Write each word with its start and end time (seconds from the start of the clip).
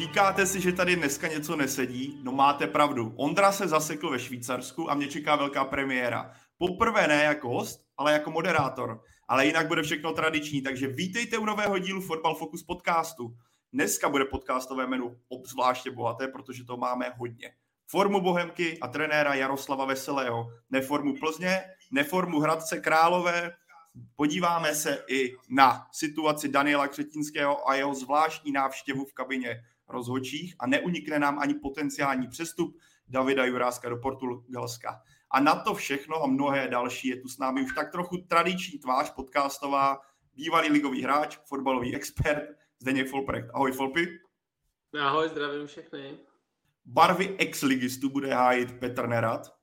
Říkáte 0.00 0.46
si, 0.46 0.60
že 0.60 0.72
tady 0.72 0.96
dneska 0.96 1.28
něco 1.28 1.56
nesedí? 1.56 2.20
No 2.22 2.32
máte 2.32 2.66
pravdu. 2.66 3.12
Ondra 3.16 3.52
se 3.52 3.68
zasekl 3.68 4.10
ve 4.10 4.18
Švýcarsku 4.18 4.90
a 4.90 4.94
mě 4.94 5.08
čeká 5.08 5.36
velká 5.36 5.64
premiéra. 5.64 6.32
Poprvé 6.58 7.08
ne 7.08 7.24
jako 7.24 7.48
host, 7.48 7.84
ale 7.96 8.12
jako 8.12 8.30
moderátor. 8.30 9.02
Ale 9.28 9.46
jinak 9.46 9.68
bude 9.68 9.82
všechno 9.82 10.12
tradiční, 10.12 10.62
takže 10.62 10.86
vítejte 10.86 11.38
u 11.38 11.44
nového 11.44 11.78
dílu 11.78 12.00
Football 12.00 12.34
Focus 12.34 12.62
podcastu. 12.62 13.36
Dneska 13.72 14.08
bude 14.08 14.24
podcastové 14.24 14.86
menu 14.86 15.16
obzvláště 15.28 15.90
bohaté, 15.90 16.28
protože 16.28 16.64
to 16.64 16.76
máme 16.76 17.12
hodně. 17.18 17.52
Formu 17.86 18.20
Bohemky 18.20 18.78
a 18.80 18.88
trenéra 18.88 19.34
Jaroslava 19.34 19.84
Veselého, 19.84 20.46
neformu 20.70 21.14
Plzně, 21.20 21.60
neformu 21.90 22.40
Hradce 22.40 22.80
Králové, 22.80 23.52
podíváme 24.16 24.74
se 24.74 25.04
i 25.08 25.36
na 25.50 25.86
situaci 25.92 26.48
Daniela 26.48 26.88
Křetinského 26.88 27.68
a 27.68 27.74
jeho 27.74 27.94
zvláštní 27.94 28.52
návštěvu 28.52 29.04
v 29.04 29.12
kabině 29.12 29.62
rozhodčích 29.92 30.54
a 30.58 30.66
neunikne 30.66 31.18
nám 31.18 31.38
ani 31.38 31.54
potenciální 31.54 32.28
přestup 32.28 32.76
Davida 33.08 33.44
Juráska 33.44 33.88
do 33.88 33.96
Portugalska. 33.96 35.02
A 35.30 35.40
na 35.40 35.54
to 35.54 35.74
všechno 35.74 36.22
a 36.22 36.26
mnohé 36.26 36.68
další 36.68 37.08
je 37.08 37.16
tu 37.16 37.28
s 37.28 37.38
námi 37.38 37.62
už 37.62 37.74
tak 37.74 37.92
trochu 37.92 38.16
tradiční 38.16 38.78
tvář 38.78 39.14
podcastová, 39.14 39.98
bývalý 40.34 40.70
ligový 40.70 41.02
hráč, 41.02 41.38
fotbalový 41.44 41.96
expert 41.96 42.42
Zdeněk 42.78 43.08
Folprecht. 43.08 43.50
Ahoj 43.54 43.72
Folpy. 43.72 44.18
Ahoj, 45.00 45.28
zdravím 45.28 45.66
všechny. 45.66 46.18
Barvy 46.84 47.36
ex-ligistů 47.38 48.08
bude 48.08 48.34
hájit 48.34 48.72
Petr 48.72 49.06
Nerad. 49.06 49.54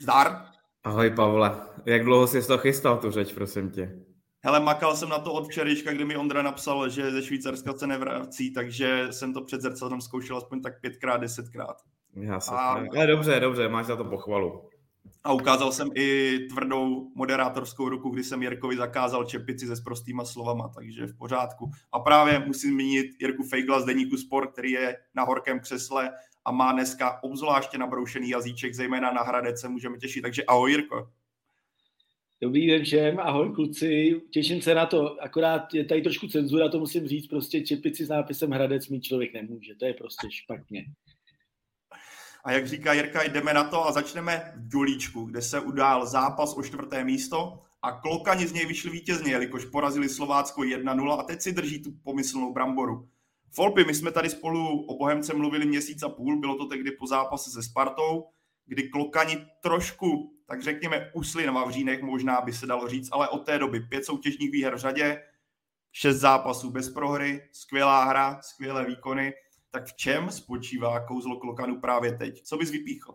Zdar. 0.00 0.46
Ahoj 0.84 1.10
Pavle, 1.10 1.66
jak 1.84 2.04
dlouho 2.04 2.26
jsi 2.26 2.46
to 2.46 2.58
chystal 2.58 2.98
tu 2.98 3.10
řeč, 3.10 3.32
prosím 3.32 3.70
tě? 3.70 4.11
Hele, 4.44 4.60
makal 4.60 4.96
jsem 4.96 5.08
na 5.08 5.18
to 5.18 5.32
od 5.32 5.48
včerejška, 5.48 5.92
kdy 5.92 6.04
mi 6.04 6.16
Ondra 6.16 6.42
napsal, 6.42 6.88
že 6.88 7.10
ze 7.10 7.22
Švýcarska 7.22 7.72
se 7.72 7.86
nevrací, 7.86 8.52
takže 8.52 9.06
jsem 9.10 9.34
to 9.34 9.40
před 9.40 9.60
zrcadlem 9.60 10.00
zkoušel 10.00 10.36
aspoň 10.36 10.62
tak 10.62 10.80
pětkrát, 10.80 11.20
desetkrát. 11.20 11.76
Já 12.14 12.40
se 12.40 12.50
a... 12.50 12.56
Ale 12.96 13.06
dobře, 13.06 13.40
dobře, 13.40 13.68
máš 13.68 13.86
za 13.86 13.96
to 13.96 14.04
pochvalu. 14.04 14.68
A 15.24 15.32
ukázal 15.32 15.72
jsem 15.72 15.88
i 15.94 16.38
tvrdou 16.50 17.10
moderátorskou 17.14 17.88
ruku, 17.88 18.10
kdy 18.10 18.24
jsem 18.24 18.42
Jirkovi 18.42 18.76
zakázal 18.76 19.24
čepici 19.24 19.66
se 19.66 19.76
sprostýma 19.76 20.24
slovama, 20.24 20.68
takže 20.68 21.06
v 21.06 21.18
pořádku. 21.18 21.70
A 21.92 22.00
právě 22.00 22.38
musím 22.38 22.70
zmínit 22.70 23.06
Jirku 23.20 23.42
Fejgla 23.42 23.80
z 23.80 23.84
Deníku 23.84 24.16
Sport, 24.16 24.52
který 24.52 24.70
je 24.70 24.96
na 25.14 25.24
horkém 25.24 25.60
křesle 25.60 26.10
a 26.44 26.52
má 26.52 26.72
dneska 26.72 27.22
obzvláště 27.22 27.78
nabroušený 27.78 28.28
jazyček, 28.28 28.74
zejména 28.74 29.12
na 29.12 29.22
Hradec 29.22 29.60
se 29.60 29.68
můžeme 29.68 29.98
těšit. 29.98 30.22
Takže 30.22 30.44
ahoj 30.44 30.70
Jirko. 30.70 31.08
Dobrý 32.42 32.66
den 32.66 32.84
všem, 32.84 33.20
ahoj 33.20 33.52
kluci, 33.54 34.20
těším 34.30 34.62
se 34.62 34.74
na 34.74 34.86
to, 34.86 35.22
akorát 35.22 35.74
je 35.74 35.84
tady 35.84 36.02
trošku 36.02 36.28
cenzura, 36.28 36.68
to 36.68 36.78
musím 36.78 37.08
říct, 37.08 37.26
prostě 37.26 37.60
čepici 37.60 38.04
s 38.04 38.08
nápisem 38.08 38.50
Hradec 38.50 38.88
mít 38.88 39.00
člověk 39.00 39.34
nemůže, 39.34 39.74
to 39.74 39.84
je 39.84 39.94
prostě 39.94 40.30
špatně. 40.30 40.84
A 42.44 42.52
jak 42.52 42.66
říká 42.66 42.92
Jirka, 42.92 43.22
jdeme 43.22 43.54
na 43.54 43.64
to 43.64 43.86
a 43.86 43.92
začneme 43.92 44.52
v 44.56 44.68
Dulíčku, 44.68 45.24
kde 45.24 45.42
se 45.42 45.60
udál 45.60 46.06
zápas 46.06 46.56
o 46.56 46.62
čtvrté 46.62 47.04
místo. 47.04 47.62
A 47.82 47.92
Klokani 47.92 48.46
z 48.46 48.52
něj 48.52 48.66
vyšli 48.66 48.90
vítězně, 48.90 49.32
jelikož 49.32 49.64
porazili 49.64 50.08
Slovácko 50.08 50.62
1-0 50.62 51.18
a 51.18 51.22
teď 51.22 51.40
si 51.40 51.52
drží 51.52 51.82
tu 51.82 51.90
pomyslnou 52.04 52.52
bramboru. 52.52 53.08
Folpy, 53.50 53.84
my 53.84 53.94
jsme 53.94 54.12
tady 54.12 54.30
spolu 54.30 54.86
o 54.86 54.98
Bohemce 54.98 55.34
mluvili 55.34 55.66
měsíc 55.66 56.02
a 56.02 56.08
půl, 56.08 56.40
bylo 56.40 56.56
to 56.56 56.66
tehdy 56.66 56.90
po 56.90 57.06
zápase 57.06 57.50
se 57.50 57.62
Spartou, 57.62 58.24
kdy 58.66 58.88
Klokani 58.88 59.46
trošku, 59.62 60.36
tak 60.46 60.62
řekněme, 60.62 61.10
usli 61.14 61.46
na 61.46 61.52
Vavřínech, 61.52 62.02
možná 62.02 62.40
by 62.40 62.52
se 62.52 62.66
dalo 62.66 62.88
říct, 62.88 63.08
ale 63.12 63.28
od 63.28 63.38
té 63.38 63.58
doby 63.58 63.80
pět 63.80 64.04
soutěžních 64.04 64.50
výher 64.50 64.74
v 64.74 64.78
řadě, 64.78 65.22
šest 65.92 66.16
zápasů 66.16 66.70
bez 66.70 66.90
prohry, 66.90 67.48
skvělá 67.52 68.04
hra, 68.04 68.40
skvělé 68.42 68.84
výkony. 68.84 69.34
Tak 69.70 69.86
v 69.86 69.96
čem 69.96 70.30
spočívá 70.30 71.06
kouzlo 71.06 71.40
Klokanu 71.40 71.80
právě 71.80 72.12
teď? 72.12 72.42
Co 72.42 72.56
bys 72.56 72.70
vypíchl? 72.70 73.14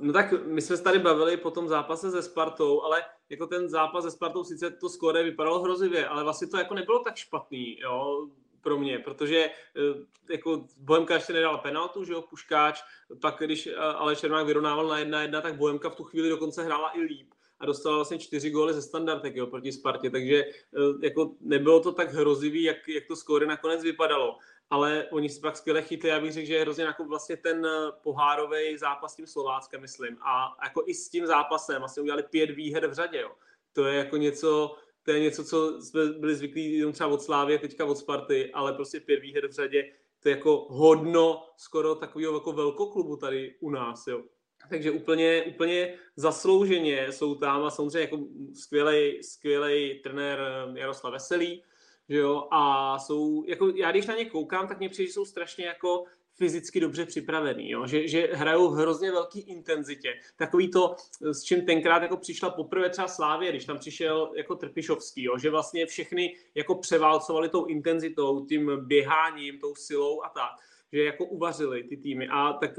No 0.00 0.12
tak 0.12 0.46
my 0.46 0.62
jsme 0.62 0.76
se 0.76 0.82
tady 0.82 0.98
bavili 0.98 1.36
po 1.36 1.50
tom 1.50 1.68
zápase 1.68 2.10
se 2.10 2.22
Spartou, 2.22 2.82
ale 2.82 3.02
jako 3.28 3.46
ten 3.46 3.68
zápas 3.68 4.04
se 4.04 4.10
Spartou 4.10 4.44
sice 4.44 4.70
to 4.70 4.88
skóre 4.88 5.22
vypadalo 5.22 5.62
hrozivě, 5.62 6.08
ale 6.08 6.22
vlastně 6.24 6.48
to 6.48 6.58
jako 6.58 6.74
nebylo 6.74 6.98
tak 6.98 7.16
špatný, 7.16 7.78
jo 7.78 8.28
pro 8.66 8.78
mě, 8.78 8.98
protože 8.98 9.44
eh, 9.44 10.32
jako 10.32 10.66
Bohemka 10.76 11.14
ještě 11.14 11.32
nedala 11.32 11.58
penaltu, 11.58 12.04
že 12.04 12.12
jo, 12.12 12.22
Puškáč, 12.22 12.82
pak 13.20 13.34
když 13.38 13.66
eh, 13.66 13.76
ale 13.76 14.16
Čermák 14.16 14.46
vyrovnával 14.46 14.86
na 14.88 14.98
jedna 14.98 15.22
jedna, 15.22 15.40
tak 15.40 15.54
Bohemka 15.56 15.90
v 15.90 15.94
tu 15.94 16.04
chvíli 16.04 16.28
dokonce 16.28 16.64
hrála 16.64 16.96
i 16.96 17.00
líp 17.00 17.30
a 17.60 17.66
dostala 17.66 17.96
vlastně 17.96 18.18
čtyři 18.18 18.50
góly 18.50 18.74
ze 18.74 18.82
standardek 18.82 19.36
jo, 19.36 19.46
proti 19.46 19.72
Spartě, 19.72 20.10
takže 20.10 20.44
eh, 20.44 21.06
jako 21.06 21.34
nebylo 21.40 21.80
to 21.80 21.92
tak 21.92 22.14
hrozivý, 22.14 22.62
jak, 22.62 22.88
jak 22.88 23.06
to 23.06 23.16
skóre 23.16 23.46
nakonec 23.46 23.82
vypadalo. 23.82 24.38
Ale 24.70 25.06
oni 25.10 25.28
si 25.28 25.40
pak 25.40 25.56
skvěle 25.56 25.82
chytli, 25.82 26.08
já 26.08 26.20
bych 26.20 26.32
řekl, 26.32 26.46
že 26.46 26.54
je 26.54 26.60
hrozně 26.60 26.84
jako 26.84 27.04
vlastně 27.04 27.36
ten 27.36 27.66
pohárový 28.02 28.78
zápas 28.78 29.12
s 29.12 29.16
tím 29.16 29.26
Slováckem, 29.26 29.80
myslím. 29.80 30.18
A 30.20 30.56
jako 30.64 30.82
i 30.86 30.94
s 30.94 31.10
tím 31.10 31.26
zápasem 31.26 31.78
vlastně 31.78 32.02
udělali 32.02 32.22
pět 32.22 32.50
výher 32.50 32.86
v 32.86 32.92
řadě. 32.92 33.20
Jo. 33.20 33.30
To 33.72 33.84
je 33.84 33.98
jako 33.98 34.16
něco, 34.16 34.76
to 35.06 35.12
je 35.12 35.20
něco, 35.20 35.44
co 35.44 35.82
jsme 35.82 36.06
byli 36.06 36.34
zvyklí 36.34 36.74
jenom 36.74 36.92
třeba 36.92 37.08
od 37.08 37.22
Slávě, 37.22 37.58
teďka 37.58 37.84
od 37.84 37.98
Sparty, 37.98 38.50
ale 38.52 38.72
prostě 38.72 39.00
pět 39.00 39.20
výher 39.20 39.48
v 39.48 39.52
řadě, 39.52 39.92
to 40.22 40.28
je 40.28 40.36
jako 40.36 40.66
hodno 40.70 41.42
skoro 41.56 41.94
takového 41.94 42.34
jako 42.34 42.52
velkoklubu 42.52 43.16
tady 43.16 43.54
u 43.60 43.70
nás, 43.70 44.06
jo. 44.06 44.22
Takže 44.70 44.90
úplně, 44.90 45.42
úplně 45.42 45.94
zaslouženě 46.16 47.12
jsou 47.12 47.34
tam 47.34 47.64
a 47.64 47.70
samozřejmě 47.70 48.00
jako 48.00 48.18
skvělej, 48.54 49.22
skvělej 49.22 50.00
trenér 50.02 50.40
Jaroslav 50.74 51.12
Veselý, 51.12 51.62
že 52.08 52.16
jo, 52.16 52.48
a 52.50 52.98
jsou, 52.98 53.44
jako 53.46 53.68
já 53.68 53.90
když 53.90 54.06
na 54.06 54.16
ně 54.16 54.24
koukám, 54.24 54.68
tak 54.68 54.78
mě 54.78 54.88
přijde, 54.88 55.06
že 55.06 55.12
jsou 55.12 55.24
strašně 55.24 55.66
jako 55.66 56.04
fyzicky 56.36 56.80
dobře 56.80 57.06
připravený, 57.06 57.70
jo? 57.70 57.86
Že, 57.86 58.08
že 58.08 58.28
hrajou 58.32 58.70
v 58.70 58.74
hrozně 58.74 59.12
velké 59.12 59.40
intenzitě. 59.40 60.14
Takový 60.36 60.70
to, 60.70 60.96
s 61.20 61.42
čím 61.42 61.66
tenkrát 61.66 62.02
jako 62.02 62.16
přišla 62.16 62.50
poprvé 62.50 62.90
třeba 62.90 63.08
Slávě, 63.08 63.50
když 63.50 63.64
tam 63.64 63.78
přišel 63.78 64.32
jako 64.36 64.54
Trpišovský, 64.54 65.22
jo? 65.22 65.38
že 65.38 65.50
vlastně 65.50 65.86
všechny 65.86 66.36
jako 66.54 66.74
převálcovali 66.74 67.48
tou 67.48 67.64
intenzitou, 67.64 68.46
tím 68.46 68.70
běháním, 68.80 69.58
tou 69.58 69.74
silou 69.74 70.22
a 70.22 70.28
tak 70.28 70.66
že 70.92 71.04
jako 71.04 71.24
uvařili 71.24 71.82
ty 71.82 71.96
týmy. 71.96 72.28
A 72.28 72.52
tak 72.52 72.70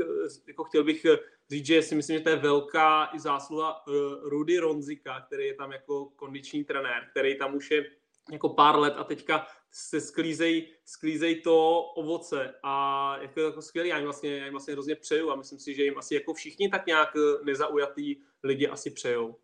jako 0.48 0.64
chtěl 0.64 0.84
bych 0.84 1.06
říct, 1.50 1.66
že 1.66 1.82
si 1.82 1.96
myslím, 1.96 2.18
že 2.18 2.24
to 2.24 2.30
je 2.30 2.36
velká 2.36 3.10
i 3.14 3.20
zásluha 3.20 3.88
uh, 3.88 3.94
Rudy 4.30 4.60
Ronzika, 4.60 5.22
který 5.22 5.48
je 5.48 5.54
tam 5.54 5.72
jako 5.72 6.06
kondiční 6.06 6.64
trenér, 6.64 7.08
který 7.12 7.38
tam 7.38 7.56
už 7.56 7.72
je 7.72 7.86
jako 8.32 8.50
pár 8.50 8.80
let 8.80 8.94
a 8.98 9.04
teďka 9.04 9.48
se 9.78 10.02
sklízej, 10.02 10.68
sklízej 10.86 11.42
to 11.42 11.82
ovoce 11.82 12.54
a 12.64 13.18
jako, 13.22 13.40
jako 13.40 13.62
skvělý, 13.62 13.90
já 13.90 13.98
jim, 13.98 14.06
vlastně, 14.06 14.38
já 14.38 14.46
jim 14.46 14.54
vlastně 14.54 14.74
hrozně 14.74 14.96
přeju 14.96 15.32
a 15.32 15.36
myslím 15.36 15.60
si, 15.60 15.74
že 15.74 15.84
jim 15.84 15.98
asi 15.98 16.16
jako 16.16 16.34
všichni 16.34 16.70
tak 16.70 16.86
nějak 16.86 17.10
nezaujatý 17.44 18.16
lidi 18.44 18.68
asi 18.68 18.92
přejou. 18.92 19.36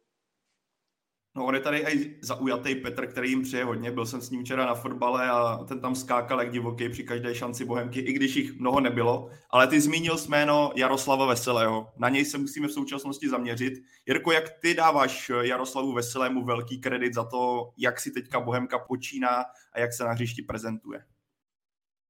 No 1.36 1.46
on 1.46 1.56
je 1.56 1.62
tady 1.62 1.78
i 1.78 2.16
zaujatý 2.22 2.76
Petr, 2.76 3.08
který 3.08 3.30
jim 3.30 3.42
přeje 3.42 3.64
hodně. 3.64 3.92
Byl 3.92 4.06
jsem 4.06 4.22
s 4.22 4.30
ním 4.30 4.44
včera 4.44 4.66
na 4.66 4.76
fotbale 4.76 5.30
a 5.30 5.58
ten 5.68 5.80
tam 5.80 5.96
skákal 5.96 6.40
jak 6.40 6.52
divoký 6.52 6.90
při 6.90 7.04
každé 7.04 7.36
šanci 7.36 7.66
Bohemky, 7.66 8.00
i 8.00 8.14
když 8.14 8.36
jich 8.36 8.60
mnoho 8.60 8.80
nebylo. 8.80 9.30
Ale 9.50 9.68
ty 9.68 9.82
zmínil 9.82 10.18
jméno 10.30 10.72
Jaroslava 10.76 11.26
Veselého. 11.26 11.88
Na 11.98 12.10
něj 12.10 12.26
se 12.26 12.38
musíme 12.38 12.68
v 12.68 12.72
současnosti 12.72 13.30
zaměřit. 13.30 13.74
Jirko, 14.08 14.32
jak 14.32 14.50
ty 14.60 14.74
dáváš 14.74 15.32
Jaroslavu 15.42 15.94
Veselému 15.94 16.46
velký 16.46 16.78
kredit 16.78 17.14
za 17.14 17.24
to, 17.24 17.72
jak 17.78 18.00
si 18.00 18.12
teďka 18.12 18.40
Bohemka 18.40 18.80
počíná 18.80 19.46
a 19.74 19.80
jak 19.80 19.94
se 19.94 20.04
na 20.04 20.12
hřišti 20.12 20.42
prezentuje? 20.42 21.04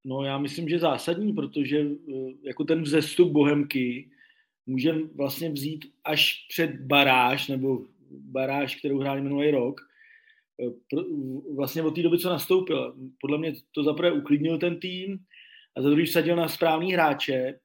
No 0.04 0.22
já 0.22 0.38
myslím, 0.38 0.68
že 0.68 0.78
zásadní, 0.78 1.32
protože 1.32 1.78
eh, 1.78 2.12
jako 2.42 2.64
ten 2.64 2.82
vzestup 2.82 3.32
Bohemky 3.32 4.10
můžeme 4.66 5.00
vlastně 5.14 5.50
vzít 5.50 5.84
až 6.04 6.46
před 6.48 6.70
baráž 6.80 7.48
nebo 7.48 7.78
baráž, 8.20 8.76
kterou 8.76 8.98
hráli 8.98 9.20
minulý 9.20 9.50
rok, 9.50 9.80
eh, 10.60 10.96
vlastně 11.56 11.82
od 11.82 11.94
té 11.94 12.02
doby, 12.02 12.18
co 12.18 12.28
nastoupil. 12.28 12.96
Podle 13.20 13.38
mě 13.38 13.52
to 13.72 13.84
zaprvé 13.84 14.12
uklidnil 14.12 14.58
ten 14.58 14.80
tým 14.80 15.18
a 15.76 15.82
za 15.82 15.90
druhý 15.90 16.04
vsadil 16.04 16.36
na 16.36 16.48
správný 16.48 16.92
hráče 16.92 17.58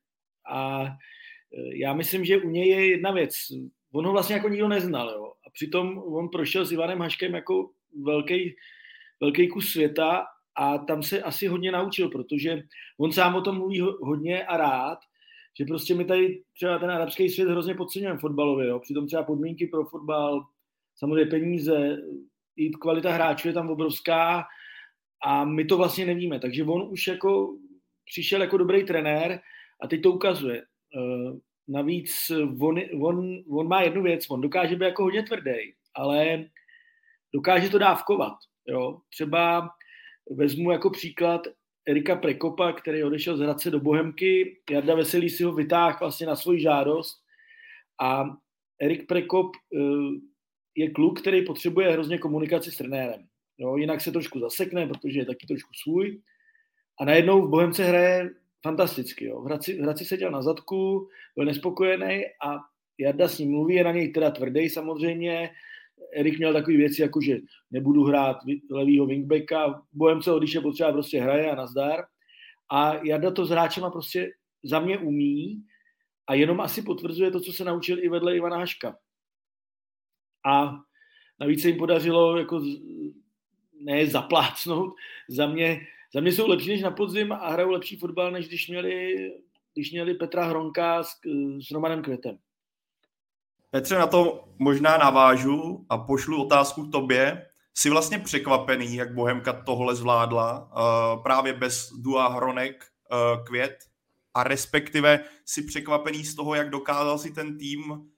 a 0.52 0.86
eh, 0.86 1.78
já 1.78 1.94
myslím, 1.94 2.26
že 2.26 2.38
u 2.38 2.50
něj 2.50 2.70
je 2.70 2.90
jedna 2.90 3.12
věc. 3.12 3.34
On 3.94 4.06
ho 4.06 4.12
vlastně 4.12 4.36
jako 4.36 4.50
nikdo 4.50 4.68
neznal, 4.68 5.10
jo. 5.10 5.34
A 5.48 5.50
přitom 5.54 5.98
on 5.98 6.30
prošel 6.30 6.66
s 6.66 6.72
Ivanem 6.72 7.00
Haškem 7.00 7.34
jako 7.34 7.72
velký, 8.04 8.56
velký 9.22 9.48
kus 9.48 9.72
světa 9.72 10.26
a 10.56 10.78
tam 10.78 11.04
se 11.04 11.22
asi 11.22 11.48
hodně 11.48 11.72
naučil, 11.72 12.10
protože 12.10 12.64
on 13.00 13.12
sám 13.12 13.36
o 13.36 13.42
tom 13.42 13.58
mluví 13.58 13.80
hodně 13.80 14.46
a 14.46 14.58
rád, 14.58 15.00
že 15.60 15.66
prostě 15.66 15.96
my 15.96 16.06
tady 16.06 16.44
třeba 16.54 16.80
ten 16.80 16.92
arabský 16.92 17.30
svět 17.30 17.50
hrozně 17.50 17.76
podceňujeme 17.76 18.20
fotbalově, 18.20 18.68
jo? 18.68 18.80
přitom 18.80 19.08
třeba 19.08 19.24
podmínky 19.24 19.68
pro 19.68 19.86
fotbal, 19.86 20.46
samozřejmě 20.96 21.26
peníze, 21.26 21.98
i 22.58 22.70
kvalita 22.70 23.12
hráčů 23.12 23.48
je 23.48 23.54
tam 23.54 23.70
obrovská 23.70 24.46
a 25.24 25.46
my 25.46 25.66
to 25.66 25.78
vlastně 25.78 26.06
nevíme, 26.06 26.40
takže 26.40 26.64
on 26.64 26.88
už 26.92 27.08
jako 27.08 27.58
přišel 28.06 28.42
jako 28.42 28.58
dobrý 28.58 28.86
trenér 28.86 29.40
a 29.82 29.88
teď 29.88 30.02
to 30.02 30.12
ukazuje. 30.12 30.62
Eh, 30.62 31.40
navíc 31.68 32.32
on, 32.60 32.80
on, 33.02 33.44
on 33.50 33.68
má 33.68 33.82
jednu 33.82 34.04
věc, 34.04 34.30
on 34.30 34.42
dokáže 34.42 34.76
být 34.76 34.86
jako 34.86 35.04
hodně 35.04 35.24
tvrdý, 35.24 35.74
ale 35.96 36.46
dokáže 37.34 37.70
to 37.70 37.78
dávkovat. 37.78 38.34
Jo? 38.68 39.02
Třeba 39.10 39.70
vezmu 40.36 40.72
jako 40.72 40.90
příklad 40.90 41.42
Erika 41.90 42.16
Prekopa, 42.16 42.74
který 42.74 43.04
odešel 43.04 43.38
z 43.38 43.40
Hradce 43.40 43.72
do 43.72 43.80
Bohemky. 43.80 44.58
Jarda 44.70 44.96
Veselý 44.96 45.30
si 45.30 45.44
ho 45.44 45.52
vytáhl 45.52 45.98
vlastně 46.00 46.28
na 46.28 46.36
svoji 46.36 46.62
žádost 46.62 47.18
a 48.02 48.26
Erik 48.82 49.08
Prekop 49.08 49.52
eh, 49.56 49.80
je 50.76 50.92
kluk, 50.92 51.22
který 51.22 51.46
potřebuje 51.46 51.92
hrozně 51.92 52.18
komunikaci 52.18 52.72
s 52.72 52.78
trenérem. 52.78 53.28
Jo, 53.58 53.78
jinak 53.78 54.02
se 54.02 54.12
trošku 54.12 54.40
zasekne, 54.40 54.88
protože 54.88 55.20
je 55.20 55.26
taky 55.26 55.48
trošku 55.48 55.70
svůj. 55.84 56.22
A 57.00 57.06
najednou 57.06 57.42
v 57.42 57.50
Bohemce 57.50 57.84
hraje 57.84 58.30
fantasticky. 58.64 59.26
Jo. 59.26 59.42
V, 59.42 59.46
Hradci, 59.46 59.74
v 59.74 59.82
Hradci 59.82 60.06
seděl 60.06 60.32
na 60.32 60.42
zadku, 60.42 61.08
byl 61.36 61.46
nespokojený 61.46 62.24
a 62.46 62.58
Jarda 63.00 63.28
s 63.28 63.38
ním 63.38 63.52
mluví, 63.52 63.76
je 63.76 63.84
na 63.84 63.92
něj 63.92 64.12
teda 64.12 64.32
tvrdý 64.32 64.70
samozřejmě. 64.70 65.50
Erik 66.14 66.38
měl 66.38 66.54
takové 66.54 66.78
věci, 66.78 67.02
jako 67.02 67.22
že 67.22 67.38
nebudu 67.72 68.04
hrát 68.04 68.38
levýho 68.72 69.06
wingbacka, 69.06 69.82
Bohemce, 69.94 70.32
když 70.38 70.54
je 70.54 70.62
potřeba, 70.62 70.92
prostě 70.92 71.22
hraje 71.22 71.52
a 71.52 71.56
nazdar. 71.56 72.06
A 72.72 72.96
Jarda 73.04 73.32
to 73.32 73.46
s 73.46 73.50
hráčema 73.50 73.90
prostě 73.90 74.32
za 74.64 74.80
mě 74.80 74.98
umí 74.98 75.64
a 76.28 76.34
jenom 76.34 76.62
asi 76.62 76.82
potvrzuje 76.82 77.32
to, 77.32 77.40
co 77.40 77.54
se 77.54 77.64
naučil 77.64 78.04
i 78.04 78.10
vedle 78.10 78.36
Ivana 78.36 78.58
Haška. 78.58 78.98
A 80.46 80.80
navíc 81.40 81.62
se 81.62 81.68
jim 81.68 81.78
podařilo 81.78 82.38
jako 82.38 82.64
ne 83.82 84.08
zaplácnout, 84.08 84.94
za 85.30 85.48
mě, 85.48 85.82
za 86.14 86.22
mě 86.22 86.32
jsou 86.32 86.48
lepší 86.48 86.70
než 86.70 86.82
na 86.82 86.92
podzim 86.92 87.32
a 87.32 87.50
hrajou 87.50 87.70
lepší 87.70 87.98
fotbal, 87.98 88.32
než 88.32 88.48
když 88.48 88.68
měli, 88.68 89.16
když 89.74 89.92
měli 89.92 90.14
Petra 90.14 90.46
Hronka 90.46 91.04
s, 91.04 91.10
s 91.68 91.72
Romanem 91.72 92.02
Květem. 92.02 92.38
Petře, 93.72 94.00
na 94.00 94.08
to 94.08 94.48
možná 94.60 94.98
navážu 94.98 95.86
a 95.90 95.98
pošlu 95.98 96.44
otázku 96.44 96.84
k 96.88 96.92
tobě. 96.92 97.46
Jsi 97.74 97.90
vlastně 97.90 98.20
překvapený, 98.20 98.96
jak 98.96 99.14
Bohemka 99.14 99.54
tohle 99.54 99.96
zvládla, 99.96 100.72
uh, 100.72 101.24
právě 101.24 101.54
bez 101.54 101.90
Dua 102.00 102.28
Hronek, 102.28 102.86
uh, 103.12 103.46
Květ, 103.46 103.78
a 104.34 104.44
respektive 104.44 105.20
si 105.46 105.62
překvapený 105.62 106.26
z 106.26 106.36
toho, 106.36 106.56
jak 106.56 106.70
dokázal 106.70 107.18
si 107.18 107.32
ten 107.32 107.58
tým 107.58 108.10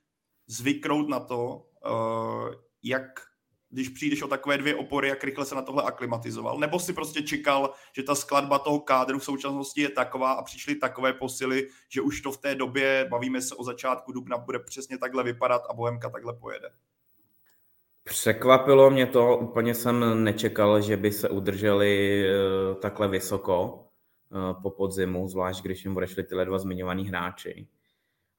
zvyknout 0.48 1.10
na 1.10 1.20
to, 1.20 1.66
uh, 1.86 2.54
jak 2.84 3.31
když 3.72 3.90
přijdeš 3.90 4.22
o 4.22 4.28
takové 4.28 4.58
dvě 4.58 4.76
opory, 4.76 5.08
jak 5.08 5.24
rychle 5.24 5.46
se 5.46 5.56
na 5.56 5.62
tohle 5.62 5.84
aklimatizoval? 5.84 6.60
Nebo 6.60 6.80
si 6.80 6.94
prostě 6.94 7.22
čekal, 7.22 7.74
že 7.96 8.04
ta 8.04 8.16
skladba 8.16 8.60
toho 8.60 8.80
kádru 8.80 9.20
v 9.20 9.24
současnosti 9.24 9.82
je 9.82 9.90
taková 9.90 10.32
a 10.32 10.44
přišly 10.44 10.76
takové 10.76 11.14
posily, 11.14 11.68
že 11.90 12.02
už 12.02 12.22
to 12.22 12.32
v 12.32 12.38
té 12.38 12.56
době, 12.56 13.08
bavíme 13.12 13.42
se 13.42 13.56
o 13.56 13.64
začátku 13.64 14.12
dubna, 14.12 14.38
bude 14.38 14.60
přesně 14.60 14.98
takhle 14.98 15.24
vypadat 15.24 15.62
a 15.70 15.74
Bohemka 15.74 16.10
takhle 16.10 16.34
pojede? 16.34 16.70
Překvapilo 18.04 18.90
mě 18.90 19.08
to, 19.08 19.38
úplně 19.38 19.76
jsem 19.76 20.24
nečekal, 20.24 20.82
že 20.82 20.98
by 20.98 21.12
se 21.12 21.30
udrželi 21.30 22.24
eh, 22.26 22.76
takhle 22.76 23.08
vysoko 23.08 23.86
eh, 24.32 24.54
po 24.62 24.70
podzimu, 24.70 25.28
zvlášť 25.28 25.64
když 25.64 25.86
jim 25.86 25.98
odešli 25.98 26.24
tyhle 26.24 26.46
dva 26.46 26.58
zmiňovaný 26.58 27.08
hráči 27.08 27.68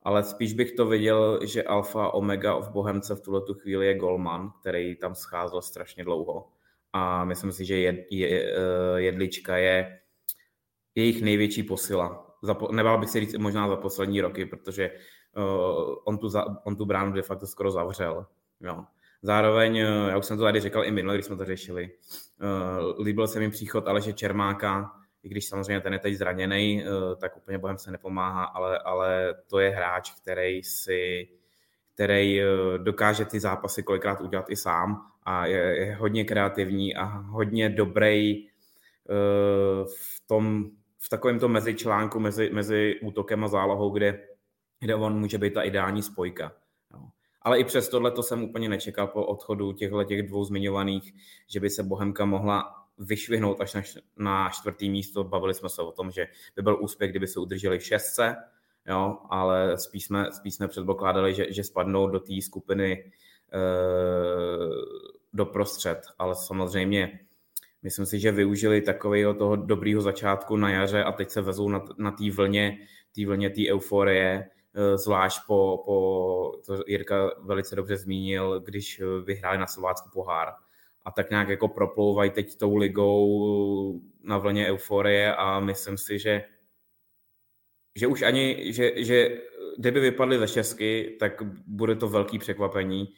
ale 0.03 0.23
spíš 0.23 0.53
bych 0.53 0.73
to 0.73 0.87
viděl, 0.87 1.47
že 1.47 1.63
alfa 1.63 2.15
omega 2.15 2.59
v 2.59 2.71
Bohemce 2.71 3.15
v 3.15 3.21
tuhle 3.21 3.41
tu 3.41 3.55
chvíli 3.55 3.87
je 3.87 3.99
Golman, 3.99 4.53
který 4.61 4.97
tam 4.97 5.15
scházel 5.15 5.63
strašně 5.63 6.05
dlouho. 6.05 6.49
A 6.93 7.25
myslím 7.25 7.53
si, 7.53 7.65
že 7.65 7.79
jed, 7.79 8.07
je, 8.11 8.29
eh, 8.29 9.01
jedlička 9.01 9.57
je 9.57 10.01
jejich 10.95 11.23
největší 11.23 11.63
posila. 11.63 12.27
Za, 12.43 12.57
nebál 12.71 12.99
bych 12.99 13.11
si 13.11 13.21
říct 13.21 13.35
možná 13.35 13.69
za 13.69 13.77
poslední 13.77 14.21
roky, 14.21 14.47
protože 14.47 14.91
uh, 15.37 15.95
on, 16.05 16.19
tu 16.19 16.29
za, 16.29 16.45
on 16.65 16.77
tu 16.77 16.85
bránu 16.85 17.13
de 17.13 17.23
facto 17.23 17.47
skoro 17.47 17.71
zavřel. 17.71 18.27
Jo. 18.61 18.85
Zároveň, 19.23 19.73
uh, 19.73 20.09
já 20.09 20.19
už 20.19 20.27
jsem 20.27 20.37
to 20.37 20.43
tady 20.43 20.61
říkal 20.61 20.85
i 20.85 20.91
minule, 20.91 21.15
když 21.15 21.27
jsme 21.27 21.37
to 21.37 21.45
řešili, 21.45 21.91
uh, 22.43 23.05
líbil 23.05 23.29
se 23.29 23.41
mi 23.41 23.51
příchod 23.51 23.89
Aleše 23.89 24.13
Čermáka, 24.13 24.91
i 25.23 25.29
když 25.29 25.49
samozřejmě 25.49 25.81
ten 25.81 25.93
je 25.93 25.99
teď 25.99 26.15
zraněný, 26.15 26.85
eh, 26.85 27.17
tak 27.17 27.37
úplně 27.37 27.59
Bohem 27.59 27.79
se 27.79 27.91
nepomáhá, 27.91 28.45
ale, 28.45 28.79
ale 28.79 29.35
to 29.47 29.59
je 29.59 29.71
hráč, 29.71 30.13
který 30.21 30.63
si 30.63 31.29
který 31.95 32.41
eh, 32.41 32.47
dokáže 32.79 33.25
ty 33.25 33.41
zápasy 33.41 33.83
kolikrát 33.83 34.21
udělat 34.21 34.47
i 34.51 34.57
sám 34.57 35.13
a 35.23 35.47
je, 35.47 35.59
je 35.59 35.95
hodně 35.95 36.25
kreativní 36.25 36.97
a 36.97 37.05
hodně 37.05 37.69
dobrý 37.69 38.47
eh, 38.47 38.49
v 39.85 40.27
tom, 40.27 40.71
v 40.99 41.09
takovém 41.09 41.39
tom 41.39 41.53
mezičlánku 41.53 42.21
mezi, 42.21 42.51
mezi 42.53 43.01
útokem 43.03 43.45
a 43.45 43.49
zálohou, 43.49 43.91
kde, 43.91 44.27
kde 44.81 44.95
on 44.95 45.21
může 45.21 45.39
být 45.39 45.55
ta 45.55 45.63
ideální 45.63 46.03
spojka. 46.03 46.53
Ale 47.45 47.59
i 47.59 47.65
přes 47.65 47.89
tohle 47.89 48.11
to 48.11 48.23
jsem 48.23 48.43
úplně 48.43 48.69
nečekal 48.69 49.07
po 49.07 49.27
odchodu 49.27 49.73
těchto 49.73 50.05
těch 50.05 50.23
dvou 50.23 50.45
zmiňovaných, 50.45 51.15
že 51.49 51.61
by 51.61 51.71
se 51.71 51.83
Bohemka 51.83 52.25
mohla 52.25 52.82
vyšvihnout 52.99 53.61
až 53.61 53.77
na, 54.17 54.51
čtvrtý 54.51 54.91
místo. 54.91 55.25
Bavili 55.25 55.55
jsme 55.55 55.69
se 55.69 55.83
o 55.83 55.93
tom, 55.93 56.11
že 56.11 56.27
by 56.57 56.63
byl 56.63 56.79
úspěch, 56.81 57.11
kdyby 57.11 57.27
se 57.27 57.41
udrželi 57.41 57.79
v 57.79 57.85
šestce, 57.85 58.37
jo, 58.87 59.19
ale 59.31 59.79
spíš 59.79 60.05
jsme, 60.05 60.33
spíš 60.33 60.55
jsme 60.55 60.69
předpokládali, 60.69 61.35
že, 61.35 61.53
že 61.53 61.65
spadnou 61.65 62.07
do 62.07 62.21
té 62.21 62.43
skupiny 62.43 62.93
e, 62.93 63.61
do 65.33 65.47
prostřed, 65.47 66.01
ale 66.19 66.35
samozřejmě 66.35 67.21
myslím 67.83 68.07
si, 68.07 68.21
že 68.21 68.33
využili 68.33 68.81
takového 68.81 69.35
toho 69.35 69.57
dobrýho 69.57 70.03
začátku 70.03 70.57
na 70.57 70.71
jaře 70.71 71.05
a 71.05 71.13
teď 71.13 71.31
se 71.31 71.41
vezou 71.41 71.69
na, 71.69 71.85
na 71.99 72.11
té 72.11 72.31
vlně, 72.31 72.79
té 73.15 73.27
vlně 73.27 73.51
té 73.51 73.61
euforie, 73.73 74.49
eh, 74.75 74.99
zvlášť 74.99 75.41
po, 75.47 75.83
po, 75.87 76.53
to 76.67 76.85
Jirka 76.87 77.31
velice 77.41 77.77
dobře 77.77 77.97
zmínil, 77.97 78.61
když 78.61 79.03
vyhráli 79.25 79.59
na 79.59 79.67
Slovácku 79.67 80.11
pohár 80.13 80.53
a 81.05 81.11
tak 81.11 81.31
nějak 81.31 81.49
jako 81.49 81.69
proplouvají 81.69 82.31
teď 82.31 82.59
tou 82.59 82.77
ligou 82.77 84.01
na 84.23 84.39
vlně 84.39 84.67
euforie 84.67 85.35
a 85.35 85.61
myslím 85.61 85.99
si, 85.99 86.19
že 86.19 86.45
že 87.95 88.07
už 88.07 88.23
ani, 88.23 88.73
že, 88.73 88.93
že 88.97 89.39
kdyby 89.79 90.01
vypadli 90.01 90.39
ze 90.39 90.49
šestky, 90.49 91.17
tak 91.21 91.43
bude 91.67 91.97
to 91.97 92.09
velký 92.09 92.39
překvapení. 92.39 93.15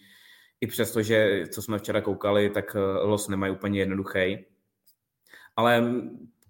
I 0.60 0.66
přesto, 0.66 1.02
že 1.02 1.46
co 1.50 1.62
jsme 1.62 1.78
včera 1.78 2.00
koukali, 2.00 2.50
tak 2.50 2.76
los 3.02 3.28
nemají 3.28 3.52
úplně 3.52 3.80
jednoduchý. 3.80 4.44
Ale 5.56 5.84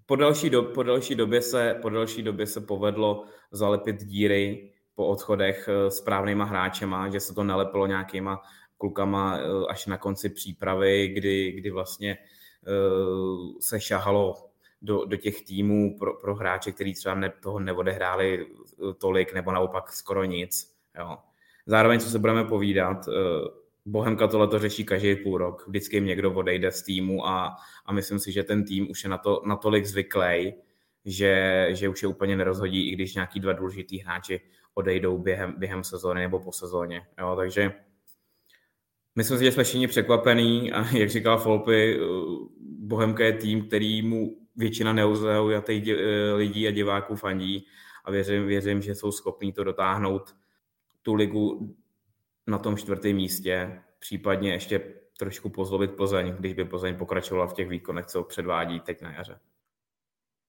po 0.06 0.16
delší, 0.16 0.50
do, 0.50 0.62
po 0.62 0.82
delší, 0.82 1.14
době 1.14 1.42
se, 1.42 1.78
po 1.82 1.90
delší 1.90 2.22
době 2.22 2.46
se 2.46 2.60
povedlo 2.60 3.24
zalepit 3.50 4.04
díry 4.04 4.72
po 4.94 5.06
odchodech 5.06 5.68
správnýma 5.88 6.44
hráčema, 6.44 7.08
že 7.08 7.20
se 7.20 7.34
to 7.34 7.44
nelepilo 7.44 7.86
nějakýma 7.86 8.42
klukama 8.84 9.38
eh, 9.38 9.66
až 9.68 9.86
na 9.86 9.98
konci 9.98 10.28
přípravy, 10.28 11.08
kdy, 11.08 11.52
kdy 11.52 11.70
vlastně 11.70 12.18
eh, 12.18 12.70
se 13.60 13.80
šahalo 13.80 14.34
do, 14.82 15.04
do 15.04 15.16
těch 15.16 15.44
týmů 15.44 15.98
pro, 15.98 16.14
pro 16.14 16.34
hráče, 16.34 16.72
kteří 16.72 16.94
třeba 16.94 17.14
ne, 17.14 17.32
toho 17.42 17.60
neodehráli 17.60 18.46
eh, 18.46 18.94
tolik 18.98 19.34
nebo 19.34 19.52
naopak 19.52 19.92
skoro 19.92 20.24
nic. 20.24 20.72
Jo. 20.98 21.16
Zároveň, 21.66 22.00
co 22.00 22.10
se 22.10 22.18
budeme 22.18 22.44
povídat, 22.44 23.08
Bohemka 23.86 24.28
tohle 24.28 24.48
to 24.48 24.58
řeší 24.58 24.84
každý 24.84 25.16
půl 25.16 25.38
rok. 25.38 25.64
Vždycky 25.66 25.96
jim 25.96 26.06
někdo 26.06 26.32
odejde 26.32 26.72
z 26.72 26.82
týmu 26.82 27.26
a, 27.26 27.56
a 27.86 27.92
myslím 27.92 28.18
si, 28.18 28.32
že 28.32 28.42
ten 28.42 28.64
tým 28.64 28.90
už 28.90 29.04
je 29.04 29.10
na 29.10 29.18
to 29.18 29.42
natolik 29.46 29.84
zvyklý, 29.84 30.54
že, 31.04 31.66
že 31.70 31.88
už 31.88 32.02
je 32.02 32.08
úplně 32.08 32.36
nerozhodí, 32.36 32.90
i 32.90 32.92
když 32.92 33.14
nějaký 33.14 33.40
dva 33.40 33.52
důležitý 33.52 33.98
hráči 33.98 34.40
odejdou 34.74 35.18
během, 35.18 35.54
během 35.56 35.84
sezóny 35.84 36.20
nebo 36.20 36.40
po 36.40 36.52
sezóně. 36.52 37.06
Jo, 37.18 37.36
takže 37.36 37.72
Myslím 39.16 39.38
si, 39.38 39.44
že 39.44 39.52
jsme 39.52 39.64
všichni 39.64 39.86
překvapený 39.86 40.72
a 40.72 40.96
jak 40.96 41.10
říkal 41.10 41.38
Folpy, 41.38 41.96
eh, 41.96 42.00
Bohemka 42.60 43.24
je 43.24 43.32
tým, 43.32 43.66
který 43.66 44.02
mu 44.02 44.36
většina 44.56 44.92
neuzaujatých 44.92 45.88
eh, 45.88 46.32
lidí 46.32 46.68
a 46.68 46.70
diváků 46.70 47.16
fandí 47.16 47.66
a 48.04 48.10
věřím, 48.10 48.46
věřím, 48.46 48.82
že 48.82 48.94
jsou 48.94 49.12
schopní 49.12 49.52
to 49.52 49.64
dotáhnout 49.64 50.36
tu 51.02 51.14
ligu 51.14 51.76
na 52.46 52.58
tom 52.58 52.76
čtvrtém 52.76 53.16
místě, 53.16 53.82
případně 53.98 54.52
ještě 54.52 54.94
trošku 55.18 55.48
pozlovit 55.48 55.90
Plzeň, 55.90 56.34
když 56.38 56.54
by 56.54 56.64
Plzeň 56.64 56.96
pokračovala 56.96 57.46
v 57.46 57.52
těch 57.52 57.68
výkonech, 57.68 58.06
co 58.06 58.22
předvádí 58.22 58.80
teď 58.80 59.02
na 59.02 59.12
jaře. 59.12 59.38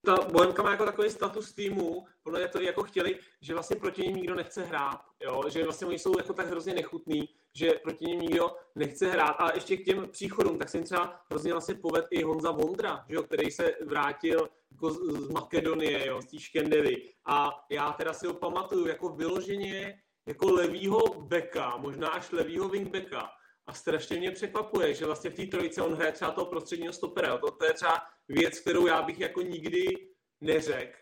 Ta 0.06 0.16
Bohemka 0.32 0.62
má 0.62 0.70
jako 0.70 0.84
takový 0.84 1.10
status 1.10 1.52
týmu, 1.52 2.06
podle 2.22 2.38
mě 2.38 2.48
to 2.48 2.60
jako 2.60 2.82
chtěli, 2.82 3.18
že 3.40 3.54
vlastně 3.54 3.76
proti 3.76 4.02
ním 4.02 4.16
nikdo 4.16 4.34
nechce 4.34 4.64
hrát, 4.64 5.00
jo? 5.22 5.42
že 5.48 5.64
vlastně 5.64 5.86
oni 5.86 5.98
jsou 5.98 6.18
jako 6.18 6.32
tak 6.32 6.46
hrozně 6.46 6.74
nechutný, 6.74 7.28
že 7.54 7.72
proti 7.72 8.04
ním 8.04 8.20
nikdo 8.20 8.56
nechce 8.74 9.06
hrát. 9.06 9.32
A 9.38 9.54
ještě 9.54 9.76
k 9.76 9.84
těm 9.84 10.08
příchodům, 10.10 10.58
tak 10.58 10.68
jsem 10.68 10.82
třeba 10.82 11.20
hrozně 11.30 11.52
vlastně 11.52 11.74
poved 11.74 12.04
i 12.10 12.22
Honza 12.22 12.50
Vondra, 12.50 13.04
že 13.08 13.14
jo? 13.14 13.22
který 13.22 13.50
se 13.50 13.74
vrátil 13.86 14.48
jako 14.70 14.90
z 14.90 15.28
Makedonie, 15.28 16.06
jo? 16.06 16.22
z 16.22 16.26
té 16.26 16.38
Škendevy. 16.38 17.02
A 17.26 17.64
já 17.70 17.92
teda 17.92 18.12
si 18.12 18.26
ho 18.26 18.34
pamatuju 18.34 18.86
jako 18.86 19.08
vyloženě 19.08 20.02
jako 20.26 20.50
levýho 20.50 21.22
beka, 21.22 21.76
možná 21.76 22.08
až 22.08 22.32
levýho 22.32 22.68
wingbacka. 22.68 23.30
A 23.66 23.72
strašně 23.72 24.18
mě 24.18 24.30
překvapuje, 24.30 24.94
že 24.94 25.06
vlastně 25.06 25.30
v 25.30 25.34
té 25.34 25.46
trojice 25.46 25.82
on 25.82 25.94
hraje 25.94 26.12
třeba 26.12 26.30
toho 26.30 26.46
prostředního 26.46 26.92
stopera. 26.92 27.38
To, 27.38 27.50
to 27.50 27.64
je 27.64 27.72
třeba 27.72 28.02
věc, 28.28 28.60
kterou 28.60 28.86
já 28.86 29.02
bych 29.02 29.20
jako 29.20 29.42
nikdy 29.42 30.08
neřekl. 30.40 30.96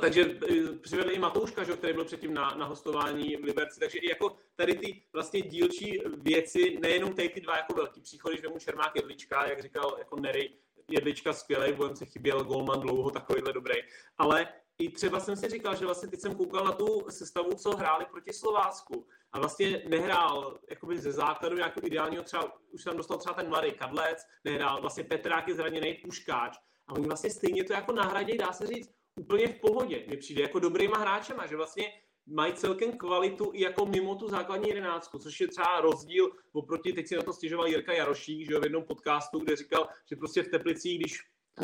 Takže 0.00 0.20
e, 0.22 0.78
přivedli 0.78 1.14
i 1.14 1.18
Matouška, 1.18 1.64
že, 1.64 1.72
který 1.72 1.92
byl 1.92 2.04
předtím 2.04 2.34
na, 2.34 2.54
na 2.54 2.66
hostování 2.66 3.36
v 3.36 3.44
Liberci, 3.44 3.80
takže 3.80 3.98
i 3.98 4.08
jako 4.08 4.36
tady 4.56 4.74
ty 4.74 5.02
vlastně 5.12 5.42
dílčí 5.42 5.98
věci, 6.16 6.78
nejenom 6.80 7.14
tady 7.14 7.28
ty 7.28 7.40
dva 7.40 7.56
jako 7.56 7.74
velký 7.74 8.00
příchody, 8.00 8.36
že 8.40 8.48
mu 8.48 8.58
Šermák 8.58 8.96
Jedlička, 8.96 9.46
jak 9.46 9.62
říkal 9.62 9.96
jako 9.98 10.20
Nery, 10.20 10.50
Jedlička 10.90 11.32
skvělý, 11.32 11.72
budem 11.72 11.96
se 11.96 12.06
chyběl 12.06 12.44
Golman 12.44 12.80
dlouho, 12.80 13.10
takovýhle 13.10 13.52
dobrý, 13.52 13.74
ale 14.18 14.48
i 14.78 14.90
třeba 14.90 15.20
jsem 15.20 15.36
si 15.36 15.48
říkal, 15.48 15.76
že 15.76 15.84
vlastně 15.84 16.08
teď 16.08 16.20
jsem 16.20 16.34
koukal 16.34 16.64
na 16.64 16.72
tu 16.72 17.06
sestavu, 17.10 17.54
co 17.54 17.76
hráli 17.76 18.06
proti 18.10 18.32
Slovácku 18.32 19.06
a 19.32 19.38
vlastně 19.38 19.82
nehrál 19.88 20.58
jakoby 20.70 20.98
ze 20.98 21.12
základu 21.12 21.56
nějakého 21.56 21.86
ideálního, 21.86 22.22
třeba 22.22 22.52
už 22.70 22.84
tam 22.84 22.96
dostal 22.96 23.18
třeba 23.18 23.34
ten 23.34 23.48
mladý 23.48 23.72
Kadlec, 23.72 24.26
nehrál 24.44 24.80
vlastně 24.80 25.04
Petrák 25.04 25.48
je 25.48 25.54
zraněný 25.54 25.94
Puškáč 25.94 26.56
a 26.86 26.92
oni 26.92 27.06
vlastně 27.06 27.30
stejně 27.30 27.64
to 27.64 27.72
jako 27.72 27.92
nahradí, 27.92 28.38
dá 28.38 28.52
se 28.52 28.66
říct, 28.66 28.90
úplně 29.16 29.48
v 29.48 29.60
pohodě. 29.60 30.04
Mně 30.06 30.16
přijde 30.16 30.42
jako 30.42 30.58
dobrýma 30.58 30.98
hráčema, 30.98 31.46
že 31.46 31.56
vlastně 31.56 31.92
mají 32.26 32.54
celkem 32.54 32.98
kvalitu 32.98 33.50
i 33.54 33.62
jako 33.62 33.86
mimo 33.86 34.14
tu 34.14 34.28
základní 34.28 34.68
jedenáctku, 34.68 35.18
což 35.18 35.40
je 35.40 35.48
třeba 35.48 35.80
rozdíl 35.80 36.30
oproti, 36.52 36.92
teď 36.92 37.08
si 37.08 37.16
na 37.16 37.22
to 37.22 37.32
stěžoval 37.32 37.66
Jirka 37.66 37.92
Jarošík, 37.92 38.50
že 38.50 38.58
v 38.58 38.62
jednom 38.62 38.84
podcastu, 38.84 39.38
kde 39.38 39.56
říkal, 39.56 39.88
že 40.10 40.16
prostě 40.16 40.42
v 40.42 40.48
Teplicích, 40.48 40.98
když 40.98 41.20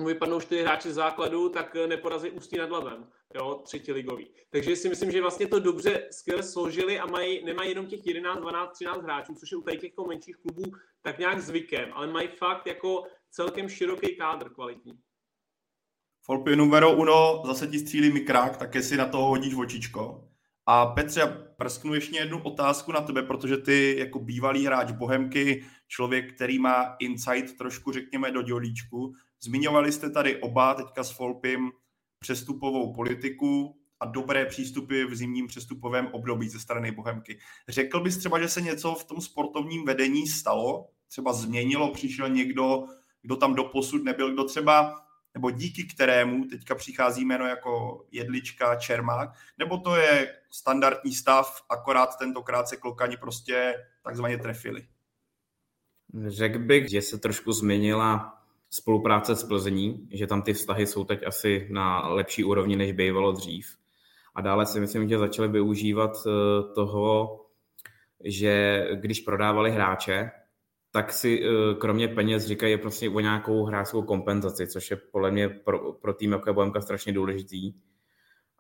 vypadnou 0.06 0.40
čtyři 0.40 0.62
hráči 0.62 0.92
základu, 0.92 1.48
tak 1.48 1.74
neporazí 1.74 2.30
ústí 2.30 2.58
nad 2.58 2.70
Labem, 2.70 3.08
jo, 3.34 3.60
třetí 3.64 3.92
ligový. 3.92 4.30
Takže 4.50 4.76
si 4.76 4.88
myslím, 4.88 5.10
že 5.10 5.20
vlastně 5.20 5.46
to 5.46 5.60
dobře 5.60 6.08
skvěle 6.10 6.42
složili 6.42 6.98
a 6.98 7.06
mají, 7.06 7.44
nemají 7.44 7.68
jenom 7.68 7.86
těch 7.86 8.06
11, 8.06 8.40
12, 8.40 8.72
13 8.72 9.02
hráčů, 9.02 9.34
což 9.34 9.52
je 9.52 9.58
u 9.58 9.62
těch 9.62 9.82
jako 9.82 10.04
menších 10.04 10.36
klubů 10.36 10.62
tak 11.02 11.18
nějak 11.18 11.40
zvykem, 11.40 11.90
ale 11.92 12.06
mají 12.06 12.28
fakt 12.28 12.66
jako 12.66 13.02
celkem 13.30 13.68
široký 13.68 14.16
kádr 14.16 14.48
kvalitní. 14.48 14.98
Folpy 16.22 16.56
numero 16.56 16.96
uno, 16.96 17.42
zase 17.46 17.66
ti 17.66 17.78
střílí 17.78 18.12
mikrák, 18.12 18.56
tak 18.56 18.74
jestli 18.74 18.96
na 18.96 19.06
toho 19.06 19.28
hodíš 19.28 19.54
očičko. 19.54 20.28
A 20.66 20.86
Petře, 20.86 21.47
prsknu 21.58 21.94
ještě 21.94 22.16
jednu 22.16 22.42
otázku 22.42 22.92
na 22.92 23.00
tebe, 23.00 23.22
protože 23.22 23.56
ty 23.56 23.96
jako 23.98 24.18
bývalý 24.18 24.66
hráč 24.66 24.92
Bohemky, 24.92 25.64
člověk, 25.88 26.34
který 26.34 26.58
má 26.58 26.96
insight 26.98 27.58
trošku, 27.58 27.92
řekněme, 27.92 28.30
do 28.30 28.42
dělíčku, 28.42 29.12
zmiňovali 29.42 29.92
jste 29.92 30.10
tady 30.10 30.40
oba 30.40 30.74
teďka 30.74 31.04
s 31.04 31.10
Folpim 31.10 31.70
přestupovou 32.18 32.92
politiku 32.94 33.76
a 34.00 34.06
dobré 34.06 34.46
přístupy 34.46 35.04
v 35.04 35.14
zimním 35.14 35.46
přestupovém 35.46 36.08
období 36.12 36.48
ze 36.48 36.60
strany 36.60 36.92
Bohemky. 36.92 37.38
Řekl 37.68 38.00
bys 38.00 38.16
třeba, 38.16 38.40
že 38.40 38.48
se 38.48 38.60
něco 38.60 38.94
v 38.94 39.04
tom 39.04 39.20
sportovním 39.20 39.84
vedení 39.84 40.26
stalo? 40.26 40.88
Třeba 41.08 41.32
změnilo, 41.32 41.92
přišel 41.92 42.28
někdo, 42.28 42.84
kdo 43.22 43.36
tam 43.36 43.54
doposud 43.54 44.04
nebyl, 44.04 44.32
kdo 44.32 44.44
třeba 44.44 44.94
nebo 45.38 45.50
díky 45.50 45.84
kterému 45.84 46.44
teďka 46.44 46.74
přichází 46.74 47.24
jméno 47.24 47.46
jako 47.46 48.04
Jedlička, 48.12 48.76
Čermák, 48.76 49.30
nebo 49.58 49.78
to 49.78 49.96
je 49.96 50.34
standardní 50.50 51.12
stav, 51.12 51.62
akorát 51.70 52.18
tentokrát 52.18 52.68
se 52.68 52.76
klokani 52.76 53.16
prostě 53.16 53.74
takzvaně 54.02 54.38
trefili? 54.38 54.86
Řekl 56.26 56.58
bych, 56.58 56.90
že 56.90 57.02
se 57.02 57.18
trošku 57.18 57.52
změnila 57.52 58.38
spolupráce 58.70 59.36
s 59.36 59.44
Plzní, 59.44 60.08
že 60.12 60.26
tam 60.26 60.42
ty 60.42 60.52
vztahy 60.52 60.86
jsou 60.86 61.04
teď 61.04 61.26
asi 61.26 61.68
na 61.70 62.08
lepší 62.08 62.44
úrovni, 62.44 62.76
než 62.76 62.92
bývalo 62.92 63.32
dřív. 63.32 63.76
A 64.34 64.40
dále 64.40 64.66
si 64.66 64.80
myslím, 64.80 65.08
že 65.08 65.18
začali 65.18 65.48
využívat 65.48 66.10
eh, 66.26 66.30
toho, 66.74 67.40
že 68.24 68.84
když 68.94 69.20
prodávali 69.20 69.70
hráče, 69.70 70.30
tak 70.90 71.12
si 71.12 71.42
eh, 71.42 71.74
kromě 71.74 72.08
peněz 72.08 72.46
říkají 72.46 72.76
prostě 72.76 73.10
o 73.10 73.20
nějakou 73.20 73.64
hráčskou 73.64 74.02
kompenzaci, 74.02 74.66
což 74.66 74.90
je 74.90 74.96
podle 74.96 75.30
mě 75.30 75.48
pro, 75.48 75.92
pro 75.92 76.14
tým 76.14 76.32
jako 76.32 76.50
je 76.50 76.54
Bohemka 76.54 76.80
strašně 76.80 77.12
důležitý. 77.12 77.72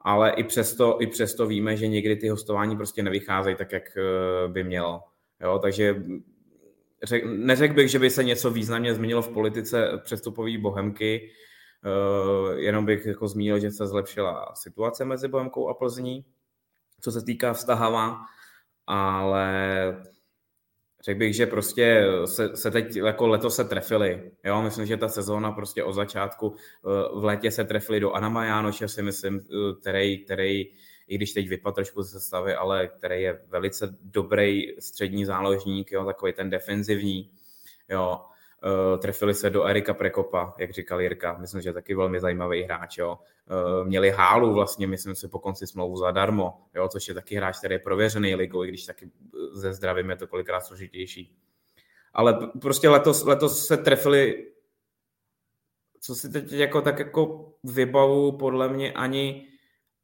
Ale 0.00 0.30
i 0.30 0.44
přesto, 0.44 1.02
i 1.02 1.06
přesto 1.06 1.46
víme, 1.46 1.76
že 1.76 1.88
někdy 1.88 2.16
ty 2.16 2.28
hostování 2.28 2.76
prostě 2.76 3.02
nevycházejí 3.02 3.56
tak, 3.56 3.72
jak 3.72 3.96
eh, 3.96 4.48
by 4.48 4.64
mělo. 4.64 5.02
Jo, 5.40 5.58
takže 5.58 6.02
řek, 7.02 7.24
neřekl 7.24 7.74
bych, 7.74 7.90
že 7.90 7.98
by 7.98 8.10
se 8.10 8.24
něco 8.24 8.50
významně 8.50 8.94
změnilo 8.94 9.22
v 9.22 9.28
politice 9.28 10.00
přestupové 10.04 10.58
Bohemky, 10.58 11.30
uh, 11.84 12.58
jenom 12.58 12.86
bych 12.86 13.06
jako 13.06 13.28
zmínil, 13.28 13.58
že 13.58 13.70
se 13.70 13.86
zlepšila 13.86 14.54
situace 14.54 15.04
mezi 15.04 15.28
Bohemkou 15.28 15.68
a 15.68 15.74
Plzní, 15.74 16.24
co 17.00 17.12
se 17.12 17.24
týká 17.24 17.52
vztahama, 17.52 18.26
ale 18.86 20.02
řekl 21.04 21.18
bych, 21.18 21.34
že 21.36 21.46
prostě 21.46 22.06
se, 22.24 22.56
se 22.56 22.70
teď 22.70 22.96
jako 22.96 23.28
letos 23.28 23.56
se 23.56 23.64
trefili. 23.64 24.30
Jo, 24.44 24.62
myslím, 24.62 24.86
že 24.86 24.96
ta 24.96 25.08
sezóna 25.08 25.52
prostě 25.52 25.84
od 25.84 25.92
začátku 25.92 26.54
v 27.14 27.24
létě 27.24 27.50
se 27.50 27.64
trefili 27.64 28.00
do 28.00 28.12
Anama 28.12 28.44
Jánoše, 28.44 28.88
si 28.88 29.02
myslím, 29.02 29.40
který, 29.80 30.24
který 30.24 30.66
i 31.08 31.14
když 31.14 31.32
teď 31.32 31.48
vypadá 31.48 31.74
trošku 31.74 32.02
ze 32.02 32.20
sestavy, 32.20 32.54
ale 32.54 32.88
který 32.88 33.22
je 33.22 33.40
velice 33.48 33.96
dobrý 34.02 34.80
střední 34.80 35.24
záložník, 35.24 35.92
jo, 35.92 36.04
takový 36.04 36.32
ten 36.32 36.50
defenzivní. 36.50 37.30
Jo. 37.88 38.20
Uh, 38.64 38.98
trefili 39.00 39.34
se 39.34 39.50
do 39.50 39.64
Erika 39.64 39.94
Prekopa, 39.94 40.54
jak 40.58 40.70
říkal 40.70 41.00
Jirka, 41.00 41.36
myslím, 41.38 41.62
že 41.62 41.72
taky 41.72 41.94
velmi 41.94 42.20
zajímavý 42.20 42.62
hráč. 42.62 42.98
Jo. 42.98 43.18
Uh, 43.50 43.86
měli 43.86 44.10
hálu 44.10 44.54
vlastně, 44.54 44.86
myslím 44.86 45.14
si, 45.14 45.28
po 45.28 45.38
konci 45.38 45.66
smlouvu 45.66 45.96
zadarmo, 45.96 46.66
jo, 46.74 46.88
což 46.88 47.08
je 47.08 47.14
taky 47.14 47.36
hráč, 47.36 47.58
který 47.58 47.74
je 47.74 47.78
prověřený 47.78 48.34
ligou, 48.34 48.64
i 48.64 48.68
když 48.68 48.86
taky 48.86 49.10
ze 49.52 49.72
zdravím 49.72 50.10
je 50.10 50.16
to 50.16 50.26
kolikrát 50.26 50.60
složitější. 50.60 51.36
Ale 52.12 52.50
prostě 52.60 52.88
letos, 52.88 53.24
letos 53.24 53.66
se 53.66 53.76
trefili, 53.76 54.52
co 56.00 56.14
si 56.14 56.30
teď 56.30 56.52
jako 56.52 56.82
tak 56.82 56.98
jako 56.98 57.52
vybavu, 57.64 58.32
podle 58.32 58.68
mě 58.68 58.92
ani 58.92 59.48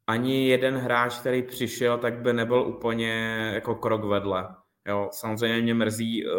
ani 0.06 0.48
jeden 0.48 0.76
hráč, 0.76 1.18
který 1.18 1.42
přišel, 1.42 1.98
tak 1.98 2.14
by 2.14 2.32
nebyl 2.32 2.60
úplně 2.60 3.10
jako 3.54 3.74
krok 3.74 4.04
vedle. 4.04 4.48
Jo, 4.88 5.08
samozřejmě 5.12 5.62
mě 5.62 5.74
mrzí 5.74 6.26
uh, 6.26 6.32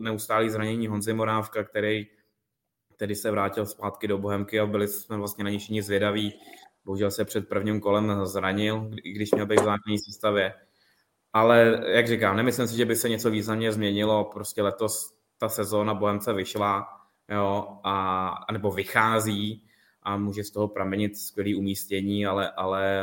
neustálý 0.00 0.50
zranění 0.50 0.86
Honzy 0.86 1.12
Morávka, 1.12 1.64
který, 1.64 2.06
který 2.96 3.14
se 3.14 3.30
vrátil 3.30 3.66
zpátky 3.66 4.08
do 4.08 4.18
Bohemky 4.18 4.60
a 4.60 4.66
byli 4.66 4.88
jsme 4.88 5.16
vlastně 5.16 5.44
na 5.44 5.50
něj 5.50 5.58
všichni 5.58 5.82
zvědaví. 5.82 6.34
Bohužel 6.84 7.10
se 7.10 7.24
před 7.24 7.48
prvním 7.48 7.80
kolem 7.80 8.26
zranil, 8.26 8.90
když 9.04 9.30
měl 9.32 9.46
být 9.46 9.60
v 9.60 9.64
základní 9.64 9.98
sestavě. 9.98 10.54
Ale 11.32 11.82
jak 11.86 12.08
říkám, 12.08 12.36
nemyslím 12.36 12.68
si, 12.68 12.76
že 12.76 12.84
by 12.84 12.96
se 12.96 13.08
něco 13.08 13.30
významně 13.30 13.72
změnilo. 13.72 14.24
Prostě 14.24 14.62
letos 14.62 15.14
ta 15.38 15.48
sezóna 15.48 15.94
Bohemce 15.94 16.32
vyšla, 16.32 16.88
jo, 17.28 17.78
a, 17.84 18.46
nebo 18.52 18.70
vychází 18.70 19.64
a 20.02 20.16
může 20.16 20.44
z 20.44 20.50
toho 20.50 20.68
pramenit 20.68 21.16
skvělé 21.18 21.56
umístění, 21.56 22.26
ale, 22.26 22.50
ale 22.50 23.02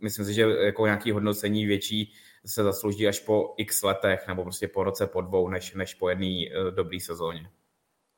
myslím 0.00 0.24
si, 0.24 0.34
že 0.34 0.42
jako 0.42 0.86
nějaký 0.86 1.10
hodnocení 1.10 1.66
větší 1.66 2.12
se 2.46 2.62
zaslouží 2.62 3.08
až 3.08 3.20
po 3.20 3.54
x 3.56 3.82
letech, 3.82 4.24
nebo 4.28 4.42
prostě 4.42 4.68
po 4.68 4.84
roce, 4.84 5.06
po 5.06 5.20
dvou, 5.20 5.48
než, 5.48 5.74
než 5.74 5.94
po 5.94 6.08
jedné 6.08 6.26
uh, 6.26 6.74
dobré 6.74 7.00
sezóně. 7.00 7.50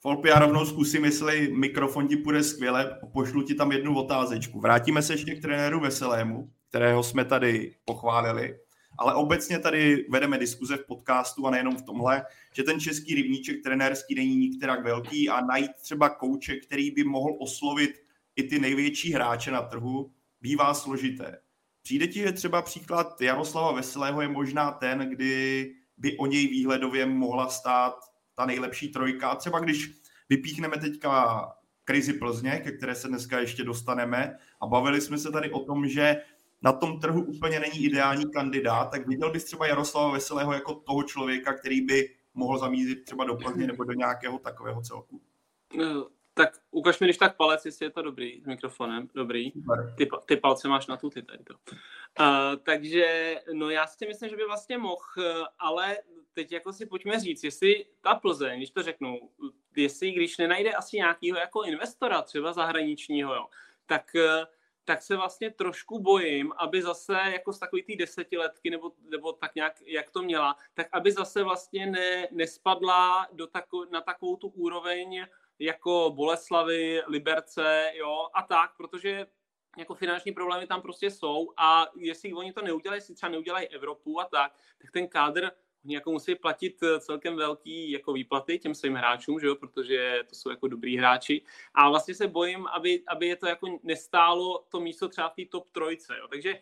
Folpi, 0.01 0.29
já 0.29 0.39
rovnou 0.39 0.67
zkusím, 0.67 1.05
jestli 1.05 1.49
mikrofon 1.49 2.09
ti 2.09 2.17
půjde 2.17 2.43
skvěle, 2.43 3.01
pošlu 3.13 3.43
ti 3.43 3.55
tam 3.55 3.73
jednu 3.73 3.99
otázečku. 3.99 4.61
Vrátíme 4.61 5.03
se 5.03 5.13
ještě 5.13 5.35
k 5.35 5.43
trenéru 5.43 5.81
Veselému, 5.81 6.51
kterého 6.69 7.03
jsme 7.03 7.25
tady 7.25 7.75
pochválili 7.85 8.59
ale 8.99 9.15
obecně 9.15 9.59
tady 9.59 10.07
vedeme 10.11 10.39
diskuze 10.39 10.77
v 10.77 10.87
podcastu 10.87 11.47
a 11.47 11.51
nejenom 11.51 11.77
v 11.77 11.83
tomhle, 11.83 12.25
že 12.53 12.63
ten 12.63 12.81
český 12.81 13.15
rybníček 13.15 13.63
trenérský 13.63 14.15
není 14.15 14.37
nikterak 14.37 14.85
velký 14.85 15.29
a 15.29 15.41
najít 15.41 15.71
třeba 15.83 16.09
kouče, 16.09 16.57
který 16.57 16.91
by 16.91 17.05
mohl 17.05 17.37
oslovit 17.41 17.91
i 18.37 18.43
ty 18.43 18.59
největší 18.59 19.13
hráče 19.13 19.51
na 19.51 19.63
trhu, 19.63 20.13
bývá 20.41 20.75
složité. 20.75 21.39
Přijde 21.87 22.07
ti, 22.07 22.21
že 22.21 22.33
třeba 22.33 22.63
příklad 22.63 23.21
Jaroslava 23.21 23.73
Veselého 23.73 24.23
je 24.23 24.29
možná 24.29 24.71
ten, 24.71 24.99
kdy 24.99 25.75
by 25.97 26.17
o 26.19 26.27
něj 26.27 26.47
výhledově 26.47 27.07
mohla 27.07 27.49
stát 27.49 27.95
ta 28.35 28.47
nejlepší 28.47 28.89
trojka. 28.89 29.35
Třeba 29.35 29.59
když 29.59 29.91
vypíchneme 30.29 30.77
teďka 30.77 31.43
krizi 31.85 32.13
Plzně, 32.13 32.61
ke 32.65 32.73
které 32.73 32.95
se 32.95 33.09
dneska 33.09 33.39
ještě 33.41 33.65
dostaneme 33.65 34.37
a 34.61 34.67
bavili 34.67 35.01
jsme 35.01 35.19
se 35.19 35.33
tady 35.33 35.51
o 35.51 35.65
tom, 35.65 35.89
že 35.89 36.17
na 36.63 36.73
tom 36.73 37.01
trhu 37.01 37.25
úplně 37.25 37.61
není 37.61 37.85
ideální 37.85 38.25
kandidát, 38.33 38.91
tak 38.91 39.09
viděl 39.09 39.33
bys 39.33 39.45
třeba 39.45 39.67
Jaroslava 39.67 40.13
Veselého 40.13 40.53
jako 40.53 40.75
toho 40.75 41.03
člověka, 41.03 41.53
který 41.53 41.81
by 41.81 42.15
mohl 42.35 42.59
zamířit 42.59 43.05
třeba 43.05 43.25
do 43.25 43.35
Plzně 43.35 43.67
nebo 43.67 43.85
do 43.85 43.93
nějakého 43.93 44.39
takového 44.39 44.83
celku? 44.83 45.21
Tak 46.39 46.59
ukaž 46.71 47.01
mi 47.01 47.07
když 47.07 47.17
tak 47.19 47.37
palec, 47.37 47.65
jestli 47.65 47.87
je 47.87 47.91
to 47.91 48.03
dobrý 48.03 48.41
s 48.43 48.47
mikrofonem. 48.47 49.09
Dobrý. 49.15 49.53
Ty, 49.97 50.09
ty 50.27 50.37
palce 50.37 50.69
máš 50.69 50.87
na 50.87 50.97
tu, 50.97 51.11
ty 51.11 51.23
tady 51.23 51.45
to. 51.45 51.55
Uh, 51.55 51.77
takže, 52.63 53.37
no 53.53 53.71
já 53.71 53.87
si 53.87 54.07
myslím, 54.07 54.31
že 54.31 54.37
by 54.37 54.45
vlastně 54.45 54.79
mohl, 54.79 55.47
ale 55.59 55.99
teď 56.33 56.53
jako 56.53 56.73
si 56.73 56.87
pojďme 56.87 57.21
říct, 57.21 57.45
jestli 57.45 57.87
ta 58.01 58.15
Plzeň, 58.15 58.57
když 58.57 58.71
to 58.71 58.83
řeknu, 58.83 59.31
jestli 59.77 60.13
když 60.13 60.39
nenajde 60.39 60.73
asi 60.73 60.97
nějakého 60.97 61.39
jako 61.39 61.63
investora, 61.63 62.23
třeba 62.23 62.53
zahraničního, 62.53 63.35
jo, 63.35 63.47
tak 63.87 64.13
tak 64.87 65.03
se 65.03 65.17
vlastně 65.17 65.51
trošku 65.51 66.03
bojím, 66.03 66.53
aby 66.57 66.83
zase 66.83 67.13
jako 67.13 67.53
z 67.53 67.59
takový 67.59 67.83
té 67.83 67.97
desetiletky, 67.97 68.71
nebo, 68.71 68.93
nebo 69.11 69.33
tak 69.33 69.55
nějak, 69.55 69.83
jak 69.87 70.11
to 70.11 70.23
měla, 70.23 70.57
tak 70.75 70.87
aby 70.93 71.13
zase 71.13 71.43
vlastně 71.43 71.87
ne, 71.87 72.29
nespadla 72.31 73.27
do 73.33 73.47
tako, 73.47 73.85
na 73.91 74.01
takovou 74.01 74.37
tu 74.37 74.49
úroveň 74.49 75.27
jako 75.59 76.13
Boleslavy, 76.17 77.03
Liberce, 77.07 77.91
jo, 77.95 78.29
a 78.35 78.43
tak, 78.43 78.77
protože 78.77 79.27
jako 79.79 79.95
finanční 79.95 80.33
problémy 80.33 80.67
tam 80.67 80.83
prostě 80.83 81.11
jsou 81.11 81.53
a 81.57 81.87
jestli 81.97 82.33
oni 82.33 82.53
to 82.53 82.63
neudělají, 82.63 82.99
jestli 82.99 83.15
třeba 83.15 83.33
neudělají 83.33 83.69
Evropu 83.69 84.21
a 84.21 84.25
tak, 84.25 84.53
tak 84.83 84.91
ten 84.91 85.09
kádr 85.09 85.51
jako 85.85 86.13
musí 86.13 86.35
platit 86.35 86.83
eh, 86.83 87.01
celkem 87.01 87.37
velký 87.37 87.91
jako 87.91 88.13
výplaty 88.13 88.59
těm 88.59 88.75
svým 88.75 88.95
hráčům, 88.95 89.41
že 89.41 89.47
jo, 89.47 89.55
protože 89.57 90.21
to 90.29 90.35
jsou 90.35 90.51
jako 90.51 90.69
dobrý 90.69 90.97
hráči. 90.97 91.43
A 91.75 91.89
vlastně 91.91 92.15
se 92.15 92.29
bojím, 92.29 92.67
aby, 92.67 93.03
aby 93.09 93.27
je 93.27 93.37
to 93.37 93.47
jako 93.47 93.79
nestálo 93.83 94.65
to 94.69 94.81
místo 94.81 95.09
třeba 95.09 95.29
v 95.29 95.35
té 95.35 95.43
top 95.51 95.71
trojce. 95.71 96.17
Jo. 96.19 96.29
Takže 96.29 96.61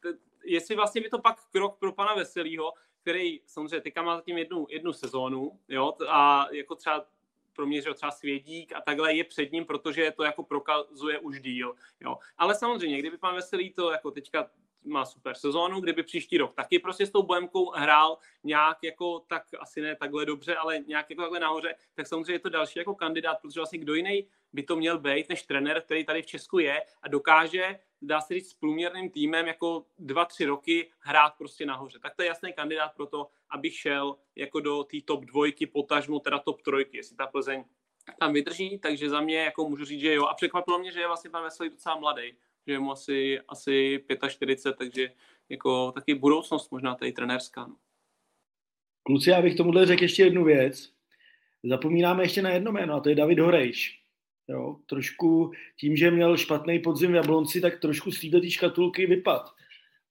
t- 0.00 0.18
jestli 0.44 0.76
vlastně 0.76 1.00
by 1.00 1.08
to 1.08 1.18
pak 1.18 1.50
krok 1.50 1.78
pro 1.78 1.92
pana 1.92 2.14
Veselýho, 2.14 2.72
který 3.00 3.40
samozřejmě 3.46 3.80
teďka 3.80 4.02
má 4.02 4.16
zatím 4.16 4.38
jednu, 4.38 4.66
jednu 4.70 4.92
sezónu, 4.92 5.58
jo, 5.68 5.92
a 6.08 6.46
jako 6.52 6.74
třeba 6.74 7.06
pro 7.52 7.66
mě, 7.66 7.82
že 7.82 7.94
třeba 7.94 8.10
Svědík 8.12 8.72
a 8.72 8.80
takhle 8.80 9.14
je 9.14 9.24
před 9.24 9.52
ním, 9.52 9.64
protože 9.64 10.12
to 10.16 10.24
jako 10.24 10.42
prokazuje 10.42 11.18
už 11.18 11.40
díl. 11.40 11.74
Jo. 12.00 12.18
Ale 12.38 12.54
samozřejmě, 12.54 12.98
kdyby 12.98 13.18
pan 13.18 13.34
Veselý 13.34 13.70
to 13.70 13.90
jako 13.90 14.10
teďka 14.10 14.50
má 14.84 15.04
super 15.04 15.34
sezónu, 15.34 15.80
kdyby 15.80 16.02
příští 16.02 16.38
rok 16.38 16.54
taky 16.54 16.78
prostě 16.78 17.06
s 17.06 17.10
tou 17.10 17.22
Bohemkou 17.22 17.70
hrál 17.70 18.18
nějak 18.44 18.78
jako, 18.82 19.20
tak 19.28 19.42
asi 19.60 19.80
ne 19.80 19.96
takhle 19.96 20.26
dobře, 20.26 20.56
ale 20.56 20.78
nějak 20.78 21.10
jako 21.10 21.22
takhle 21.22 21.40
nahoře, 21.40 21.74
tak 21.94 22.06
samozřejmě 22.06 22.32
je 22.32 22.38
to 22.38 22.48
další 22.48 22.78
jako 22.78 22.94
kandidát, 22.94 23.38
protože 23.42 23.60
vlastně 23.60 23.78
kdo 23.78 23.94
jiný 23.94 24.28
by 24.52 24.62
to 24.62 24.76
měl 24.76 24.98
být 24.98 25.28
než 25.28 25.42
trenér, 25.42 25.80
který 25.80 26.04
tady 26.04 26.22
v 26.22 26.26
Česku 26.26 26.58
je 26.58 26.82
a 27.02 27.08
dokáže, 27.08 27.78
dá 28.02 28.20
se 28.20 28.34
říct, 28.34 28.50
s 28.50 28.54
průměrným 28.54 29.10
týmem 29.10 29.46
jako 29.46 29.86
dva, 29.98 30.24
tři 30.24 30.44
roky 30.44 30.92
hrát 31.00 31.34
prostě 31.38 31.66
nahoře. 31.66 31.98
Tak 31.98 32.16
to 32.16 32.22
je 32.22 32.28
jasný 32.28 32.52
kandidát 32.52 32.88
pro 32.88 33.06
to, 33.06 33.28
aby 33.50 33.70
šel 33.70 34.16
jako 34.36 34.60
do 34.60 34.84
té 34.84 34.96
top 35.04 35.24
dvojky, 35.24 35.66
potažmu 35.66 36.20
teda 36.20 36.38
top 36.38 36.62
trojky, 36.62 36.96
jestli 36.96 37.16
ta 37.16 37.26
Plzeň 37.26 37.64
tam 38.18 38.32
vydrží, 38.32 38.78
takže 38.78 39.10
za 39.10 39.20
mě 39.20 39.38
jako 39.38 39.68
můžu 39.68 39.84
říct, 39.84 40.00
že 40.00 40.14
jo. 40.14 40.26
A 40.26 40.34
překvapilo 40.34 40.78
mě, 40.78 40.92
že 40.92 41.00
je 41.00 41.06
vlastně 41.06 41.30
pan 41.30 41.42
Veselý 41.42 41.70
docela 41.70 41.96
mladý, 41.96 42.36
že 42.66 42.72
je 42.72 42.78
mu 42.78 42.92
asi, 42.92 43.40
asi 43.48 44.04
45, 44.28 44.76
takže 44.78 45.12
jako 45.48 45.92
taky 45.92 46.14
budoucnost 46.14 46.70
možná 46.70 46.94
tady 46.94 47.12
trenérská. 47.12 47.66
No. 47.66 47.76
Kluci, 49.02 49.30
já 49.30 49.42
bych 49.42 49.56
tomuhle 49.56 49.86
řekl 49.86 50.02
ještě 50.02 50.22
jednu 50.22 50.44
věc. 50.44 50.92
Zapomínáme 51.64 52.22
ještě 52.22 52.42
na 52.42 52.50
jedno 52.50 52.72
jméno, 52.72 52.94
a 52.94 53.00
to 53.00 53.08
je 53.08 53.14
David 53.14 53.38
Horejš. 53.38 54.02
Jo, 54.48 54.76
trošku 54.86 55.52
tím, 55.76 55.96
že 55.96 56.10
měl 56.10 56.36
špatný 56.36 56.78
podzim 56.78 57.12
v 57.12 57.14
Jablonci, 57.14 57.60
tak 57.60 57.80
trošku 57.80 58.12
z 58.12 58.30
té 58.30 58.50
škatulky 58.50 59.06
vypad. 59.06 59.54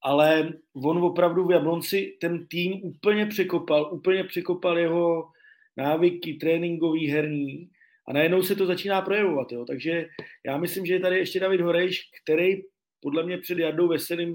Ale 0.02 0.54
on 0.74 0.98
opravdu 0.98 1.48
v 1.48 1.52
Jablonci 1.52 2.18
ten 2.22 2.48
tým 2.48 2.84
úplně 2.84 3.26
překopal, 3.26 3.90
úplně 3.94 4.24
překopal 4.24 4.78
jeho 4.78 5.32
návyky 5.78 6.34
tréninkový, 6.34 7.08
herní 7.08 7.72
a 8.12 8.14
najednou 8.14 8.44
se 8.44 8.56
to 8.56 8.66
začíná 8.66 9.02
projevovat. 9.02 9.52
Jo. 9.52 9.66
Takže 9.66 10.08
já 10.46 10.58
myslím, 10.58 10.86
že 10.86 10.94
je 10.94 11.00
tady 11.00 11.18
ještě 11.18 11.40
David 11.40 11.62
Horejš, 11.62 12.02
který 12.24 12.62
podle 13.00 13.24
mě 13.24 13.38
před 13.38 13.60
Jardou 13.60 13.88
Veselým, 13.88 14.34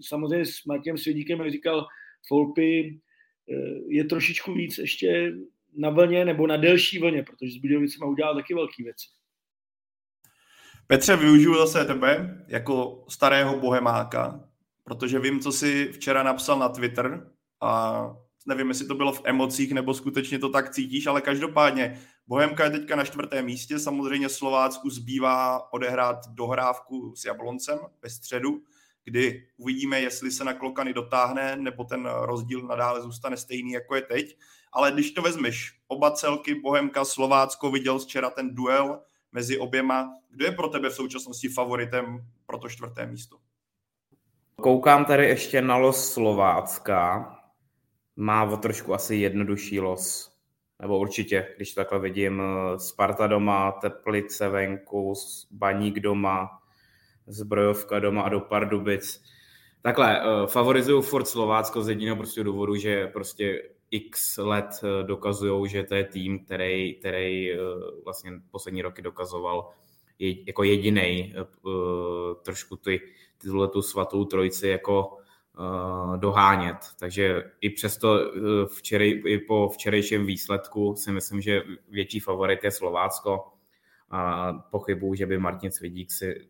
samozřejmě 0.00 0.46
s 0.46 0.64
Matějem 0.64 0.98
Svědíkem, 0.98 1.40
jak 1.40 1.50
říkal 1.50 1.86
Folpy, 2.28 2.98
eh, 3.50 3.78
je 3.88 4.04
trošičku 4.04 4.54
víc 4.54 4.78
ještě 4.78 5.32
na 5.76 5.90
vlně 5.90 6.24
nebo 6.24 6.46
na 6.46 6.56
delší 6.56 6.98
vlně, 6.98 7.22
protože 7.22 7.52
s 7.52 7.56
Budějovicema 7.56 8.06
udělal 8.06 8.34
taky 8.34 8.54
velké 8.54 8.82
věci. 8.82 9.06
Petře, 10.86 11.16
využiju 11.16 11.54
zase 11.54 11.84
tebe 11.84 12.44
jako 12.48 13.04
starého 13.08 13.60
bohemáka, 13.60 14.48
protože 14.84 15.18
vím, 15.18 15.40
co 15.40 15.52
jsi 15.52 15.92
včera 15.92 16.22
napsal 16.22 16.58
na 16.58 16.68
Twitter 16.68 17.30
a 17.60 18.02
nevím, 18.46 18.68
jestli 18.68 18.86
to 18.86 18.94
bylo 18.94 19.12
v 19.12 19.22
emocích 19.24 19.72
nebo 19.72 19.94
skutečně 19.94 20.38
to 20.38 20.48
tak 20.48 20.70
cítíš, 20.70 21.06
ale 21.06 21.20
každopádně 21.20 22.00
Bohemka 22.28 22.64
je 22.64 22.70
teďka 22.70 22.96
na 22.96 23.04
čtvrtém 23.04 23.44
místě, 23.44 23.78
samozřejmě 23.78 24.28
Slovácku 24.28 24.90
zbývá 24.90 25.72
odehrát 25.72 26.28
dohrávku 26.28 27.14
s 27.16 27.24
Jabloncem 27.24 27.78
ve 28.02 28.10
středu, 28.10 28.62
kdy 29.04 29.46
uvidíme, 29.56 30.00
jestli 30.00 30.30
se 30.30 30.44
na 30.44 30.54
Klokany 30.54 30.92
dotáhne, 30.92 31.56
nebo 31.56 31.84
ten 31.84 32.06
rozdíl 32.06 32.62
nadále 32.62 33.02
zůstane 33.02 33.36
stejný, 33.36 33.72
jako 33.72 33.94
je 33.94 34.02
teď. 34.02 34.38
Ale 34.72 34.92
když 34.92 35.10
to 35.10 35.22
vezmeš, 35.22 35.80
oba 35.88 36.10
celky, 36.10 36.54
Bohemka, 36.54 37.04
Slovácko, 37.04 37.70
viděl 37.70 37.98
včera 37.98 38.30
ten 38.30 38.54
duel 38.54 39.00
mezi 39.32 39.58
oběma. 39.58 40.12
Kdo 40.30 40.44
je 40.44 40.52
pro 40.52 40.68
tebe 40.68 40.90
v 40.90 40.94
současnosti 40.94 41.48
favoritem 41.48 42.26
pro 42.46 42.58
to 42.58 42.68
čtvrté 42.68 43.06
místo? 43.06 43.36
Koukám 44.62 45.04
tady 45.04 45.24
ještě 45.24 45.62
na 45.62 45.76
los 45.76 46.12
Slovácka. 46.12 47.32
Má 48.16 48.44
o 48.44 48.56
trošku 48.56 48.94
asi 48.94 49.16
jednodušší 49.16 49.80
los 49.80 50.35
nebo 50.80 50.98
určitě, 50.98 51.48
když 51.56 51.74
takhle 51.74 51.98
vidím, 52.00 52.42
eh, 52.42 52.78
Sparta 52.78 53.26
doma, 53.26 53.72
Teplice 53.72 54.48
venku, 54.48 55.14
Baník 55.50 56.00
doma, 56.00 56.48
Zbrojovka 57.26 57.98
doma 57.98 58.22
a 58.22 58.28
do 58.28 58.40
Pardubic. 58.40 59.22
Takhle, 59.82 60.20
eh, 60.20 60.46
favorizuju 60.46 61.02
furt 61.02 61.24
Slovácko 61.24 61.82
z 61.82 61.88
jediného 61.88 62.16
prostě 62.16 62.44
důvodu, 62.44 62.76
že 62.76 63.06
prostě 63.06 63.62
x 63.90 64.36
let 64.36 64.66
eh, 64.82 65.04
dokazují, 65.04 65.68
že 65.70 65.82
to 65.82 65.94
je 65.94 66.04
tým, 66.04 66.44
který, 66.44 66.94
který 66.94 67.50
vlastně 68.04 68.32
poslední 68.50 68.82
roky 68.82 69.02
dokazoval 69.02 69.70
jako 70.18 70.62
jediný 70.62 71.34
trošku 72.42 72.76
ty, 72.76 73.00
tyhle 73.38 73.68
tu 73.68 73.82
svatou 73.82 74.24
trojici 74.24 74.68
jako 74.68 75.16
dohánět. 76.16 76.76
Takže 76.98 77.42
i 77.60 77.70
přesto 77.70 78.12
uh, 78.12 78.66
včerej, 78.66 79.22
i 79.26 79.38
po 79.38 79.68
včerejším 79.68 80.26
výsledku 80.26 80.94
si 80.96 81.12
myslím, 81.12 81.40
že 81.40 81.62
větší 81.88 82.20
favorit 82.20 82.64
je 82.64 82.70
Slovácko. 82.70 83.44
A 84.10 84.52
pochybuju, 84.52 85.14
že 85.14 85.26
by 85.26 85.38
Martin 85.38 85.70
Svidík 85.70 86.12
si, 86.12 86.48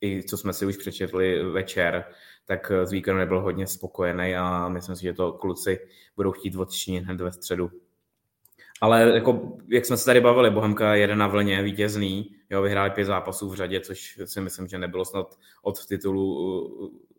i 0.00 0.22
co 0.22 0.36
jsme 0.36 0.52
si 0.52 0.66
už 0.66 0.76
přečetli 0.76 1.44
večer, 1.44 2.04
tak 2.44 2.72
z 2.84 2.92
víkendu 2.92 3.18
nebyl 3.18 3.40
hodně 3.40 3.66
spokojený 3.66 4.36
a 4.36 4.68
myslím 4.68 4.96
si, 4.96 5.02
že 5.02 5.12
to 5.12 5.32
kluci 5.32 5.78
budou 6.16 6.32
chtít 6.32 6.56
odčinit 6.56 7.04
hned 7.04 7.20
ve 7.20 7.32
středu. 7.32 7.70
Ale 8.80 9.14
jako, 9.14 9.58
jak 9.68 9.86
jsme 9.86 9.96
se 9.96 10.04
tady 10.04 10.20
bavili, 10.20 10.50
Bohemka 10.50 10.94
jede 10.94 11.16
na 11.16 11.26
vlně 11.26 11.62
vítězný, 11.62 12.36
jo, 12.50 12.62
vyhráli 12.62 12.90
pět 12.90 13.04
zápasů 13.04 13.48
v 13.48 13.54
řadě, 13.54 13.80
což 13.80 14.20
si 14.24 14.40
myslím, 14.40 14.68
že 14.68 14.78
nebylo 14.78 15.04
snad 15.04 15.38
od 15.62 15.86
titulu 15.86 16.32
Eh, 16.86 17.11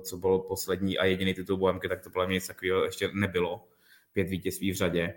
co 0.00 0.16
bylo 0.16 0.38
poslední 0.38 0.98
a 0.98 1.04
jediný 1.04 1.34
titul 1.34 1.56
Bohemky, 1.56 1.88
tak 1.88 2.02
to 2.04 2.10
podle 2.10 2.26
mě 2.26 2.34
nic 2.34 2.46
takového 2.46 2.84
ještě 2.84 3.10
nebylo. 3.14 3.68
Pět 4.12 4.28
vítězství 4.28 4.72
v 4.72 4.76
řadě, 4.76 5.14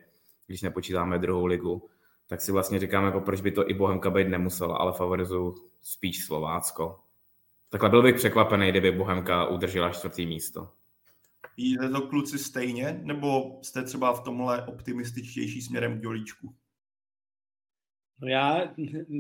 když 0.48 0.62
nepočítáme 0.62 1.20
druhou 1.20 1.46
ligu. 1.46 1.90
Tak 2.28 2.42
si 2.42 2.52
vlastně 2.52 2.80
říkám, 2.80 3.06
jako 3.06 3.22
proč 3.22 3.42
by 3.42 3.52
to 3.52 3.70
i 3.70 3.74
Bohemka 3.74 4.10
být 4.10 4.28
nemusela, 4.28 4.78
ale 4.78 4.94
favorizuju 4.94 5.56
spíš 5.82 6.26
Slovácko. 6.26 7.00
Takhle 7.70 7.90
byl 7.90 8.04
bych 8.04 8.16
překvapený, 8.16 8.70
kdyby 8.70 8.92
Bohemka 8.92 9.48
udržela 9.48 9.90
čtvrtý 9.90 10.26
místo. 10.26 10.70
Jíte 11.58 11.90
to 11.90 12.02
kluci 12.02 12.40
stejně, 12.40 13.00
nebo 13.04 13.60
jste 13.62 13.84
třeba 13.84 14.14
v 14.14 14.24
tomhle 14.24 14.66
optimističtější 14.66 15.62
směrem 15.62 16.00
k 16.00 16.04
Jolíčku? 16.04 16.56
No 18.22 18.28
já 18.28 18.74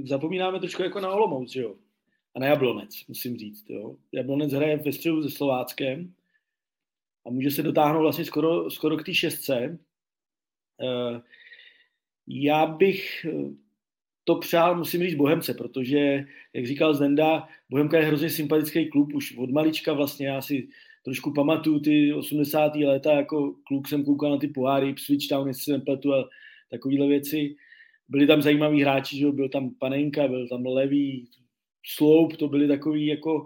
zapomínáme 0.03 0.59
trošku 0.59 0.83
jako 0.83 0.99
na 0.99 1.11
Olomouc, 1.11 1.51
že 1.51 1.61
jo? 1.61 1.75
Na 2.39 2.47
Jablonec, 2.47 3.07
musím 3.07 3.37
říct. 3.37 3.69
Jo. 3.69 3.95
Jablonec 4.11 4.53
hraje 4.53 4.77
ve 4.77 4.93
středu 4.93 5.23
se 5.23 5.29
Slováckem 5.29 6.13
a 7.27 7.29
může 7.29 7.51
se 7.51 7.63
dotáhnout 7.63 8.01
vlastně 8.01 8.25
skoro, 8.25 8.71
skoro 8.71 8.97
k 8.97 9.05
té 9.05 9.13
šestce. 9.13 9.79
Uh, 10.81 11.19
já 12.27 12.65
bych 12.65 13.25
eh, 13.25 13.53
to 14.23 14.35
přál, 14.35 14.77
musím 14.77 15.01
říct, 15.01 15.15
Bohemce, 15.15 15.53
protože, 15.53 16.25
jak 16.53 16.67
říkal 16.67 16.93
Zdenda, 16.93 17.47
Bohemka 17.69 17.97
je 17.97 18.05
hrozně 18.05 18.29
sympatický 18.29 18.89
klub, 18.89 19.13
už 19.13 19.37
od 19.37 19.49
malička 19.49 19.93
vlastně, 19.93 20.27
já 20.27 20.41
si 20.41 20.67
trošku 21.03 21.33
pamatuju 21.33 21.79
ty 21.79 22.13
80. 22.13 22.75
léta, 22.75 23.13
jako 23.13 23.55
kluk 23.67 23.87
jsem 23.87 24.05
koukal 24.05 24.31
na 24.31 24.37
ty 24.37 24.47
poháry, 24.47 24.95
Switch 24.97 25.27
Town, 25.27 25.47
jestli 25.47 25.63
se 25.63 25.71
nepletu 25.71 26.13
a 26.13 26.29
takovéhle 26.69 27.07
věci. 27.07 27.55
Byli 28.09 28.27
tam 28.27 28.41
zajímaví 28.41 28.81
hráči, 28.81 29.17
že 29.17 29.31
byl 29.31 29.49
tam 29.49 29.69
Panenka, 29.79 30.27
byl 30.27 30.47
tam 30.47 30.65
Levý, 30.65 31.29
Sloup, 31.85 32.37
to 32.37 32.47
byly 32.47 32.67
takový 32.67 33.05
jako 33.05 33.45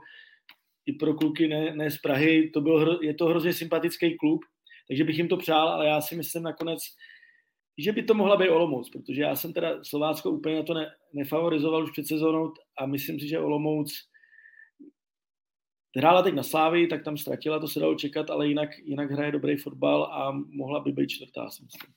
i 0.85 0.93
pro 0.93 1.13
kluky 1.13 1.47
ne, 1.47 1.75
ne 1.75 1.91
z 1.91 1.97
Prahy, 1.97 2.49
to 2.49 2.61
byl, 2.61 2.99
je 3.01 3.13
to 3.13 3.25
hrozně 3.25 3.53
sympatický 3.53 4.17
klub, 4.17 4.41
takže 4.87 5.03
bych 5.03 5.17
jim 5.17 5.27
to 5.27 5.37
přál, 5.37 5.69
ale 5.69 5.87
já 5.87 6.01
si 6.01 6.15
myslím 6.15 6.43
nakonec, 6.43 6.79
že 7.77 7.91
by 7.91 8.03
to 8.03 8.13
mohla 8.13 8.37
být 8.37 8.49
Olomouc, 8.49 8.89
protože 8.89 9.21
já 9.21 9.35
jsem 9.35 9.53
teda 9.53 9.83
Slovácko 9.83 10.31
úplně 10.31 10.55
na 10.55 10.63
to 10.63 10.73
ne, 10.73 10.91
nefavorizoval 11.13 11.83
už 11.83 11.91
před 11.91 12.07
sezónou 12.07 12.53
a 12.77 12.85
myslím 12.85 13.19
si, 13.19 13.27
že 13.27 13.39
Olomouc 13.39 13.93
hrála 15.97 16.21
teď 16.21 16.33
na 16.33 16.43
Slávy, 16.43 16.87
tak 16.87 17.03
tam 17.03 17.17
ztratila, 17.17 17.59
to 17.59 17.67
se 17.67 17.79
dalo 17.79 17.95
čekat, 17.95 18.29
ale 18.29 18.47
jinak, 18.47 18.69
jinak 18.83 19.11
hraje 19.11 19.31
dobrý 19.31 19.57
fotbal 19.57 20.03
a 20.03 20.31
mohla 20.31 20.79
by 20.79 20.91
být 20.91 21.07
čtvrtá, 21.07 21.49
si 21.49 21.63
myslím. 21.63 21.93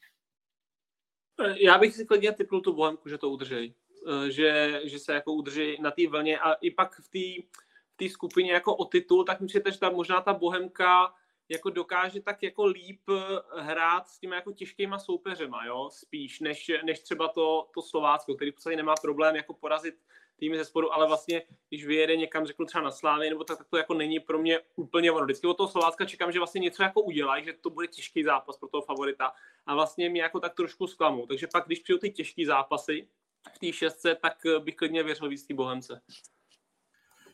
Já 1.64 1.78
bych 1.78 1.94
si 1.94 2.06
klidně 2.06 2.32
typnul 2.32 2.60
tu 2.60 2.72
Bohemku, 2.72 3.08
že 3.08 3.18
to 3.18 3.30
udržej. 3.30 3.74
Eh, 4.06 4.30
že, 4.30 4.80
že 4.84 4.98
se 4.98 5.14
jako 5.14 5.32
udrží 5.32 5.82
na 5.82 5.90
té 5.90 6.08
vlně 6.08 6.38
a 6.38 6.52
i 6.52 6.70
pak 6.70 7.00
v 7.00 7.08
té 7.08 7.46
v 7.92 7.96
té 7.96 8.08
skupině 8.08 8.52
jako 8.52 8.76
o 8.76 8.84
titul, 8.84 9.24
tak 9.24 9.40
myslím, 9.40 9.62
že 9.72 9.78
ta, 9.78 9.90
možná 9.90 10.20
ta 10.20 10.34
Bohemka 10.34 11.14
jako 11.48 11.70
dokáže 11.70 12.20
tak 12.20 12.42
jako 12.42 12.64
líp 12.64 13.00
eh, 13.10 13.60
hrát 13.60 14.08
s 14.08 14.18
těmi 14.18 14.34
jako 14.34 14.52
těžkýma 14.52 14.98
soupeřema, 14.98 15.66
jo, 15.66 15.90
spíš, 15.92 16.40
než, 16.40 16.70
než 16.84 17.00
třeba 17.00 17.28
to, 17.28 17.68
to 17.74 17.82
Slovácko, 17.82 18.34
který 18.34 18.50
v 18.50 18.54
podstatě 18.54 18.76
nemá 18.76 18.94
problém 19.02 19.36
jako 19.36 19.54
porazit 19.54 19.94
týmy 20.36 20.58
ze 20.58 20.64
spodu, 20.64 20.92
ale 20.92 21.06
vlastně, 21.06 21.42
když 21.68 21.86
vyjede 21.86 22.16
někam, 22.16 22.46
řeknu 22.46 22.66
třeba 22.66 22.84
na 22.84 22.90
Slávy, 22.90 23.30
nebo 23.30 23.44
tak, 23.44 23.58
tak 23.58 23.68
to 23.68 23.76
jako 23.76 23.94
není 23.94 24.20
pro 24.20 24.38
mě 24.38 24.60
úplně 24.76 25.12
ono. 25.12 25.24
Vždycky 25.24 25.46
od 25.46 25.54
toho 25.54 25.68
Slovácka 25.68 26.04
čekám, 26.04 26.32
že 26.32 26.38
vlastně 26.38 26.60
něco 26.60 26.82
jako 26.82 27.00
udělají, 27.00 27.44
že 27.44 27.52
to 27.52 27.70
bude 27.70 27.86
těžký 27.86 28.24
zápas 28.24 28.56
pro 28.56 28.68
toho 28.68 28.82
favorita 28.82 29.32
a 29.66 29.74
vlastně 29.74 30.08
mě 30.08 30.22
jako 30.22 30.40
tak 30.40 30.54
trošku 30.54 30.86
zklamou. 30.86 31.26
Takže 31.26 31.46
pak, 31.52 31.66
když 31.66 31.80
přijdou 31.80 31.98
ty 31.98 32.10
těžké 32.10 32.46
zápasy 32.46 33.08
v 33.54 33.58
té 33.58 33.72
šestce, 33.72 34.16
tak 34.22 34.46
eh, 34.46 34.60
bych 34.60 34.76
klidně 34.76 35.02
věřil 35.02 35.28
víc 35.28 35.46
té 35.46 35.54
Bohemce. 35.54 36.00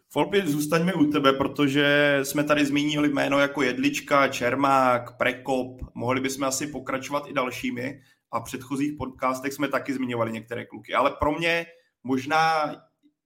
Folpi, 0.08 0.42
zůstaňme 0.46 0.94
u 0.94 1.10
tebe, 1.10 1.32
protože 1.32 2.18
jsme 2.22 2.44
tady 2.44 2.66
zmínili 2.66 3.08
jméno 3.08 3.38
jako 3.38 3.62
Jedlička, 3.62 4.28
Čermák, 4.28 5.16
Prekop, 5.16 5.80
mohli 5.94 6.20
bychom 6.20 6.44
asi 6.44 6.66
pokračovat 6.66 7.26
i 7.26 7.32
dalšími 7.32 8.02
a 8.30 8.40
v 8.40 8.44
předchozích 8.44 8.92
podcastech 8.98 9.52
jsme 9.52 9.68
taky 9.68 9.92
zmiňovali 9.92 10.32
některé 10.32 10.66
kluky, 10.66 10.94
ale 10.94 11.10
pro 11.18 11.32
mě 11.32 11.66
možná 12.04 12.76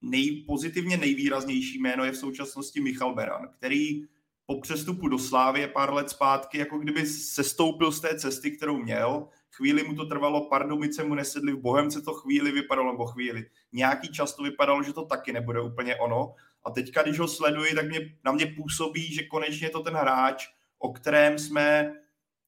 nej, 0.02 0.44
pozitivně 0.46 0.96
nejvýraznější 0.96 1.78
jméno 1.78 2.04
je 2.04 2.12
v 2.12 2.16
současnosti 2.16 2.80
Michal 2.80 3.14
Beran, 3.14 3.48
který 3.58 4.06
po 4.46 4.60
přestupu 4.60 5.08
do 5.08 5.18
Slávy 5.18 5.66
pár 5.66 5.94
let 5.94 6.10
zpátky, 6.10 6.58
jako 6.58 6.78
kdyby 6.78 7.06
sestoupil 7.06 7.92
z 7.92 8.00
té 8.00 8.18
cesty, 8.18 8.50
kterou 8.50 8.76
měl. 8.76 9.28
Chvíli 9.56 9.82
mu 9.82 9.94
to 9.94 10.06
trvalo, 10.06 10.48
Pardubice 10.48 11.04
mu 11.04 11.14
nesedli, 11.14 11.52
v 11.52 11.60
Bohemce 11.60 12.02
to 12.02 12.14
chvíli 12.14 12.52
vypadalo, 12.52 12.92
nebo 12.92 13.06
chvíli. 13.06 13.46
Nějaký 13.72 14.08
čas 14.08 14.34
to 14.34 14.42
vypadalo, 14.42 14.82
že 14.82 14.92
to 14.92 15.04
taky 15.04 15.32
nebude 15.32 15.60
úplně 15.60 15.96
ono. 15.96 16.34
A 16.64 16.70
teďka, 16.70 17.02
když 17.02 17.18
ho 17.18 17.28
sleduji, 17.28 17.74
tak 17.74 17.88
mě, 17.88 18.00
na 18.24 18.32
mě 18.32 18.46
působí, 18.46 19.14
že 19.14 19.22
konečně 19.22 19.70
to 19.70 19.80
ten 19.80 19.94
hráč, 19.94 20.48
o 20.78 20.92
kterém 20.92 21.38
jsme, 21.38 21.94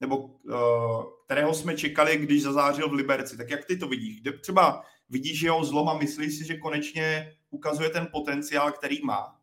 nebo 0.01 0.17
uh, 0.17 1.05
kterého 1.25 1.55
jsme 1.55 1.77
čekali, 1.77 2.17
když 2.17 2.43
zazářil 2.43 2.89
v 2.89 2.93
Liberci. 2.93 3.37
Tak 3.37 3.51
jak 3.51 3.65
ty 3.65 3.77
to 3.77 3.89
vidíš? 3.89 4.21
Kde 4.21 4.33
třeba 4.33 4.85
vidíš 5.09 5.43
jeho 5.43 5.65
zlom 5.65 5.89
a 5.89 5.99
myslíš 5.99 6.39
si, 6.39 6.45
že 6.45 6.57
konečně 6.57 7.33
ukazuje 7.51 7.91
ten 7.91 8.09
potenciál, 8.13 8.73
který 8.73 9.05
má? 9.05 9.38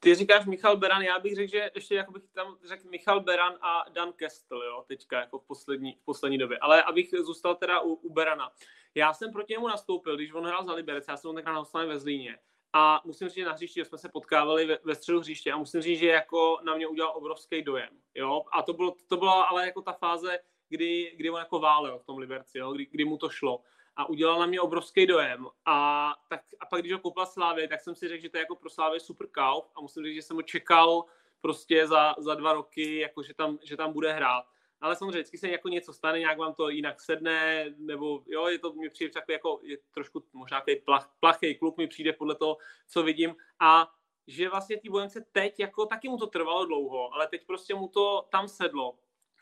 Ty 0.00 0.14
říkáš 0.14 0.46
Michal 0.46 0.76
Beran, 0.76 1.02
já 1.02 1.18
bych 1.18 1.34
řekl, 1.34 1.50
že 1.50 1.70
ještě 1.74 1.94
jako 1.94 2.12
bych 2.12 2.22
tam 2.32 2.56
řekl 2.64 2.88
Michal 2.88 3.20
Beran 3.20 3.54
a 3.60 3.84
Dan 3.88 4.12
Kestel, 4.12 4.62
jo, 4.62 4.84
teďka 4.88 5.20
jako 5.20 5.38
v 5.38 5.46
poslední, 5.46 5.96
v 6.02 6.04
poslední 6.04 6.38
době. 6.38 6.58
Ale 6.58 6.82
abych 6.82 7.10
zůstal 7.20 7.54
teda 7.54 7.80
u, 7.80 7.94
u 7.94 8.12
Berana. 8.12 8.52
Já 8.94 9.14
jsem 9.14 9.32
proti 9.32 9.52
němu 9.52 9.68
nastoupil, 9.68 10.16
když 10.16 10.32
on 10.32 10.46
hrál 10.46 10.64
za 10.64 10.72
Liberec, 10.72 11.08
já 11.08 11.16
jsem 11.16 11.30
on 11.30 11.36
tenkrát 11.36 11.74
na 11.74 11.84
ve 11.84 11.98
Zlíně. 11.98 12.38
A 12.72 13.02
musím 13.04 13.28
říct, 13.28 13.36
že 13.36 13.44
na 13.44 13.52
hřišti 13.52 13.84
jsme 13.84 13.98
se 13.98 14.08
potkávali 14.08 14.66
ve, 14.66 14.78
ve 14.84 14.94
středu 14.94 15.20
hřiště 15.20 15.52
a 15.52 15.56
musím 15.56 15.80
říct, 15.80 15.98
že 15.98 16.06
jako 16.06 16.58
na 16.62 16.76
mě 16.76 16.86
udělal 16.86 17.12
obrovský 17.16 17.62
dojem. 17.62 17.90
Jo? 18.14 18.42
A 18.52 18.62
to, 18.62 18.72
bylo, 18.72 18.94
to 19.08 19.16
byla 19.16 19.42
ale 19.42 19.66
jako 19.66 19.82
ta 19.82 19.92
fáze, 19.92 20.38
kdy, 20.68 21.14
kdy 21.16 21.30
on 21.30 21.38
jako 21.38 21.58
válel 21.58 21.98
v 21.98 22.04
tom 22.04 22.18
Liberci, 22.18 22.58
jo? 22.58 22.72
Kdy, 22.72 22.86
kdy 22.86 23.04
mu 23.04 23.18
to 23.18 23.28
šlo. 23.28 23.60
A 23.98 24.08
udělal 24.08 24.40
na 24.40 24.46
mě 24.46 24.60
obrovský 24.60 25.06
dojem. 25.06 25.46
A, 25.66 26.14
tak, 26.28 26.40
a 26.60 26.66
pak, 26.66 26.80
když 26.80 26.92
ho 26.92 26.98
koupila 26.98 27.26
Slávě, 27.26 27.68
tak 27.68 27.80
jsem 27.80 27.94
si 27.94 28.08
řekl, 28.08 28.22
že 28.22 28.28
to 28.28 28.36
je 28.36 28.40
jako 28.40 28.56
pro 28.56 28.70
Slávě 28.70 29.00
super 29.00 29.26
kauf 29.26 29.70
a 29.76 29.80
musím 29.80 30.04
říct, 30.04 30.14
že 30.14 30.22
jsem 30.22 30.36
ho 30.36 30.42
čekal 30.42 31.04
prostě 31.40 31.86
za, 31.86 32.14
za 32.18 32.34
dva 32.34 32.52
roky, 32.52 32.98
jako 32.98 33.22
že, 33.22 33.34
tam, 33.34 33.58
že 33.64 33.76
tam 33.76 33.92
bude 33.92 34.12
hrát. 34.12 34.44
Ale 34.80 34.96
samozřejmě 34.96 35.10
vždycky 35.10 35.38
se 35.38 35.48
jako 35.48 35.68
něco 35.68 35.92
stane, 35.92 36.18
nějak 36.18 36.38
vám 36.38 36.54
to 36.54 36.68
jinak 36.68 37.00
sedne, 37.00 37.74
nebo 37.78 38.22
jo, 38.26 38.46
je 38.46 38.58
to, 38.58 38.72
mi 38.72 38.90
přijde 38.90 39.12
takový 39.12 39.32
jako, 39.32 39.60
je 39.62 39.78
trošku 39.94 40.24
možná 40.32 40.60
takový 40.60 40.76
plach, 40.76 41.14
plachý 41.20 41.54
klub 41.54 41.78
mi 41.78 41.86
přijde 41.86 42.12
podle 42.12 42.34
toho, 42.34 42.56
co 42.88 43.02
vidím. 43.02 43.36
A 43.60 43.90
že 44.26 44.48
vlastně 44.48 44.80
ty 44.80 44.88
Bojence 44.88 45.24
teď, 45.32 45.60
jako 45.60 45.86
taky 45.86 46.08
mu 46.08 46.18
to 46.18 46.26
trvalo 46.26 46.66
dlouho, 46.66 47.14
ale 47.14 47.26
teď 47.28 47.46
prostě 47.46 47.74
mu 47.74 47.88
to 47.88 48.28
tam 48.30 48.48
sedlo 48.48 48.98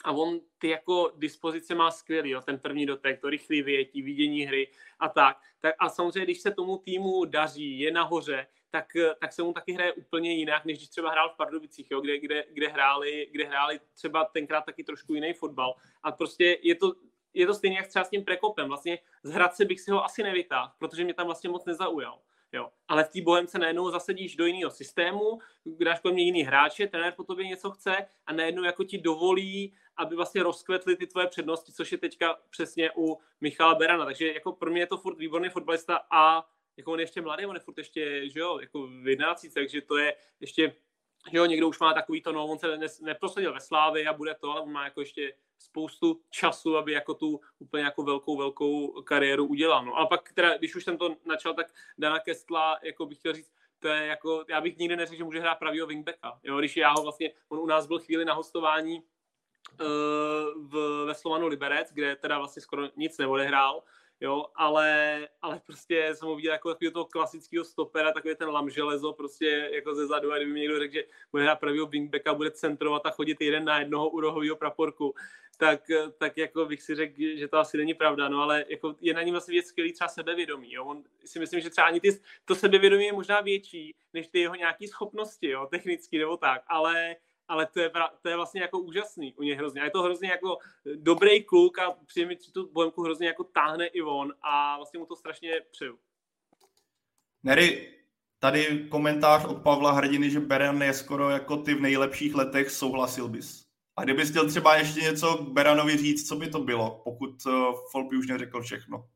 a 0.07 0.13
on 0.13 0.41
ty 0.59 0.69
jako 0.69 1.13
dispozice 1.17 1.75
má 1.75 1.91
skvělý, 1.91 2.31
jo, 2.31 2.41
ten 2.41 2.59
první 2.59 2.87
dotek, 2.87 3.21
to 3.21 3.31
rychlý 3.31 3.63
vyjetí, 3.63 4.03
vidění 4.03 4.43
hry 4.43 4.69
a 4.99 5.09
tak. 5.09 5.39
tak. 5.61 5.75
A 5.79 5.89
samozřejmě, 5.89 6.25
když 6.25 6.41
se 6.41 6.51
tomu 6.51 6.79
týmu 6.79 7.25
daří, 7.25 7.79
je 7.81 7.91
nahoře, 7.91 8.47
tak, 8.71 8.87
tak 9.21 9.33
se 9.33 9.43
mu 9.43 9.53
taky 9.53 9.73
hraje 9.73 9.93
úplně 9.93 10.35
jinak, 10.35 10.65
než 10.65 10.79
když 10.79 10.89
třeba 10.89 11.11
hrál 11.11 11.29
v 11.29 11.37
Pardubicích, 11.37 11.91
jo, 11.91 12.01
kde, 12.01 12.19
kde, 12.19 12.45
kde, 12.53 12.69
hráli, 12.69 13.29
kde 13.33 13.45
hráli 13.45 13.81
třeba 13.95 14.25
tenkrát 14.25 14.61
taky 14.61 14.85
trošku 14.85 15.15
jiný 15.15 15.33
fotbal. 15.33 15.75
A 16.03 16.13
prostě 16.13 16.59
je 16.63 16.75
to, 16.75 16.93
je 17.35 17.47
to 17.47 17.55
stejně 17.55 17.77
jak 17.77 17.87
třeba 17.87 18.05
s 18.05 18.11
tím 18.11 18.25
prekopem. 18.25 18.69
Vlastně 18.69 18.99
z 19.23 19.31
Hradce 19.31 19.65
bych 19.65 19.81
si 19.81 19.91
ho 19.91 20.05
asi 20.05 20.23
nevytáhl, 20.23 20.73
protože 20.79 21.05
mě 21.05 21.15
tam 21.15 21.27
vlastně 21.27 21.51
moc 21.51 21.65
nezaujal. 21.65 22.19
Jo. 22.53 22.69
Ale 22.89 23.05
v 23.05 23.09
té 23.09 23.21
Bohemce 23.23 23.59
najednou 23.59 23.91
zasedíš 23.91 24.37
do 24.37 24.47
jiného 24.47 24.71
systému, 24.71 25.39
dáš 25.67 26.01
kolem 26.01 26.15
mě 26.15 26.25
jiný 26.25 26.43
hráče, 26.43 26.87
trenér 26.87 27.13
po 27.17 27.25
tobě 27.25 27.47
něco 27.47 27.71
chce 27.71 27.97
a 28.27 28.33
najednou 28.33 28.65
jako 28.65 28.85
ti 28.85 28.99
dovolí, 28.99 29.75
aby 29.97 30.17
vlastně 30.17 30.43
rozkvetly 30.43 30.97
ty 30.97 31.07
tvoje 31.07 31.27
přednosti, 31.27 31.73
což 31.73 31.93
je 31.93 31.99
teďka 31.99 32.39
přesně 32.51 32.91
u 32.97 33.19
Michala 33.41 33.75
Berana. 33.75 34.05
Takže 34.05 34.33
jako 34.33 34.53
pro 34.53 34.71
mě 34.71 34.83
je 34.83 34.87
to 34.87 34.99
furt 34.99 35.19
výborný 35.19 35.49
fotbalista 35.49 36.01
a 36.11 36.49
jako 36.77 36.93
on 36.93 36.99
je 36.99 37.03
ještě 37.03 37.21
mladý, 37.21 37.47
on 37.47 37.57
je 37.57 37.61
furt 37.61 37.79
ještě, 37.79 38.31
že 38.31 38.41
jo, 38.41 38.59
jako 38.59 38.87
v 38.87 39.09
11, 39.09 39.47
takže 39.55 39.81
to 39.81 39.97
je 39.97 40.17
ještě, 40.41 40.77
že 41.31 41.39
jo, 41.39 41.47
někdo 41.47 41.69
už 41.69 41.79
má 41.79 41.95
takový 41.95 42.23
to, 42.23 42.33
no, 42.33 42.47
on 42.47 42.59
se 42.59 42.77
ne, 42.77 42.87
neprosadil 43.01 43.55
ve 43.55 43.61
Slávě 43.61 44.09
a 44.09 44.13
bude 44.13 44.35
to, 44.35 44.51
ale 44.51 44.61
on 44.61 44.73
má 44.73 44.85
jako 44.85 45.01
ještě 45.01 45.33
spoustu 45.59 46.21
času, 46.31 46.77
aby 46.77 46.93
jako 46.93 47.15
tu 47.15 47.41
úplně 47.59 47.85
jako 47.85 48.03
velkou, 48.03 48.37
velkou 48.37 49.03
kariéru 49.03 49.47
udělal. 49.47 49.85
No 49.85 49.95
a 49.95 50.07
pak 50.07 50.33
teda, 50.33 50.57
když 50.57 50.77
už 50.77 50.85
jsem 50.85 50.99
to 50.99 51.17
načal, 51.25 51.55
tak 51.55 51.67
Dana 51.99 52.19
Kestla, 52.21 52.79
jako 52.83 53.07
bych 53.07 53.19
chtěl 53.19 53.33
říct, 53.33 53.53
to 53.79 53.89
je 53.89 54.07
jako, 54.07 54.45
já 54.49 54.61
bych 54.61 54.77
nikdy 54.77 54.97
neřekl, 54.97 55.19
že 55.19 55.25
může 55.25 55.41
hrát 55.41 55.55
pravýho 55.55 55.87
wingbacka. 55.87 56.41
Jo, 56.43 56.59
když 56.59 56.77
já 56.77 56.93
ho 56.93 57.03
vlastně, 57.03 57.33
on 57.49 57.59
u 57.59 57.67
nás 57.67 57.87
byl 57.87 57.99
chvíli 57.99 58.25
na 58.25 58.35
hostování 58.35 59.01
uh, 59.01 59.87
v, 60.57 61.05
ve 61.07 61.15
Slovanu 61.15 61.47
Liberec, 61.47 61.93
kde 61.93 62.17
teda 62.17 62.39
vlastně 62.39 62.63
skoro 62.63 62.89
nic 62.97 63.19
neodehrál, 63.19 63.83
jo, 64.21 64.47
ale, 64.55 65.21
ale 65.43 65.61
prostě 65.67 66.11
jsem 66.15 66.29
ho 66.29 66.37
viděl 66.37 66.53
jako 66.53 66.69
takového 66.69 66.93
toho 66.93 67.05
klasického 67.05 67.65
stopera, 67.65 68.13
takový 68.13 68.35
ten 68.35 68.49
lam 68.49 68.71
železo 68.71 69.13
prostě 69.13 69.71
jako 69.73 69.95
ze 69.95 70.07
zadu 70.07 70.33
a 70.33 70.37
kdyby 70.37 70.53
mi 70.53 70.61
někdo 70.61 70.79
řekl, 70.79 70.95
že 70.95 71.05
bude 71.33 71.43
hrát 71.43 71.61
pravýho 71.61 71.87
wingbacka, 71.87 72.35
bude 72.35 72.51
centrovat 72.51 73.07
a 73.07 73.11
chodit 73.11 73.41
jeden 73.41 73.65
na 73.65 73.79
jednoho 73.79 74.09
u 74.09 74.57
praporku, 74.59 75.15
tak, 75.57 75.81
tak 76.19 76.37
jako 76.37 76.67
bych 76.67 76.83
si 76.83 76.95
řekl, 76.95 77.15
že 77.37 77.49
to 77.49 77.59
asi 77.59 77.77
není 77.77 77.95
pravda, 77.95 78.29
no 78.29 78.43
ale 78.43 78.65
jako 78.69 78.95
je 79.01 79.15
na 79.15 79.23
něm 79.23 79.33
vlastně 79.33 79.53
věc 79.53 79.67
skvělý 79.67 79.93
třeba 79.93 80.09
sebevědomí, 80.09 80.73
jo. 80.73 80.85
On 80.85 81.05
si 81.25 81.39
myslím, 81.39 81.61
že 81.61 81.71
třeba 81.71 81.87
ani 81.87 82.01
ty, 82.01 82.21
to 82.45 82.55
sebevědomí 82.55 83.05
je 83.05 83.13
možná 83.13 83.41
větší, 83.41 83.95
než 84.13 84.29
ty 84.29 84.41
jeho 84.41 84.55
nějaké 84.55 84.89
schopnosti, 84.89 85.49
jo, 85.49 85.67
technicky 85.71 86.19
nebo 86.19 86.37
tak, 86.37 86.63
ale 86.67 87.17
ale 87.49 87.67
to 87.67 87.81
je, 87.81 87.91
to 88.23 88.29
je 88.29 88.37
vlastně 88.37 88.61
jako 88.61 88.79
úžasný 88.79 89.35
u 89.35 89.43
něj 89.43 89.55
hrozně. 89.55 89.81
A 89.81 89.85
je 89.85 89.91
to 89.91 90.03
hrozně 90.03 90.29
jako 90.29 90.59
dobrý 90.95 91.45
kluk 91.45 91.79
a 91.79 91.97
přijde 92.07 92.27
mi, 92.27 92.37
tu 92.37 92.73
Bohemku 92.73 93.03
hrozně 93.03 93.27
jako 93.27 93.45
táhne 93.45 93.87
i 93.87 94.03
on 94.03 94.33
a 94.43 94.77
vlastně 94.77 94.99
mu 94.99 95.07
to 95.07 95.17
strašně 95.17 95.61
přeju. 95.71 95.99
Nery, 97.43 97.95
tady 98.39 98.87
komentář 98.91 99.45
od 99.45 99.63
Pavla 99.63 99.93
Hrdiny, 99.93 100.31
že 100.31 100.41
Beran 100.41 100.83
je 100.83 100.95
skoro 100.95 101.31
jako 101.31 101.57
ty 101.57 101.75
v 101.75 101.81
nejlepších 101.81 102.35
letech, 102.35 102.71
souhlasil 102.71 103.29
bys. 103.29 103.67
A 103.97 104.05
kdybys 104.05 104.31
chtěl 104.31 104.49
třeba 104.49 104.77
ještě 104.77 105.01
něco 105.01 105.37
k 105.37 105.49
Beranovi 105.49 105.97
říct, 105.97 106.29
co 106.29 106.37
by 106.37 106.49
to 106.51 106.59
bylo, 106.61 107.01
pokud 107.05 107.47
uh, 107.47 107.53
Folpy 107.91 108.17
už 108.17 108.27
neřekl 108.27 108.63
všechno? 108.63 109.07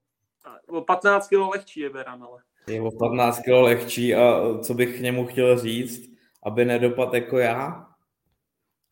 O 0.69 0.81
15 0.81 1.29
kg 1.29 1.39
lehčí 1.53 1.81
je 1.81 1.91
Beran, 1.91 2.23
ale. 2.25 2.43
Je 2.69 2.83
o 2.83 2.91
15 2.91 3.39
kg 3.39 3.49
lehčí 3.49 4.15
a 4.15 4.43
co 4.63 4.75
bych 4.75 4.99
k 4.99 5.01
němu 5.01 5.27
chtěl 5.27 5.59
říct, 5.59 6.11
aby 6.43 6.65
nedopadl 6.65 7.15
jako 7.15 7.39
já, 7.39 7.90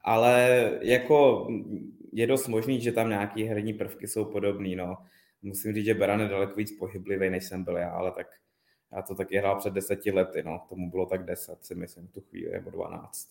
ale 0.08 0.70
jako 0.82 1.48
je 2.12 2.26
dost 2.26 2.48
možný, 2.48 2.80
že 2.80 2.92
tam 2.92 3.08
nějaký 3.08 3.44
herní 3.44 3.72
prvky 3.72 4.08
jsou 4.08 4.24
podobný, 4.24 4.76
no. 4.76 4.96
Musím 5.42 5.74
říct, 5.74 5.84
že 5.84 5.94
Beran 5.94 6.20
je 6.20 6.28
daleko 6.28 6.54
víc 6.54 6.78
pohyblivý, 6.78 7.30
než 7.30 7.44
jsem 7.44 7.64
byl 7.64 7.76
já, 7.76 7.90
ale 7.90 8.12
tak 8.12 8.26
já 8.92 9.02
to 9.02 9.14
taky 9.14 9.38
hrál 9.38 9.58
před 9.58 9.72
deseti 9.72 10.10
lety, 10.10 10.42
no. 10.42 10.60
Tomu 10.68 10.90
bylo 10.90 11.06
tak 11.06 11.24
deset, 11.24 11.64
si 11.64 11.74
myslím, 11.74 12.08
tu 12.08 12.20
chvíli, 12.20 12.52
nebo 12.52 12.70
dvanáct. 12.70 13.28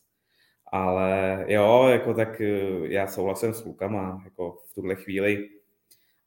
Ale 0.65 1.45
jo, 1.47 1.87
jako 1.87 2.13
tak 2.13 2.41
eh, 2.41 2.47
já 2.81 3.07
souhlasím 3.07 3.53
s 3.53 3.61
klukama, 3.61 4.21
jako 4.25 4.51
v 4.51 4.75
tuhle 4.75 4.95
chvíli. 4.95 5.49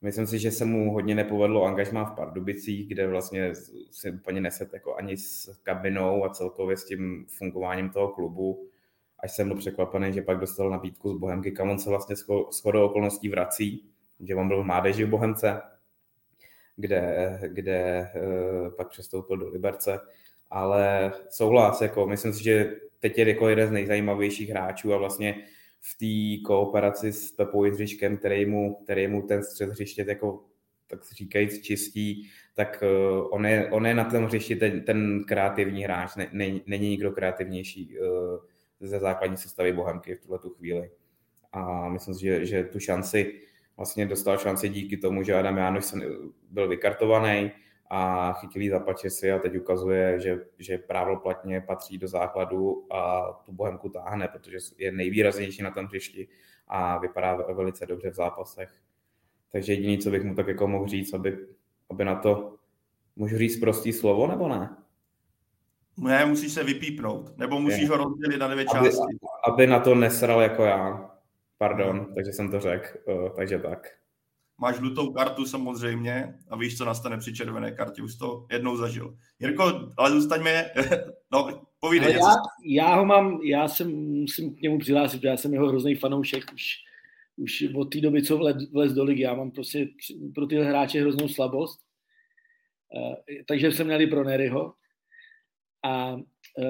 Myslím 0.00 0.26
si, 0.26 0.38
že 0.38 0.50
se 0.50 0.64
mu 0.64 0.92
hodně 0.92 1.14
nepovedlo 1.14 1.64
angažmá 1.64 2.04
v 2.04 2.16
Pardubicích, 2.16 2.88
kde 2.88 3.06
vlastně 3.06 3.54
si 3.90 4.10
úplně 4.10 4.40
neset 4.40 4.72
jako 4.72 4.94
ani 4.94 5.16
s 5.16 5.60
kabinou 5.62 6.24
a 6.24 6.28
celkově 6.28 6.76
s 6.76 6.84
tím 6.84 7.26
fungováním 7.28 7.90
toho 7.90 8.08
klubu 8.08 8.69
až 9.22 9.32
jsem 9.32 9.48
byl 9.48 9.56
překvapený, 9.56 10.12
že 10.12 10.22
pak 10.22 10.38
dostal 10.38 10.70
nabídku 10.70 11.14
z 11.14 11.18
Bohemky, 11.18 11.52
kam 11.52 11.70
on 11.70 11.78
se 11.78 11.90
vlastně 11.90 12.16
shodou 12.52 12.84
okolností 12.84 13.28
vrací 13.28 13.90
že 14.20 14.34
on 14.34 14.48
byl 14.48 14.62
v 14.62 14.66
mládeži 14.66 15.04
v 15.04 15.08
Bohemce, 15.08 15.62
kde, 16.76 17.38
kde 17.46 18.08
pak 18.76 18.88
přestoupil 18.88 19.36
do 19.36 19.48
Liberce, 19.48 20.00
ale 20.50 21.12
souhlas, 21.30 21.80
jako 21.80 22.06
myslím 22.06 22.32
si, 22.32 22.44
že 22.44 22.76
teď 22.98 23.18
je 23.18 23.28
jako 23.28 23.48
jeden 23.48 23.68
z 23.68 23.72
nejzajímavějších 23.72 24.50
hráčů 24.50 24.94
a 24.94 24.98
vlastně 24.98 25.44
v 25.80 25.98
té 25.98 26.46
kooperaci 26.46 27.12
s 27.12 27.32
Pepou 27.32 27.64
Jindřiškem, 27.64 28.16
který 28.16 28.46
mu, 28.46 28.74
který 28.74 29.06
mu 29.06 29.22
ten 29.22 29.42
střed 29.42 29.70
hřiště 29.70 30.04
jako 30.08 30.44
tak 30.86 31.00
říkajíc 31.12 31.62
čistí, 31.62 32.30
tak 32.54 32.82
uh, 32.82 33.28
on, 33.30 33.46
je, 33.46 33.70
on 33.70 33.86
je 33.86 33.94
na 33.94 34.04
tom 34.04 34.24
hřišti 34.24 34.56
ten, 34.56 34.84
ten 34.84 35.24
kreativní 35.24 35.84
hráč, 35.84 36.16
ne, 36.16 36.28
ne, 36.32 36.60
není 36.66 36.88
nikdo 36.88 37.12
kreativnější 37.12 37.98
uh, 37.98 38.06
ze 38.80 38.98
základní 38.98 39.36
sestavy 39.36 39.72
Bohemky 39.72 40.14
v 40.14 40.20
tuhle 40.20 40.38
tu 40.38 40.50
chvíli. 40.50 40.90
A 41.52 41.88
myslím 41.88 42.14
si, 42.14 42.20
že, 42.20 42.46
že 42.46 42.64
tu 42.64 42.80
šanci 42.80 43.40
vlastně 43.76 44.06
dostal 44.06 44.38
šanci 44.38 44.68
díky 44.68 44.96
tomu, 44.96 45.22
že 45.22 45.34
Adam 45.34 45.56
Jánoš 45.56 45.94
byl 46.50 46.68
vykartovaný, 46.68 47.52
a 47.90 48.32
chytil 48.32 48.70
za 48.70 48.80
pačesy 48.80 49.32
a 49.32 49.38
teď 49.38 49.56
ukazuje, 49.56 50.20
že, 50.20 50.44
že 50.58 50.78
právoplatně 50.78 51.60
patří 51.60 51.98
do 51.98 52.08
základu 52.08 52.86
a 52.90 53.32
tu 53.46 53.52
Bohemku 53.52 53.88
táhne, 53.88 54.28
protože 54.28 54.58
je 54.78 54.92
nejvýraznější 54.92 55.62
na 55.62 55.70
tom 55.70 55.86
hřišti 55.86 56.28
a 56.68 56.98
vypadá 56.98 57.34
velice 57.34 57.86
dobře 57.86 58.10
v 58.10 58.14
zápasech. 58.14 58.70
Takže 59.52 59.72
jediný, 59.72 59.98
co 59.98 60.10
bych 60.10 60.24
mu 60.24 60.34
tak 60.34 60.46
jako 60.48 60.68
mohl 60.68 60.88
říct, 60.88 61.14
aby, 61.14 61.38
aby 61.90 62.04
na 62.04 62.14
to, 62.14 62.56
můžu 63.16 63.38
říct 63.38 63.60
prostý 63.60 63.92
slovo 63.92 64.26
nebo 64.26 64.48
ne? 64.48 64.76
Ne, 66.00 66.26
musíš 66.26 66.52
se 66.52 66.64
vypípnout, 66.64 67.38
nebo 67.38 67.60
musíš 67.60 67.82
je. 67.82 67.88
ho 67.88 67.96
rozdělit 67.96 68.38
na 68.38 68.48
dvě 68.48 68.64
aby, 68.64 68.88
části. 68.88 69.18
Aby 69.48 69.66
na 69.66 69.80
to 69.80 69.94
nesral 69.94 70.40
jako 70.40 70.64
já. 70.64 71.10
Pardon, 71.58 72.14
takže 72.14 72.32
jsem 72.32 72.50
to 72.50 72.60
řekl, 72.60 72.86
uh, 73.06 73.28
takže 73.36 73.58
tak 73.58 74.00
máš 74.60 74.76
žlutou 74.76 75.12
kartu 75.12 75.46
samozřejmě 75.46 76.34
a 76.48 76.56
víš, 76.56 76.78
co 76.78 76.84
nastane 76.84 77.18
při 77.18 77.34
červené 77.34 77.72
kartě, 77.72 78.02
už 78.02 78.16
to 78.16 78.46
jednou 78.50 78.76
zažil. 78.76 79.16
Jirko, 79.38 79.88
ale 79.96 80.10
zůstaňme, 80.10 80.70
no, 81.32 81.62
povídej 81.80 82.12
já, 82.12 82.34
já 82.64 82.94
ho 82.94 83.04
mám, 83.04 83.40
já 83.42 83.68
jsem, 83.68 83.90
musím 83.96 84.54
k 84.54 84.60
němu 84.60 84.78
přihlásit, 84.78 85.24
já 85.24 85.36
jsem 85.36 85.54
jeho 85.54 85.68
hrozný 85.68 85.94
fanoušek 85.94 86.44
už, 86.54 86.64
už 87.36 87.64
od 87.74 87.84
té 87.84 88.00
doby, 88.00 88.22
co 88.22 88.38
vlez, 88.38 88.56
vlez 88.72 88.92
do 88.92 89.04
ligy, 89.04 89.22
já 89.22 89.34
mám 89.34 89.50
prostě 89.50 89.88
pro 90.34 90.46
tyhle 90.46 90.64
hráče 90.64 91.00
hroznou 91.00 91.28
slabost, 91.28 91.80
uh, 92.96 93.14
takže 93.48 93.72
jsem 93.72 93.86
měli 93.86 94.06
pro 94.06 94.24
Neryho. 94.24 94.74
A 95.82 96.12
uh, 96.14 96.22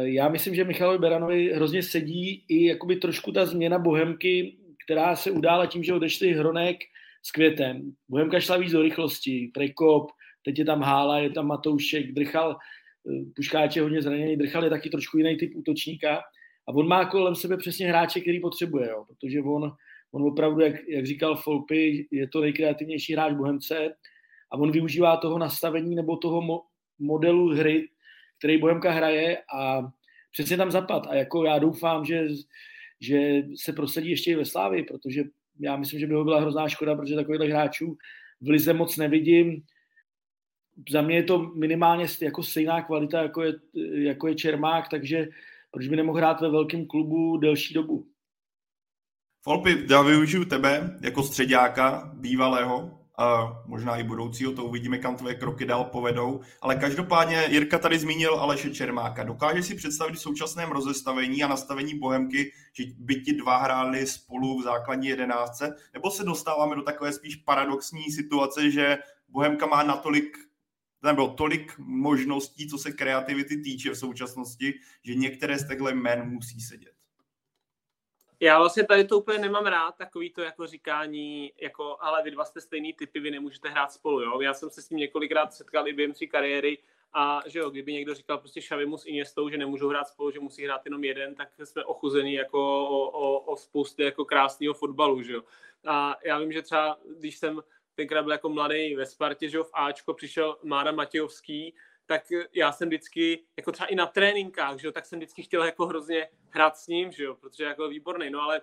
já 0.02 0.28
myslím, 0.28 0.54
že 0.54 0.64
Michalovi 0.64 0.98
Beranovi 0.98 1.52
hrozně 1.52 1.82
sedí 1.82 2.44
i 2.48 2.64
jakoby 2.66 2.96
trošku 2.96 3.32
ta 3.32 3.46
změna 3.46 3.78
Bohemky, 3.78 4.56
která 4.84 5.16
se 5.16 5.30
udála 5.30 5.66
tím, 5.66 5.84
že 5.84 5.94
odešli 5.94 6.32
Hronek, 6.32 6.76
s 7.22 7.30
Květem. 7.30 7.92
Bohemka 8.08 8.40
šla 8.40 8.56
víc 8.56 8.72
do 8.72 8.82
rychlosti, 8.82 9.50
Prekop, 9.54 10.10
teď 10.44 10.58
je 10.58 10.64
tam 10.64 10.82
Hála, 10.82 11.18
je 11.18 11.30
tam 11.30 11.46
Matoušek, 11.46 12.12
Drchal, 12.12 12.56
eh, 13.10 13.24
Puškáč 13.36 13.76
je 13.76 13.82
hodně 13.82 14.02
zraněný, 14.02 14.36
Drchal 14.36 14.64
je 14.64 14.70
taky 14.70 14.90
trošku 14.90 15.18
jiný 15.18 15.36
typ 15.36 15.52
útočníka 15.56 16.16
a 16.68 16.72
on 16.72 16.88
má 16.88 17.04
kolem 17.04 17.34
sebe 17.34 17.56
přesně 17.56 17.88
hráče, 17.88 18.20
který 18.20 18.40
potřebuje, 18.40 18.88
jo, 18.88 19.04
protože 19.08 19.40
on, 19.40 19.72
on 20.12 20.22
opravdu, 20.22 20.60
jak, 20.60 20.88
jak 20.88 21.06
říkal 21.06 21.36
Folpy, 21.36 22.08
je 22.10 22.28
to 22.28 22.40
nejkreativnější 22.40 23.12
hráč 23.12 23.34
Bohemce 23.34 23.94
a 24.52 24.56
on 24.56 24.72
využívá 24.72 25.16
toho 25.16 25.38
nastavení 25.38 25.94
nebo 25.94 26.16
toho 26.16 26.42
mo, 26.42 26.62
modelu 26.98 27.54
hry, 27.54 27.88
který 28.40 28.58
Bohemka 28.58 28.90
hraje 28.90 29.42
a 29.54 29.82
přesně 30.32 30.56
tam 30.56 30.70
zapad. 30.70 31.06
A 31.06 31.14
jako 31.14 31.44
já 31.44 31.58
doufám, 31.58 32.04
že, 32.04 32.28
že 33.00 33.42
se 33.56 33.72
prosadí 33.72 34.10
ještě 34.10 34.30
i 34.30 34.34
ve 34.34 34.44
Slávii, 34.44 34.82
protože 34.82 35.24
já 35.60 35.76
myslím, 35.76 36.00
že 36.00 36.06
by 36.06 36.14
ho 36.14 36.24
byla 36.24 36.40
hrozná 36.40 36.68
škoda, 36.68 36.94
protože 36.94 37.14
takovýchhle 37.14 37.46
hráčů 37.46 37.96
v 38.40 38.48
Lize 38.48 38.72
moc 38.72 38.96
nevidím. 38.96 39.62
Za 40.90 41.02
mě 41.02 41.16
je 41.16 41.22
to 41.22 41.38
minimálně 41.38 42.06
jako 42.22 42.42
stejná 42.42 42.82
kvalita, 42.82 43.22
jako 43.22 43.42
je, 43.42 43.54
jako 43.92 44.28
je 44.28 44.34
Čermák, 44.34 44.88
takže 44.88 45.28
proč 45.70 45.88
by 45.88 45.96
nemohl 45.96 46.18
hrát 46.18 46.40
ve 46.40 46.50
velkém 46.50 46.86
klubu 46.86 47.36
delší 47.36 47.74
dobu? 47.74 48.06
Folpy, 49.42 49.86
já 49.90 50.02
využiju 50.02 50.44
tebe 50.44 50.98
jako 51.02 51.22
středáka 51.22 52.12
bývalého 52.14 52.99
možná 53.66 53.96
i 53.96 54.02
budoucího, 54.02 54.52
to 54.52 54.64
uvidíme, 54.64 54.98
kam 54.98 55.16
tvoje 55.16 55.34
kroky 55.34 55.64
dál 55.64 55.84
povedou. 55.84 56.40
Ale 56.60 56.76
každopádně 56.76 57.46
Jirka 57.48 57.78
tady 57.78 57.98
zmínil 57.98 58.34
Aleše 58.34 58.70
Čermáka. 58.70 59.24
Dokáže 59.24 59.62
si 59.62 59.74
představit 59.74 60.14
v 60.14 60.20
současném 60.20 60.70
rozestavení 60.70 61.42
a 61.42 61.48
nastavení 61.48 61.98
Bohemky, 61.98 62.52
že 62.72 62.84
by 62.98 63.14
ti 63.14 63.32
dva 63.32 63.56
hráli 63.56 64.06
spolu 64.06 64.60
v 64.60 64.62
základní 64.62 65.08
jedenáctce, 65.08 65.76
nebo 65.94 66.10
se 66.10 66.24
dostáváme 66.24 66.76
do 66.76 66.82
takové 66.82 67.12
spíš 67.12 67.36
paradoxní 67.36 68.10
situace, 68.10 68.70
že 68.70 68.98
Bohemka 69.28 69.66
má 69.66 69.82
natolik 69.82 70.38
nebo 71.02 71.28
tolik 71.28 71.74
možností, 71.78 72.68
co 72.68 72.78
se 72.78 72.92
kreativity 72.92 73.56
týče 73.56 73.90
v 73.90 73.98
současnosti, 73.98 74.74
že 75.04 75.14
některé 75.14 75.58
z 75.58 75.68
těchto 75.68 75.88
jmen 75.88 76.30
musí 76.30 76.60
sedět. 76.60 76.99
Já 78.42 78.58
vlastně 78.58 78.86
tady 78.86 79.04
to 79.04 79.18
úplně 79.18 79.38
nemám 79.38 79.66
rád, 79.66 79.96
takový 79.96 80.30
to 80.30 80.42
jako 80.42 80.66
říkání, 80.66 81.52
jako, 81.60 81.96
ale 82.00 82.22
vy 82.22 82.30
dva 82.30 82.44
jste 82.44 82.60
stejný 82.60 82.92
typy, 82.92 83.20
vy 83.20 83.30
nemůžete 83.30 83.68
hrát 83.68 83.92
spolu, 83.92 84.20
jo. 84.20 84.40
Já 84.40 84.54
jsem 84.54 84.70
se 84.70 84.82
s 84.82 84.88
tím 84.88 84.98
několikrát 84.98 85.52
setkal 85.52 85.88
i 85.88 85.92
během 85.92 86.12
tři 86.12 86.26
kariéry 86.26 86.78
a 87.12 87.42
že 87.46 87.58
jo, 87.58 87.70
kdyby 87.70 87.92
někdo 87.92 88.14
říkal 88.14 88.38
prostě 88.38 88.62
Šavimu 88.62 88.98
s 88.98 89.06
Iniestou, 89.06 89.48
že 89.48 89.58
nemůžou 89.58 89.88
hrát 89.88 90.08
spolu, 90.08 90.30
že 90.30 90.40
musí 90.40 90.64
hrát 90.64 90.80
jenom 90.84 91.04
jeden, 91.04 91.34
tak 91.34 91.48
jsme 91.64 91.84
ochuzení 91.84 92.34
jako 92.34 92.88
o, 92.88 93.10
o, 93.10 93.40
o 93.40 93.56
spoustě 93.56 94.04
jako 94.04 94.24
krásného 94.24 94.74
fotbalu, 94.74 95.22
že 95.22 95.32
jo. 95.32 95.42
A 95.86 96.16
já 96.24 96.38
vím, 96.38 96.52
že 96.52 96.62
třeba, 96.62 96.98
když 97.18 97.36
jsem 97.36 97.62
tenkrát 97.94 98.22
byl 98.22 98.32
jako 98.32 98.48
mladý 98.48 98.94
ve 98.94 99.06
Spartě, 99.06 99.48
že 99.48 99.56
jo, 99.56 99.64
v 99.64 99.70
Ačko 99.72 100.14
přišel 100.14 100.58
Mára 100.62 100.92
Matějovský, 100.92 101.74
tak 102.10 102.22
já 102.52 102.72
jsem 102.72 102.88
vždycky, 102.88 103.44
jako 103.56 103.72
třeba 103.72 103.86
i 103.86 103.94
na 103.94 104.06
tréninkách, 104.06 104.78
že 104.78 104.86
jo, 104.86 104.92
tak 104.92 105.06
jsem 105.06 105.18
vždycky 105.18 105.42
chtěl 105.42 105.64
jako 105.64 105.86
hrozně 105.86 106.28
hrát 106.48 106.76
s 106.76 106.86
ním, 106.86 107.12
že 107.12 107.24
jo, 107.24 107.34
protože 107.34 107.64
jako 107.64 107.88
výborný, 107.88 108.30
no 108.30 108.40
ale 108.40 108.60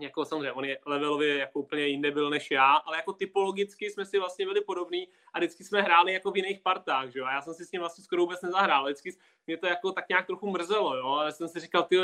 jako 0.00 0.24
samozřejmě, 0.24 0.52
on 0.52 0.64
je 0.64 0.78
levelově 0.86 1.38
jako 1.38 1.60
úplně 1.60 1.86
jinde 1.86 2.10
byl 2.10 2.30
než 2.30 2.50
já, 2.50 2.74
ale 2.74 2.96
jako 2.96 3.12
typologicky 3.12 3.90
jsme 3.90 4.06
si 4.06 4.18
vlastně 4.18 4.46
byli 4.46 4.60
podobní 4.60 5.08
a 5.32 5.38
vždycky 5.38 5.64
jsme 5.64 5.82
hráli 5.82 6.12
jako 6.12 6.30
v 6.30 6.36
jiných 6.36 6.60
partách, 6.60 7.10
že 7.12 7.18
jo? 7.18 7.24
A 7.24 7.32
já 7.32 7.42
jsem 7.42 7.54
si 7.54 7.64
s 7.64 7.72
ním 7.72 7.80
vlastně 7.80 8.04
skoro 8.04 8.22
vůbec 8.22 8.42
nezahrál, 8.42 8.84
vždycky 8.84 9.16
mě 9.46 9.56
to 9.56 9.66
jako 9.66 9.92
tak 9.92 10.08
nějak 10.08 10.26
trochu 10.26 10.50
mrzelo, 10.50 10.96
jo? 10.96 11.06
Ale 11.06 11.32
jsem 11.32 11.48
si 11.48 11.60
říkal, 11.60 11.82
ty 11.82 11.98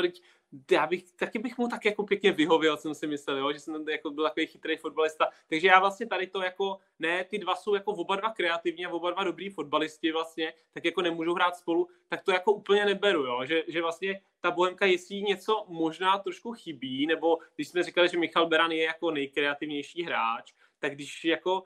já 0.71 0.87
bych, 0.87 1.11
taky 1.11 1.39
bych 1.39 1.57
mu 1.57 1.67
tak 1.67 1.85
jako 1.85 2.03
pěkně 2.03 2.31
vyhověl, 2.31 2.77
jsem 2.77 2.95
si 2.95 3.07
myslel, 3.07 3.37
jo? 3.37 3.53
že 3.53 3.59
jsem 3.59 3.89
jako 3.89 4.11
byl 4.11 4.23
takový 4.23 4.47
chytrý 4.47 4.77
fotbalista. 4.77 5.29
Takže 5.47 5.67
já 5.67 5.79
vlastně 5.79 6.07
tady 6.07 6.27
to 6.27 6.41
jako, 6.41 6.77
ne, 6.99 7.23
ty 7.23 7.37
dva 7.37 7.55
jsou 7.55 7.75
jako 7.75 7.91
oba 7.91 8.15
dva 8.15 8.29
kreativní 8.29 8.85
a 8.85 8.89
oba 8.89 9.11
dva 9.11 9.23
dobrý 9.23 9.49
fotbalisti 9.49 10.11
vlastně, 10.11 10.53
tak 10.73 10.85
jako 10.85 11.01
nemůžou 11.01 11.33
hrát 11.33 11.55
spolu, 11.55 11.87
tak 12.07 12.23
to 12.23 12.31
jako 12.31 12.53
úplně 12.53 12.85
neberu, 12.85 13.25
jo? 13.25 13.45
Že, 13.45 13.63
že 13.67 13.81
vlastně 13.81 14.21
ta 14.41 14.51
Bohemka, 14.51 14.85
jestli 14.85 15.21
něco 15.21 15.65
možná 15.67 16.17
trošku 16.17 16.53
chybí, 16.53 17.05
nebo 17.05 17.37
když 17.55 17.67
jsme 17.67 17.83
říkali, 17.83 18.09
že 18.09 18.17
Michal 18.17 18.47
Beran 18.47 18.71
je 18.71 18.83
jako 18.83 19.11
nejkreativnější 19.11 20.03
hráč, 20.03 20.53
tak 20.79 20.95
když 20.95 21.25
jako 21.25 21.63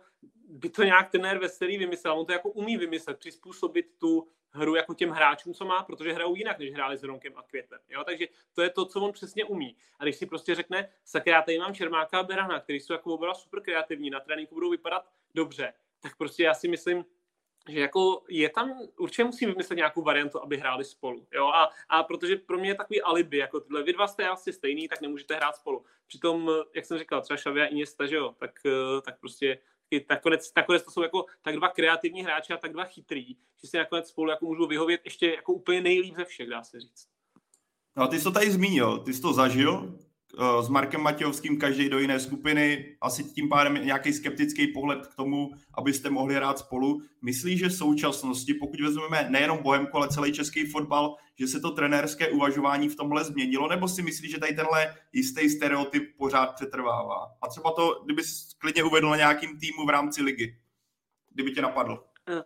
by 0.50 0.70
to 0.70 0.84
nějak 0.84 1.12
trenér 1.12 1.38
Veselý 1.38 1.78
vymyslel, 1.78 2.20
on 2.20 2.26
to 2.26 2.32
jako 2.32 2.50
umí 2.50 2.78
vymyslet, 2.78 3.20
přizpůsobit 3.20 3.86
tu 3.98 4.28
hru 4.52 4.76
jako 4.76 4.94
těm 4.94 5.10
hráčům, 5.10 5.54
co 5.54 5.66
má, 5.66 5.84
protože 5.84 6.14
hrajou 6.14 6.36
jinak, 6.36 6.60
než 6.60 6.74
hráli 6.74 6.98
s 6.98 7.04
Ronkem 7.04 7.34
a 7.36 7.44
Květem. 7.44 7.80
Jo? 7.90 8.04
Takže 8.04 8.28
to 8.54 8.62
je 8.62 8.70
to, 8.70 8.86
co 8.86 9.02
on 9.02 9.12
přesně 9.12 9.46
umí. 9.46 9.76
A 10.00 10.04
když 10.04 10.16
si 10.16 10.26
prostě 10.26 10.56
řekne, 10.56 10.90
sakra, 11.06 11.34
já 11.34 11.42
tady 11.42 11.60
mám 11.60 11.74
Čermáka 11.74 12.20
a 12.20 12.24
Berana, 12.24 12.60
který 12.60 12.80
jsou 12.80 12.94
jako 12.94 13.14
oba 13.14 13.34
super 13.34 13.62
kreativní, 13.62 14.10
na 14.10 14.20
tréninku 14.20 14.56
budou 14.56 14.70
vypadat 14.70 15.10
dobře, 15.36 15.74
tak 16.00 16.18
prostě 16.18 16.44
já 16.44 16.54
si 16.54 16.68
myslím, 16.68 17.06
že 17.70 17.80
jako 17.80 18.24
je 18.30 18.50
tam, 18.50 18.80
určitě 18.98 19.24
musí 19.24 19.46
vymyslet 19.46 19.76
nějakou 19.76 20.02
variantu, 20.02 20.42
aby 20.44 20.58
hráli 20.58 20.86
spolu. 20.86 21.28
Jo? 21.34 21.48
A, 21.48 21.70
a 21.90 22.04
protože 22.04 22.36
pro 22.36 22.58
mě 22.58 22.70
je 22.70 22.76
takový 22.76 23.02
alibi, 23.02 23.38
jako 23.38 23.60
tyhle 23.60 23.84
vy 23.84 23.94
dva 23.94 24.08
jste 24.08 24.28
asi 24.28 24.54
stejný, 24.54 24.88
tak 24.88 25.02
nemůžete 25.02 25.36
hrát 25.36 25.56
spolu. 25.56 25.86
Přitom, 26.08 26.52
jak 26.76 26.86
jsem 26.86 26.98
říkal, 26.98 27.22
třeba 27.22 27.38
Xavi 27.38 27.62
a 27.62 27.66
Iniesta, 27.66 28.06
že 28.06 28.16
jo, 28.16 28.36
tak, 28.38 28.60
eh, 28.66 29.02
tak 29.02 29.20
prostě 29.20 29.60
nakonec, 30.10 30.52
nakonec 30.56 30.84
to 30.84 30.92
jsou 30.92 31.02
jako 31.02 31.26
tak 31.42 31.56
dva 31.56 31.70
kreativní 31.70 32.24
hráči 32.24 32.54
a 32.54 32.58
tak 32.58 32.74
dva 32.74 32.84
chytrý, 32.84 33.36
že 33.62 33.68
si 33.68 33.78
nakonec 33.78 34.10
spolu 34.10 34.30
jako 34.30 34.46
můžou 34.46 34.68
vyhovět 34.68 35.02
ještě 35.04 35.32
jako 35.32 35.54
úplně 35.54 35.82
nejlíp 35.82 36.16
ze 36.16 36.26
všech, 36.26 36.50
dá 36.50 36.64
se 36.64 36.80
říct. 36.80 37.08
No 37.96 38.04
a 38.04 38.08
ty 38.08 38.18
jsi 38.18 38.24
to 38.24 38.32
tady 38.32 38.52
zmínil, 38.52 39.00
ty 39.00 39.14
jsi 39.14 39.22
to 39.22 39.34
zažil, 39.34 40.00
s 40.62 40.70
Markem 40.70 41.02
Matějovským 41.02 41.60
každý 41.60 41.90
do 41.90 42.00
jiné 42.00 42.20
skupiny, 42.20 42.96
asi 43.02 43.24
tím 43.24 43.50
pádem 43.50 43.86
nějaký 43.86 44.14
skeptický 44.14 44.68
pohled 44.68 45.08
k 45.08 45.16
tomu, 45.16 45.52
abyste 45.74 46.10
mohli 46.10 46.36
hrát 46.36 46.60
spolu. 46.60 47.02
Myslí, 47.22 47.58
že 47.58 47.70
v 47.70 47.74
současnosti, 47.74 48.54
pokud 48.54 48.82
vezmeme 48.82 49.28
nejenom 49.30 49.64
Bohemku, 49.64 49.98
ale 49.98 50.10
celý 50.10 50.34
český 50.34 50.66
fotbal, 50.66 51.16
že 51.40 51.48
se 51.48 51.60
to 51.60 51.72
trenérské 51.72 52.30
uvažování 52.30 52.90
v 52.90 52.96
tomhle 52.96 53.24
změnilo, 53.24 53.68
nebo 53.68 53.88
si 53.88 54.02
myslí, 54.02 54.30
že 54.30 54.40
tady 54.40 54.54
tenhle 54.54 54.96
jistý 55.14 55.50
stereotyp 55.50 56.04
pořád 56.18 56.56
přetrvává? 56.56 57.26
A 57.42 57.48
třeba 57.48 57.72
to, 57.72 58.02
kdyby 58.06 58.22
klidně 58.58 58.84
uvedl 58.84 59.10
na 59.10 59.16
nějakým 59.16 59.60
týmu 59.60 59.86
v 59.86 59.90
rámci 59.90 60.22
ligy, 60.22 60.58
kdyby 61.34 61.52
tě 61.52 61.62
napadl. 61.62 62.04
Eh, 62.30 62.44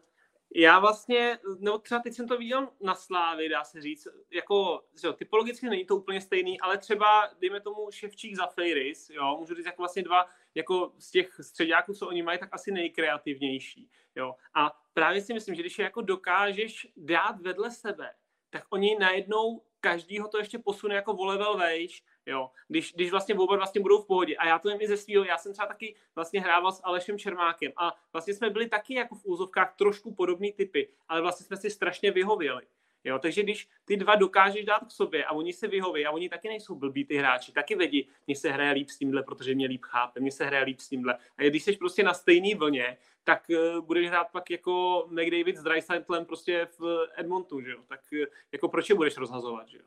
Já 0.55 0.79
vlastně, 0.79 1.39
nebo 1.59 1.77
třeba 1.77 2.01
teď 2.01 2.13
jsem 2.13 2.27
to 2.27 2.37
viděl 2.37 2.69
na 2.81 2.95
Slávy, 2.95 3.49
dá 3.49 3.63
se 3.63 3.81
říct, 3.81 4.07
jako, 4.31 4.83
že 5.01 5.13
typologicky 5.13 5.69
není 5.69 5.85
to 5.85 5.95
úplně 5.95 6.21
stejný, 6.21 6.59
ale 6.59 6.77
třeba, 6.77 7.29
dejme 7.39 7.61
tomu, 7.61 7.91
Ševčík 7.91 8.35
za 8.35 8.47
Fejris, 8.47 9.09
jo, 9.09 9.37
můžu 9.39 9.55
říct 9.55 9.65
jako 9.65 9.81
vlastně 9.81 10.03
dva, 10.03 10.25
jako 10.55 10.93
z 10.97 11.11
těch 11.11 11.39
středáků, 11.41 11.93
co 11.93 12.07
oni 12.07 12.23
mají, 12.23 12.39
tak 12.39 12.49
asi 12.51 12.71
nejkreativnější, 12.71 13.89
jo. 14.15 14.35
A 14.53 14.81
právě 14.93 15.21
si 15.21 15.33
myslím, 15.33 15.55
že 15.55 15.61
když 15.61 15.79
je 15.79 15.83
jako 15.83 16.01
dokážeš 16.01 16.87
dát 16.97 17.41
vedle 17.41 17.71
sebe, 17.71 18.11
tak 18.49 18.63
oni 18.69 18.97
najednou 18.99 19.63
každýho 19.79 20.27
to 20.27 20.37
ještě 20.37 20.59
posune 20.59 20.95
jako 20.95 21.13
o 21.13 21.25
level 21.25 21.57
vejš, 21.57 22.03
jo, 22.25 22.49
když, 22.67 22.93
když 22.93 23.11
vlastně 23.11 23.35
oba 23.35 23.55
vlastně 23.55 23.81
budou 23.81 24.01
v 24.01 24.07
pohodě. 24.07 24.35
A 24.35 24.47
já 24.47 24.59
to 24.59 24.69
vím 24.69 24.81
i 24.81 24.87
ze 24.87 24.97
svého, 24.97 25.23
já 25.23 25.37
jsem 25.37 25.53
třeba 25.53 25.67
taky 25.67 25.95
vlastně 26.15 26.41
hrával 26.41 26.71
s 26.71 26.81
Alešem 26.83 27.19
Čermákem 27.19 27.71
a 27.77 27.95
vlastně 28.13 28.33
jsme 28.33 28.49
byli 28.49 28.69
taky 28.69 28.93
jako 28.93 29.15
v 29.15 29.25
úzovkách 29.25 29.75
trošku 29.75 30.15
podobný 30.15 30.53
typy, 30.53 30.89
ale 31.07 31.21
vlastně 31.21 31.45
jsme 31.45 31.57
si 31.57 31.69
strašně 31.69 32.11
vyhověli. 32.11 32.61
Jo, 33.03 33.19
takže 33.19 33.43
když 33.43 33.69
ty 33.85 33.97
dva 33.97 34.15
dokážeš 34.15 34.65
dát 34.65 34.79
k 34.79 34.91
sobě 34.91 35.25
a 35.25 35.31
oni 35.31 35.53
se 35.53 35.67
vyhoví 35.67 36.05
a 36.05 36.11
oni 36.11 36.29
taky 36.29 36.47
nejsou 36.47 36.75
blbí 36.75 37.05
ty 37.05 37.17
hráči, 37.17 37.51
taky 37.51 37.75
vědí, 37.75 38.09
mně 38.27 38.35
se 38.35 38.51
hraje 38.51 38.71
líp 38.71 38.89
s 38.89 38.97
tímhle, 38.97 39.23
protože 39.23 39.55
mě 39.55 39.67
líp 39.67 39.81
chápe, 39.85 40.19
mně 40.19 40.31
se 40.31 40.45
hraje 40.45 40.63
líp 40.63 40.79
s 40.79 40.89
tímhle. 40.89 41.17
A 41.37 41.43
když 41.43 41.63
jsi 41.63 41.77
prostě 41.77 42.03
na 42.03 42.13
stejné 42.13 42.55
vlně, 42.55 42.97
tak 43.23 43.45
uh, 43.49 43.85
budeš 43.85 44.09
hrát 44.09 44.31
pak 44.31 44.51
jako 44.51 45.05
McDavid 45.09 45.57
s 45.57 45.63
Dreisaitlem 45.63 46.25
prostě 46.25 46.67
v 46.79 47.07
Edmontonu, 47.15 47.61
že 47.61 47.71
jo? 47.71 47.79
Tak 47.87 48.01
uh, 48.13 48.25
jako 48.51 48.69
proč 48.69 48.89
je 48.89 48.95
budeš 48.95 49.17
rozhazovat, 49.17 49.67
že 49.67 49.77
jo? 49.77 49.83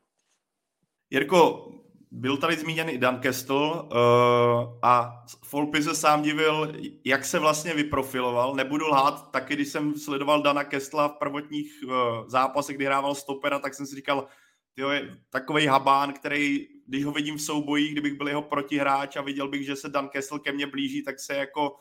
Jirko, 1.10 1.72
byl 2.16 2.36
tady 2.36 2.56
zmíněn 2.56 2.88
i 2.88 2.98
Dan 2.98 3.20
Kestel 3.20 3.88
uh, 3.92 4.78
a 4.82 5.24
Folpy 5.44 5.82
se 5.82 5.94
sám 5.94 6.22
divil, 6.22 6.72
jak 7.04 7.24
se 7.24 7.38
vlastně 7.38 7.74
vyprofiloval. 7.74 8.54
Nebudu 8.54 8.86
lhát, 8.86 9.30
taky 9.30 9.54
když 9.54 9.68
jsem 9.68 9.94
sledoval 9.94 10.42
Dana 10.42 10.64
Kestla 10.64 11.08
v 11.08 11.18
prvotních 11.18 11.72
uh, 11.84 11.92
zápasech, 12.26 12.76
kdy 12.76 12.84
hrával 12.84 13.14
stopera, 13.14 13.58
tak 13.58 13.74
jsem 13.74 13.86
si 13.86 13.96
říkal, 13.96 14.26
tyjo, 14.74 14.90
je 14.90 15.16
takový 15.30 15.66
habán, 15.66 16.12
který, 16.12 16.68
když 16.86 17.04
ho 17.04 17.12
vidím 17.12 17.36
v 17.36 17.42
souboji, 17.42 17.88
kdybych 17.88 18.14
byl 18.14 18.28
jeho 18.28 18.42
protihráč 18.42 19.16
a 19.16 19.22
viděl 19.22 19.48
bych, 19.48 19.66
že 19.66 19.76
se 19.76 19.88
Dan 19.88 20.08
Kessel 20.08 20.38
ke 20.38 20.52
mně 20.52 20.66
blíží, 20.66 21.02
tak 21.02 21.20
se 21.20 21.34
jako 21.34 21.76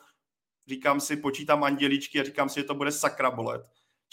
říkám 0.67 0.99
si, 0.99 1.17
počítám 1.17 1.63
anděličky 1.63 2.19
a 2.19 2.23
říkám 2.23 2.49
si, 2.49 2.59
že 2.59 2.63
to 2.63 2.75
bude 2.75 2.91
sakra 2.91 3.31
bolet. 3.31 3.61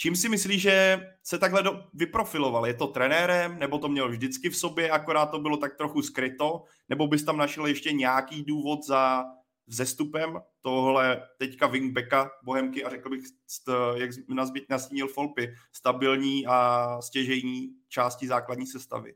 Čím 0.00 0.16
si 0.16 0.28
myslíš, 0.28 0.62
že 0.62 1.06
se 1.22 1.38
takhle 1.38 1.62
do, 1.62 1.84
vyprofiloval? 1.94 2.66
Je 2.66 2.74
to 2.74 2.86
trenérem, 2.86 3.58
nebo 3.58 3.78
to 3.78 3.88
měl 3.88 4.08
vždycky 4.08 4.50
v 4.50 4.56
sobě, 4.56 4.90
akorát 4.90 5.26
to 5.26 5.38
bylo 5.38 5.56
tak 5.56 5.76
trochu 5.76 6.02
skryto, 6.02 6.64
nebo 6.88 7.06
bys 7.06 7.24
tam 7.24 7.36
našel 7.36 7.66
ještě 7.66 7.92
nějaký 7.92 8.44
důvod 8.44 8.84
za 8.86 9.24
vzestupem 9.66 10.40
tohle 10.60 11.22
teďka 11.38 11.66
wingbacka 11.66 12.30
Bohemky 12.44 12.84
a 12.84 12.90
řekl 12.90 13.10
bych, 13.10 13.20
jak 13.96 14.10
nazbít 14.28 14.70
nastínil 14.70 15.08
Folpy, 15.08 15.54
stabilní 15.72 16.46
a 16.46 16.86
stěžejní 17.00 17.68
části 17.88 18.26
základní 18.26 18.66
sestavy. 18.66 19.14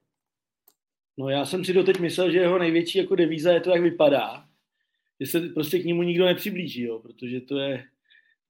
No 1.17 1.29
já 1.29 1.45
jsem 1.45 1.65
si 1.65 1.73
doteď 1.73 2.01
myslel, 2.01 2.31
že 2.31 2.39
jeho 2.39 2.59
největší 2.59 2.99
jako 2.99 3.15
devíza 3.15 3.53
je 3.53 3.61
to, 3.61 3.71
jak 3.71 3.83
vypadá. 3.83 4.45
Že 5.21 5.27
se 5.27 5.41
prostě 5.41 5.79
k 5.79 5.85
němu 5.85 6.03
nikdo 6.03 6.25
nepřiblíží, 6.25 6.83
jo, 6.83 6.99
protože 6.99 7.41
to 7.41 7.59
je, 7.59 7.85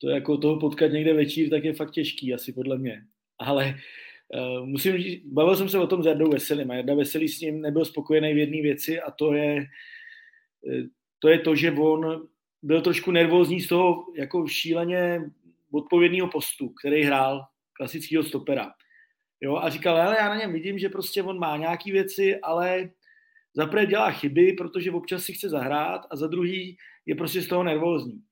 to 0.05 0.11
jako 0.11 0.37
toho 0.37 0.57
potkat 0.61 0.87
někde 0.87 1.15
večír, 1.15 1.51
tak 1.51 1.65
je 1.65 1.73
fakt 1.73 1.91
těžký, 1.91 2.35
asi 2.35 2.53
podle 2.53 2.79
mě. 2.79 3.03
Ale 3.39 3.75
uh, 4.35 4.67
musím 4.67 4.99
říct, 4.99 5.23
bavil 5.25 5.57
jsem 5.57 5.69
se 5.69 5.79
o 5.79 5.87
tom 5.87 6.03
s 6.03 6.07
Jardou 6.07 6.31
Veselým 6.31 6.71
a 6.71 6.75
Jarda 6.75 6.95
Veselý 6.95 7.29
s 7.29 7.41
ním 7.41 7.61
nebyl 7.61 7.85
spokojený 7.85 8.35
v 8.35 8.39
jedné 8.39 8.63
věci 8.63 9.01
a 9.01 9.11
to 9.11 9.35
je, 9.35 9.67
uh, 10.63 10.87
to 11.19 11.29
je 11.29 11.39
to, 11.39 11.57
že 11.57 11.73
on 11.73 12.29
byl 12.63 12.81
trošku 12.81 13.11
nervózní 13.11 13.61
z 13.61 13.69
toho 13.69 14.07
jako 14.17 14.47
šíleně 14.49 15.21
odpovědného 15.73 16.29
postu, 16.29 16.69
který 16.69 17.03
hrál 17.03 17.45
klasického 17.73 18.25
stopera. 18.25 18.73
Jo, 19.41 19.57
a 19.57 19.71
říkal, 19.71 20.01
ale 20.01 20.17
já 20.19 20.29
na 20.29 20.37
něm 20.37 20.53
vidím, 20.53 20.79
že 20.79 20.89
prostě 20.89 21.23
on 21.23 21.39
má 21.39 21.57
nějaké 21.57 21.93
věci, 21.93 22.37
ale 22.41 22.91
za 23.55 23.85
dělá 23.85 24.11
chyby, 24.11 24.53
protože 24.53 24.91
občas 24.91 25.25
si 25.25 25.33
chce 25.33 25.49
zahrát 25.49 26.01
a 26.11 26.17
za 26.17 26.27
druhý 26.27 26.77
je 27.07 27.15
prostě 27.15 27.43
z 27.43 27.49
toho 27.49 27.63
nervózní 27.63 28.23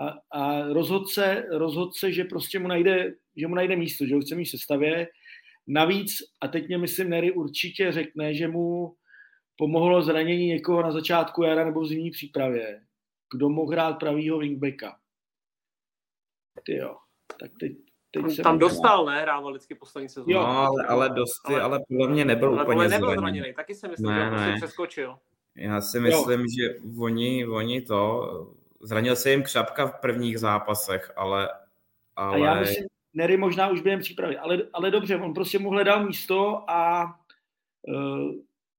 a, 0.00 0.18
a 0.30 0.62
rozhod, 0.72 1.08
se, 1.08 1.44
rozhod 1.50 1.96
se, 1.96 2.12
že 2.12 2.24
prostě 2.24 2.58
mu 2.58 2.68
najde, 2.68 3.14
že 3.36 3.46
mu 3.46 3.54
najde 3.54 3.76
místo, 3.76 4.06
že 4.06 4.14
ho 4.14 4.20
chce 4.20 4.34
mít 4.34 4.44
v 4.44 4.50
sestavě. 4.50 5.08
Navíc, 5.66 6.16
a 6.40 6.48
teď 6.48 6.68
mě 6.68 6.78
myslím, 6.78 7.10
Nery 7.10 7.32
určitě 7.32 7.92
řekne, 7.92 8.34
že 8.34 8.48
mu 8.48 8.94
pomohlo 9.56 10.02
zranění 10.02 10.46
někoho 10.46 10.82
na 10.82 10.92
začátku 10.92 11.42
jara 11.42 11.64
nebo 11.64 11.80
v 11.80 11.86
zimní 11.86 12.10
přípravě. 12.10 12.80
Kdo 13.34 13.48
mohl 13.48 13.72
hrát 13.72 13.98
pravýho 13.98 14.38
wingbacka? 14.38 14.96
Ty 16.64 16.76
jo, 16.76 16.96
tak 17.40 17.50
teď, 17.60 17.72
teď 18.10 18.30
jsem 18.30 18.42
Tam 18.42 18.58
dostal, 18.58 19.06
ne? 19.06 19.22
Hrával 19.22 19.52
vždycky 19.52 19.74
poslední 19.74 20.08
sezónu. 20.08 20.32
Jo, 20.32 20.40
ale, 20.40 20.86
ale 20.86 21.08
dosty, 21.08 21.54
ale, 21.54 21.60
ale 21.60 21.80
podle 21.88 22.08
mě 22.08 22.24
nebyl 22.24 22.48
ale 22.48 22.62
úplně 22.62 22.88
nebyl 22.88 23.08
zraněný. 23.08 23.20
zraněný. 23.20 23.54
Taky 23.54 23.74
si 23.74 23.88
myslím, 23.88 24.10
ne, 24.10 24.24
že 24.24 24.30
prostě 24.30 24.52
přeskočil. 24.56 25.18
Já 25.56 25.80
si 25.80 26.00
myslím, 26.00 26.40
jo. 26.40 26.46
že 26.58 26.80
oni, 27.00 27.46
oni 27.46 27.80
to 27.80 28.26
Zranil 28.80 29.16
se 29.16 29.30
jim 29.30 29.42
křapka 29.42 29.86
v 29.86 30.00
prvních 30.00 30.38
zápasech, 30.38 31.12
ale... 31.16 31.48
ale... 32.16 32.36
A 32.36 32.38
já 32.38 32.60
myslím, 32.60 32.86
Nery 33.12 33.36
možná 33.36 33.68
už 33.68 33.80
během 33.80 34.00
přípravy, 34.00 34.38
ale, 34.38 34.62
ale 34.72 34.90
dobře, 34.90 35.16
on 35.16 35.34
prostě 35.34 35.58
mu 35.58 35.70
hledal 35.70 36.06
místo 36.06 36.70
a 36.70 37.04
uh, 37.82 38.32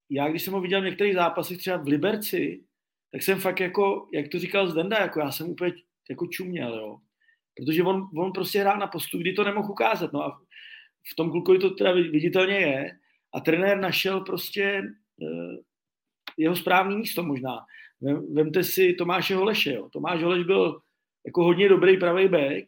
já, 0.09 0.29
když 0.29 0.43
jsem 0.43 0.53
ho 0.53 0.61
viděl 0.61 0.81
v 0.81 0.85
některých 0.85 1.13
zápasech, 1.13 1.57
třeba 1.57 1.77
v 1.77 1.87
Liberci, 1.87 2.63
tak 3.11 3.23
jsem 3.23 3.39
fakt 3.39 3.59
jako, 3.59 4.07
jak 4.13 4.27
to 4.27 4.39
říkal 4.39 4.67
Zdenda, 4.67 4.97
jako 4.97 5.19
já 5.19 5.31
jsem 5.31 5.49
úplně 5.49 5.73
jako 6.09 6.27
čuměl, 6.27 6.79
jo. 6.79 6.97
Protože 7.55 7.83
on, 7.83 8.09
on 8.17 8.31
prostě 8.31 8.59
hrál 8.59 8.77
na 8.77 8.87
postu, 8.87 9.17
kdy 9.17 9.33
to 9.33 9.43
nemohl 9.43 9.71
ukázat, 9.71 10.13
no 10.13 10.23
a 10.23 10.41
v 11.11 11.15
tom 11.15 11.31
klukovi 11.31 11.59
to 11.59 11.69
teda 11.69 11.91
viditelně 11.91 12.55
je 12.55 12.91
a 13.33 13.39
trenér 13.39 13.79
našel 13.79 14.21
prostě 14.21 14.81
uh, 15.21 15.55
jeho 16.37 16.55
správný 16.55 16.95
místo 16.95 17.23
možná. 17.23 17.65
Vemte 18.33 18.63
si 18.63 18.93
Tomáše 18.93 19.35
Holeše. 19.35 19.73
Jo. 19.73 19.89
Tomáš 19.89 20.23
Holeš 20.23 20.45
byl 20.45 20.79
jako 21.25 21.43
hodně 21.43 21.69
dobrý 21.69 21.97
pravý 21.97 22.27
back, 22.27 22.65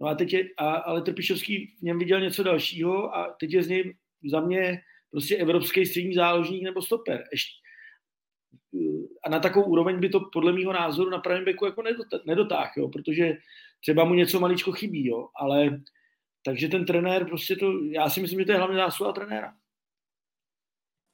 no 0.00 0.08
a 0.08 0.14
teď 0.14 0.32
je, 0.32 0.48
a, 0.58 0.70
ale 0.74 1.02
Trpišovský 1.02 1.66
v 1.66 1.82
něm 1.82 1.98
viděl 1.98 2.20
něco 2.20 2.42
dalšího 2.42 3.16
a 3.16 3.36
teď 3.40 3.52
je 3.52 3.62
z 3.62 3.68
něj 3.68 3.96
za 4.30 4.40
mě 4.40 4.80
prostě 5.10 5.36
evropský 5.36 5.86
střední 5.86 6.14
záložník 6.14 6.62
nebo 6.62 6.82
stoper. 6.82 7.24
Ještě, 7.32 7.62
a 9.24 9.30
na 9.30 9.40
takovou 9.40 9.66
úroveň 9.66 10.00
by 10.00 10.08
to 10.08 10.20
podle 10.32 10.52
mého 10.52 10.72
názoru 10.72 11.10
na 11.10 11.18
pravém 11.18 11.44
beku 11.44 11.64
jako 11.66 11.82
nedotáh, 12.26 12.72
jo, 12.76 12.88
protože 12.88 13.36
třeba 13.80 14.04
mu 14.04 14.14
něco 14.14 14.40
maličko 14.40 14.72
chybí, 14.72 15.06
jo, 15.06 15.28
ale 15.36 15.80
takže 16.44 16.68
ten 16.68 16.86
trenér 16.86 17.24
prostě 17.24 17.56
to, 17.56 17.72
já 17.84 18.10
si 18.10 18.20
myslím, 18.20 18.38
že 18.38 18.46
to 18.46 18.52
je 18.52 18.58
hlavně 18.58 18.76
zásluha 18.76 19.12
trenéra 19.12 19.54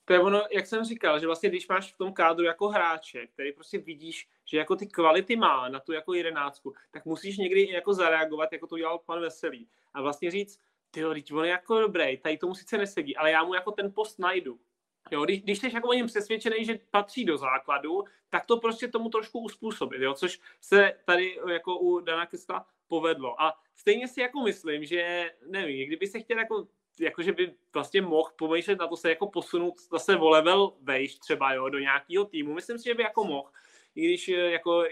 to 0.09 0.15
je 0.15 0.21
ono, 0.21 0.43
jak 0.51 0.67
jsem 0.67 0.85
říkal, 0.85 1.21
že 1.21 1.27
vlastně 1.27 1.49
když 1.49 1.69
máš 1.69 1.93
v 1.93 1.97
tom 1.97 2.13
kádru 2.13 2.45
jako 2.45 2.69
hráče, 2.69 3.27
který 3.27 3.53
prostě 3.53 3.79
vidíš, 3.79 4.29
že 4.45 4.59
jako 4.59 4.77
ty 4.77 4.87
kvality 4.87 5.37
má 5.37 5.69
na 5.69 5.81
tu 5.81 5.93
jako 5.93 6.15
jedenáctku, 6.15 6.75
tak 6.91 7.05
musíš 7.05 7.39
někdy 7.39 7.71
jako 7.71 7.95
zareagovat, 7.95 8.53
jako 8.53 8.67
to 8.67 8.79
dělal 8.79 8.99
pan 8.99 9.21
Veselý. 9.21 9.69
A 9.95 10.03
vlastně 10.03 10.31
říct, 10.31 10.61
ty 10.91 11.05
on 11.05 11.17
je 11.17 11.51
jako 11.51 11.81
dobrý, 11.81 12.19
tady 12.19 12.39
tomu 12.39 12.55
sice 12.55 12.79
nesedí, 12.79 13.17
ale 13.17 13.31
já 13.31 13.45
mu 13.45 13.55
jako 13.55 13.73
ten 13.73 13.93
post 13.95 14.19
najdu. 14.19 14.59
Jo, 15.11 15.25
když, 15.25 15.43
když 15.43 15.59
jsi 15.59 15.75
jako 15.75 15.89
o 15.89 15.93
něm 15.93 16.07
přesvědčený, 16.07 16.65
že 16.65 16.79
patří 16.91 17.25
do 17.25 17.37
základu, 17.37 18.05
tak 18.31 18.47
to 18.47 18.57
prostě 18.57 18.89
tomu 18.89 19.09
trošku 19.09 19.39
uspůsobit, 19.41 20.03
jo, 20.03 20.15
což 20.15 20.41
se 20.61 20.93
tady 21.05 21.39
jako 21.51 21.79
u 21.79 22.01
Dana 22.01 22.27
Kesta 22.27 22.67
povedlo. 22.89 23.43
A 23.43 23.55
stejně 23.75 24.09
si 24.09 24.21
jako 24.21 24.43
myslím, 24.43 24.85
že 24.85 25.31
nevím, 25.47 25.87
kdyby 25.87 26.07
se 26.07 26.21
chtěl 26.21 26.39
jako 26.39 26.69
jakože 27.01 27.33
by 27.33 27.55
vlastně 27.75 28.03
mohl 28.03 28.31
pomýšlet 28.39 28.79
na 28.79 28.87
to 28.87 28.97
se 28.97 29.09
jako 29.09 29.31
posunout 29.31 29.81
zase 29.81 30.17
o 30.17 30.29
level 30.29 30.73
vejš 30.83 31.15
třeba 31.15 31.53
jo, 31.53 31.69
do 31.69 31.79
nějakého 31.79 32.25
týmu. 32.25 32.55
Myslím 32.55 32.79
si, 32.79 32.85
že 32.85 32.95
by 32.95 33.03
jako 33.03 33.25
mohl. 33.25 33.51
I 33.99 34.05
když 34.05 34.29
eh, 34.29 34.51
jako 34.51 34.85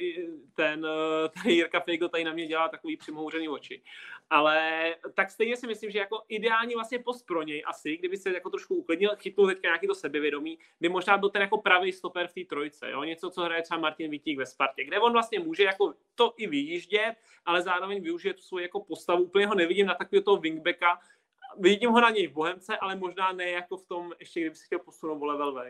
ten, 0.54 0.86
eh, 0.86 1.28
ten 1.28 1.52
Jirka 1.52 1.80
Fejgl 1.80 2.08
tady 2.08 2.24
na 2.24 2.32
mě 2.32 2.46
dělá 2.46 2.68
takový 2.68 2.96
přimhouřený 2.96 3.48
oči. 3.48 3.82
Ale 4.30 4.94
tak 5.14 5.30
stejně 5.30 5.56
si 5.56 5.66
myslím, 5.66 5.90
že 5.90 5.98
jako 5.98 6.22
ideální 6.28 6.74
vlastně 6.74 6.98
post 6.98 7.26
pro 7.26 7.42
něj 7.42 7.62
asi, 7.66 7.96
kdyby 7.96 8.16
se 8.16 8.32
jako 8.32 8.50
trošku 8.50 8.74
uklidnil, 8.74 9.16
chytnul 9.16 9.46
teďka 9.46 9.68
nějaký 9.68 9.86
to 9.86 9.94
sebevědomí, 9.94 10.58
by 10.80 10.88
možná 10.88 11.18
byl 11.18 11.28
ten 11.30 11.42
jako 11.42 11.58
pravý 11.58 11.92
stoper 11.92 12.26
v 12.26 12.32
té 12.32 12.44
trojce, 12.44 12.90
jo? 12.90 13.04
něco, 13.04 13.30
co 13.30 13.42
hraje 13.42 13.62
třeba 13.62 13.80
Martin 13.80 14.10
Vítík 14.10 14.38
ve 14.38 14.46
Spartě, 14.46 14.84
kde 14.84 15.00
on 15.00 15.12
vlastně 15.12 15.38
může 15.38 15.64
jako 15.64 15.94
to 16.14 16.34
i 16.36 16.46
vyjíždět, 16.46 17.14
ale 17.44 17.62
zároveň 17.62 18.02
využije 18.02 18.34
tu 18.34 18.42
svou 18.42 18.58
jako 18.58 18.80
postavu. 18.80 19.22
Úplně 19.22 19.46
ho 19.46 19.54
nevidím 19.54 19.86
na 19.86 19.94
takového 19.94 20.24
toho 20.24 20.36
wingbacka, 20.36 20.98
vidím 21.60 21.90
ho 21.90 22.00
na 22.00 22.10
něj 22.10 22.26
v 22.26 22.32
Bohemce, 22.32 22.76
ale 22.76 22.96
možná 22.96 23.32
ne 23.32 23.50
jako 23.50 23.76
v 23.76 23.84
tom, 23.84 24.12
ještě 24.20 24.40
kdyby 24.40 24.56
si 24.56 24.66
chtěl 24.66 24.78
posunout 24.78 25.22
o 25.22 25.24
level. 25.24 25.64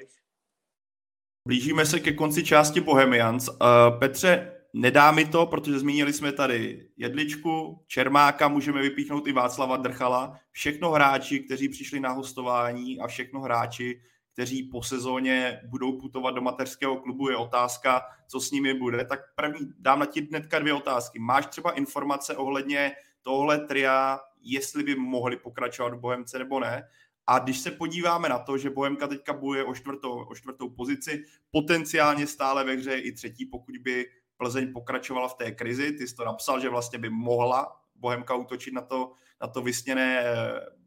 Blížíme 1.49 1.87
se 1.87 2.01
ke 2.01 2.13
konci 2.13 2.45
části 2.45 2.81
Bohemians. 2.81 3.49
Uh, 3.49 3.99
Petře, 3.99 4.53
nedá 4.73 5.13
mi 5.13 5.25
to, 5.25 5.47
protože 5.47 5.79
zmínili 5.79 6.13
jsme 6.13 6.33
tady 6.33 6.89
Jedličku, 6.97 7.85
Čermáka, 7.87 8.49
můžeme 8.49 8.83
vypíchnout 8.83 9.27
i 9.27 9.33
Václava 9.33 9.77
Drchala. 9.77 10.39
Všechno 10.51 10.91
hráči, 10.91 11.41
kteří 11.41 11.69
přišli 11.69 12.01
na 12.01 12.11
hostování 12.11 13.01
a 13.01 13.07
všechno 13.07 13.41
hráči, 13.41 14.01
kteří 14.33 14.63
po 14.63 14.83
sezóně 14.83 15.61
budou 15.65 16.01
putovat 16.01 16.35
do 16.35 16.41
mateřského 16.41 16.97
klubu, 16.97 17.29
je 17.29 17.37
otázka, 17.37 18.03
co 18.29 18.41
s 18.41 18.51
nimi 18.51 18.75
bude. 18.75 19.05
Tak 19.05 19.21
první, 19.35 19.73
dám 19.79 19.99
na 19.99 20.07
ti 20.07 20.21
hnedka 20.21 20.59
dvě 20.59 20.75
otázky. 20.75 21.19
Máš 21.19 21.47
třeba 21.47 21.71
informace 21.71 22.37
ohledně 22.37 22.93
tohle 23.23 23.59
tria, 23.59 24.21
jestli 24.53 24.83
by 24.83 24.95
mohli 24.95 25.37
pokračovat 25.37 25.95
v 25.95 26.01
Bohemce 26.01 26.39
nebo 26.39 26.61
ne. 26.61 26.89
A 27.27 27.39
když 27.39 27.59
se 27.59 27.71
podíváme 27.71 28.29
na 28.29 28.39
to, 28.39 28.59
že 28.59 28.71
Bohemka 28.71 29.07
teďka 29.07 29.33
bojuje 29.33 29.65
o 29.65 29.75
čtvrtou, 29.75 30.25
o 30.25 30.35
čtvrtou 30.35 30.71
pozici, 30.71 31.23
potenciálně 31.51 32.27
stále 32.27 32.65
ve 32.65 32.73
hře 32.73 32.95
i 32.95 33.13
třetí, 33.13 33.47
pokud 33.47 33.77
by 33.77 34.05
Plzeň 34.37 34.73
pokračovala 34.73 35.29
v 35.29 35.35
té 35.35 35.53
krizi, 35.53 35.93
ty 35.93 36.09
jsi 36.09 36.15
to 36.15 36.25
napsal, 36.25 36.61
že 36.61 36.69
vlastně 36.69 36.99
by 36.99 37.11
mohla 37.11 37.81
Bohemka 37.95 38.35
útočit 38.35 38.75
na 38.75 38.81
to, 38.81 39.13
na 39.41 39.47
to 39.49 39.63
vysněné, 39.63 40.25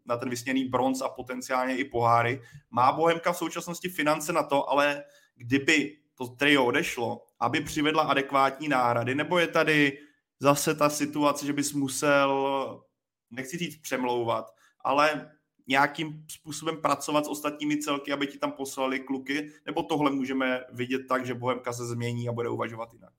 na 0.05 0.17
ten 0.17 0.29
vysněný 0.29 0.65
bronz 0.65 1.01
a 1.01 1.09
potenciálně 1.09 1.77
i 1.77 1.83
poháry. 1.83 2.41
Má 2.71 2.91
Bohemka 2.91 3.31
v 3.31 3.37
současnosti 3.37 3.89
finance 3.89 4.33
na 4.33 4.43
to, 4.43 4.69
ale 4.69 5.03
kdyby 5.35 5.97
to 6.15 6.27
trio 6.27 6.65
odešlo, 6.65 7.25
aby 7.39 7.61
přivedla 7.61 8.03
adekvátní 8.03 8.67
náhrady, 8.67 9.15
nebo 9.15 9.39
je 9.39 9.47
tady 9.47 9.99
zase 10.39 10.75
ta 10.75 10.89
situace, 10.89 11.45
že 11.45 11.53
bys 11.53 11.73
musel, 11.73 12.83
nechci 13.31 13.57
říct 13.57 13.81
přemlouvat, 13.81 14.45
ale 14.81 15.31
nějakým 15.67 16.25
způsobem 16.31 16.77
pracovat 16.81 17.25
s 17.25 17.29
ostatními 17.29 17.77
celky, 17.77 18.11
aby 18.11 18.27
ti 18.27 18.37
tam 18.37 18.51
poslali 18.51 18.99
kluky, 18.99 19.51
nebo 19.65 19.83
tohle 19.83 20.11
můžeme 20.11 20.63
vidět 20.71 21.01
tak, 21.07 21.25
že 21.25 21.33
Bohemka 21.33 21.73
se 21.73 21.85
změní 21.85 22.29
a 22.29 22.31
bude 22.31 22.49
uvažovat 22.49 22.93
jinak? 22.93 23.13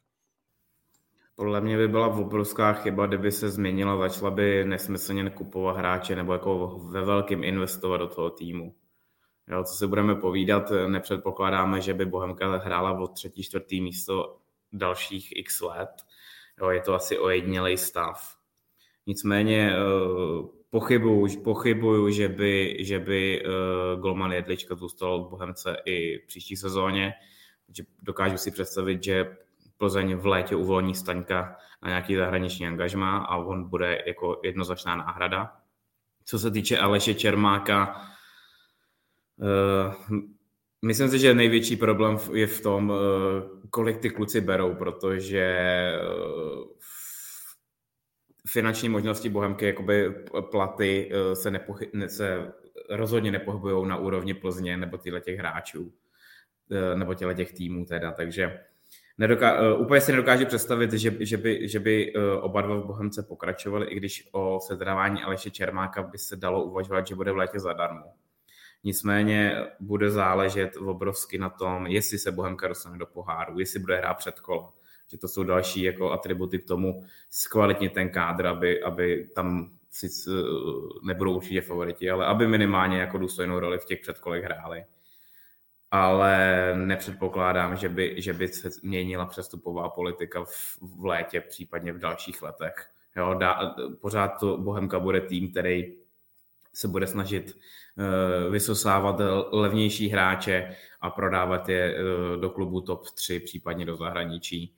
Podle 1.35 1.61
mě 1.61 1.77
by 1.77 1.89
byla 1.89 2.07
obrovská 2.07 2.73
chyba, 2.73 3.07
kdyby 3.07 3.33
se 3.33 3.51
změnila, 3.51 4.09
začala 4.09 4.31
by 4.31 4.65
nesmyslně 4.65 5.25
nekupovat 5.25 5.77
hráče 5.77 6.17
nebo 6.17 6.33
jako 6.33 6.79
ve 6.79 7.05
velkým 7.05 7.45
investovat 7.45 7.97
do 7.97 8.07
toho 8.07 8.31
týmu. 8.31 8.75
Jo, 9.49 9.65
co 9.65 9.75
si 9.75 9.87
budeme 9.87 10.15
povídat, 10.15 10.73
nepředpokládáme, 10.89 11.81
že 11.81 11.95
by 11.95 12.07
Bohemka 12.07 12.57
hrála 12.57 12.99
o 12.99 13.09
třetí, 13.09 13.43
čtvrtý 13.43 13.81
místo 13.81 14.39
dalších 14.73 15.37
x 15.37 15.61
let. 15.61 15.91
Jo, 16.61 16.71
je 16.71 16.81
to 16.81 16.95
asi 16.95 17.19
ojedinělej 17.19 17.77
stav. 17.77 18.40
Nicméně 19.07 19.73
eh, 19.73 20.61
pochybuju, 20.71 21.43
pochybuju 21.43 22.11
že 22.11 22.29
by, 22.29 22.77
že 22.81 22.99
by 22.99 23.43
uh, 23.45 24.01
Golman 24.01 24.33
Jedlička 24.33 24.75
zůstal 24.75 25.25
v 25.25 25.31
Bohemce 25.31 25.77
i 25.85 26.19
příští 26.19 26.57
sezóně. 26.57 27.13
Dokážu 28.03 28.37
si 28.37 28.51
představit, 28.51 29.05
že 29.05 29.37
Plzeň 29.79 30.15
v 30.15 30.27
létě 30.27 30.57
uvolní 30.57 30.95
Staňka 30.95 31.57
na 31.83 31.89
nějaký 31.89 32.17
zahraniční 32.17 32.67
angažma 32.67 33.19
a 33.19 33.37
on 33.37 33.69
bude 33.69 34.03
jako 34.07 34.41
jednoznačná 34.45 34.97
náhrada. 34.97 35.57
Co 36.25 36.39
se 36.39 36.51
týče 36.51 36.79
Aleše 36.79 37.15
Čermáka, 37.15 38.03
uh, 39.37 40.19
myslím 40.85 41.09
si, 41.09 41.19
že 41.19 41.35
největší 41.35 41.77
problém 41.77 42.19
je 42.33 42.47
v 42.47 42.61
tom, 42.61 42.91
uh, 42.91 42.97
kolik 43.71 43.99
ty 43.99 44.11
kluci 44.11 44.41
berou, 44.41 44.75
protože 44.75 45.57
uh, 46.03 46.65
finanční 48.53 48.89
možnosti 48.89 49.29
Bohemky, 49.29 49.67
jakoby 49.67 50.15
platy 50.51 51.11
se, 51.35 51.51
nepochy- 51.51 52.07
se 52.07 52.53
rozhodně 52.91 53.31
nepohybují 53.31 53.89
na 53.89 53.97
úrovni 53.97 54.35
Plzně 54.35 54.77
nebo 54.77 54.97
těchto 54.97 55.21
těch 55.21 55.39
hráčů, 55.39 55.93
nebo 56.95 57.15
těchto 57.15 57.35
těch 57.35 57.53
týmů 57.53 57.85
teda, 57.85 58.13
takže 58.13 58.61
Nedoká, 59.21 59.75
uh, 59.75 59.81
úplně 59.81 60.01
si 60.01 60.13
nedokážu 60.13 60.47
představit, 60.47 60.93
že, 60.93 61.17
že 61.21 61.37
by, 61.37 61.69
že 61.69 61.81
by 61.81 62.13
oba 62.41 62.61
dva 62.61 62.75
v 62.75 62.87
Bohemce 62.87 63.23
pokračovali, 63.23 63.87
i 63.87 63.95
když 63.95 64.29
o 64.33 64.61
sedrávání 64.61 65.23
Aleše 65.23 65.51
Čermáka 65.51 66.03
by 66.03 66.19
se 66.19 66.37
dalo 66.37 66.65
uvažovat, 66.65 67.07
že 67.07 67.15
bude 67.15 67.33
v 67.33 67.37
létě 67.37 67.61
zadarmo. 67.61 68.05
Nicméně 68.85 69.67
bude 69.81 70.11
záležet 70.11 70.77
obrovsky 70.77 71.39
na 71.39 71.51
tom, 71.51 71.87
jestli 71.87 72.19
se 72.19 72.33
Bohemka 72.33 72.69
dostane 72.69 72.99
do 72.99 73.07
poháru, 73.07 73.59
jestli 73.59 73.81
bude 73.81 73.97
hrát 73.97 74.15
před 74.15 74.41
kolo. 74.41 74.73
Že 75.11 75.19
to 75.19 75.29
jsou 75.29 75.43
další 75.43 75.83
jako 75.83 76.11
atributy 76.13 76.59
k 76.59 76.67
tomu 76.67 77.05
zkvalitnit 77.31 77.93
ten 77.93 78.11
kádr, 78.11 78.47
aby, 78.47 78.83
aby 78.83 79.29
tam 79.35 79.71
sice 79.91 80.31
nebudou 81.03 81.37
určitě 81.37 81.61
favoriti, 81.61 82.11
ale 82.11 82.27
aby 82.27 82.47
minimálně 82.47 83.01
jako 83.01 83.19
důstojnou 83.19 83.61
roli 83.61 83.79
v 83.79 83.85
těch 83.85 84.01
předkolech 84.01 84.45
hráli 84.45 84.85
ale 85.91 86.73
nepředpokládám, 86.77 87.77
že 87.77 87.89
by, 87.89 88.15
že 88.23 88.33
by 88.33 88.49
se 88.49 88.71
měnila 88.83 89.27
přestupová 89.27 89.89
politika 89.89 90.45
v, 90.45 90.79
v 90.81 91.05
létě, 91.05 91.41
případně 91.41 91.93
v 91.93 91.99
dalších 91.99 92.43
letech. 92.43 92.91
Jo, 93.17 93.35
dá, 93.35 93.75
pořád 94.01 94.29
to 94.29 94.57
Bohemka 94.57 94.99
bude 94.99 95.21
tým, 95.21 95.51
který 95.51 95.95
se 96.75 96.89
bude 96.89 97.07
snažit 97.07 97.57
uh, 97.97 98.53
vysosávat 98.53 99.17
levnější 99.53 100.09
hráče 100.09 100.77
a 101.01 101.11
prodávat 101.11 101.69
je 101.69 101.95
uh, 101.95 102.41
do 102.41 102.51
klubu 102.51 102.81
top 102.81 103.11
3, 103.11 103.41
případně 103.41 103.87
do 103.87 103.97
zahraničí. 103.97 104.75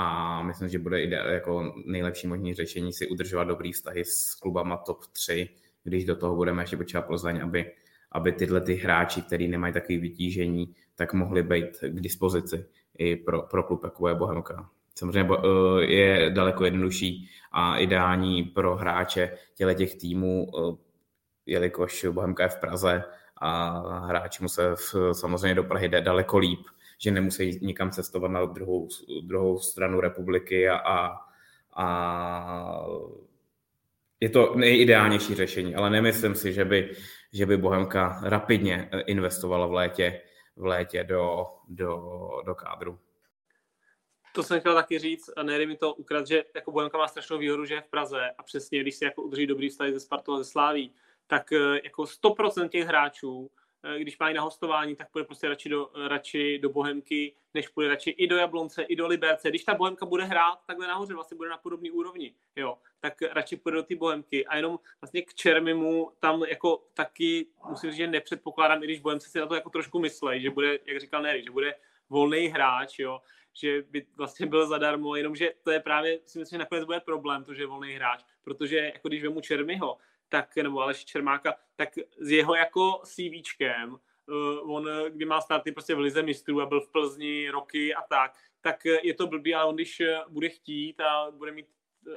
A 0.00 0.42
myslím, 0.42 0.68
že 0.68 0.78
bude 0.78 1.02
ide, 1.02 1.16
jako 1.16 1.74
nejlepší 1.86 2.26
možné 2.26 2.54
řešení 2.54 2.92
si 2.92 3.08
udržovat 3.08 3.44
dobrý 3.44 3.72
vztahy 3.72 4.04
s 4.04 4.34
klubama 4.34 4.76
top 4.76 5.06
3, 5.06 5.48
když 5.84 6.04
do 6.04 6.16
toho 6.16 6.36
budeme 6.36 6.62
ještě 6.62 6.76
počítat 6.76 7.02
Plzeň, 7.02 7.42
aby 7.42 7.72
aby 8.12 8.32
tyhle 8.32 8.60
ty 8.60 8.74
hráči, 8.74 9.22
kteří 9.22 9.48
nemají 9.48 9.72
takové 9.72 9.98
vytížení, 9.98 10.74
tak 10.94 11.12
mohli 11.12 11.42
být 11.42 11.78
k 11.80 12.00
dispozici 12.00 12.66
i 12.98 13.16
pro, 13.16 13.42
pro 13.42 13.62
klub 13.62 13.84
jako 13.84 14.08
je 14.08 14.14
Bohemka. 14.14 14.70
Samozřejmě 14.94 15.30
eh, 15.36 15.84
je 15.84 16.30
daleko 16.30 16.64
jednodušší 16.64 17.30
a 17.52 17.78
ideální 17.78 18.42
pro 18.42 18.76
hráče 18.76 19.38
těle 19.54 19.74
těch 19.74 19.94
týmů, 19.94 20.46
eh, 20.58 20.76
jelikož 21.46 22.06
Bohemka 22.10 22.42
je 22.42 22.48
v 22.48 22.60
Praze 22.60 23.04
a 23.36 23.80
hráči 24.06 24.42
musí 24.42 24.62
samozřejmě 25.12 25.54
do 25.54 25.64
Prahy 25.64 25.88
jde 25.88 26.00
daleko 26.00 26.38
líp, 26.38 26.60
že 26.98 27.10
nemusí 27.10 27.58
nikam 27.62 27.90
cestovat 27.90 28.30
na 28.30 28.44
druhou, 28.44 28.88
druhou 29.22 29.58
stranu 29.58 30.00
republiky 30.00 30.68
a, 30.68 30.76
a, 30.76 31.18
a 31.76 32.86
je 34.20 34.28
to 34.28 34.54
nejideálnější 34.54 35.34
řešení, 35.34 35.74
ale 35.74 35.90
nemyslím 35.90 36.34
si, 36.34 36.52
že 36.52 36.64
by 36.64 36.96
že 37.32 37.46
by 37.46 37.56
Bohemka 37.56 38.20
rapidně 38.22 38.90
investovala 39.06 39.66
v 39.66 39.72
létě, 39.72 40.22
v 40.56 40.64
létě 40.64 41.04
do, 41.04 41.46
do, 41.68 42.30
do 42.46 42.54
kádru. 42.54 42.98
To 44.34 44.42
jsem 44.42 44.60
chtěl 44.60 44.74
taky 44.74 44.98
říct, 44.98 45.30
a 45.36 45.42
nejde 45.42 45.66
mi 45.66 45.76
to 45.76 45.94
ukrat, 45.94 46.26
že 46.26 46.44
jako 46.54 46.72
Bohemka 46.72 46.98
má 46.98 47.08
strašnou 47.08 47.38
výhodu, 47.38 47.64
že 47.64 47.74
je 47.74 47.80
v 47.80 47.90
Praze 47.90 48.30
a 48.38 48.42
přesně, 48.42 48.80
když 48.80 48.94
si 48.94 49.04
jako 49.04 49.22
udrží 49.22 49.46
dobrý 49.46 49.68
vztah 49.68 49.90
ze 49.90 50.00
Spartou 50.00 50.34
a 50.34 50.38
ze 50.38 50.44
Sláví, 50.44 50.92
tak 51.26 51.52
eh, 51.52 51.80
jako 51.84 52.02
100% 52.02 52.68
těch 52.68 52.86
hráčů 52.86 53.50
když 53.98 54.18
mají 54.18 54.34
na 54.34 54.42
hostování, 54.42 54.96
tak 54.96 55.10
půjde 55.10 55.24
prostě 55.24 55.48
radši 55.48 55.68
do, 55.68 55.90
radši 56.08 56.58
do 56.58 56.68
Bohemky, 56.68 57.34
než 57.54 57.68
půjde 57.68 57.88
radši 57.88 58.10
i 58.10 58.26
do 58.26 58.36
Jablonce, 58.36 58.82
i 58.82 58.96
do 58.96 59.06
Liberce. 59.06 59.48
Když 59.48 59.64
ta 59.64 59.74
Bohemka 59.74 60.06
bude 60.06 60.24
hrát 60.24 60.58
takhle 60.66 60.86
nahoře, 60.86 61.14
vlastně 61.14 61.36
bude 61.36 61.50
na 61.50 61.58
podobné 61.58 61.90
úrovni, 61.90 62.34
jo, 62.56 62.78
tak 63.00 63.22
radši 63.22 63.56
půjde 63.56 63.76
do 63.76 63.82
té 63.82 63.96
Bohemky. 63.96 64.46
A 64.46 64.56
jenom 64.56 64.78
vlastně 65.00 65.22
k 65.22 65.34
Čermimu 65.34 66.12
tam 66.20 66.42
jako 66.42 66.84
taky 66.94 67.46
musím 67.68 67.90
říct, 67.90 67.98
že 67.98 68.06
nepředpokládám, 68.06 68.82
i 68.82 68.86
když 68.86 69.00
Bohemce 69.00 69.28
si 69.28 69.38
na 69.38 69.46
to 69.46 69.54
jako 69.54 69.70
trošku 69.70 69.98
myslej, 69.98 70.40
že 70.40 70.50
bude, 70.50 70.78
jak 70.86 71.00
říkal 71.00 71.22
Nery, 71.22 71.44
že 71.44 71.50
bude 71.50 71.74
volný 72.10 72.46
hráč, 72.46 72.98
jo, 72.98 73.20
že 73.60 73.82
by 73.82 74.06
vlastně 74.16 74.46
byl 74.46 74.66
zadarmo, 74.66 75.16
jenomže 75.16 75.52
to 75.62 75.70
je 75.70 75.80
právě, 75.80 76.20
si 76.26 76.38
myslím, 76.38 76.56
že 76.56 76.58
nakonec 76.58 76.84
bude 76.84 77.00
problém, 77.00 77.44
to, 77.44 77.54
že 77.54 77.62
je 77.62 77.66
volný 77.66 77.92
hráč, 77.92 78.24
protože 78.42 78.76
jako 78.78 79.08
když 79.08 79.22
vemu 79.22 79.40
Čermiho, 79.40 79.98
tak, 80.28 80.56
nebo 80.56 80.80
Aleš 80.80 81.04
Čermáka, 81.04 81.54
tak 81.76 81.88
s 82.18 82.30
jeho 82.30 82.54
jako 82.54 83.00
CVčkem, 83.04 83.90
uh, 83.92 84.74
on, 84.74 84.88
kdy 85.08 85.24
má 85.24 85.40
starty 85.40 85.72
prostě 85.72 85.94
v 85.94 85.98
Lize 85.98 86.22
mistrů 86.22 86.60
a 86.60 86.66
byl 86.66 86.80
v 86.80 86.92
Plzni 86.92 87.50
roky 87.50 87.94
a 87.94 88.02
tak, 88.02 88.32
tak 88.60 88.84
je 88.84 89.14
to 89.14 89.26
blbý, 89.26 89.54
ale 89.54 89.64
on 89.64 89.74
když 89.74 90.02
bude 90.28 90.48
chtít 90.48 91.00
a 91.00 91.30
bude 91.30 91.52
mít 91.52 91.66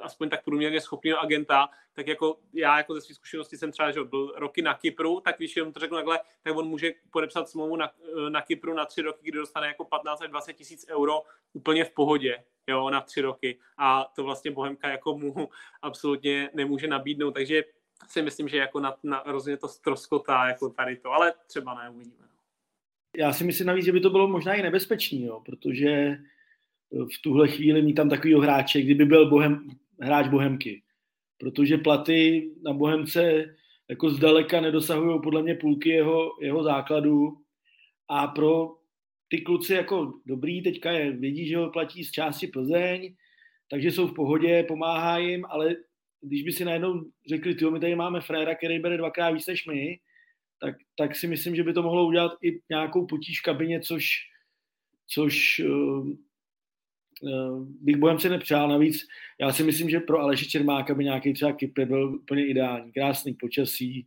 aspoň 0.00 0.28
tak 0.28 0.44
průměrně 0.44 0.80
schopného 0.80 1.20
agenta, 1.20 1.68
tak 1.92 2.06
jako 2.06 2.38
já 2.52 2.76
jako 2.76 2.94
ze 2.94 3.00
své 3.00 3.14
zkušenosti 3.14 3.56
jsem 3.56 3.72
třeba, 3.72 3.90
že 3.90 4.04
byl 4.04 4.32
roky 4.36 4.62
na 4.62 4.74
Kypru, 4.74 5.20
tak 5.20 5.36
když 5.36 5.56
jenom 5.56 5.72
to 5.72 5.80
řeknu 5.80 5.96
takhle, 5.96 6.20
tak 6.42 6.56
on 6.56 6.68
může 6.68 6.92
podepsat 7.10 7.48
smlouvu 7.48 7.76
na, 7.76 7.90
na 8.28 8.42
Kypru 8.42 8.74
na 8.74 8.84
tři 8.84 9.02
roky, 9.02 9.18
kdy 9.22 9.38
dostane 9.38 9.66
jako 9.66 9.84
15 9.84 10.22
až 10.22 10.28
20 10.28 10.52
tisíc 10.52 10.86
euro 10.88 11.22
úplně 11.52 11.84
v 11.84 11.90
pohodě, 11.90 12.44
jo, 12.66 12.90
na 12.90 13.00
tři 13.00 13.20
roky. 13.20 13.58
A 13.78 14.12
to 14.16 14.24
vlastně 14.24 14.50
Bohemka 14.50 14.88
jako 14.88 15.18
mu 15.18 15.48
absolutně 15.82 16.50
nemůže 16.54 16.86
nabídnout, 16.88 17.30
takže 17.30 17.64
si 18.06 18.22
myslím, 18.22 18.48
že 18.48 18.56
jako 18.56 18.80
na, 18.80 18.96
na 19.02 19.22
rozhodně 19.26 19.56
to 19.56 19.68
stroskotá 19.68 20.46
jako 20.46 20.70
tady 20.70 20.96
to, 20.96 21.10
ale 21.10 21.32
třeba 21.46 21.74
ne, 21.74 21.90
uvidíme. 21.90 22.26
Já 23.16 23.32
si 23.32 23.44
myslím 23.44 23.66
navíc, 23.66 23.84
že 23.84 23.92
by 23.92 24.00
to 24.00 24.10
bylo 24.10 24.28
možná 24.28 24.54
i 24.54 24.62
nebezpečný, 24.62 25.24
jo, 25.24 25.40
protože 25.40 26.18
v 26.92 27.22
tuhle 27.22 27.48
chvíli 27.48 27.82
mít 27.82 27.94
tam 27.94 28.08
takovýho 28.08 28.40
hráče, 28.40 28.82
kdyby 28.82 29.04
byl 29.04 29.30
bohem, 29.30 29.68
hráč 30.00 30.28
Bohemky. 30.28 30.82
Protože 31.38 31.78
platy 31.78 32.50
na 32.64 32.72
Bohemce 32.72 33.44
jako 33.88 34.10
zdaleka 34.10 34.60
nedosahují 34.60 35.20
podle 35.22 35.42
mě 35.42 35.54
půlky 35.54 35.88
jeho, 35.88 36.30
jeho 36.40 36.62
základu 36.62 37.36
a 38.08 38.26
pro 38.26 38.76
ty 39.28 39.40
kluci 39.40 39.74
jako 39.74 40.12
dobrý, 40.26 40.62
teďka 40.62 40.90
je, 40.90 41.12
vědí, 41.12 41.48
že 41.48 41.56
ho 41.56 41.70
platí 41.70 42.04
z 42.04 42.10
části 42.10 42.46
Plzeň, 42.46 43.14
takže 43.70 43.92
jsou 43.92 44.06
v 44.06 44.14
pohodě, 44.14 44.64
pomáhá 44.68 45.18
jim, 45.18 45.44
ale 45.48 45.76
když 46.22 46.42
by 46.42 46.52
si 46.52 46.64
najednou 46.64 47.04
řekli, 47.28 47.54
ty 47.54 47.70
my 47.70 47.80
tady 47.80 47.94
máme 47.94 48.20
fréra, 48.20 48.54
který 48.54 48.78
bere 48.78 48.96
dvakrát 48.96 49.30
víc 49.30 49.46
než 49.46 49.66
my, 49.66 49.98
tak, 50.60 50.74
tak 50.98 51.16
si 51.16 51.26
myslím, 51.26 51.56
že 51.56 51.62
by 51.62 51.72
to 51.72 51.82
mohlo 51.82 52.06
udělat 52.06 52.32
i 52.42 52.60
nějakou 52.70 53.06
potíž 53.06 53.40
v 53.40 53.42
kabině, 53.42 53.80
což, 53.80 54.06
což 55.06 55.60
uh, 55.60 56.08
bych 57.80 57.96
Bohemce 57.96 58.28
nepřál. 58.28 58.68
Navíc 58.68 59.06
já 59.40 59.52
si 59.52 59.64
myslím, 59.64 59.90
že 59.90 60.00
pro 60.00 60.18
Aleše 60.18 60.44
Čermáka 60.44 60.94
by 60.94 61.04
nějaký 61.04 61.32
třeba 61.32 61.52
Kypr 61.52 61.84
byl 61.84 62.14
úplně 62.14 62.46
ideální. 62.46 62.92
Krásný 62.92 63.34
počasí, 63.34 64.06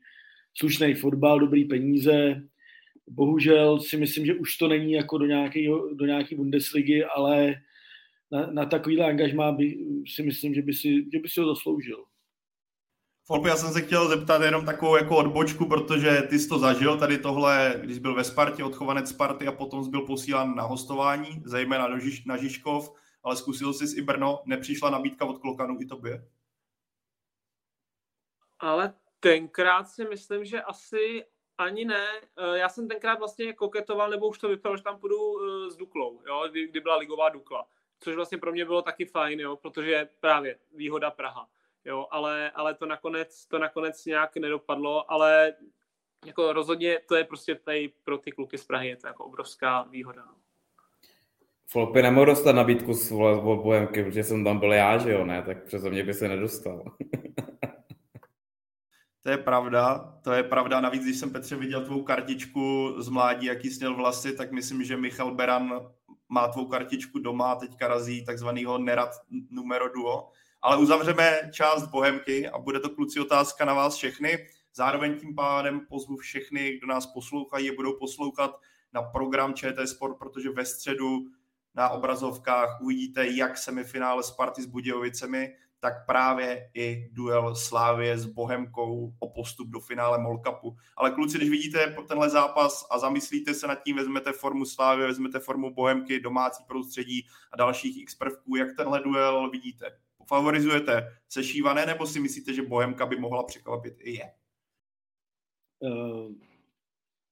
slušný 0.58 0.94
fotbal, 0.94 1.40
dobrý 1.40 1.66
peníze. 1.66 2.44
Bohužel 3.08 3.80
si 3.80 3.98
myslím, 3.98 4.26
že 4.26 4.34
už 4.34 4.58
to 4.58 4.68
není 4.68 4.92
jako 4.92 5.18
do, 5.18 5.26
nějakého, 5.26 5.94
do 5.94 6.06
nějaké 6.06 6.36
Bundesligy, 6.36 7.04
ale 7.04 7.56
na, 8.32 8.52
na 8.52 8.66
takovýhle 8.66 9.06
angažmá 9.06 9.52
by, 9.52 9.78
si 10.08 10.24
myslím, 10.24 10.54
že 10.54 10.62
by 10.62 10.74
si, 10.74 11.12
že 11.14 11.20
by 11.20 11.30
si 11.30 11.40
ho 11.40 11.48
zasloužil. 11.48 12.06
Folpi, 13.28 13.50
já 13.50 13.56
jsem 13.56 13.74
se 13.74 13.82
chtěl 13.82 14.08
zeptat 14.08 14.42
jenom 14.42 14.66
takovou 14.66 14.96
jako 14.96 15.18
odbočku, 15.18 15.66
protože 15.66 16.22
ty 16.30 16.40
jsi 16.40 16.50
to 16.50 16.60
zažil, 16.60 17.00
tady 17.00 17.18
tohle, 17.18 17.76
když 17.84 18.00
byl 18.00 18.16
ve 18.16 18.24
Spartě, 18.24 18.64
odchovanec 18.64 19.10
Sparty 19.10 19.48
a 19.48 19.52
potom 19.52 19.92
byl 19.92 20.02
posílán 20.02 20.56
na 20.56 20.64
hostování, 20.64 21.42
zejména 21.46 21.88
do 21.88 22.00
Žiž, 22.00 22.26
na 22.26 22.38
Žižkov, 22.38 22.96
ale 23.24 23.36
zkusil 23.36 23.74
jsi 23.74 24.00
i 24.00 24.02
Brno, 24.02 24.42
nepřišla 24.46 24.90
nabídka 24.90 25.26
od 25.26 25.38
Klokanu 25.38 25.78
i 25.82 25.86
tobě? 25.86 26.28
Ale 28.60 28.94
tenkrát 29.20 29.90
si 29.90 30.06
myslím, 30.06 30.46
že 30.46 30.62
asi 30.62 31.26
ani 31.58 31.86
ne. 31.86 32.08
Eh, 32.38 32.58
já 32.58 32.70
jsem 32.70 32.88
tenkrát 32.88 33.20
vlastně 33.20 33.54
koketoval, 33.54 34.10
nebo 34.10 34.28
už 34.28 34.38
to 34.38 34.50
vypadalo, 34.50 34.78
že 34.78 34.84
tam 34.84 35.00
půjdu 35.00 35.18
eh, 35.18 35.72
s 35.72 35.76
Duklou, 35.76 36.22
jo, 36.28 36.48
kdy, 36.52 36.68
kdy 36.68 36.80
byla 36.80 36.96
ligová 36.96 37.30
Dukla. 37.30 37.68
Což 38.00 38.16
vlastně 38.16 38.38
pro 38.38 38.52
mě 38.52 38.66
bylo 38.66 38.82
taky 38.82 39.06
fajn, 39.06 39.40
jo, 39.40 39.56
protože 39.56 40.10
právě 40.20 40.58
výhoda 40.76 41.12
Praha. 41.12 41.48
Jo, 41.86 42.08
ale, 42.12 42.52
ale 42.52 42.74
to, 42.74 42.86
nakonec, 42.86 43.46
to 43.46 43.60
nakonec 43.60 44.06
nějak 44.06 44.38
nedopadlo, 44.38 45.12
ale 45.12 45.54
jako 46.26 46.54
rozhodně 46.54 47.00
to 47.08 47.16
je 47.16 47.24
prostě 47.24 47.56
tady 47.56 47.94
pro 48.04 48.18
ty 48.18 48.32
kluky 48.32 48.58
z 48.58 48.66
Prahy 48.66 48.88
je 48.88 48.96
to 48.96 49.08
jako 49.08 49.26
obrovská 49.26 49.84
výhoda. 49.84 50.26
No. 50.26 50.34
Folpy 51.68 52.02
nemohl 52.02 52.26
dostat 52.26 52.52
nabídku 52.52 52.94
s 52.94 53.12
Bohemky, 53.12 54.04
protože 54.04 54.24
jsem 54.24 54.44
tam 54.44 54.60
byl 54.60 54.74
já, 54.74 54.98
že 54.98 55.12
jo, 55.12 55.26
ne, 55.26 55.42
tak 55.42 55.64
přeze 55.64 55.90
mě 55.90 56.04
by 56.04 56.14
se 56.14 56.28
nedostal. 56.28 56.84
To 59.26 59.32
je 59.32 59.38
pravda, 59.38 60.14
to 60.24 60.34
je 60.34 60.44
pravda. 60.44 60.82
Navíc, 60.82 61.04
když 61.04 61.18
jsem 61.18 61.32
Petře 61.32 61.56
viděl 61.56 61.86
tvou 61.86 62.04
kartičku 62.04 62.96
z 62.98 63.10
mládí, 63.10 63.48
jaký 63.48 63.70
sněl 63.70 63.96
vlasy, 63.96 64.36
tak 64.36 64.52
myslím, 64.52 64.84
že 64.84 64.98
Michal 64.98 65.36
Beran 65.36 65.90
má 66.36 66.48
tvou 66.48 66.66
kartičku 66.66 67.20
doma 67.20 67.56
teďka 67.56 67.88
razí 67.88 68.26
takzvanýho 68.26 68.78
nerad 68.78 69.10
numero 69.50 69.90
duo. 69.90 70.32
Ale 70.62 70.78
uzavřeme 70.78 71.50
část 71.52 71.88
Bohemky 71.88 72.50
a 72.50 72.58
bude 72.58 72.80
to 72.80 72.90
kluci 72.90 73.20
otázka 73.20 73.66
na 73.66 73.74
vás 73.74 73.96
všechny. 73.96 74.48
Zároveň 74.74 75.20
tím 75.20 75.36
pádem 75.36 75.80
pozvu 75.90 76.18
všechny, 76.18 76.78
kdo 76.78 76.88
nás 76.88 77.06
poslouchají 77.06 77.76
budou 77.76 77.94
poslouchat 78.00 78.60
na 78.94 79.02
program 79.02 79.54
ČT 79.54 79.88
Sport, 79.88 80.18
protože 80.18 80.50
ve 80.50 80.66
středu 80.66 81.20
na 81.76 81.90
obrazovkách 81.90 82.82
uvidíte 82.82 83.28
jak 83.28 83.58
semifinále 83.58 84.24
Sparty 84.24 84.62
s 84.62 84.66
Budějovicemi, 84.66 85.56
tak 85.86 86.06
právě 86.06 86.70
i 86.74 87.10
duel 87.12 87.56
Slávě 87.56 88.18
s 88.18 88.26
Bohemkou 88.26 89.14
o 89.20 89.30
postup 89.30 89.68
do 89.68 89.80
finále 89.80 90.18
Molkapu. 90.18 90.78
Ale 90.98 91.12
kluci, 91.12 91.38
když 91.38 91.50
vidíte 91.50 91.96
tenhle 92.08 92.30
zápas 92.30 92.88
a 92.92 93.00
zamyslíte 93.00 93.54
se 93.54 93.68
nad 93.68 93.84
tím, 93.84 93.96
vezmete 93.96 94.32
formu 94.32 94.66
Slávy, 94.66 95.08
vezmete 95.08 95.40
formu 95.40 95.74
Bohemky, 95.74 96.20
domácí 96.20 96.64
prostředí 96.68 97.28
a 97.52 97.58
dalších 97.58 98.02
x 98.02 98.16
prvků, 98.16 98.56
jak 98.56 98.76
tenhle 98.78 99.04
duel 99.04 99.50
vidíte? 99.50 99.86
Favorizujete 100.28 101.18
sešívané, 101.30 101.86
nebo 101.86 102.08
si 102.08 102.20
myslíte, 102.20 102.54
že 102.54 102.62
Bohemka 102.62 103.06
by 103.06 103.20
mohla 103.20 103.44
překvapit 103.44 103.94
i 104.00 104.12
je? 104.12 104.32
Uh, 105.80 106.32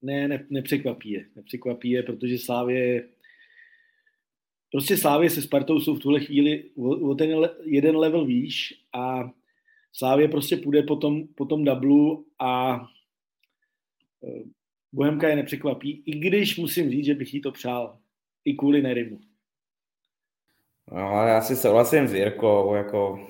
ne, 0.02 0.28
ne, 0.28 0.46
nepřekvapí 0.50 1.12
je. 1.12 1.26
Nepřekvapí 1.36 1.90
je, 1.90 2.04
protože 2.04 2.38
Slávě 2.38 3.10
prostě 4.74 4.98
Slávě 4.98 5.30
se 5.30 5.42
Spartou 5.42 5.80
jsou 5.80 5.96
v 5.96 6.00
tuhle 6.00 6.20
chvíli 6.20 6.64
o 6.76 7.16
ten 7.16 7.50
jeden 7.64 7.96
level 7.96 8.26
výš 8.26 8.74
a 8.94 9.30
Slávě 9.92 10.28
prostě 10.28 10.58
půjde 10.58 10.84
po 10.84 10.96
tom, 10.96 11.28
po 11.28 11.46
tom 11.46 11.66
dublu 11.66 12.26
a 12.40 12.82
e, 14.24 14.44
Bohemka 14.92 15.28
je 15.28 15.36
nepřekvapí, 15.36 16.04
i 16.06 16.12
když 16.20 16.58
musím 16.58 16.90
říct, 16.90 17.06
že 17.06 17.14
bych 17.14 17.34
jí 17.34 17.42
to 17.42 17.52
přál. 17.52 17.98
I 18.46 18.54
kvůli 18.54 18.82
Nerimu. 18.82 19.20
No, 20.92 21.28
já 21.28 21.42
si 21.42 21.56
souhlasím 21.56 22.08
s 22.08 22.14
Jirkou, 22.14 22.74
jako 22.76 23.28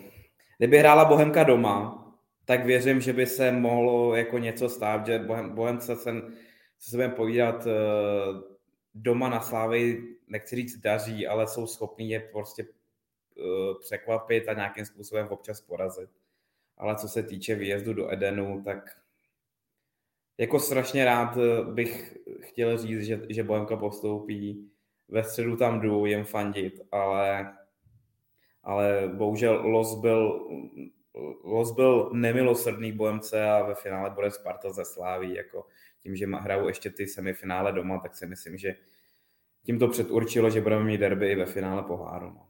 kdyby 0.57 0.77
hrála 0.77 1.05
Bohemka 1.05 1.43
doma, 1.43 2.07
tak 2.45 2.65
věřím, 2.65 3.01
že 3.01 3.13
by 3.13 3.25
se 3.25 3.51
mohlo 3.51 4.15
jako 4.15 4.37
něco 4.37 4.69
stát, 4.69 5.05
že 5.05 5.19
Bohem, 5.19 5.55
Bohemce 5.55 5.95
se, 5.95 6.11
budeme 6.91 7.13
povídat 7.13 7.67
e, 7.67 7.71
doma 8.95 9.29
na 9.29 9.39
Slávy 9.39 10.12
nechci 10.27 10.55
říct 10.55 10.77
daří, 10.77 11.27
ale 11.27 11.47
jsou 11.47 11.67
schopní 11.67 12.09
je 12.09 12.19
prostě 12.19 12.63
uh, 12.63 13.79
překvapit 13.79 14.47
a 14.47 14.53
nějakým 14.53 14.85
způsobem 14.85 15.27
občas 15.27 15.61
porazit. 15.61 16.09
Ale 16.77 16.95
co 16.95 17.07
se 17.07 17.23
týče 17.23 17.55
výjezdu 17.55 17.93
do 17.93 18.13
Edenu, 18.13 18.63
tak 18.63 19.03
jako 20.37 20.59
strašně 20.59 21.05
rád 21.05 21.37
eh, 21.37 21.63
bych 21.73 22.17
chtěl 22.41 22.77
říct, 22.77 23.01
že, 23.01 23.21
že 23.29 23.43
Bohemka 23.43 23.77
postoupí. 23.77 24.69
Ve 25.07 25.23
středu 25.23 25.57
tam 25.57 25.81
jdu 25.81 26.05
jen 26.05 26.23
fandit, 26.23 26.81
ale, 26.91 27.53
ale 28.63 29.11
bohužel 29.13 29.53
los 29.67 29.95
byl, 29.95 30.47
los 31.43 31.71
byl 31.71 32.09
nemilosrdný 32.13 32.91
Bohemce 32.91 33.49
a 33.49 33.63
ve 33.63 33.75
finále 33.75 34.09
bude 34.09 34.31
Sparta 34.31 34.71
ze 34.71 34.85
Sláví. 34.85 35.35
Jako 35.35 35.67
tím, 35.99 36.15
že 36.15 36.25
hrajou 36.27 36.67
ještě 36.67 36.89
ty 36.89 37.07
semifinále 37.07 37.71
doma, 37.71 37.99
tak 37.99 38.15
si 38.15 38.25
myslím, 38.25 38.57
že 38.57 38.75
tím 39.65 39.79
to 39.79 39.87
předurčilo, 39.87 40.49
že 40.49 40.61
budeme 40.61 40.83
mít 40.83 40.97
derby 40.97 41.31
i 41.31 41.35
ve 41.35 41.45
finále 41.45 41.83
poháru. 41.83 42.25
No. 42.25 42.49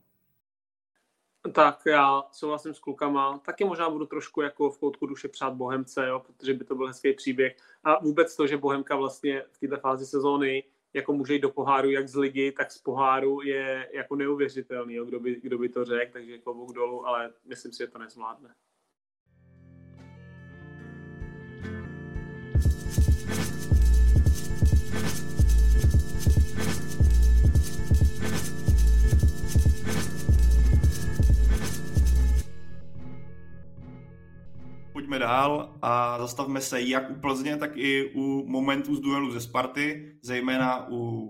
Tak 1.54 1.82
já 1.86 2.24
souhlasím 2.32 2.74
s 2.74 2.80
klukama. 2.80 3.38
Taky 3.46 3.66
možná 3.66 3.90
budu 3.90 4.06
trošku 4.06 4.42
jako 4.42 4.70
v 4.70 4.80
koutku 4.80 5.06
duše 5.06 5.28
přát 5.28 5.54
Bohemce, 5.54 6.08
jo, 6.08 6.20
protože 6.20 6.54
by 6.54 6.66
to 6.66 6.76
byl 6.76 6.88
hezký 6.88 7.14
příběh. 7.14 7.56
A 7.84 8.04
vůbec 8.04 8.36
to, 8.36 8.48
že 8.48 8.58
Bohemka 8.58 8.96
vlastně 8.96 9.44
v 9.52 9.60
této 9.60 9.78
fázi 9.78 10.06
sezóny 10.06 10.64
jako 10.94 11.14
může 11.14 11.34
jít 11.34 11.40
do 11.40 11.50
poháru 11.50 11.90
jak 11.90 12.08
z 12.08 12.16
ligy, 12.16 12.52
tak 12.52 12.72
z 12.72 12.78
poháru 12.78 13.42
je 13.42 13.90
jako 13.94 14.16
neuvěřitelný, 14.16 14.94
jo, 14.94 15.06
kdo, 15.06 15.20
by, 15.20 15.42
kdo 15.42 15.58
by 15.58 15.70
to 15.70 15.86
řekl, 15.86 16.14
takže 16.14 16.38
klobouk 16.38 16.74
dolů, 16.74 17.08
ale 17.08 17.34
myslím 17.46 17.72
si, 17.72 17.78
že 17.78 17.88
to 17.88 17.98
nezvládne. 17.98 18.56
Pojďme 35.14 35.26
dál 35.26 35.76
a 35.82 36.18
zastavme 36.20 36.62
se 36.62 36.82
jak 36.82 37.12
u 37.12 37.14
Plzně, 37.14 37.58
tak 37.58 37.78
i 37.78 38.12
u 38.16 38.46
momentů 38.48 38.96
z 38.96 39.00
duelu 39.00 39.32
ze 39.32 39.42
Sparty, 39.42 40.18
zejména 40.22 40.88
u 40.90 41.30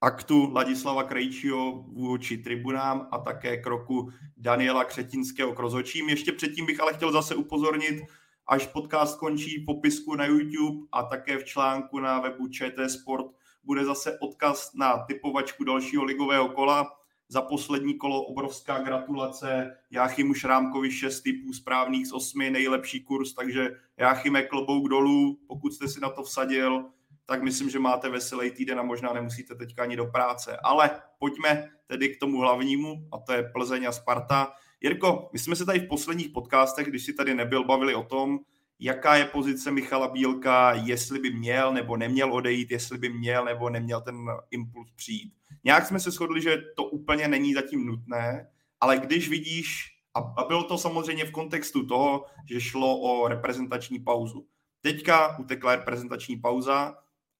aktu 0.00 0.52
Ladislava 0.52 1.02
Krejčího 1.02 1.84
vůči 1.88 2.38
tribunám 2.38 3.08
a 3.10 3.18
také 3.18 3.56
kroku 3.56 4.10
Daniela 4.36 4.84
Křetinského 4.84 5.52
k 5.52 5.58
rozhočím. 5.58 6.08
Ještě 6.08 6.32
předtím 6.32 6.66
bych 6.66 6.80
ale 6.80 6.94
chtěl 6.94 7.12
zase 7.12 7.34
upozornit, 7.34 8.02
až 8.46 8.66
podcast 8.66 9.18
končí 9.18 9.64
popisku 9.66 10.14
na 10.14 10.24
YouTube 10.24 10.86
a 10.92 11.02
také 11.02 11.38
v 11.38 11.44
článku 11.44 11.98
na 11.98 12.20
webu 12.20 12.48
ČT 12.48 12.90
Sport 12.90 13.26
bude 13.64 13.84
zase 13.84 14.18
odkaz 14.18 14.74
na 14.74 14.98
typovačku 14.98 15.64
dalšího 15.64 16.04
ligového 16.04 16.48
kola 16.48 17.01
za 17.32 17.42
poslední 17.42 17.94
kolo 17.94 18.22
obrovská 18.22 18.78
gratulace 18.78 19.76
Jáchymu 19.90 20.34
Šrámkovi, 20.34 20.90
šest 20.90 21.20
typů 21.20 21.52
správných 21.52 22.06
z 22.06 22.12
osmi, 22.12 22.50
nejlepší 22.50 23.00
kurz, 23.00 23.32
takže 23.34 23.70
Jáchyme 23.96 24.42
klobouk 24.42 24.88
dolů, 24.88 25.38
pokud 25.46 25.72
jste 25.72 25.88
si 25.88 26.00
na 26.00 26.10
to 26.10 26.22
vsadil, 26.22 26.84
tak 27.26 27.42
myslím, 27.42 27.70
že 27.70 27.78
máte 27.78 28.08
veselý 28.08 28.50
týden 28.50 28.80
a 28.80 28.82
možná 28.82 29.12
nemusíte 29.12 29.54
teďka 29.54 29.82
ani 29.82 29.96
do 29.96 30.06
práce. 30.06 30.56
Ale 30.64 30.90
pojďme 31.18 31.68
tedy 31.86 32.08
k 32.08 32.20
tomu 32.20 32.40
hlavnímu, 32.40 33.08
a 33.12 33.18
to 33.18 33.32
je 33.32 33.50
Plzeň 33.52 33.84
a 33.88 33.92
Sparta. 33.92 34.52
Jirko, 34.80 35.30
my 35.32 35.38
jsme 35.38 35.56
se 35.56 35.64
tady 35.64 35.78
v 35.80 35.88
posledních 35.88 36.28
podcastech, 36.28 36.86
když 36.86 37.04
si 37.04 37.12
tady 37.12 37.34
nebyl, 37.34 37.64
bavili 37.64 37.94
o 37.94 38.02
tom, 38.02 38.38
jaká 38.82 39.16
je 39.16 39.24
pozice 39.24 39.70
Michala 39.70 40.08
Bílka, 40.08 40.72
jestli 40.72 41.18
by 41.18 41.30
měl 41.30 41.72
nebo 41.72 41.96
neměl 41.96 42.34
odejít, 42.34 42.70
jestli 42.70 42.98
by 42.98 43.08
měl 43.08 43.44
nebo 43.44 43.70
neměl 43.70 44.00
ten 44.00 44.16
impuls 44.50 44.90
přijít. 44.96 45.34
Nějak 45.64 45.86
jsme 45.86 46.00
se 46.00 46.10
shodli, 46.10 46.42
že 46.42 46.62
to 46.76 46.84
úplně 46.84 47.28
není 47.28 47.54
zatím 47.54 47.86
nutné, 47.86 48.50
ale 48.80 48.98
když 48.98 49.28
vidíš, 49.28 49.88
a 50.14 50.44
bylo 50.44 50.64
to 50.64 50.78
samozřejmě 50.78 51.24
v 51.24 51.30
kontextu 51.30 51.86
toho, 51.86 52.26
že 52.50 52.60
šlo 52.60 53.00
o 53.00 53.28
reprezentační 53.28 53.98
pauzu. 53.98 54.46
Teďka 54.80 55.38
utekla 55.38 55.76
reprezentační 55.76 56.36
pauza 56.36 56.94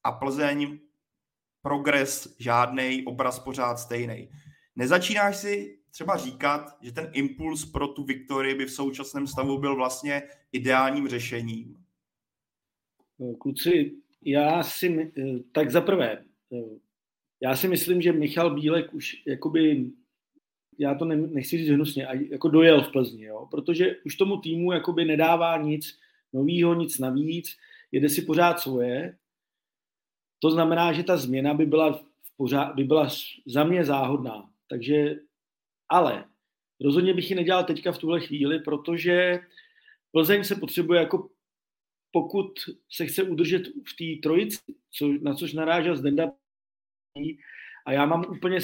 a 0.04 0.12
Plzeň 0.12 0.78
progres 1.62 2.36
žádný, 2.38 3.04
obraz 3.06 3.38
pořád 3.38 3.76
stejný. 3.76 4.30
Nezačínáš 4.76 5.36
si 5.36 5.78
třeba 5.92 6.16
říkat, 6.16 6.78
že 6.80 6.92
ten 6.92 7.10
impuls 7.12 7.64
pro 7.64 7.88
tu 7.88 8.04
Viktorii 8.04 8.54
by 8.54 8.64
v 8.64 8.72
současném 8.72 9.26
stavu 9.26 9.58
byl 9.58 9.76
vlastně 9.76 10.22
ideálním 10.52 11.08
řešením? 11.08 11.76
Kluci, 13.38 13.92
já 14.24 14.62
si, 14.62 15.12
tak 15.52 15.70
za 15.70 15.80
prvé, 15.80 16.24
já 17.40 17.56
si 17.56 17.68
myslím, 17.68 18.02
že 18.02 18.12
Michal 18.12 18.54
Bílek 18.54 18.94
už 18.94 19.22
jakoby 19.26 19.92
já 20.78 20.94
to 20.94 21.04
ne, 21.04 21.16
nechci 21.16 21.58
říct 21.58 21.68
hnusně, 21.68 22.08
jako 22.30 22.48
dojel 22.48 22.82
v 22.82 22.92
Plzni, 22.92 23.24
jo? 23.24 23.48
protože 23.50 23.96
už 24.06 24.16
tomu 24.16 24.36
týmu 24.36 24.72
jakoby 24.72 25.04
nedává 25.04 25.56
nic 25.56 25.98
novýho, 26.32 26.74
nic 26.74 26.98
navíc, 26.98 27.56
jede 27.92 28.08
si 28.08 28.22
pořád 28.22 28.60
svoje. 28.60 29.16
To 30.38 30.50
znamená, 30.50 30.92
že 30.92 31.02
ta 31.02 31.16
změna 31.16 31.54
by 31.54 31.66
byla, 31.66 31.92
v 31.92 32.36
pořád, 32.36 32.74
by 32.74 32.84
byla 32.84 33.08
za 33.46 33.64
mě 33.64 33.84
záhodná. 33.84 34.50
Takže, 34.68 35.16
ale 35.92 36.24
rozhodně 36.80 37.14
bych 37.14 37.30
ji 37.30 37.36
nedělal 37.36 37.64
teďka 37.64 37.92
v 37.92 37.98
tuhle 37.98 38.20
chvíli, 38.20 38.58
protože 38.58 39.40
Plzeň 40.12 40.44
se 40.44 40.56
potřebuje 40.56 41.00
jako 41.00 41.28
pokud 42.10 42.52
se 42.92 43.06
chce 43.06 43.22
udržet 43.22 43.62
v 43.66 43.96
té 43.98 44.22
trojici, 44.22 44.58
co, 44.90 45.08
na 45.22 45.34
což 45.34 45.52
narážel 45.52 45.96
Zdenda, 45.96 46.32
a 47.86 47.92
já 47.92 48.06
mám 48.06 48.24
úplně 48.30 48.58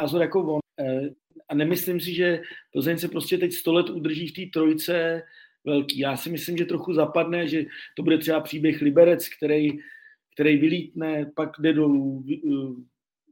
názor 0.00 0.22
jako 0.22 0.54
on, 0.54 0.60
eh, 0.80 1.08
a 1.48 1.54
nemyslím 1.54 2.00
si, 2.00 2.14
že 2.14 2.42
Plzeň 2.72 2.98
se 2.98 3.08
prostě 3.08 3.38
teď 3.38 3.52
100 3.52 3.72
let 3.72 3.90
udrží 3.90 4.28
v 4.28 4.32
té 4.32 4.42
trojice 4.52 5.22
velký. 5.64 5.98
Já 5.98 6.16
si 6.16 6.30
myslím, 6.30 6.56
že 6.56 6.64
trochu 6.64 6.94
zapadne, 6.94 7.48
že 7.48 7.64
to 7.96 8.02
bude 8.02 8.18
třeba 8.18 8.40
příběh 8.40 8.80
Liberec, 8.80 9.28
který, 9.28 9.68
který 10.34 10.56
vylítne, 10.56 11.32
pak 11.36 11.50
jde 11.58 11.72
dolů. 11.72 12.24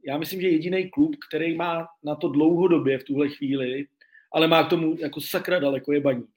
Já 0.07 0.17
myslím, 0.17 0.41
že 0.41 0.49
jediný 0.49 0.89
klub, 0.89 1.15
který 1.27 1.55
má 1.55 1.87
na 2.03 2.15
to 2.15 2.29
dlouhodobě 2.29 2.97
v 2.99 3.03
tuhle 3.03 3.29
chvíli, 3.29 3.87
ale 4.33 4.47
má 4.47 4.63
k 4.63 4.69
tomu 4.69 4.95
jako 4.99 5.21
sakra 5.21 5.59
daleko, 5.59 5.93
je 5.93 5.99
Baník. 5.99 6.29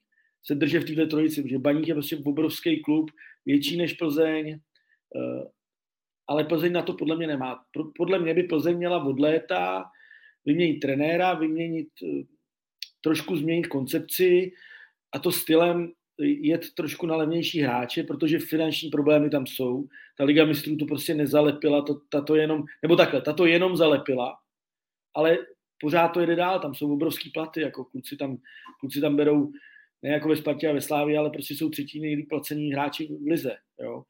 Se 0.43 0.55
drží 0.55 0.77
v 0.77 0.85
této 0.85 1.07
trojici, 1.07 1.43
protože 1.43 1.59
Baník 1.59 1.87
je 1.87 1.93
prostě 1.93 2.17
obrovský 2.25 2.81
klub, 2.81 3.11
větší 3.45 3.77
než 3.77 3.93
Plzeň, 3.93 4.49
eh, 4.51 5.43
ale 6.27 6.43
Plzeň 6.43 6.71
na 6.71 6.81
to 6.81 6.93
podle 6.93 7.17
mě 7.17 7.27
nemá. 7.27 7.63
Podle 7.97 8.19
mě 8.19 8.33
by 8.33 8.43
Plzeň 8.43 8.77
měla 8.77 9.03
od 9.03 9.19
léta 9.19 9.85
vyměnit 10.45 10.79
trenéra, 10.79 11.33
vyměnit, 11.33 11.87
eh, 12.03 12.23
trošku 13.01 13.37
změnit 13.37 13.67
koncepci 13.67 14.51
a 15.11 15.19
to 15.19 15.31
stylem 15.31 15.91
jet 16.19 16.73
trošku 16.73 17.05
na 17.05 17.15
levnější 17.15 17.61
hráče, 17.61 18.03
protože 18.03 18.39
finanční 18.39 18.89
problémy 18.89 19.29
tam 19.29 19.45
jsou. 19.45 19.87
Ta 20.17 20.23
Liga 20.23 20.45
mistrů 20.45 20.77
to 20.77 20.85
prostě 20.85 21.13
nezalepila, 21.13 21.81
to, 21.81 21.95
tato 22.09 22.35
jenom, 22.35 22.63
nebo 22.81 22.95
takhle, 22.95 23.21
tato 23.21 23.45
jenom 23.45 23.77
zalepila, 23.77 24.37
ale 25.13 25.37
pořád 25.81 26.07
to 26.07 26.19
jede 26.19 26.35
dál, 26.35 26.59
tam 26.59 26.75
jsou 26.75 26.93
obrovský 26.93 27.29
platy, 27.29 27.61
jako 27.61 27.85
kluci 27.85 28.17
tam, 28.17 28.37
kluci 28.79 29.01
tam 29.01 29.15
berou 29.15 29.51
ne 30.03 30.09
jako 30.09 30.29
ve 30.29 30.35
Spartě 30.35 30.69
a 30.69 30.73
ve 30.73 30.81
Slávě, 30.81 31.17
ale 31.17 31.29
prostě 31.29 31.53
jsou 31.53 31.69
třetí 31.69 31.99
nejlíp 31.99 32.29
placení 32.29 32.73
hráči 32.73 33.07
v 33.07 33.27
lize. 33.27 33.55
Jo. 33.81 34.03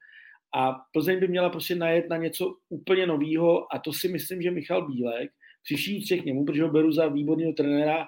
A 0.55 0.71
Plzeň 0.93 1.19
by 1.19 1.27
měla 1.27 1.49
prostě 1.49 1.75
najet 1.75 2.09
na 2.09 2.17
něco 2.17 2.55
úplně 2.69 3.07
nového 3.07 3.75
a 3.75 3.79
to 3.79 3.93
si 3.93 4.07
myslím, 4.07 4.41
že 4.41 4.51
Michal 4.51 4.87
Bílek 4.87 5.31
přišít 5.63 6.03
vší 6.03 6.21
k 6.21 6.25
němu, 6.25 6.45
protože 6.45 6.63
ho 6.63 6.69
beru 6.69 6.91
za 6.91 7.07
výborného 7.07 7.53
trenéra, 7.53 8.07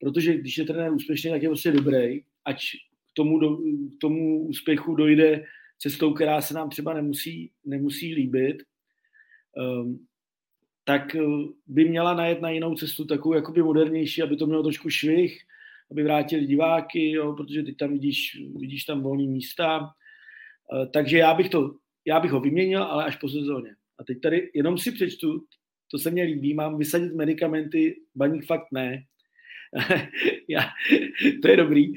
protože 0.00 0.36
když 0.36 0.58
je 0.58 0.64
trenér 0.64 0.92
úspěšný, 0.92 1.30
tak 1.30 1.42
je 1.42 1.48
prostě 1.48 1.72
dobrý, 1.72 2.22
ať 2.44 2.60
tomu, 3.16 3.38
do, 3.38 3.56
k 3.56 4.00
tomu 4.00 4.46
úspěchu 4.46 4.94
dojde 4.94 5.44
cestou, 5.78 6.14
která 6.14 6.40
se 6.40 6.54
nám 6.54 6.70
třeba 6.70 6.94
nemusí, 6.94 7.52
nemusí 7.64 8.14
líbit, 8.14 8.62
um, 9.56 10.06
tak 10.84 11.14
eh, 11.14 11.20
by 11.66 11.84
měla 11.84 12.14
najet 12.14 12.40
na 12.40 12.50
jinou 12.50 12.74
cestu, 12.74 13.04
takovou 13.04 13.34
jakoby 13.34 13.62
modernější, 13.62 14.22
aby 14.22 14.36
to 14.36 14.46
mělo 14.46 14.62
trošku 14.62 14.90
švih, 14.90 15.38
aby 15.90 16.02
vrátili 16.02 16.46
diváky, 16.46 17.10
jo, 17.10 17.32
protože 17.32 17.62
teď 17.62 17.76
tam 17.76 17.92
vidíš, 17.92 18.42
vidíš 18.56 18.84
tam 18.84 19.02
volné 19.02 19.26
místa. 19.26 19.80
Uh, 19.80 20.90
takže 20.92 21.18
já 21.18 21.34
bych, 21.34 21.48
to, 21.48 21.74
já 22.04 22.20
bych 22.20 22.30
ho 22.30 22.40
vyměnil, 22.40 22.82
ale 22.82 23.04
až 23.04 23.16
po 23.16 23.28
sezóně. 23.28 23.74
A 23.98 24.04
teď 24.04 24.20
tady 24.20 24.50
jenom 24.54 24.78
si 24.78 24.92
přečtu 24.92 25.44
to 25.90 25.98
se 25.98 26.10
mně 26.10 26.22
líbí, 26.22 26.54
mám 26.54 26.78
vysadit 26.78 27.14
medicamenty, 27.14 27.96
baník 28.14 28.46
fakt 28.46 28.66
ne. 28.72 29.02
já, 30.48 30.68
to 31.42 31.48
je 31.48 31.56
dobrý. 31.56 31.92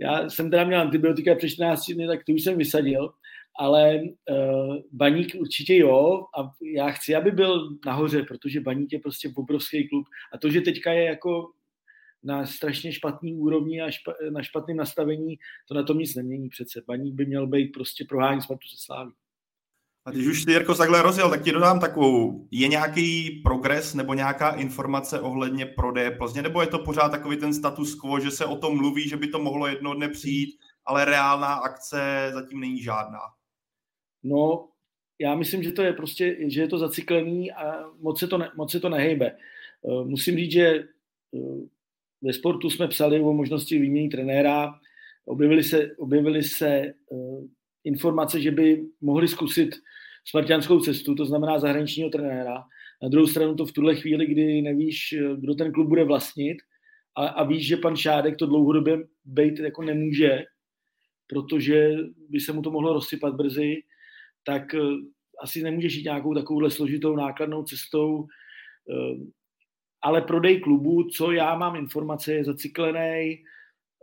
Já 0.00 0.30
jsem 0.30 0.50
teda 0.50 0.64
měl 0.64 0.80
antibiotika 0.80 1.34
před 1.34 1.48
14 1.48 1.92
dny, 1.92 2.06
tak 2.06 2.24
to 2.24 2.32
už 2.32 2.42
jsem 2.42 2.58
vysadil, 2.58 3.12
ale 3.58 4.00
uh, 4.02 4.76
baník 4.92 5.34
určitě 5.40 5.76
jo 5.76 6.24
a 6.38 6.50
já 6.74 6.90
chci, 6.90 7.14
aby 7.14 7.30
byl 7.30 7.78
nahoře, 7.86 8.22
protože 8.22 8.60
baník 8.60 8.92
je 8.92 8.98
prostě 8.98 9.30
obrovský 9.36 9.88
klub 9.88 10.06
a 10.32 10.38
to, 10.38 10.50
že 10.50 10.60
teďka 10.60 10.92
je 10.92 11.04
jako 11.04 11.50
na 12.22 12.46
strašně 12.46 12.92
špatný 12.92 13.36
úrovni 13.36 13.82
a 13.82 13.90
špa, 13.90 14.14
na 14.30 14.42
špatném 14.42 14.76
nastavení, 14.76 15.38
to 15.68 15.74
na 15.74 15.82
tom 15.82 15.98
nic 15.98 16.14
nemění 16.14 16.48
přece. 16.48 16.82
Baník 16.86 17.14
by 17.14 17.26
měl 17.26 17.46
být 17.46 17.68
prostě 17.68 18.04
prohání 18.04 18.42
Spartu 18.42 18.68
se 18.68 18.76
sláví. 18.84 19.12
A 20.04 20.10
když 20.10 20.26
už 20.26 20.44
ty 20.44 20.52
Jirko 20.52 20.74
takhle 20.74 21.02
rozjel, 21.02 21.30
tak 21.30 21.42
ti 21.42 21.52
dodám 21.52 21.80
takovou, 21.80 22.48
je 22.50 22.68
nějaký 22.68 23.30
progres 23.44 23.94
nebo 23.94 24.14
nějaká 24.14 24.50
informace 24.50 25.20
ohledně 25.20 25.66
prodeje 25.66 26.10
Plzně, 26.10 26.42
nebo 26.42 26.60
je 26.60 26.66
to 26.66 26.78
pořád 26.78 27.08
takový 27.08 27.36
ten 27.36 27.54
status 27.54 27.94
quo, 27.94 28.20
že 28.20 28.30
se 28.30 28.44
o 28.44 28.56
tom 28.56 28.76
mluví, 28.76 29.08
že 29.08 29.16
by 29.16 29.28
to 29.28 29.38
mohlo 29.38 29.66
jedno 29.66 29.94
dne 29.94 30.08
přijít, 30.08 30.58
ale 30.84 31.04
reálná 31.04 31.54
akce 31.54 32.30
zatím 32.34 32.60
není 32.60 32.82
žádná? 32.82 33.20
No, 34.22 34.68
já 35.18 35.34
myslím, 35.34 35.62
že 35.62 35.72
to 35.72 35.82
je 35.82 35.92
prostě, 35.92 36.36
že 36.48 36.60
je 36.60 36.68
to 36.68 36.78
zacyklený 36.78 37.52
a 37.52 37.90
moc 37.98 38.18
se 38.18 38.26
to, 38.26 38.38
ne, 38.38 38.50
moc 38.56 38.72
se 38.72 38.80
to 38.80 38.88
nehejbe. 38.88 39.26
Eh, 39.26 40.04
musím 40.04 40.36
říct, 40.36 40.52
že 40.52 40.66
eh, 40.66 41.38
ve 42.22 42.32
sportu 42.32 42.70
jsme 42.70 42.88
psali 42.88 43.20
o 43.20 43.32
možnosti 43.32 43.78
výměny 43.78 44.08
trenéra, 44.08 44.74
objevily 45.24 45.64
se, 45.64 45.96
objevily 45.96 46.42
se 46.42 46.68
eh, 46.68 46.94
informace, 47.84 48.40
že 48.40 48.50
by 48.50 48.86
mohli 49.00 49.28
zkusit 49.28 49.70
spartianskou 50.24 50.80
cestu, 50.80 51.14
to 51.14 51.24
znamená 51.24 51.58
zahraničního 51.58 52.10
trenéra. 52.10 52.64
Na 53.02 53.08
druhou 53.08 53.26
stranu 53.26 53.54
to 53.54 53.66
v 53.66 53.72
tuhle 53.72 53.94
chvíli, 53.96 54.26
kdy 54.26 54.62
nevíš, 54.62 55.14
kdo 55.36 55.54
ten 55.54 55.72
klub 55.72 55.88
bude 55.88 56.04
vlastnit 56.04 56.58
a, 57.16 57.26
a 57.26 57.44
víš, 57.44 57.66
že 57.66 57.76
pan 57.76 57.96
Šádek 57.96 58.36
to 58.36 58.46
dlouhodobě 58.46 58.98
být 59.24 59.58
jako 59.58 59.82
nemůže, 59.82 60.44
protože 61.26 61.96
by 62.28 62.40
se 62.40 62.52
mu 62.52 62.62
to 62.62 62.70
mohlo 62.70 62.92
rozsypat 62.92 63.34
brzy, 63.34 63.82
tak 64.44 64.74
uh, 64.74 64.94
asi 65.42 65.62
nemůžeš 65.62 65.94
jít 65.94 66.04
nějakou 66.04 66.34
takovouhle 66.34 66.70
složitou 66.70 67.16
nákladnou 67.16 67.62
cestou, 67.62 68.16
uh, 68.16 69.26
ale 70.02 70.22
prodej 70.22 70.60
klubu, 70.60 71.04
co 71.04 71.32
já 71.32 71.58
mám 71.58 71.76
informace, 71.76 72.32
je 72.32 72.44
zacyklený 72.44 73.42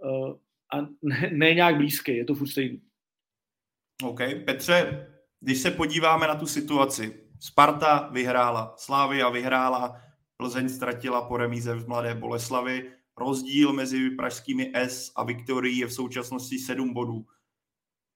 uh, 0.03 0.35
a 0.73 0.81
ne, 1.01 1.31
ne 1.33 1.53
nějak 1.53 1.77
blízký, 1.77 2.15
je 2.15 2.25
to 2.25 2.35
furt 2.35 2.47
stejný. 2.47 2.81
OK. 4.03 4.19
Petře, 4.45 5.07
když 5.39 5.59
se 5.59 5.71
podíváme 5.71 6.27
na 6.27 6.35
tu 6.35 6.47
situaci, 6.47 7.23
Sparta 7.39 8.09
vyhrála, 8.11 8.73
Slávia 8.77 9.29
vyhrála, 9.29 10.01
Plzeň 10.37 10.69
ztratila 10.69 11.21
po 11.21 11.37
remíze 11.37 11.75
v 11.75 11.87
Mladé 11.87 12.15
Boleslavi. 12.15 12.91
Rozdíl 13.17 13.73
mezi 13.73 14.09
pražskými 14.09 14.71
S 14.73 15.11
a 15.15 15.23
Viktorií 15.23 15.77
je 15.77 15.87
v 15.87 15.93
současnosti 15.93 16.59
7 16.59 16.93
bodů. 16.93 17.25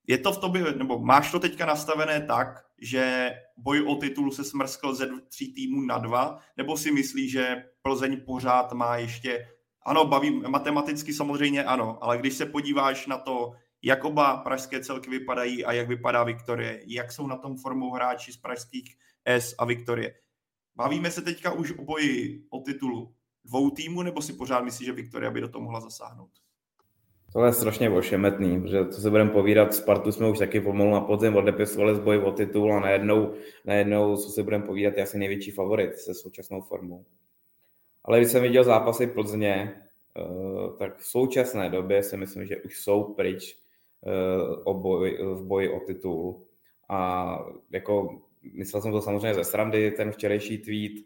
Je 0.07 0.17
to 0.17 0.31
v 0.31 0.37
tobě, 0.37 0.63
nebo 0.75 0.99
máš 0.99 1.31
to 1.31 1.39
teďka 1.39 1.65
nastavené 1.65 2.21
tak, 2.21 2.65
že 2.81 3.31
boj 3.57 3.85
o 3.87 3.95
titul 3.95 4.31
se 4.31 4.43
smrskl 4.43 4.93
ze 4.93 5.09
tří 5.27 5.53
týmů 5.53 5.81
na 5.81 5.97
dva, 5.97 6.39
nebo 6.57 6.77
si 6.77 6.91
myslíš, 6.91 7.31
že 7.31 7.63
Plzeň 7.81 8.21
pořád 8.25 8.73
má 8.73 8.97
ještě, 8.97 9.47
ano, 9.85 10.05
baví, 10.05 10.41
matematicky 10.47 11.13
samozřejmě 11.13 11.63
ano, 11.63 11.97
ale 12.01 12.17
když 12.17 12.33
se 12.33 12.45
podíváš 12.45 13.07
na 13.07 13.17
to, 13.17 13.51
jak 13.81 14.05
oba 14.05 14.37
pražské 14.37 14.83
celky 14.83 15.09
vypadají 15.09 15.65
a 15.65 15.71
jak 15.71 15.87
vypadá 15.87 16.23
Viktorie, 16.23 16.81
jak 16.85 17.11
jsou 17.11 17.27
na 17.27 17.37
tom 17.37 17.57
formou 17.57 17.91
hráči 17.91 18.33
z 18.33 18.37
pražských 18.37 18.97
S 19.25 19.55
a 19.57 19.65
Viktorie. 19.65 20.13
Bavíme 20.75 21.11
se 21.11 21.21
teďka 21.21 21.51
už 21.51 21.71
o 21.71 21.83
boji 21.83 22.43
o 22.49 22.59
titulu 22.59 23.13
dvou 23.45 23.69
týmů, 23.69 24.01
nebo 24.01 24.21
si 24.21 24.33
pořád 24.33 24.63
myslíš, 24.63 24.85
že 24.85 24.93
Viktoria 24.93 25.31
by 25.31 25.41
do 25.41 25.49
toho 25.49 25.63
mohla 25.63 25.79
zasáhnout? 25.79 26.29
To 27.33 27.45
je 27.45 27.53
strašně 27.53 27.89
ošemetný, 27.89 28.61
protože 28.61 28.87
co 28.87 29.01
se 29.01 29.09
budeme 29.09 29.29
povídat, 29.29 29.73
Spartu 29.73 30.11
jsme 30.11 30.29
už 30.29 30.39
taky 30.39 30.61
pomalu 30.61 30.91
na 30.91 31.01
podzim 31.01 31.35
odepisovali 31.35 31.95
z 31.95 31.99
boji 31.99 32.19
o 32.19 32.31
titul 32.31 32.73
a 32.73 32.79
najednou, 32.79 33.33
najednou 33.65 34.17
co 34.17 34.29
se 34.29 34.43
budeme 34.43 34.65
povídat, 34.65 34.97
je 34.97 35.03
asi 35.03 35.17
největší 35.17 35.51
favorit 35.51 35.97
se 35.97 36.13
současnou 36.13 36.61
formou. 36.61 37.05
Ale 38.03 38.19
když 38.19 38.31
jsem 38.31 38.41
viděl 38.41 38.63
zápasy 38.63 39.07
Plzně, 39.07 39.73
eh, 40.17 40.77
tak 40.77 40.97
v 40.97 41.05
současné 41.05 41.69
době 41.69 42.03
si 42.03 42.17
myslím, 42.17 42.45
že 42.45 42.57
už 42.57 42.79
jsou 42.79 43.03
pryč 43.03 43.60
o 44.63 44.73
boj, 44.73 45.17
v 45.21 45.45
boji 45.45 45.69
o 45.69 45.79
titul. 45.79 46.47
A 46.89 47.39
jako 47.71 48.21
myslel 48.53 48.81
jsem 48.81 48.91
to 48.91 49.01
samozřejmě 49.01 49.33
ze 49.33 49.43
srandy, 49.43 49.91
ten 49.91 50.11
včerejší 50.11 50.57
tweet, 50.57 51.05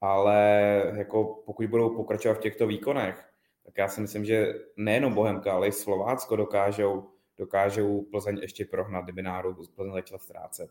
ale 0.00 0.92
jako 0.96 1.42
pokud 1.46 1.66
budou 1.66 1.96
pokračovat 1.96 2.34
v 2.34 2.40
těchto 2.40 2.66
výkonech, 2.66 3.24
tak 3.64 3.78
já 3.78 3.88
si 3.88 4.00
myslím, 4.00 4.24
že 4.24 4.54
nejenom 4.76 5.14
Bohemka, 5.14 5.52
ale 5.52 5.68
i 5.68 5.72
Slovácko 5.72 6.36
dokážou, 6.36 7.10
dokážou 7.38 8.02
Plzeň 8.02 8.38
ještě 8.42 8.64
prohnat, 8.64 9.04
kdyby 9.04 9.22
náhodou 9.22 9.54
Plzeň 9.74 9.92
začala 9.92 10.18
ztrácet. 10.18 10.70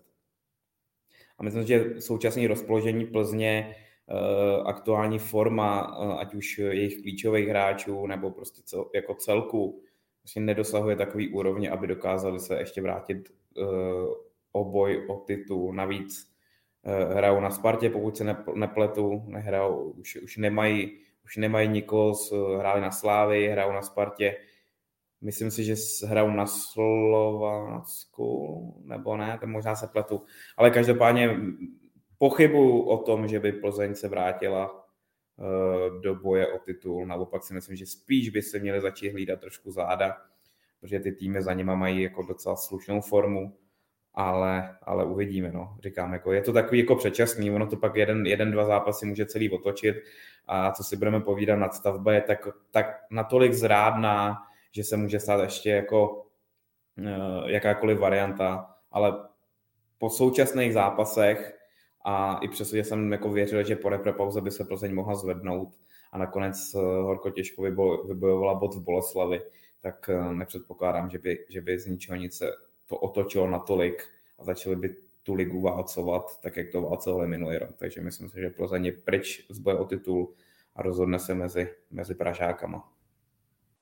A 1.37 1.43
myslím, 1.43 1.63
že 1.63 2.01
současné 2.01 2.47
rozpoložení 2.47 3.05
Plzně, 3.05 3.75
eh, 3.75 4.61
aktuální 4.65 5.19
forma, 5.19 5.97
eh, 6.03 6.19
ať 6.19 6.33
už 6.33 6.57
jejich 6.57 7.01
klíčových 7.01 7.47
hráčů 7.47 8.07
nebo 8.07 8.31
prostě 8.31 8.61
cel, 8.65 8.89
jako 8.95 9.15
celku, 9.15 9.81
vlastně 10.23 10.41
nedosahuje 10.41 10.95
takový 10.95 11.29
úrovně, 11.29 11.69
aby 11.69 11.87
dokázali 11.87 12.39
se 12.39 12.55
ještě 12.59 12.81
vrátit 12.81 13.29
uh, 13.57 13.65
o 14.51 14.83
o 15.07 15.15
titul. 15.25 15.73
Navíc 15.73 16.31
uh, 16.83 17.13
hrajou 17.17 17.39
na 17.39 17.49
Spartě, 17.49 17.89
pokud 17.89 18.17
se 18.17 18.35
nepletu, 18.55 19.23
nehrajou, 19.27 19.91
už, 19.91 20.15
už 20.15 20.37
nemají 20.37 20.97
už 21.25 21.37
nemají 21.37 21.67
nikoho, 21.69 22.13
hráli 22.57 22.81
na 22.81 22.91
Slávy, 22.91 23.47
hrajou 23.47 23.71
na 23.71 23.81
Spartě, 23.81 24.37
myslím 25.21 25.51
si, 25.51 25.63
že 25.63 25.75
hrajou 26.05 26.29
na 26.29 26.45
Slovácku, 26.45 28.21
nebo 28.85 29.17
ne, 29.17 29.37
to 29.41 29.47
možná 29.47 29.75
se 29.75 29.87
pletu, 29.87 30.23
ale 30.57 30.71
každopádně 30.71 31.37
pochybuju 32.17 32.81
o 32.81 32.97
tom, 32.97 33.27
že 33.27 33.39
by 33.39 33.51
Plzeň 33.51 33.95
se 33.95 34.07
vrátila 34.07 34.80
do 36.01 36.15
boje 36.15 36.47
o 36.47 36.59
titul. 36.59 37.05
Naopak 37.05 37.43
si 37.43 37.53
myslím, 37.53 37.75
že 37.75 37.85
spíš 37.85 38.29
by 38.29 38.41
se 38.41 38.59
měli 38.59 38.81
začít 38.81 39.09
hlídat 39.09 39.39
trošku 39.39 39.71
záda, 39.71 40.17
protože 40.81 40.99
ty 40.99 41.11
týmy 41.11 41.41
za 41.41 41.53
nima 41.53 41.75
mají 41.75 42.01
jako 42.01 42.23
docela 42.23 42.55
slušnou 42.55 43.01
formu, 43.01 43.57
ale, 44.13 44.77
ale 44.81 45.05
uvidíme, 45.05 45.51
no. 45.51 45.77
Říkám, 45.83 46.13
jako 46.13 46.33
je 46.33 46.41
to 46.41 46.53
takový 46.53 46.79
jako 46.79 46.95
předčasný, 46.95 47.51
ono 47.51 47.67
to 47.67 47.77
pak 47.77 47.95
jeden, 47.95 48.25
jeden, 48.25 48.51
dva 48.51 48.65
zápasy 48.65 49.05
může 49.05 49.25
celý 49.25 49.49
otočit 49.49 49.95
a 50.47 50.71
co 50.71 50.83
si 50.83 50.97
budeme 50.97 51.21
povídat, 51.21 51.59
nadstavba 51.59 52.13
je 52.13 52.21
tak, 52.21 52.47
tak 52.71 52.85
natolik 53.11 53.53
zrádná, 53.53 54.37
že 54.71 54.83
se 54.83 54.97
může 54.97 55.19
stát 55.19 55.41
ještě 55.41 55.69
jako 55.69 56.25
eh, 56.97 57.51
jakákoliv 57.51 57.99
varianta, 57.99 58.75
ale 58.91 59.13
po 59.97 60.09
současných 60.09 60.73
zápasech 60.73 61.60
a 62.05 62.39
i 62.41 62.47
přesto, 62.47 62.75
že 62.75 62.83
jsem 62.83 63.11
jako 63.11 63.29
věřil, 63.29 63.63
že 63.63 63.75
po 63.75 63.89
reprepauze 63.89 64.41
by 64.41 64.51
se 64.51 64.65
Plzeň 64.65 64.93
mohla 64.93 65.15
zvednout 65.15 65.69
a 66.11 66.17
nakonec 66.17 66.75
eh, 66.75 66.79
horko 66.79 67.29
těžko 67.29 67.61
vybojovala 68.07 68.53
bod 68.53 68.75
v 68.75 68.83
Boleslavi, 68.83 69.41
tak 69.81 70.09
eh, 70.09 70.33
nepředpokládám, 70.33 71.09
že 71.09 71.19
by, 71.19 71.45
že 71.49 71.61
by 71.61 71.79
z 71.79 71.87
ničeho 71.87 72.15
nic 72.15 72.37
se 72.37 72.51
to 72.87 72.97
otočilo 72.97 73.49
natolik 73.49 74.03
a 74.39 74.43
začali 74.43 74.75
by 74.75 74.95
tu 75.23 75.33
ligu 75.33 75.61
válcovat, 75.61 76.41
tak 76.41 76.57
jak 76.57 76.71
to 76.71 76.81
válcovali 76.81 77.27
minulý 77.27 77.57
rok. 77.57 77.77
Takže 77.77 78.01
myslím 78.01 78.29
si, 78.29 78.39
že 78.39 78.49
Plzeň 78.49 78.85
je 78.85 78.91
pryč 78.91 79.45
z 79.49 79.59
boje 79.59 79.77
o 79.77 79.85
titul 79.85 80.33
a 80.75 80.81
rozhodne 80.81 81.19
se 81.19 81.33
mezi, 81.33 81.75
mezi 81.91 82.15
Pražákama. 82.15 82.91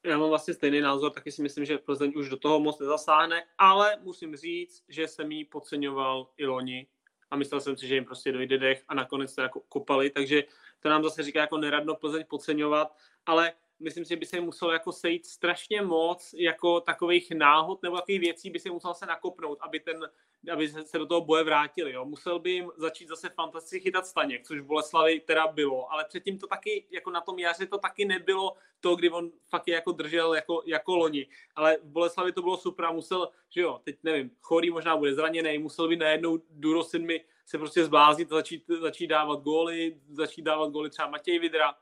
Já 0.06 0.18
mám 0.18 0.30
vlastně 0.30 0.54
stejný 0.54 0.82
názor, 0.82 1.12
taky 1.12 1.32
si 1.32 1.42
myslím, 1.42 1.66
že 1.66 1.78
Plzeň 1.78 2.14
už 2.16 2.30
do 2.30 2.38
toho 2.38 2.60
moc 2.60 2.80
nezasáhne, 2.80 3.44
ale 3.58 3.98
musím 4.04 4.36
říct, 4.36 4.84
že 4.90 5.08
jsem 5.08 5.32
jí 5.32 5.46
podceňoval 5.46 6.28
i 6.38 6.46
loni 6.46 6.88
a 7.32 7.36
myslel 7.36 7.62
jsem 7.62 7.78
si, 7.78 7.88
že 7.88 7.96
jim 7.96 8.06
prostě 8.06 8.32
dojde 8.32 8.58
dech 8.58 8.84
a 8.88 8.94
nakonec 8.94 9.36
to 9.36 9.42
jako 9.42 9.60
kopali, 9.60 10.10
takže 10.10 10.44
to 10.80 10.90
nám 10.90 11.04
zase 11.04 11.24
říká 11.24 11.42
jako 11.42 11.58
neradno 11.58 11.96
Plzeň 11.96 12.24
podceňovat, 12.30 12.96
ale 13.26 13.54
myslím 13.80 14.06
si, 14.06 14.10
že 14.10 14.16
by 14.16 14.26
se 14.26 14.42
muselo 14.42 14.72
jako 14.72 14.92
sejít 14.92 15.26
strašně 15.26 15.82
moc 15.82 16.36
jako 16.38 16.82
takových 16.82 17.32
náhod 17.32 17.84
nebo 17.84 17.96
takových 17.96 18.20
věcí 18.22 18.50
by 18.50 18.60
se 18.60 18.72
musel 18.72 18.94
se 18.94 19.06
nakopnout, 19.06 19.58
aby, 19.62 19.80
ten, 19.80 20.10
aby 20.54 20.70
se 20.70 20.98
do 20.98 21.06
toho 21.06 21.22
boje 21.22 21.44
vrátili. 21.44 21.92
Jo. 21.92 22.06
Musel 22.06 22.40
by 22.40 22.52
jim 22.52 22.72
začít 22.78 23.08
zase 23.08 23.30
fantasticky 23.30 23.80
chytat 23.80 24.06
Staněk, 24.06 24.44
což 24.48 24.60
v 24.60 24.66
Boleslavi 24.66 25.20
teda 25.20 25.48
bylo, 25.48 25.92
ale 25.92 26.06
předtím 26.06 26.38
to 26.38 26.48
taky, 26.48 26.88
jako 26.92 27.12
na 27.12 27.22
tom 27.22 27.40
jaře 27.40 27.66
to 27.66 27.78
taky 27.78 28.06
nebylo 28.06 28.56
to, 28.80 28.96
kdy 28.96 29.10
on 29.10 29.32
fakt 29.50 29.68
je 29.68 29.74
jako 29.74 29.92
držel 29.92 30.34
jako, 30.34 30.62
jako 30.66 30.98
loni. 30.98 31.28
Ale 31.56 31.78
v 31.84 31.90
Boleslavi 31.90 32.32
to 32.32 32.42
bylo 32.42 32.58
super 32.58 32.86
a 32.86 32.92
musel, 32.92 33.30
že 33.50 33.62
jo, 33.62 33.82
teď 33.84 33.96
nevím, 34.04 34.32
chorý 34.42 34.70
možná 34.70 34.98
bude 34.98 35.14
zraněný, 35.14 35.58
musel 35.58 35.88
by 35.88 35.96
najednou 35.96 36.40
Durosin 36.50 37.06
mi 37.06 37.26
se 37.46 37.58
prostě 37.58 37.86
zbláznit 37.86 38.32
a 38.32 38.36
začít, 38.36 38.64
začít 38.82 39.08
dávat 39.08 39.40
góly, 39.40 40.00
začít 40.10 40.42
dávat 40.42 40.72
góly 40.72 40.90
třeba 40.90 41.08
Matěj 41.08 41.40
Vidra, 41.40 41.76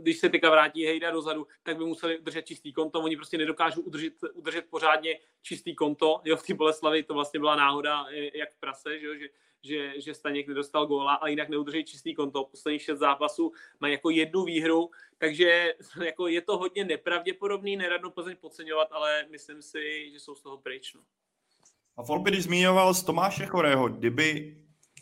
když 0.00 0.18
se 0.18 0.28
teďka 0.28 0.50
vrátí 0.50 0.84
Hejda 0.84 1.10
dozadu, 1.10 1.46
tak 1.62 1.78
by 1.78 1.84
museli 1.84 2.18
držet 2.22 2.46
čistý 2.46 2.72
konto. 2.72 3.00
Oni 3.00 3.16
prostě 3.16 3.38
nedokážou 3.38 3.80
udržet, 3.80 4.14
udržet 4.34 4.64
pořádně 4.70 5.18
čistý 5.42 5.74
konto. 5.74 6.20
Jo, 6.24 6.36
v 6.36 6.42
té 6.42 6.54
Boleslavi 6.54 7.02
to 7.02 7.14
vlastně 7.14 7.40
byla 7.40 7.56
náhoda 7.56 8.06
jak 8.34 8.52
v 8.52 8.60
prase, 8.60 8.98
že, 8.98 9.18
že, 9.18 9.28
že, 9.62 10.00
že 10.00 10.14
Staněk 10.14 10.48
nedostal 10.48 10.86
góla, 10.86 11.14
ale 11.14 11.30
jinak 11.30 11.48
neudrží 11.48 11.84
čistý 11.84 12.14
konto. 12.14 12.44
Posledních 12.44 12.82
šest 12.82 12.98
zápasů 12.98 13.52
mají 13.80 13.92
jako 13.92 14.10
jednu 14.10 14.44
výhru, 14.44 14.90
takže 15.18 15.74
jako 16.04 16.28
je 16.28 16.40
to 16.40 16.58
hodně 16.58 16.84
nepravděpodobný, 16.84 17.76
neradno 17.76 18.10
Plzeň 18.10 18.36
podceňovat, 18.36 18.88
ale 18.92 19.26
myslím 19.30 19.62
si, 19.62 20.10
že 20.12 20.20
jsou 20.20 20.34
z 20.34 20.42
toho 20.42 20.58
pryč. 20.58 20.94
No. 20.94 21.00
A 21.96 22.02
Volby, 22.02 22.30
když 22.30 22.44
zmiňoval 22.44 22.94
z 22.94 23.02
Tomáše 23.02 23.46
Chorého, 23.46 23.88
kdyby 23.88 24.56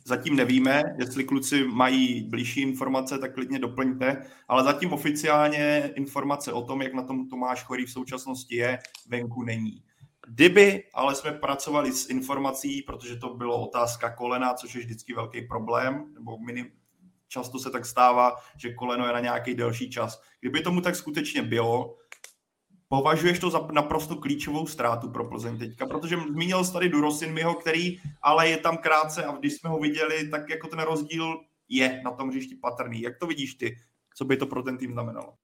Zatím 0.05 0.36
nevíme, 0.36 0.82
jestli 0.98 1.24
kluci 1.24 1.64
mají 1.64 2.22
blížší 2.22 2.61
informace, 2.61 3.18
tak 3.18 3.34
klidně 3.34 3.59
doplňte, 3.59 4.26
ale 4.48 4.64
zatím 4.64 4.92
oficiálně 4.92 5.92
informace 5.96 6.53
o 6.53 6.62
tom, 6.62 6.82
jak 6.82 6.94
na 6.94 7.03
tom 7.03 7.28
Tomáš 7.28 7.64
Chorý 7.64 7.84
v 7.84 7.90
současnosti 7.90 8.57
je, 8.57 8.78
venku 9.09 9.42
není. 9.42 9.82
Kdyby 10.26 10.84
ale 10.94 11.14
jsme 11.14 11.32
pracovali 11.32 11.92
s 11.92 12.09
informací, 12.11 12.82
protože 12.82 13.16
to 13.16 13.34
bylo 13.34 13.68
otázka 13.68 14.11
kolena, 14.11 14.55
což 14.55 14.74
je 14.74 14.80
vždycky 14.80 15.14
velký 15.14 15.42
problém, 15.42 16.05
nebo 16.14 16.38
minim, 16.38 16.70
často 17.28 17.59
se 17.59 17.70
tak 17.70 17.86
stává, 17.86 18.32
že 18.57 18.74
koleno 18.74 19.07
je 19.07 19.12
na 19.12 19.20
nějaký 19.20 19.55
delší 19.55 19.90
čas. 19.90 20.22
Kdyby 20.40 20.61
tomu 20.61 20.80
tak 20.80 20.96
skutečně 20.96 21.42
bylo, 21.42 21.96
Považuješ 22.93 23.38
to 23.38 23.51
za 23.51 23.68
naprosto 23.72 24.16
klíčovou 24.16 24.66
ztrátu 24.66 25.09
pro 25.09 25.24
Plzeň 25.24 25.59
teďka, 25.59 25.86
protože 25.86 26.16
zmínil 26.16 26.64
jsi 26.64 26.72
tady 26.72 26.88
Durosinmiho, 26.88 27.55
který 27.55 28.01
ale 28.22 28.49
je 28.49 28.57
tam 28.57 28.78
krátce 28.78 29.24
a 29.24 29.32
když 29.36 29.55
jsme 29.55 29.70
ho 29.70 29.78
viděli, 29.78 30.28
tak 30.28 30.51
jako 30.51 30.68
ten 30.68 30.78
rozdíl 30.78 31.40
je 31.68 32.03
na 32.05 32.11
tom 32.11 32.28
hřišti 32.28 32.55
patrný. 32.55 33.01
Jak 33.01 33.18
to 33.18 33.26
vidíš 33.26 33.55
ty? 33.55 33.76
Co 34.14 34.24
by 34.24 34.36
to 34.36 34.47
pro 34.47 34.62
ten 34.62 34.78
tým 34.78 34.93
znamenalo? 34.93 35.34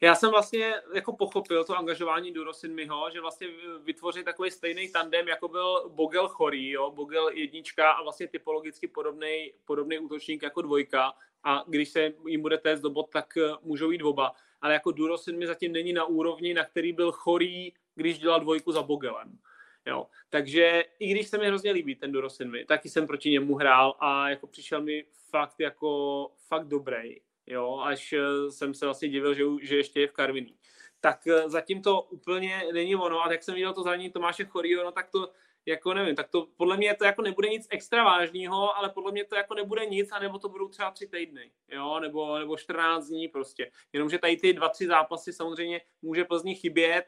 Já 0.00 0.14
jsem 0.14 0.30
vlastně 0.30 0.74
jako 0.94 1.16
pochopil 1.16 1.64
to 1.64 1.78
angažování 1.78 2.32
Durosinmiho, 2.32 3.10
že 3.12 3.20
vlastně 3.20 3.48
vytvořit 3.84 4.24
takový 4.24 4.50
stejný 4.50 4.88
tandem, 4.88 5.28
jako 5.28 5.48
byl 5.48 5.88
Bogel 5.88 6.28
Chorý, 6.28 6.70
jo? 6.70 6.90
Bogel 6.90 7.28
jednička 7.28 7.90
a 7.90 8.02
vlastně 8.02 8.28
typologicky 8.28 8.88
podobný, 8.88 9.52
podobný 9.64 9.98
útočník 9.98 10.42
jako 10.42 10.62
dvojka 10.62 11.12
a 11.44 11.64
když 11.68 11.88
se 11.88 12.12
jim 12.26 12.42
bude 12.42 12.58
test 12.58 12.80
do 12.80 12.90
bod, 12.90 13.10
tak 13.12 13.34
můžou 13.62 13.90
jít 13.90 14.02
oba 14.02 14.32
ale 14.60 14.72
jako 14.74 14.90
Durosin 14.90 15.38
mi 15.38 15.46
zatím 15.46 15.72
není 15.72 15.92
na 15.92 16.04
úrovni, 16.04 16.54
na 16.54 16.64
který 16.64 16.92
byl 16.92 17.12
chorý, 17.12 17.72
když 17.94 18.18
dělal 18.18 18.40
dvojku 18.40 18.72
za 18.72 18.82
Bogelem. 18.82 19.38
Jo. 19.86 20.06
Takže 20.30 20.84
i 20.98 21.10
když 21.10 21.28
se 21.28 21.38
mi 21.38 21.46
hrozně 21.46 21.72
líbí 21.72 21.94
ten 21.94 22.12
Durosin 22.12 22.50
mi, 22.50 22.64
taky 22.64 22.88
jsem 22.88 23.06
proti 23.06 23.30
němu 23.30 23.54
hrál 23.54 23.96
a 24.00 24.28
jako 24.28 24.46
přišel 24.46 24.82
mi 24.82 25.04
fakt 25.30 25.60
jako 25.60 26.30
fakt 26.48 26.68
dobrý. 26.68 27.20
Jo, 27.46 27.78
až 27.84 28.12
eh, 28.12 28.50
jsem 28.50 28.74
se 28.74 28.84
vlastně 28.84 29.08
divil, 29.08 29.34
že, 29.34 29.44
že 29.62 29.76
ještě 29.76 30.00
je 30.00 30.06
v 30.06 30.12
Karviní. 30.12 30.54
Tak 31.00 31.26
eh, 31.26 31.50
zatím 31.50 31.82
to 31.82 32.02
úplně 32.02 32.62
není 32.72 32.96
ono. 32.96 33.24
A 33.24 33.32
jak 33.32 33.42
jsem 33.42 33.54
viděl 33.54 33.72
to 33.72 33.82
zranění 33.82 34.10
Tomáše 34.10 34.44
Chorýho, 34.44 34.84
no 34.84 34.92
tak 34.92 35.10
to 35.10 35.32
jako 35.66 35.94
nevím, 35.94 36.16
tak 36.16 36.28
to 36.28 36.48
podle 36.56 36.76
mě 36.76 36.94
to 36.94 37.04
jako 37.04 37.22
nebude 37.22 37.48
nic 37.48 37.66
extra 37.70 38.04
vážného, 38.04 38.76
ale 38.76 38.88
podle 38.88 39.12
mě 39.12 39.24
to 39.24 39.36
jako 39.36 39.54
nebude 39.54 39.86
nic, 39.86 40.12
anebo 40.12 40.38
to 40.38 40.48
budou 40.48 40.68
třeba 40.68 40.90
tři 40.90 41.06
týdny, 41.06 41.50
jo, 41.68 42.00
nebo, 42.00 42.38
nebo 42.38 42.56
14 42.56 43.06
dní 43.06 43.28
prostě. 43.28 43.70
Jenomže 43.92 44.18
tady 44.18 44.36
ty 44.36 44.52
dva, 44.52 44.68
tři 44.68 44.86
zápasy 44.86 45.32
samozřejmě 45.32 45.80
může 46.02 46.24
Plzni 46.24 46.54
chybět, 46.54 47.04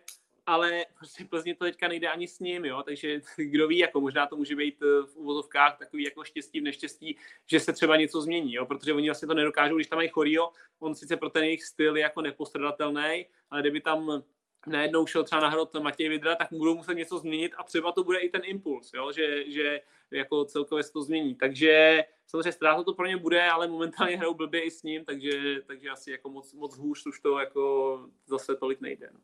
ale 0.47 0.85
prostě 0.99 1.25
Plzni 1.25 1.55
to 1.55 1.65
teďka 1.65 1.89
nejde 1.89 2.09
ani 2.09 2.29
s 2.29 2.39
ním, 2.41 2.65
jo, 2.65 2.83
takže 2.83 3.21
kdo 3.37 3.69
ví, 3.69 3.79
jako 3.79 4.01
možná 4.01 4.27
to 4.27 4.37
může 4.37 4.57
být 4.57 4.83
eh, 4.83 5.07
v 5.07 5.17
uvozovkách 5.17 5.79
takový 5.79 6.05
jako 6.05 6.25
štěstí 6.25 6.61
v 6.61 6.65
neštěstí, 6.65 7.19
že 7.47 7.61
se 7.61 7.73
třeba 7.73 7.97
něco 7.97 8.21
změní, 8.21 8.55
jo, 8.55 8.67
protože 8.67 8.95
oni 8.95 9.09
vlastně 9.09 9.29
to 9.29 9.35
nedokážou, 9.35 9.75
když 9.75 9.87
tam 9.87 9.97
mají 9.97 10.09
chorýho, 10.09 10.53
on 10.79 10.95
sice 10.95 11.17
pro 11.17 11.31
ten 11.31 11.45
jejich 11.45 11.65
styl 11.65 11.97
je 11.97 12.03
jako 12.03 12.23
nepostradatelný, 12.23 13.27
ale 13.51 13.61
kdyby 13.61 13.81
tam 13.81 14.23
najednou 14.67 15.07
šel 15.07 15.25
třeba 15.25 15.41
nahrot 15.41 15.75
Matěj 15.75 16.09
Vidra, 16.09 16.37
tak 16.37 16.49
budou 16.53 16.75
muset 16.75 16.95
něco 16.95 17.19
změnit 17.19 17.53
a 17.57 17.63
třeba 17.63 17.93
to 17.93 18.05
bude 18.05 18.19
i 18.19 18.29
ten 18.29 18.41
impuls, 18.45 18.93
jo? 18.95 19.13
Že, 19.13 19.53
že 19.53 19.81
jako 20.11 20.45
celkově 20.45 20.85
se 20.85 20.93
to 20.93 21.03
změní. 21.03 21.35
Takže 21.35 22.05
samozřejmě 22.27 22.53
ztráta 22.53 22.83
to 22.83 22.95
pro 22.95 23.07
ně 23.07 23.17
bude, 23.17 23.51
ale 23.51 23.69
momentálně 23.69 24.17
hrajou 24.17 24.35
blbě 24.35 24.61
i 24.61 24.71
s 24.71 24.83
ním, 24.83 25.05
takže, 25.05 25.63
takže 25.67 25.91
asi 25.91 26.11
jako 26.11 26.31
moc, 26.31 26.55
moc 26.55 26.79
hůř 26.79 27.07
už 27.07 27.21
to 27.21 27.39
jako 27.39 28.01
zase 28.27 28.57
tolik 28.57 28.81
nejde. 28.81 29.11
No. 29.13 29.21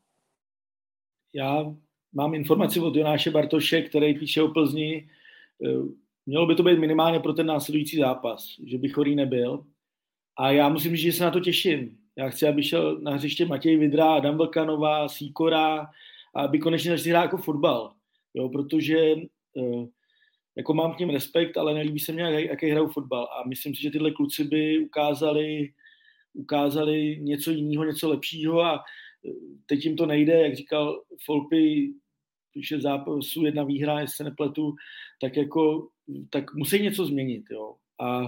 Já 1.35 1.75
mám 2.13 2.35
informaci 2.35 2.81
od 2.81 2.97
Jonáše 2.97 3.31
Bartoše, 3.31 3.83
který 3.83 4.19
píše 4.19 4.43
o 4.43 4.49
Plzni. 4.49 5.11
Mělo 6.27 6.47
by 6.47 6.55
to 6.55 6.63
být 6.63 6.79
minimálně 6.79 7.21
pro 7.21 7.33
ten 7.33 7.47
následující 7.47 7.97
zápas, 7.97 8.49
že 8.65 8.79
by 8.79 8.89
chorý 8.89 9.15
nebyl. 9.15 9.65
A 10.37 10.51
já 10.51 10.69
musím 10.69 10.97
říct, 10.97 11.05
že 11.05 11.13
se 11.13 11.25
na 11.25 11.31
to 11.31 11.41
těším 11.41 11.99
já 12.19 12.29
chci, 12.29 12.47
aby 12.47 12.63
šel 12.63 13.01
na 13.01 13.15
hřiště 13.15 13.47
Matěj 13.47 13.77
Vidra, 13.77 14.15
Adam 14.15 14.37
Vlkanová, 14.37 15.09
Síkora 15.09 15.91
a 16.35 16.43
aby 16.43 16.59
konečně 16.59 16.91
začali 16.91 17.11
hrát 17.11 17.23
jako 17.23 17.37
fotbal. 17.37 17.93
Jo, 18.35 18.49
protože 18.49 18.99
eh, 19.57 19.87
jako 20.57 20.75
mám 20.75 20.95
k 20.95 20.99
ním 20.99 21.11
respekt, 21.11 21.57
ale 21.57 21.75
nelíbí 21.75 22.01
se 22.01 22.13
mně, 22.13 22.23
jaký 22.23 22.71
hrajou 22.71 22.89
fotbal. 22.89 23.25
A 23.25 23.49
myslím 23.49 23.75
si, 23.75 23.83
že 23.83 23.91
tyhle 23.91 24.11
kluci 24.11 24.45
by 24.45 24.79
ukázali, 24.79 25.73
ukázali 26.35 27.19
něco 27.21 27.51
jiného, 27.51 27.85
něco 27.85 28.09
lepšího 28.09 28.61
a 28.61 28.85
eh, 29.27 29.33
teď 29.67 29.85
jim 29.85 29.97
to 29.97 30.07
nejde, 30.07 30.43
jak 30.43 30.57
říkal 30.57 31.03
Folpy, 31.25 31.93
je 32.71 32.81
zápasu 32.81 33.45
jedna 33.45 33.65
výhra, 33.65 34.01
jestli 34.01 34.17
se 34.17 34.25
nepletu, 34.25 34.75
tak 35.21 35.37
jako, 35.37 35.89
tak 36.31 36.55
musí 36.55 36.83
něco 36.83 37.07
změnit, 37.07 37.45
jo. 37.51 37.75
A 38.01 38.25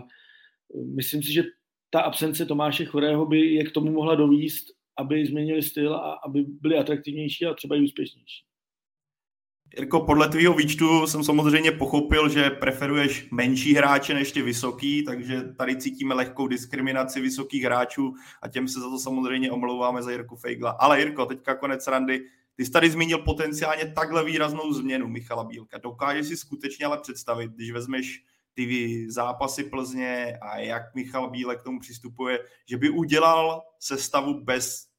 eh, 0.74 0.84
myslím 0.84 1.22
si, 1.22 1.32
že 1.32 1.43
ta 1.91 2.01
absence 2.01 2.47
Tomáše 2.47 2.84
Chorého 2.84 3.26
by 3.26 3.41
je 3.41 3.64
k 3.64 3.72
tomu 3.72 3.93
mohla 3.93 4.14
dovíst, 4.14 4.66
aby 4.99 5.26
změnili 5.26 5.62
styl 5.62 5.95
a 5.95 6.12
aby 6.12 6.45
byli 6.61 6.78
atraktivnější 6.78 7.47
a 7.47 7.55
třeba 7.55 7.76
i 7.76 7.80
úspěšnější. 7.80 8.45
Jirko, 9.76 10.01
podle 10.01 10.28
tvýho 10.28 10.55
výčtu 10.55 11.07
jsem 11.07 11.24
samozřejmě 11.24 11.72
pochopil, 11.72 12.28
že 12.28 12.51
preferuješ 12.51 13.30
menší 13.30 13.74
hráče 13.74 14.14
než 14.14 14.32
ty 14.32 14.43
vysoký, 14.43 15.05
takže 15.05 15.43
tady 15.43 15.76
cítíme 15.76 16.14
lehkou 16.14 16.47
diskriminaci 16.47 17.20
vysokých 17.20 17.62
hráčů 17.62 18.14
a 18.43 18.49
těm 18.49 18.68
se 18.68 18.80
za 18.80 18.91
to 18.91 18.99
samozřejmě 18.99 19.51
omlouváme 19.51 20.03
za 20.03 20.11
Jirku 20.11 20.36
Fejgla. 20.36 20.70
Ale 20.70 21.01
Jirko, 21.01 21.26
teďka 21.26 21.55
konec 21.55 21.86
randy. 21.86 22.24
Ty 22.57 22.64
jsi 22.64 22.70
tady 22.70 22.91
zmínil 22.91 23.18
potenciálně 23.18 23.93
takhle 23.95 24.24
výraznou 24.24 24.72
změnu 24.72 25.09
Michala 25.09 25.45
Bílka. 25.45 25.78
Dokážeš 25.78 26.26
si 26.26 26.36
skutečně 26.36 26.86
ale 26.86 26.99
představit, 27.03 27.51
když 27.51 27.70
vezmeš 27.70 28.24
ty 28.55 29.11
zápasy 29.11 29.64
Plzně 29.64 30.38
a 30.42 30.59
jak 30.59 30.94
Michal 30.94 31.30
Bílek 31.30 31.61
k 31.61 31.64
tomu 31.64 31.80
přistupuje, 31.80 32.38
že 32.66 32.76
by 32.76 32.90
udělal 32.90 33.62
sestavu 33.78 34.44
bez 34.44 34.90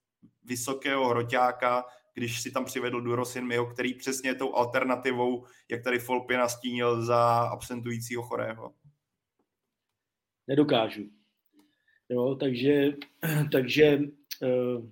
vysokého 0.44 1.10
hroťáka, 1.10 1.86
když 2.14 2.42
si 2.42 2.52
tam 2.52 2.66
přivedl 2.66 3.02
Duros 3.02 3.36
Miho, 3.36 3.66
který 3.66 3.94
přesně 3.94 4.36
tou 4.36 4.56
alternativou, 4.56 5.46
jak 5.70 5.84
tady 5.84 6.00
Folpy 6.00 6.38
nastínil 6.38 7.06
za 7.06 7.24
absentujícího 7.40 8.24
chorého? 8.24 8.74
Nedokážu. 10.48 11.04
Jo, 12.10 12.36
takže, 12.36 12.94
takže 13.52 14.00
uh, 14.42 14.90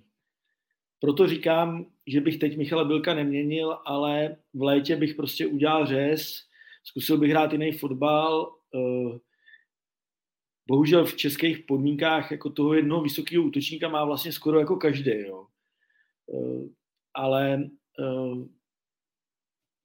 proto 1.00 1.26
říkám, 1.26 1.86
že 2.06 2.20
bych 2.20 2.38
teď 2.38 2.56
Michala 2.56 2.84
Bilka 2.84 3.14
neměnil, 3.14 3.78
ale 3.84 4.36
v 4.54 4.62
létě 4.62 4.96
bych 4.96 5.14
prostě 5.14 5.46
udělal 5.46 5.86
řez, 5.86 6.49
zkusil 6.84 7.18
bych 7.18 7.30
hrát 7.30 7.52
jiný 7.52 7.72
fotbal. 7.72 8.56
Uh, 8.74 9.18
bohužel 10.68 11.04
v 11.04 11.16
českých 11.16 11.58
podmínkách 11.58 12.30
jako 12.30 12.50
toho 12.50 12.74
jednoho 12.74 13.02
vysokého 13.02 13.44
útočníka 13.44 13.88
má 13.88 14.04
vlastně 14.04 14.32
skoro 14.32 14.58
jako 14.58 14.76
každý. 14.76 15.20
Jo. 15.20 15.46
Uh, 16.26 16.68
ale 17.14 17.70
uh, 17.98 18.46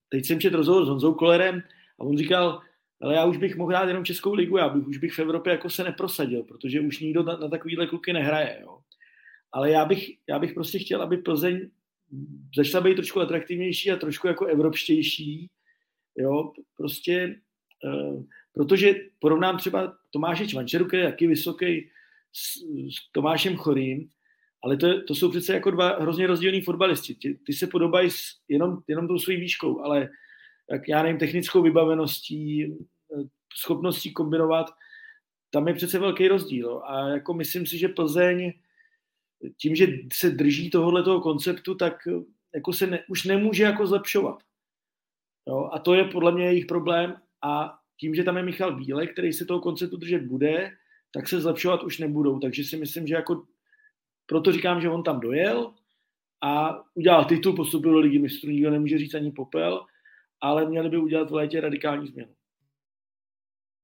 teď 0.09 0.25
jsem 0.25 0.39
četl 0.39 0.57
rozhovor 0.57 0.85
s 0.85 0.89
Honzou 0.89 1.13
Kolerem 1.13 1.63
a 1.99 2.03
on 2.03 2.17
říkal, 2.17 2.61
ale 3.01 3.15
já 3.15 3.25
už 3.25 3.37
bych 3.37 3.55
mohl 3.55 3.69
hrát 3.69 3.87
jenom 3.87 4.05
Českou 4.05 4.33
ligu, 4.33 4.57
já 4.57 4.69
bych, 4.69 4.87
už 4.87 4.97
bych 4.97 5.13
v 5.13 5.19
Evropě 5.19 5.51
jako 5.51 5.69
se 5.69 5.83
neprosadil, 5.83 6.43
protože 6.43 6.81
už 6.81 6.99
nikdo 6.99 7.23
na, 7.23 7.37
na 7.37 7.49
takovýhle 7.49 7.87
kluky 7.87 8.13
nehraje. 8.13 8.59
Jo. 8.61 8.79
Ale 9.51 9.71
já 9.71 9.85
bych, 9.85 10.09
já 10.29 10.39
bych 10.39 10.53
prostě 10.53 10.79
chtěl, 10.79 11.01
aby 11.01 11.17
Plzeň 11.17 11.69
začala 12.55 12.83
být 12.83 12.95
trošku 12.95 13.19
atraktivnější 13.21 13.91
a 13.91 13.95
trošku 13.95 14.27
jako 14.27 14.45
evropštější. 14.45 15.49
Jo, 16.17 16.53
prostě, 16.77 17.35
uh, 17.83 18.23
protože 18.53 18.95
porovnám 19.19 19.57
třeba 19.57 19.97
Tomáše 20.11 20.47
Čvančeru, 20.47 20.85
který 20.85 21.01
je 21.01 21.09
taky 21.09 21.27
vysoký, 21.27 21.89
s, 22.33 22.57
s 22.97 23.11
Tomášem 23.11 23.55
Chorým, 23.55 24.09
ale 24.63 24.77
to, 24.77 25.03
to 25.03 25.15
jsou 25.15 25.29
přece 25.29 25.53
jako 25.53 25.71
dva 25.71 25.99
hrozně 25.99 26.27
rozdílní 26.27 26.61
fotbalisti. 26.61 27.15
Ty, 27.15 27.39
ty 27.45 27.53
se 27.53 27.67
podobají 27.67 28.11
s, 28.11 28.21
jenom, 28.47 28.77
jenom 28.87 29.07
tou 29.07 29.19
svojí 29.19 29.39
výškou, 29.39 29.81
ale 29.81 30.09
jak 30.71 30.87
já 30.87 31.03
nevím, 31.03 31.19
technickou 31.19 31.61
vybaveností, 31.61 32.75
schopností 33.57 34.13
kombinovat, 34.13 34.65
tam 35.49 35.67
je 35.67 35.73
přece 35.73 35.99
velký 35.99 36.27
rozdíl. 36.27 36.81
A 36.85 37.07
jako 37.09 37.33
myslím 37.33 37.65
si, 37.65 37.77
že 37.77 37.87
Plzeň 37.87 38.53
tím, 39.57 39.75
že 39.75 39.87
se 40.13 40.29
drží 40.29 40.69
tohoto 40.69 41.21
konceptu, 41.21 41.75
tak 41.75 41.93
jako 42.55 42.73
se 42.73 42.87
ne, 42.87 43.03
už 43.09 43.23
nemůže 43.23 43.63
jako 43.63 43.87
zlepšovat. 43.87 44.43
Jo? 45.47 45.69
A 45.73 45.79
to 45.79 45.93
je 45.93 46.03
podle 46.03 46.31
mě 46.31 46.45
jejich 46.45 46.65
problém. 46.65 47.15
A 47.41 47.79
tím, 47.99 48.15
že 48.15 48.23
tam 48.23 48.37
je 48.37 48.43
Michal 48.43 48.75
Bílek, 48.75 49.11
který 49.11 49.33
se 49.33 49.45
toho 49.45 49.59
konceptu 49.59 49.97
držet 49.97 50.21
bude, 50.21 50.71
tak 51.11 51.27
se 51.27 51.41
zlepšovat 51.41 51.83
už 51.83 51.99
nebudou. 51.99 52.39
Takže 52.39 52.63
si 52.63 52.77
myslím, 52.77 53.07
že 53.07 53.15
jako 53.15 53.43
proto 54.25 54.51
říkám, 54.51 54.81
že 54.81 54.89
on 54.89 55.03
tam 55.03 55.19
dojel 55.19 55.73
a 56.41 56.83
udělal 56.93 57.25
titul, 57.25 57.55
postupil 57.55 57.91
do 57.91 57.99
ligy 57.99 58.19
mistrů, 58.19 58.49
nikdo 58.49 58.69
nemůže 58.69 58.97
říct 58.97 59.13
ani 59.13 59.31
popel, 59.31 59.85
ale 60.41 60.69
měli 60.69 60.89
by 60.89 60.97
udělat 60.97 61.29
v 61.29 61.33
létě 61.33 61.61
radikální 61.61 62.07
změnu. 62.07 62.35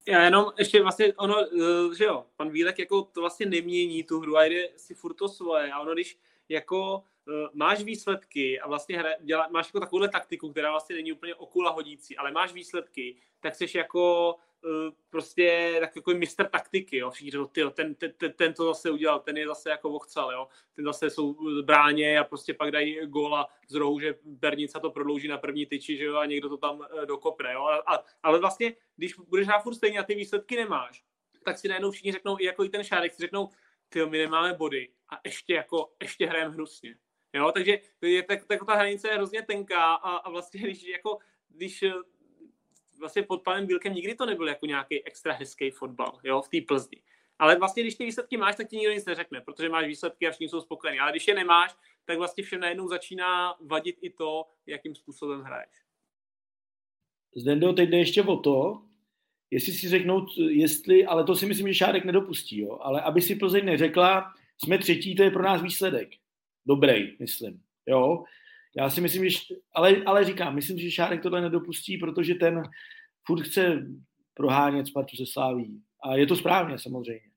Já 0.07 0.23
jenom 0.23 0.45
ještě 0.57 0.81
vlastně 0.81 1.13
ono, 1.13 1.35
eh, 1.41 1.95
že 1.97 2.03
jo, 2.03 2.25
pan 2.35 2.49
Vílek 2.49 2.79
jako 2.79 3.01
to 3.01 3.21
vlastně 3.21 3.45
nemění 3.45 4.03
tu 4.03 4.19
hru 4.19 4.37
a 4.37 4.43
jde 4.43 4.69
si 4.77 4.93
furt 4.93 5.13
to 5.13 5.29
svoje 5.29 5.71
a 5.71 5.79
ono, 5.79 5.93
když 5.93 6.19
jako 6.49 7.03
máš 7.53 7.83
výsledky 7.83 8.59
a 8.59 8.67
vlastně 8.67 8.97
hra, 8.97 9.09
dělá, 9.21 9.47
máš 9.51 9.67
jako 9.67 9.79
takovouhle 9.79 10.09
taktiku, 10.09 10.49
která 10.49 10.71
vlastně 10.71 10.95
není 10.95 11.11
úplně 11.11 11.35
okula 11.35 11.71
hodící, 11.71 12.17
ale 12.17 12.31
máš 12.31 12.53
výsledky, 12.53 13.15
tak 13.39 13.55
jsi 13.55 13.77
jako 13.77 14.35
uh, 14.63 14.71
prostě 15.09 15.77
takový 15.93 16.17
mistr 16.17 16.49
taktiky, 16.49 16.97
jo, 16.97 17.11
všichni 17.11 17.31
tyjo, 17.51 17.69
ten, 17.69 17.95
ten, 17.95 18.13
ten, 18.17 18.33
ten, 18.33 18.53
to 18.53 18.65
zase 18.65 18.91
udělal, 18.91 19.19
ten 19.19 19.37
je 19.37 19.47
zase 19.47 19.69
jako 19.69 19.89
vochcal, 19.89 20.31
jo, 20.31 20.47
ten 20.75 20.85
zase 20.85 21.09
jsou 21.09 21.35
bráně 21.61 22.19
a 22.19 22.23
prostě 22.23 22.53
pak 22.53 22.71
dají 22.71 23.05
góla 23.05 23.47
z 23.67 23.75
rohu, 23.75 23.99
že 23.99 24.15
Bernica 24.23 24.79
to 24.79 24.91
prodlouží 24.91 25.27
na 25.27 25.37
první 25.37 25.65
tyči, 25.65 25.97
že 25.97 26.05
jo, 26.05 26.15
a 26.15 26.25
někdo 26.25 26.49
to 26.49 26.57
tam 26.57 26.79
uh, 26.79 27.05
dokopne, 27.05 27.53
jo, 27.53 27.63
a, 27.63 27.95
a, 27.95 28.03
ale 28.23 28.39
vlastně, 28.39 28.73
když 28.95 29.13
budeš 29.13 29.47
hrát 29.47 29.59
furt 29.59 29.75
stejně 29.75 29.99
a 29.99 30.03
ty 30.03 30.15
výsledky 30.15 30.55
nemáš, 30.55 31.03
tak 31.43 31.57
si 31.57 31.67
najednou 31.67 31.91
všichni 31.91 32.11
řeknou, 32.11 32.37
i 32.39 32.45
jako 32.45 32.63
i 32.63 32.69
ten 32.69 32.83
Šárek 32.83 33.13
si 33.13 33.21
řeknou, 33.21 33.49
ty 33.89 34.05
my 34.05 34.17
nemáme 34.17 34.53
body 34.53 34.89
a 35.09 35.19
ještě 35.25 35.53
jako, 35.53 35.93
ještě 36.01 36.25
hrajeme 36.25 36.53
hnusně. 36.53 36.95
Jo, 37.33 37.51
takže 37.51 37.79
je, 38.01 38.23
tak, 38.23 38.45
tak 38.45 38.65
ta 38.65 38.75
hranice 38.75 39.07
je 39.07 39.15
hrozně 39.15 39.41
tenká 39.41 39.93
a, 39.93 40.15
a 40.15 40.29
vlastně, 40.29 40.61
když 40.63 40.83
jako, 40.83 41.17
když 41.49 41.83
eh, 41.83 41.93
vlastně 42.99 43.23
pod 43.23 43.43
panem 43.43 43.67
Bílkem 43.67 43.93
nikdy 43.93 44.15
to 44.15 44.25
nebyl 44.25 44.47
jako 44.47 44.65
nějaký 44.65 45.05
extra 45.05 45.33
hezký 45.33 45.71
fotbal, 45.71 46.19
jo, 46.23 46.41
v 46.41 46.49
té 46.49 46.57
Plzni. 46.67 47.01
Ale 47.39 47.55
vlastně, 47.55 47.83
když 47.83 47.95
ty 47.95 48.05
výsledky 48.05 48.37
máš, 48.37 48.55
tak 48.55 48.67
ti 48.67 48.77
nikdo 48.77 48.93
nic 48.93 49.05
neřekne, 49.05 49.41
protože 49.41 49.69
máš 49.69 49.87
výsledky 49.87 50.27
a 50.27 50.31
všichni 50.31 50.49
jsou 50.49 50.61
spokojení. 50.61 50.99
Ale 50.99 51.11
když 51.11 51.27
je 51.27 51.35
nemáš, 51.35 51.75
tak 52.05 52.17
vlastně 52.17 52.43
všem 52.43 52.59
najednou 52.59 52.87
začíná 52.87 53.55
vadit 53.61 53.95
i 54.01 54.09
to, 54.09 54.45
jakým 54.65 54.95
způsobem 54.95 55.41
hraješ. 55.41 55.69
Zdendo, 57.35 57.73
teď 57.73 57.89
jde 57.89 57.97
ještě 57.97 58.23
o 58.23 58.37
to, 58.37 58.81
jestli 59.51 59.73
si 59.73 59.89
řeknou, 59.89 60.25
jestli, 60.49 61.05
ale 61.05 61.23
to 61.23 61.35
si 61.35 61.45
myslím, 61.45 61.67
že 61.67 61.73
Šárek 61.73 62.05
nedopustí, 62.05 62.59
jo, 62.59 62.79
ale 62.81 63.01
aby 63.01 63.21
si 63.21 63.35
Plzeň 63.35 63.65
neřekla, 63.65 64.33
jsme 64.63 64.77
třetí, 64.77 65.15
to 65.15 65.23
je 65.23 65.31
pro 65.31 65.43
nás 65.43 65.61
výsledek. 65.61 66.09
Dobrý, 66.65 67.17
myslím, 67.19 67.61
jo. 67.87 68.23
Já 68.77 68.89
si 68.89 69.01
myslím, 69.01 69.29
že, 69.29 69.37
ale, 69.73 69.95
ale 70.05 70.25
říkám, 70.25 70.55
myslím, 70.55 70.77
že 70.79 70.91
Šárek 70.91 71.23
tohle 71.23 71.41
nedopustí, 71.41 71.97
protože 71.97 72.35
ten 72.35 72.63
furt 73.25 73.41
chce 73.41 73.87
prohánět 74.33 74.87
Spartu 74.87 75.17
se 75.17 75.23
Sláví. 75.25 75.81
A 76.03 76.15
je 76.15 76.27
to 76.27 76.35
správně, 76.35 76.79
samozřejmě. 76.79 77.30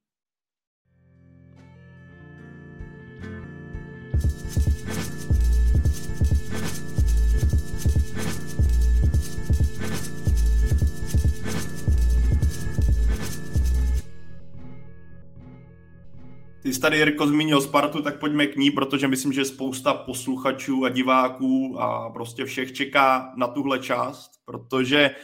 Jsi 16.74 16.80
tady, 16.80 16.96
Jirko, 16.96 17.26
zmínil 17.26 17.60
Spartu, 17.60 18.02
tak 18.02 18.20
pojďme 18.20 18.46
k 18.46 18.56
ní, 18.56 18.70
protože 18.70 19.08
myslím, 19.08 19.32
že 19.32 19.44
spousta 19.44 19.94
posluchačů 19.94 20.84
a 20.84 20.88
diváků 20.88 21.80
a 21.80 22.10
prostě 22.10 22.44
všech 22.44 22.72
čeká 22.72 23.32
na 23.36 23.46
tuhle 23.46 23.78
část, 23.78 24.30
protože 24.44 25.16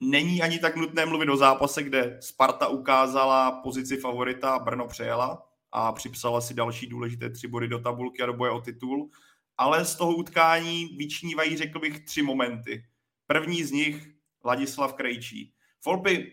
není 0.00 0.42
ani 0.42 0.58
tak 0.58 0.76
nutné 0.76 1.06
mluvit 1.06 1.28
o 1.28 1.36
zápase, 1.36 1.82
kde 1.82 2.18
Sparta 2.20 2.68
ukázala 2.68 3.52
pozici 3.52 3.96
favorita 3.96 4.50
a 4.50 4.58
Brno 4.58 4.86
přejela 4.86 5.46
a 5.72 5.92
připsala 5.92 6.40
si 6.40 6.54
další 6.54 6.86
důležité 6.86 7.30
tři 7.30 7.48
body 7.48 7.68
do 7.68 7.78
tabulky 7.78 8.22
a 8.22 8.26
do 8.26 8.32
boje 8.32 8.50
o 8.50 8.60
titul. 8.60 9.10
Ale 9.58 9.84
z 9.84 9.96
toho 9.96 10.16
utkání 10.16 10.86
vyčnívají, 10.98 11.56
řekl 11.56 11.78
bych, 11.78 12.04
tři 12.04 12.22
momenty. 12.22 12.84
První 13.26 13.64
z 13.64 13.70
nich 13.70 14.08
Ladislav 14.44 14.94
Krejčí. 14.94 15.52
Volby 15.86 16.32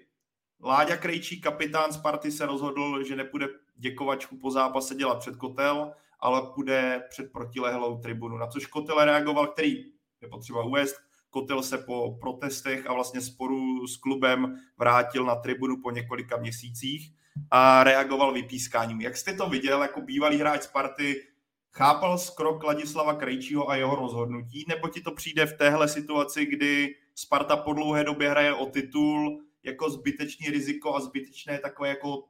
Láďa 0.64 0.98
Krejčí, 0.98 1.42
kapitán 1.42 1.94
Sparty, 1.94 2.32
se 2.32 2.46
rozhodl, 2.46 3.04
že 3.04 3.16
nepůjde 3.16 3.48
děkovačku 3.76 4.38
po 4.38 4.52
zápase 4.52 4.96
dělat 4.96 5.20
před 5.20 5.36
kotel, 5.36 5.92
ale 6.20 6.42
půjde 6.56 7.04
před 7.10 7.32
protilehlou 7.32 7.98
tribunu. 7.98 8.38
Na 8.38 8.48
což 8.48 8.66
kotel 8.66 9.06
reagoval, 9.06 9.48
který 9.48 9.86
je 10.22 10.28
potřeba 10.28 10.64
uvést, 10.64 10.96
Kotel 11.32 11.64
se 11.64 11.78
po 11.78 12.18
protestech 12.22 12.88
a 12.88 12.94
vlastně 12.94 13.22
sporu 13.22 13.88
s 13.88 13.98
klubem 13.98 14.56
vrátil 14.78 15.26
na 15.26 15.36
tribunu 15.36 15.82
po 15.82 15.92
několika 15.92 16.38
měsících 16.38 17.14
a 17.52 17.84
reagoval 17.84 18.34
vypískáním. 18.34 19.02
Jak 19.02 19.18
jste 19.18 19.34
to 19.34 19.50
viděl 19.50 19.82
jako 19.82 20.02
bývalý 20.02 20.38
hráč 20.38 20.64
Sparty, 20.64 21.28
chápal 21.72 22.18
krok 22.38 22.64
Ladislava 22.64 23.14
Krejčího 23.14 23.70
a 23.70 23.76
jeho 23.76 23.96
rozhodnutí, 23.96 24.66
nebo 24.68 24.88
ti 24.88 25.02
to 25.02 25.12
přijde 25.12 25.46
v 25.46 25.58
téhle 25.58 25.88
situaci, 25.88 26.46
kdy 26.46 26.96
Sparta 27.16 27.58
po 27.58 27.74
dlouhé 27.74 28.04
době 28.04 28.30
hraje 28.30 28.54
o 28.54 28.66
titul, 28.66 29.42
jako 29.64 29.90
zbytečný 29.90 30.50
riziko 30.50 30.96
a 30.96 31.00
zbytečné 31.00 31.60
takové 31.60 31.90
jako 31.90 32.28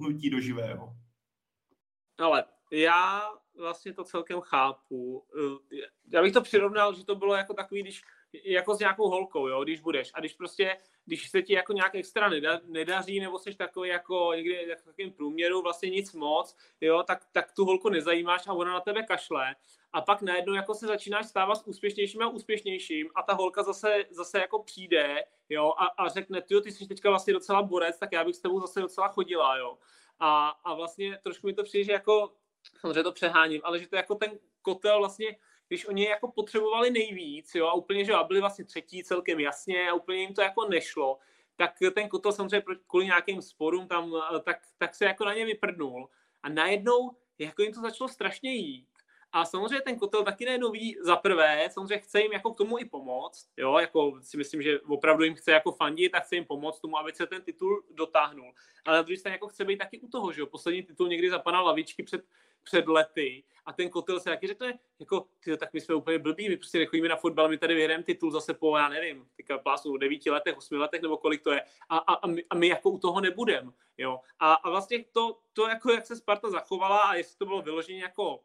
hnutí 0.00 0.30
do 0.30 0.40
živého. 0.40 0.92
Ale 2.18 2.44
já 2.72 3.30
vlastně 3.58 3.94
to 3.94 4.04
celkem 4.04 4.40
chápu. 4.40 5.26
Já 6.12 6.22
bych 6.22 6.32
to 6.32 6.42
přirovnal, 6.42 6.94
že 6.94 7.04
to 7.04 7.14
bylo 7.14 7.34
jako 7.34 7.54
takový, 7.54 7.82
když 7.82 8.02
jako 8.44 8.74
s 8.74 8.78
nějakou 8.78 9.08
holkou, 9.08 9.48
jo, 9.48 9.64
když 9.64 9.80
budeš. 9.80 10.10
A 10.14 10.20
když 10.20 10.32
prostě, 10.32 10.78
když 11.04 11.30
se 11.30 11.42
ti 11.42 11.52
jako 11.52 11.72
nějak 11.72 11.94
extra 11.94 12.28
neda, 12.28 12.60
nedaří, 12.64 13.20
nebo 13.20 13.38
jsi 13.38 13.54
takový 13.54 13.88
jako 13.88 14.32
někdy 14.36 14.74
v 14.80 14.84
takovém 14.84 15.12
průměru, 15.12 15.62
vlastně 15.62 15.90
nic 15.90 16.12
moc, 16.12 16.56
jo, 16.80 17.02
tak, 17.02 17.26
tak 17.32 17.52
tu 17.52 17.64
holku 17.64 17.88
nezajímáš 17.88 18.46
a 18.46 18.52
ona 18.52 18.72
na 18.72 18.80
tebe 18.80 19.02
kašle. 19.02 19.54
A 19.96 20.00
pak 20.00 20.22
najednou 20.22 20.54
jako 20.54 20.74
se 20.74 20.86
začínáš 20.86 21.26
stávat 21.26 21.62
úspěšnějším 21.66 22.22
a 22.22 22.28
úspěšnějším 22.28 23.10
a 23.14 23.22
ta 23.22 23.34
holka 23.34 23.62
zase, 23.62 24.04
zase 24.10 24.38
jako 24.38 24.62
přijde, 24.62 25.24
jo, 25.48 25.72
a, 25.78 25.86
a 25.86 26.08
řekne, 26.08 26.42
ty, 26.42 26.60
ty 26.60 26.72
jsi 26.72 26.86
teďka 26.86 27.10
vlastně 27.10 27.32
docela 27.32 27.62
borec, 27.62 27.98
tak 27.98 28.12
já 28.12 28.24
bych 28.24 28.36
s 28.36 28.40
tebou 28.40 28.60
zase 28.60 28.80
docela 28.80 29.08
chodila, 29.08 29.56
jo. 29.56 29.78
A, 30.20 30.48
a 30.48 30.74
vlastně 30.74 31.18
trošku 31.22 31.46
mi 31.46 31.54
to 31.54 31.62
přijde, 31.62 31.84
že 31.84 31.92
jako, 31.92 32.32
samozřejmě 32.80 33.02
to 33.02 33.12
přeháním, 33.12 33.60
ale 33.64 33.78
že 33.78 33.88
to 33.88 33.96
jako 33.96 34.14
ten 34.14 34.30
kotel 34.62 34.98
vlastně 34.98 35.36
když 35.68 35.86
oni 35.86 36.04
jako 36.04 36.32
potřebovali 36.32 36.90
nejvíc, 36.90 37.54
jo, 37.54 37.66
a 37.66 37.74
úplně, 37.74 38.04
že 38.04 38.12
byli 38.26 38.40
vlastně 38.40 38.64
třetí 38.64 39.04
celkem 39.04 39.40
jasně 39.40 39.90
a 39.90 39.94
úplně 39.94 40.18
jim 40.18 40.34
to 40.34 40.40
jako 40.40 40.68
nešlo, 40.68 41.18
tak 41.56 41.74
ten 41.94 42.08
kotel 42.08 42.32
samozřejmě 42.32 42.62
kvůli 42.86 43.04
nějakým 43.06 43.42
sporům 43.42 43.88
tam, 43.88 44.12
tak, 44.44 44.58
tak 44.78 44.94
se 44.94 45.04
jako 45.04 45.24
na 45.24 45.34
ně 45.34 45.44
vyprdnul. 45.44 46.08
A 46.42 46.48
najednou 46.48 47.16
jako 47.38 47.62
jim 47.62 47.72
to 47.72 47.80
začalo 47.80 48.08
strašně 48.08 48.54
jít. 48.54 48.95
A 49.36 49.44
samozřejmě 49.44 49.80
ten 49.80 49.98
kotel 49.98 50.24
taky 50.24 50.44
najednou 50.44 50.70
vidí 50.70 50.96
za 51.00 51.16
prvé, 51.16 51.68
samozřejmě 51.70 51.98
chce 51.98 52.20
jim 52.20 52.32
jako 52.32 52.54
k 52.54 52.56
tomu 52.56 52.78
i 52.78 52.84
pomoct, 52.84 53.48
jo, 53.56 53.78
jako 53.78 54.18
si 54.22 54.36
myslím, 54.36 54.62
že 54.62 54.80
opravdu 54.80 55.24
jim 55.24 55.34
chce 55.34 55.52
jako 55.52 55.72
fandit 55.72 56.14
a 56.14 56.20
chce 56.20 56.34
jim 56.34 56.44
pomoct 56.44 56.80
tomu, 56.80 56.98
aby 56.98 57.12
se 57.12 57.26
ten 57.26 57.42
titul 57.42 57.84
dotáhnul. 57.90 58.52
Ale 58.84 58.96
na 58.96 59.02
druhé 59.02 59.18
straně 59.18 59.34
jako 59.34 59.48
chce 59.48 59.64
být 59.64 59.76
taky 59.76 60.00
u 60.00 60.08
toho, 60.08 60.32
že 60.32 60.40
jo, 60.40 60.46
poslední 60.46 60.82
titul 60.82 61.08
někdy 61.08 61.30
zapanal 61.30 61.64
lavičky 61.64 62.02
před 62.02 62.24
před 62.62 62.88
lety 62.88 63.44
a 63.66 63.72
ten 63.72 63.90
kotel 63.90 64.20
se 64.20 64.30
taky 64.30 64.46
řekne, 64.46 64.78
jako, 64.98 65.26
ty, 65.44 65.56
tak 65.56 65.72
my 65.72 65.80
jsme 65.80 65.94
úplně 65.94 66.18
blbí, 66.18 66.48
my 66.48 66.56
prostě 66.56 66.78
nechodíme 66.78 67.08
na 67.08 67.16
fotbal, 67.16 67.48
my 67.48 67.58
tady 67.58 67.74
vyhrajeme 67.74 68.04
titul 68.04 68.30
zase 68.30 68.54
po, 68.54 68.76
já 68.76 68.88
nevím, 68.88 69.28
teďka 69.36 69.58
plásu, 69.58 69.96
devíti 69.96 70.30
letech, 70.30 70.56
osmi 70.56 70.76
letech, 70.76 71.02
nebo 71.02 71.16
kolik 71.16 71.42
to 71.42 71.52
je, 71.52 71.62
a, 71.88 71.98
a, 71.98 72.14
a, 72.14 72.26
my, 72.26 72.44
a 72.50 72.54
my 72.54 72.68
jako 72.68 72.90
u 72.90 72.98
toho 72.98 73.20
nebudem, 73.20 73.72
jo. 73.98 74.20
A, 74.38 74.52
a 74.54 74.70
vlastně 74.70 75.04
to, 75.12 75.38
to, 75.52 75.68
jako 75.68 75.92
jak 75.92 76.06
se 76.06 76.16
Sparta 76.16 76.50
zachovala 76.50 76.98
a 76.98 77.14
jestli 77.14 77.38
to 77.38 77.46
bylo 77.46 77.62
vyloženě 77.62 78.02
jako 78.02 78.40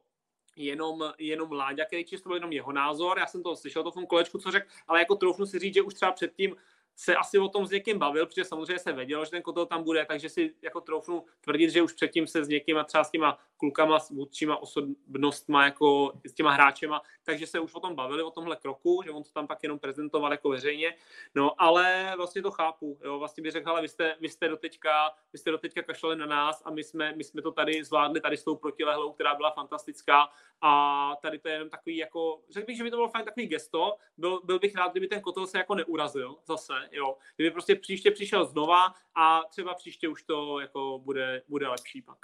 jenom, 0.55 1.13
jenom 1.17 1.51
Láďa, 1.51 1.85
který 1.85 2.05
čisto 2.05 2.29
byl 2.29 2.35
jenom 2.35 2.51
jeho 2.51 2.71
názor, 2.71 3.19
já 3.19 3.27
jsem 3.27 3.43
to 3.43 3.55
slyšel 3.55 3.83
to 3.83 3.91
v 3.91 3.93
tom 3.93 4.05
kolečku, 4.05 4.37
co 4.37 4.51
řekl, 4.51 4.67
ale 4.87 4.99
jako 4.99 5.15
troufnu 5.15 5.45
si 5.45 5.59
říct, 5.59 5.73
že 5.73 5.81
už 5.81 5.93
třeba 5.93 6.11
předtím 6.11 6.55
se 7.01 7.15
asi 7.15 7.39
o 7.39 7.47
tom 7.47 7.65
s 7.65 7.71
někým 7.71 7.99
bavil, 7.99 8.25
protože 8.25 8.45
samozřejmě 8.45 8.79
se 8.79 8.93
vědělo, 8.93 9.25
že 9.25 9.31
ten 9.31 9.41
kotel 9.41 9.65
tam 9.65 9.83
bude, 9.83 10.05
takže 10.05 10.29
si 10.29 10.53
jako 10.61 10.81
troufnu 10.81 11.25
tvrdit, 11.41 11.69
že 11.69 11.81
už 11.81 11.93
předtím 11.93 12.27
se 12.27 12.45
s 12.45 12.47
někým 12.47 12.77
a 12.77 12.83
třeba 12.83 13.03
s 13.03 13.11
těma 13.11 13.37
klukama, 13.57 13.99
s 13.99 14.09
vůdčíma 14.09 14.57
osobnostma, 14.57 15.65
jako 15.65 16.13
s 16.25 16.33
těma 16.33 16.51
hráčema, 16.51 17.01
takže 17.23 17.47
se 17.47 17.59
už 17.59 17.73
o 17.73 17.79
tom 17.79 17.95
bavili, 17.95 18.23
o 18.23 18.31
tomhle 18.31 18.55
kroku, 18.55 19.01
že 19.05 19.11
on 19.11 19.23
to 19.23 19.29
tam 19.29 19.47
pak 19.47 19.63
jenom 19.63 19.79
prezentoval 19.79 20.31
jako 20.31 20.49
veřejně, 20.49 20.95
no 21.35 21.61
ale 21.61 22.13
vlastně 22.17 22.41
to 22.41 22.51
chápu, 22.51 22.99
jo, 23.03 23.19
vlastně 23.19 23.43
bych 23.43 23.51
řekl, 23.51 23.69
ale 23.69 23.81
vy 23.81 23.87
jste, 23.87 24.15
vy 24.19 24.29
jste 24.29 24.47
doteďka, 24.47 25.11
vy 25.33 25.39
jste 25.39 25.51
doteďka 25.51 25.81
kašlali 25.81 26.15
na 26.15 26.25
nás 26.25 26.61
a 26.65 26.71
my 26.71 26.83
jsme, 26.83 27.13
my 27.15 27.23
jsme 27.23 27.41
to 27.41 27.51
tady 27.51 27.83
zvládli 27.83 28.21
tady 28.21 28.37
s 28.37 28.43
tou 28.43 28.55
protilehlou, 28.55 29.13
která 29.13 29.35
byla 29.35 29.51
fantastická 29.51 30.29
a 30.61 31.15
tady 31.21 31.39
to 31.39 31.47
je 31.47 31.53
jenom 31.53 31.69
takový 31.69 31.97
jako, 31.97 32.41
řekl 32.49 32.65
bych, 32.65 32.77
že 32.77 32.83
by 32.83 32.91
to 32.91 32.97
bylo 32.97 33.09
fajn 33.09 33.25
takový 33.25 33.47
gesto, 33.47 33.97
byl, 34.17 34.41
byl 34.43 34.59
bych 34.59 34.75
rád, 34.75 34.91
kdyby 34.91 35.07
ten 35.07 35.21
kotel 35.21 35.47
se 35.47 35.57
jako 35.57 35.75
neurazil 35.75 36.37
zase, 36.45 36.73
jo, 36.91 37.17
kdyby 37.35 37.51
prostě 37.51 37.75
příště 37.75 38.11
přišel 38.11 38.45
znova 38.45 38.93
a 39.15 39.41
třeba 39.49 39.73
příště 39.73 40.07
už 40.07 40.23
to 40.23 40.59
jako 40.59 40.99
bude, 40.99 41.43
bude 41.47 41.67
lepší 41.67 42.01
pak. 42.01 42.17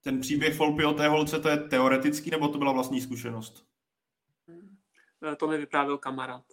Ten 0.00 0.20
příběh 0.20 0.56
Folpy 0.56 0.84
o 0.84 0.92
té 0.92 1.08
holce, 1.08 1.40
to 1.40 1.48
je 1.48 1.56
teoretický, 1.56 2.30
nebo 2.30 2.48
to 2.48 2.58
byla 2.58 2.72
vlastní 2.72 3.00
zkušenost? 3.00 3.66
Eh, 5.32 5.36
to 5.36 5.46
mi 5.46 5.58
vyprávěl 5.58 5.98
kamarád. 5.98 6.44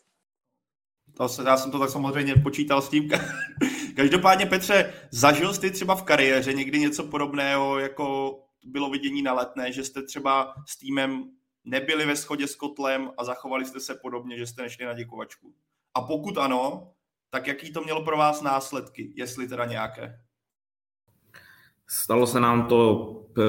To 1.17 1.30
se, 1.30 1.43
já 1.43 1.57
jsem 1.57 1.72
to 1.72 1.80
tak 1.80 1.89
samozřejmě 1.89 2.36
počítal 2.36 2.82
s 2.82 2.89
tím. 2.89 3.09
Každopádně, 3.95 4.45
Petře, 4.45 4.93
zažil 5.11 5.53
jsi 5.53 5.72
třeba 5.72 5.95
v 5.95 6.03
kariéře 6.03 6.53
někdy 6.53 6.80
něco 6.80 7.03
podobného, 7.03 7.80
jako 7.80 8.38
bylo 8.63 8.89
vidění 8.89 9.22
na 9.22 9.34
letné, 9.34 9.72
že 9.72 9.84
jste 9.84 10.03
třeba 10.03 10.55
s 10.67 10.78
týmem 10.78 11.32
nebyli 11.63 12.05
ve 12.05 12.15
shodě 12.15 12.47
s 12.47 12.55
kotlem 12.55 13.11
a 13.17 13.24
zachovali 13.24 13.65
jste 13.65 13.80
se 13.80 13.95
podobně, 13.95 14.38
že 14.38 14.47
jste 14.47 14.61
nešli 14.61 14.86
na 14.86 14.93
děkovačku? 14.93 15.53
A 15.93 16.01
pokud 16.01 16.37
ano, 16.37 16.91
tak 17.29 17.47
jaký 17.47 17.73
to 17.73 17.81
mělo 17.81 18.03
pro 18.03 18.17
vás 18.17 18.41
následky, 18.41 19.13
jestli 19.15 19.47
teda 19.47 19.65
nějaké? 19.65 20.19
Stalo 21.87 22.27
se 22.27 22.39
nám 22.39 22.67
to 22.67 23.11
eh, 23.37 23.41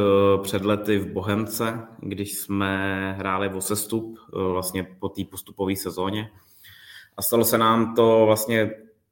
před 0.43 0.65
lety 0.65 0.99
v 0.99 1.13
Bohemce, 1.13 1.87
když 1.99 2.39
jsme 2.39 3.13
hráli 3.19 3.49
o 3.49 3.61
sestup 3.61 4.19
eh, 4.19 4.53
vlastně 4.53 4.85
po 4.85 5.09
té 5.09 5.25
postupové 5.25 5.77
sezóně. 5.77 6.31
A 7.17 7.23
stalo 7.23 7.45
se 7.45 7.59
nám 7.59 7.95
to 7.95 8.27
vlastně 8.27 8.71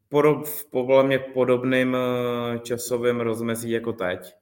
podob, 0.09 0.47
v 0.47 0.71
podle 0.71 1.19
podobným 1.19 1.97
eh, 1.97 2.59
časovým 2.59 3.21
rozmezí 3.21 3.71
jako 3.71 3.93
teď. 3.93 4.35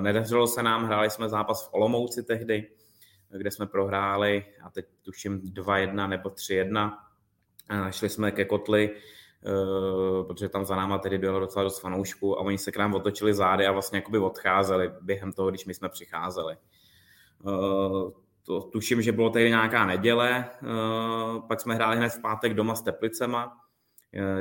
Nedařilo 0.00 0.46
se 0.46 0.62
nám, 0.62 0.84
hráli 0.84 1.10
jsme 1.10 1.28
zápas 1.28 1.68
v 1.68 1.74
Olomouci 1.74 2.22
tehdy, 2.22 2.70
kde 3.38 3.50
jsme 3.50 3.66
prohráli, 3.66 4.44
a 4.62 4.70
teď 4.70 4.86
tuším 5.02 5.40
2-1 5.40 6.08
nebo 6.08 6.28
3-1. 6.28 6.92
Šli 7.90 8.08
jsme 8.08 8.30
ke 8.30 8.44
Kotli, 8.44 8.90
Eh, 9.46 10.24
protože 10.24 10.48
tam 10.48 10.64
za 10.64 10.76
náma 10.76 10.98
tedy 10.98 11.18
bylo 11.18 11.40
docela 11.40 11.62
dost 11.62 11.80
fanoušků 11.80 12.38
a 12.38 12.42
oni 12.42 12.58
se 12.58 12.72
k 12.72 12.76
nám 12.76 12.94
otočili 12.94 13.34
zády 13.34 13.66
a 13.66 13.72
vlastně 13.72 13.98
jakoby 13.98 14.18
odcházeli 14.18 14.90
během 15.00 15.32
toho, 15.32 15.50
když 15.50 15.66
my 15.66 15.74
jsme 15.74 15.88
přicházeli. 15.88 16.56
Eh, 16.56 18.10
to, 18.46 18.60
tuším, 18.60 19.02
že 19.02 19.12
bylo 19.12 19.30
tady 19.30 19.48
nějaká 19.48 19.86
neděle, 19.86 20.44
eh, 20.48 20.66
pak 21.48 21.60
jsme 21.60 21.74
hráli 21.74 21.96
hned 21.96 22.08
v 22.08 22.20
pátek 22.20 22.54
doma 22.54 22.74
s 22.74 22.82
Teplicema, 22.82 23.56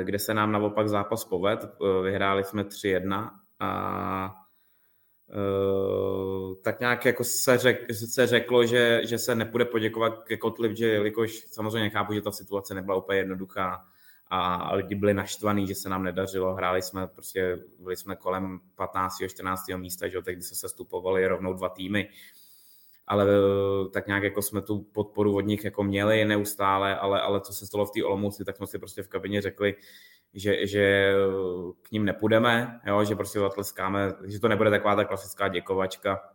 kde 0.03 0.19
se 0.19 0.33
nám 0.33 0.51
naopak 0.51 0.89
zápas 0.89 1.25
poved, 1.25 1.59
vyhráli 2.03 2.43
jsme 2.43 2.63
3-1 2.63 3.31
a 3.59 4.35
tak 6.61 6.79
nějak 6.79 7.05
jako 7.05 7.23
se, 7.23 7.57
řek, 7.57 7.93
se 7.93 8.27
řeklo, 8.27 8.65
že, 8.65 9.01
že 9.03 9.17
se 9.17 9.35
nepůjde 9.35 9.65
poděkovat 9.65 10.23
ke 10.23 10.37
Kotliv, 10.37 10.77
že 10.77 10.87
jelikož 10.87 11.45
samozřejmě 11.51 11.89
chápu, 11.89 12.13
že 12.13 12.21
ta 12.21 12.31
situace 12.31 12.73
nebyla 12.73 12.97
úplně 12.97 13.19
jednoduchá, 13.19 13.85
a 14.35 14.75
lidi 14.75 14.95
byli 14.95 15.13
naštvaní, 15.13 15.67
že 15.67 15.75
se 15.75 15.89
nám 15.89 16.03
nedařilo. 16.03 16.53
Hráli 16.53 16.81
jsme, 16.81 17.07
prostě 17.07 17.59
byli 17.79 17.95
jsme 17.95 18.15
kolem 18.15 18.59
15. 18.75 19.17
14. 19.27 19.61
místa, 19.75 20.07
že 20.07 20.21
tehdy 20.21 20.41
se 20.41 20.55
sestupovali 20.55 21.27
rovnou 21.27 21.53
dva 21.53 21.69
týmy. 21.69 22.09
Ale 23.07 23.27
eh, 23.27 23.89
tak 23.89 24.07
nějak 24.07 24.23
jako 24.23 24.41
jsme 24.41 24.61
tu 24.61 24.79
podporu 24.79 25.35
od 25.35 25.41
nich 25.41 25.65
jako 25.65 25.83
měli 25.83 26.25
neustále, 26.25 26.97
ale, 26.97 27.21
ale 27.21 27.41
co 27.41 27.53
se 27.53 27.65
stalo 27.65 27.85
v 27.85 27.91
té 27.91 28.03
Olomouci, 28.03 28.45
tak 28.45 28.57
jsme 28.57 28.67
si 28.67 28.79
prostě 28.79 29.03
v 29.03 29.07
kabině 29.07 29.41
řekli, 29.41 29.75
že, 30.33 30.67
že 30.67 31.13
k 31.81 31.91
ním 31.91 32.05
nepůjdeme, 32.05 32.81
jo, 32.85 33.03
že 33.03 33.15
prostě 33.15 33.39
zatleskáme, 33.39 34.13
že 34.25 34.39
to 34.39 34.47
nebude 34.47 34.69
taková 34.69 34.95
ta 34.95 35.05
klasická 35.05 35.47
děkovačka, 35.47 36.29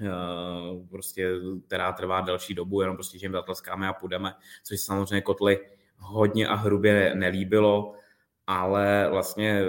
eh, 0.00 0.86
prostě, 0.90 1.30
která 1.66 1.92
trvá 1.92 2.20
delší 2.20 2.54
dobu, 2.54 2.80
jenom 2.80 2.96
prostě, 2.96 3.18
že 3.18 3.24
jim 3.26 3.32
zatleskáme 3.32 3.88
a 3.88 3.92
půjdeme, 3.92 4.34
což 4.64 4.80
samozřejmě 4.80 5.20
kotly 5.20 5.58
hodně 5.96 6.48
a 6.48 6.54
hrubě 6.54 7.12
nelíbilo, 7.14 7.94
ale 8.46 9.08
vlastně 9.10 9.62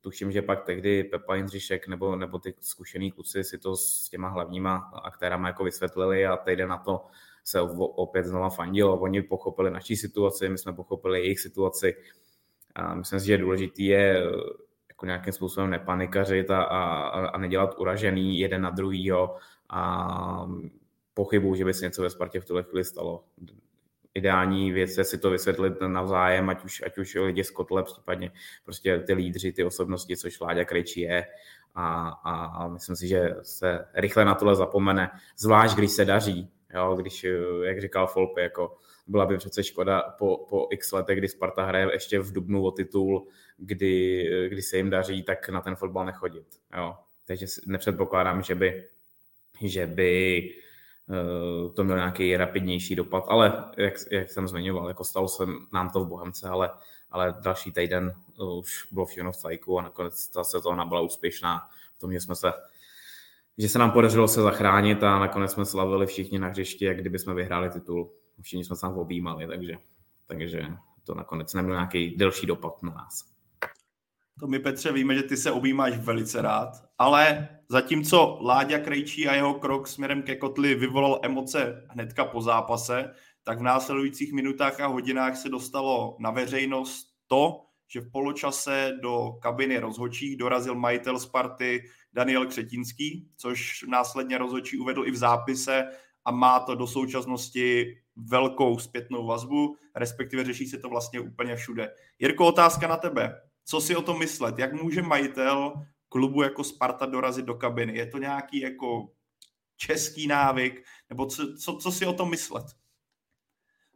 tuším, 0.00 0.32
že 0.32 0.42
pak 0.42 0.64
tehdy 0.64 1.04
Pepa 1.04 1.34
Jindřišek 1.34 1.88
nebo, 1.88 2.16
nebo 2.16 2.38
ty 2.38 2.54
zkušený 2.60 3.12
kluci 3.12 3.44
si 3.44 3.58
to 3.58 3.76
s 3.76 4.08
těma 4.08 4.28
hlavníma 4.28 4.76
aktérama 5.04 5.48
jako 5.48 5.64
vysvětlili 5.64 6.26
a 6.26 6.36
teď 6.36 6.58
na 6.58 6.78
to 6.78 7.04
se 7.44 7.60
opět 7.60 8.26
znova 8.26 8.50
fandilo. 8.50 9.00
Oni 9.00 9.22
pochopili 9.22 9.70
naší 9.70 9.96
situaci, 9.96 10.48
my 10.48 10.58
jsme 10.58 10.72
pochopili 10.72 11.20
jejich 11.20 11.40
situaci. 11.40 11.94
A 12.76 12.94
myslím 12.94 13.20
si, 13.20 13.26
že 13.26 13.38
důležitý 13.38 13.84
je 13.84 14.22
jako 14.88 15.06
nějakým 15.06 15.32
způsobem 15.32 15.70
nepanikařit 15.70 16.50
a, 16.50 16.62
a, 16.62 16.78
a 17.28 17.38
nedělat 17.38 17.74
uražený 17.78 18.38
jeden 18.38 18.62
na 18.62 18.70
druhýho 18.70 19.36
a 19.70 20.46
pochybu, 21.14 21.54
že 21.54 21.64
by 21.64 21.74
se 21.74 21.84
něco 21.84 22.02
ve 22.02 22.10
Spartě 22.10 22.40
v 22.40 22.44
tuhle 22.44 22.62
chvíli 22.62 22.84
stalo 22.84 23.24
ideální 24.16 24.72
věc 24.72 24.98
je 24.98 25.04
si 25.04 25.18
to 25.18 25.30
vysvětlit 25.30 25.72
navzájem, 25.86 26.48
ať 26.48 26.64
už, 26.64 26.82
ať 26.86 26.98
už 26.98 27.14
lidi 27.14 27.44
z 27.44 27.50
kotle, 27.50 27.82
případně 27.82 28.32
prostě 28.64 28.98
ty 28.98 29.12
lídři, 29.12 29.52
ty 29.52 29.64
osobnosti, 29.64 30.16
což 30.16 30.40
Láďa 30.40 30.64
Krejčí 30.64 31.00
je. 31.00 31.26
A, 31.74 32.08
a, 32.08 32.44
a 32.44 32.68
myslím 32.68 32.96
si, 32.96 33.08
že 33.08 33.34
se 33.42 33.84
rychle 33.94 34.24
na 34.24 34.34
tohle 34.34 34.56
zapomene, 34.56 35.10
zvlášť 35.38 35.76
když 35.76 35.90
se 35.90 36.04
daří, 36.04 36.50
jo, 36.74 36.94
když, 36.94 37.26
jak 37.62 37.80
říkal 37.80 38.06
Folpe, 38.06 38.42
jako 38.42 38.76
byla 39.06 39.26
by 39.26 39.38
přece 39.38 39.64
škoda 39.64 40.02
po, 40.18 40.46
po 40.50 40.68
x 40.70 40.92
letech, 40.92 41.18
kdy 41.18 41.28
Sparta 41.28 41.64
hraje 41.64 41.88
ještě 41.92 42.18
v 42.18 42.32
Dubnu 42.32 42.64
o 42.64 42.70
titul, 42.70 43.26
kdy, 43.56 44.24
kdy 44.48 44.62
se 44.62 44.76
jim 44.76 44.90
daří, 44.90 45.22
tak 45.22 45.48
na 45.48 45.60
ten 45.60 45.76
fotbal 45.76 46.06
nechodit. 46.06 46.46
Jo. 46.76 46.96
Takže 47.26 47.46
nepředpokládám, 47.66 48.42
že 48.42 48.54
by, 48.54 48.88
že 49.60 49.86
by 49.86 50.42
Eh, 51.10 51.68
to 51.72 51.84
mělo 51.84 51.98
nějaký 51.98 52.36
rapidnější 52.36 52.96
dopad, 52.96 53.24
ale 53.28 53.64
jak, 53.76 53.94
jak 54.10 54.30
jsem 54.30 54.48
zmiňoval, 54.48 54.88
jako 54.88 55.04
stalo 55.04 55.28
se 55.28 55.44
nám 55.72 55.90
to 55.90 56.04
v 56.04 56.08
Bohemce, 56.08 56.48
ale, 56.48 56.70
ale 57.10 57.34
další 57.40 57.72
týden 57.72 58.14
už 58.58 58.86
bylo 58.90 59.06
všechno 59.06 59.32
v 59.32 59.36
cajku 59.36 59.78
a 59.78 59.82
nakonec 59.82 60.28
ta 60.28 60.44
sezóna 60.44 60.84
byla 60.84 61.00
úspěšná 61.00 61.68
v 61.96 62.00
tom, 62.00 62.12
že 62.12 62.20
jsme 62.20 62.34
se 62.34 62.52
že 63.58 63.68
se 63.68 63.78
nám 63.78 63.90
podařilo 63.90 64.28
se 64.28 64.42
zachránit 64.42 65.02
a 65.02 65.18
nakonec 65.18 65.52
jsme 65.52 65.64
slavili 65.64 66.06
všichni 66.06 66.38
na 66.38 66.48
hřišti, 66.48 66.84
jak 66.84 67.00
kdyby 67.00 67.18
jsme 67.18 67.34
vyhráli 67.34 67.70
titul. 67.70 68.10
Všichni 68.40 68.64
jsme 68.64 68.76
se 68.76 68.86
objímali, 68.86 69.46
takže 69.46 69.78
takže 70.26 70.66
to 71.04 71.14
nakonec 71.14 71.54
nemělo 71.54 71.76
nějaký 71.76 72.16
delší 72.16 72.46
dopad 72.46 72.82
na 72.82 72.90
nás. 72.90 73.24
To 74.40 74.46
my, 74.46 74.58
Petře, 74.58 74.92
víme, 74.92 75.14
že 75.14 75.22
ty 75.22 75.36
se 75.36 75.52
objímáš 75.52 75.98
velice 75.98 76.42
rád, 76.42 76.68
ale 76.98 77.48
zatímco 77.68 78.38
Láďa 78.42 78.78
Krejčí 78.78 79.28
a 79.28 79.34
jeho 79.34 79.54
krok 79.54 79.88
směrem 79.88 80.22
ke 80.22 80.36
kotli 80.36 80.74
vyvolal 80.74 81.20
emoce 81.22 81.86
hnedka 81.88 82.24
po 82.24 82.42
zápase, 82.42 83.14
tak 83.42 83.58
v 83.58 83.62
následujících 83.62 84.32
minutách 84.32 84.80
a 84.80 84.86
hodinách 84.86 85.36
se 85.36 85.48
dostalo 85.48 86.16
na 86.20 86.30
veřejnost 86.30 87.06
to, 87.26 87.62
že 87.88 88.00
v 88.00 88.10
poločase 88.10 88.98
do 89.02 89.38
kabiny 89.42 89.78
rozhočích 89.78 90.36
dorazil 90.36 90.74
majitel 90.74 91.18
Sparty 91.18 91.82
Daniel 92.12 92.46
Křetínský, 92.46 93.30
což 93.36 93.84
následně 93.88 94.38
rozhodčí 94.38 94.78
uvedl 94.78 95.06
i 95.06 95.10
v 95.10 95.16
zápise 95.16 95.88
a 96.24 96.30
má 96.30 96.60
to 96.60 96.74
do 96.74 96.86
současnosti 96.86 97.96
velkou 98.16 98.78
zpětnou 98.78 99.26
vazbu, 99.26 99.76
respektive 99.94 100.44
řeší 100.44 100.66
se 100.66 100.78
to 100.78 100.88
vlastně 100.88 101.20
úplně 101.20 101.56
všude. 101.56 101.94
Jirko, 102.18 102.46
otázka 102.46 102.88
na 102.88 102.96
tebe. 102.96 103.40
Co 103.64 103.80
si 103.80 103.96
o 103.96 104.02
tom 104.02 104.18
myslet? 104.18 104.58
Jak 104.58 104.72
může 104.72 105.02
majitel 105.02 105.72
klubu 106.08 106.42
jako 106.42 106.64
Sparta 106.64 107.06
dorazit 107.06 107.44
do 107.44 107.54
kabiny? 107.54 107.96
Je 107.96 108.06
to 108.06 108.18
nějaký 108.18 108.60
jako 108.60 109.12
český 109.76 110.26
návyk? 110.26 110.84
Nebo 111.10 111.26
co, 111.26 111.56
co, 111.56 111.76
co 111.76 111.92
si 111.92 112.06
o 112.06 112.12
tom 112.12 112.30
myslet? 112.30 112.64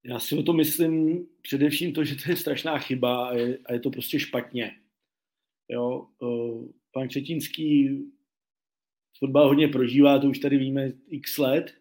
Já 0.04 0.18
si 0.18 0.38
o 0.38 0.42
tom 0.42 0.56
myslím 0.56 1.26
především 1.42 1.92
to, 1.92 2.04
že 2.04 2.14
to 2.14 2.30
je 2.30 2.36
strašná 2.36 2.78
chyba 2.78 3.28
a 3.28 3.34
je, 3.34 3.58
a 3.66 3.72
je 3.72 3.80
to 3.80 3.90
prostě 3.90 4.20
špatně. 4.20 4.76
Jo, 5.68 6.06
uh, 6.18 6.68
pan 6.92 7.08
Křetínský 7.08 8.00
fotbal 9.18 9.48
hodně 9.48 9.68
prožívá, 9.68 10.18
to 10.18 10.26
už 10.26 10.38
tady 10.38 10.58
víme 10.58 10.92
x 11.06 11.38
let 11.38 11.79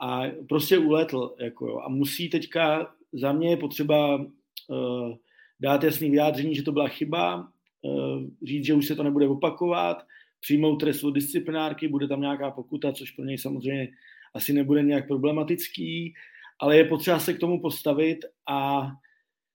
a 0.00 0.22
prostě 0.48 0.78
uletl. 0.78 1.34
Jako 1.40 1.66
jo. 1.66 1.80
A 1.84 1.88
musí 1.88 2.28
teďka, 2.28 2.94
za 3.12 3.32
mě 3.32 3.50
je 3.50 3.56
potřeba 3.56 4.16
uh, 4.16 5.14
dát 5.60 5.84
jasný 5.84 6.10
vyjádření, 6.10 6.54
že 6.54 6.62
to 6.62 6.72
byla 6.72 6.88
chyba, 6.88 7.48
uh, 7.82 8.22
říct, 8.42 8.66
že 8.66 8.74
už 8.74 8.86
se 8.86 8.96
to 8.96 9.02
nebude 9.02 9.28
opakovat, 9.28 10.06
přijmout 10.40 10.76
trest 10.76 11.04
od 11.04 11.10
disciplinárky, 11.10 11.88
bude 11.88 12.08
tam 12.08 12.20
nějaká 12.20 12.50
pokuta, 12.50 12.92
což 12.92 13.10
pro 13.10 13.24
něj 13.24 13.38
samozřejmě 13.38 13.88
asi 14.34 14.52
nebude 14.52 14.82
nějak 14.82 15.06
problematický, 15.06 16.14
ale 16.60 16.76
je 16.76 16.84
potřeba 16.84 17.18
se 17.18 17.34
k 17.34 17.40
tomu 17.40 17.60
postavit 17.60 18.18
a 18.48 18.88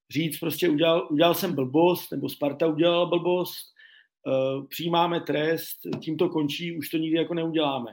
říct 0.10 0.40
prostě 0.40 0.70
udělal, 0.70 1.08
udělal 1.12 1.34
jsem 1.34 1.56
blbost, 1.56 2.12
nebo 2.12 2.30
Sparta 2.30 2.68
udělala 2.68 3.06
blbost, 3.06 3.74
uh, 4.28 4.68
přijímáme 4.68 5.22
trest, 5.22 5.80
tím 6.00 6.18
to 6.18 6.30
končí, 6.30 6.78
už 6.78 6.90
to 6.90 6.98
nikdy 6.98 7.18
jako 7.18 7.34
neuděláme. 7.34 7.92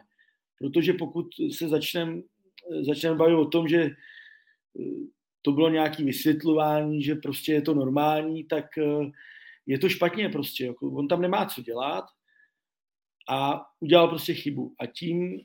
Protože 0.58 0.92
pokud 0.92 1.26
se 1.52 1.68
začneme 1.68 2.20
začnem 2.86 3.16
bavit 3.16 3.34
o 3.34 3.46
tom, 3.46 3.68
že 3.68 3.90
uh, 4.72 5.06
to 5.42 5.52
bylo 5.52 5.68
nějaké 5.68 6.04
vysvětlování, 6.04 7.02
že 7.02 7.14
prostě 7.14 7.52
je 7.52 7.62
to 7.62 7.74
normální, 7.74 8.44
tak 8.44 8.64
uh, 8.76 9.10
je 9.66 9.78
to 9.78 9.88
špatně 9.88 10.28
prostě. 10.28 10.66
Jako 10.66 10.90
on 10.90 11.08
tam 11.08 11.20
nemá 11.20 11.46
co 11.46 11.62
dělat 11.62 12.04
a 13.28 13.62
udělal 13.80 14.08
prostě 14.08 14.34
chybu. 14.34 14.74
A 14.80 14.86
tím, 14.86 15.40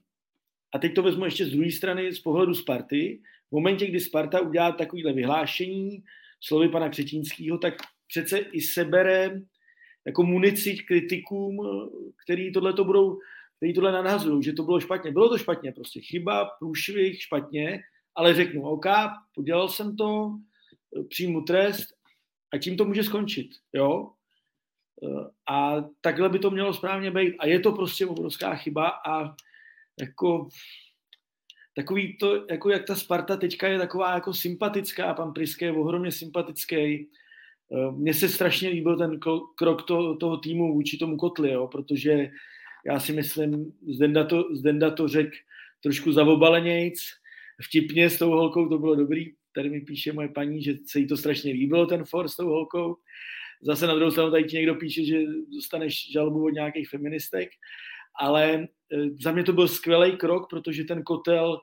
a 0.73 0.79
teď 0.79 0.95
to 0.95 1.03
vezmu 1.03 1.25
ještě 1.25 1.45
z 1.45 1.51
druhé 1.51 1.71
strany, 1.71 2.13
z 2.13 2.19
pohledu 2.19 2.53
Sparty, 2.53 3.21
v 3.49 3.51
momentě, 3.51 3.87
kdy 3.87 3.99
Sparta 3.99 4.41
udělá 4.41 4.71
takovýhle 4.71 5.13
vyhlášení, 5.13 6.03
slovy 6.39 6.69
pana 6.69 6.89
Křetínského, 6.89 7.57
tak 7.57 7.73
přece 8.07 8.37
i 8.37 8.61
sebere 8.61 9.41
jako 10.05 10.23
munici 10.23 10.77
kritikům, 10.77 11.57
který 12.23 12.51
tohle 12.51 12.73
to 12.73 12.83
budou, 12.83 13.19
který 13.63 13.73
tohle 13.73 13.91
nadhazují, 13.91 14.43
že 14.43 14.53
to 14.53 14.63
bylo 14.63 14.79
špatně. 14.79 15.11
Bylo 15.11 15.29
to 15.29 15.37
špatně, 15.37 15.71
prostě 15.71 16.01
chyba, 16.01 16.49
průšvih, 16.59 17.21
špatně, 17.21 17.79
ale 18.15 18.33
řeknu, 18.33 18.61
OK, 18.61 18.85
podělal 19.35 19.69
jsem 19.69 19.95
to, 19.95 20.37
přijmu 21.09 21.41
trest 21.41 21.87
a 22.53 22.57
tím 22.57 22.77
to 22.77 22.85
může 22.85 23.03
skončit, 23.03 23.47
jo. 23.73 24.11
A 25.49 25.81
takhle 26.01 26.29
by 26.29 26.39
to 26.39 26.51
mělo 26.51 26.73
správně 26.73 27.11
být. 27.11 27.35
A 27.39 27.47
je 27.47 27.59
to 27.59 27.71
prostě 27.71 28.05
obrovská 28.05 28.55
chyba 28.55 28.89
a 29.07 29.35
jako 29.99 30.47
takový 31.75 32.17
to, 32.17 32.45
jako 32.49 32.69
jak 32.69 32.85
ta 32.85 32.95
Sparta 32.95 33.37
teďka 33.37 33.67
je 33.67 33.77
taková 33.79 34.13
jako 34.13 34.33
sympatická, 34.33 35.13
pan 35.13 35.33
Priske 35.33 35.65
je 35.65 35.71
ohromně 35.71 36.11
sympatický, 36.11 37.07
Eh, 37.73 37.91
mně 37.91 38.13
se 38.13 38.29
strašně 38.29 38.69
líbil 38.69 38.97
ten 38.97 39.19
krok 39.55 39.83
to, 39.87 40.15
toho 40.15 40.37
týmu 40.37 40.73
vůči 40.73 40.97
tomu 40.97 41.17
kotli, 41.17 41.51
jo, 41.51 41.67
protože 41.67 42.29
já 42.85 42.99
si 42.99 43.13
myslím, 43.13 43.73
Zdenda 43.87 44.23
to, 44.23 44.55
Zdenda 44.55 44.91
to 44.91 45.07
řekl 45.07 45.37
trošku 45.83 46.11
zavobalenějc, 46.11 46.99
vtipně 47.63 48.09
s 48.09 48.19
tou 48.19 48.29
holkou 48.29 48.69
to 48.69 48.77
bylo 48.77 48.95
dobrý, 48.95 49.33
tady 49.55 49.69
mi 49.69 49.81
píše 49.81 50.13
moje 50.13 50.27
paní, 50.27 50.63
že 50.63 50.73
se 50.85 50.99
jí 50.99 51.07
to 51.07 51.17
strašně 51.17 51.53
líbilo, 51.53 51.85
ten 51.85 52.05
for 52.05 52.27
s 52.27 52.35
tou 52.35 52.47
holkou. 52.47 52.97
Zase 53.61 53.87
na 53.87 53.95
druhou 53.95 54.11
stranu 54.11 54.31
tady 54.31 54.43
ti 54.43 54.55
někdo 54.55 54.75
píše, 54.75 55.05
že 55.05 55.17
dostaneš 55.53 56.11
žalobu 56.11 56.45
od 56.45 56.49
nějakých 56.49 56.89
feministek, 56.89 57.49
ale 58.19 58.67
eh, 58.91 59.09
za 59.21 59.31
mě 59.31 59.43
to 59.43 59.53
byl 59.53 59.67
skvělý 59.67 60.17
krok, 60.17 60.49
protože 60.49 60.83
ten 60.83 61.03
kotel, 61.03 61.61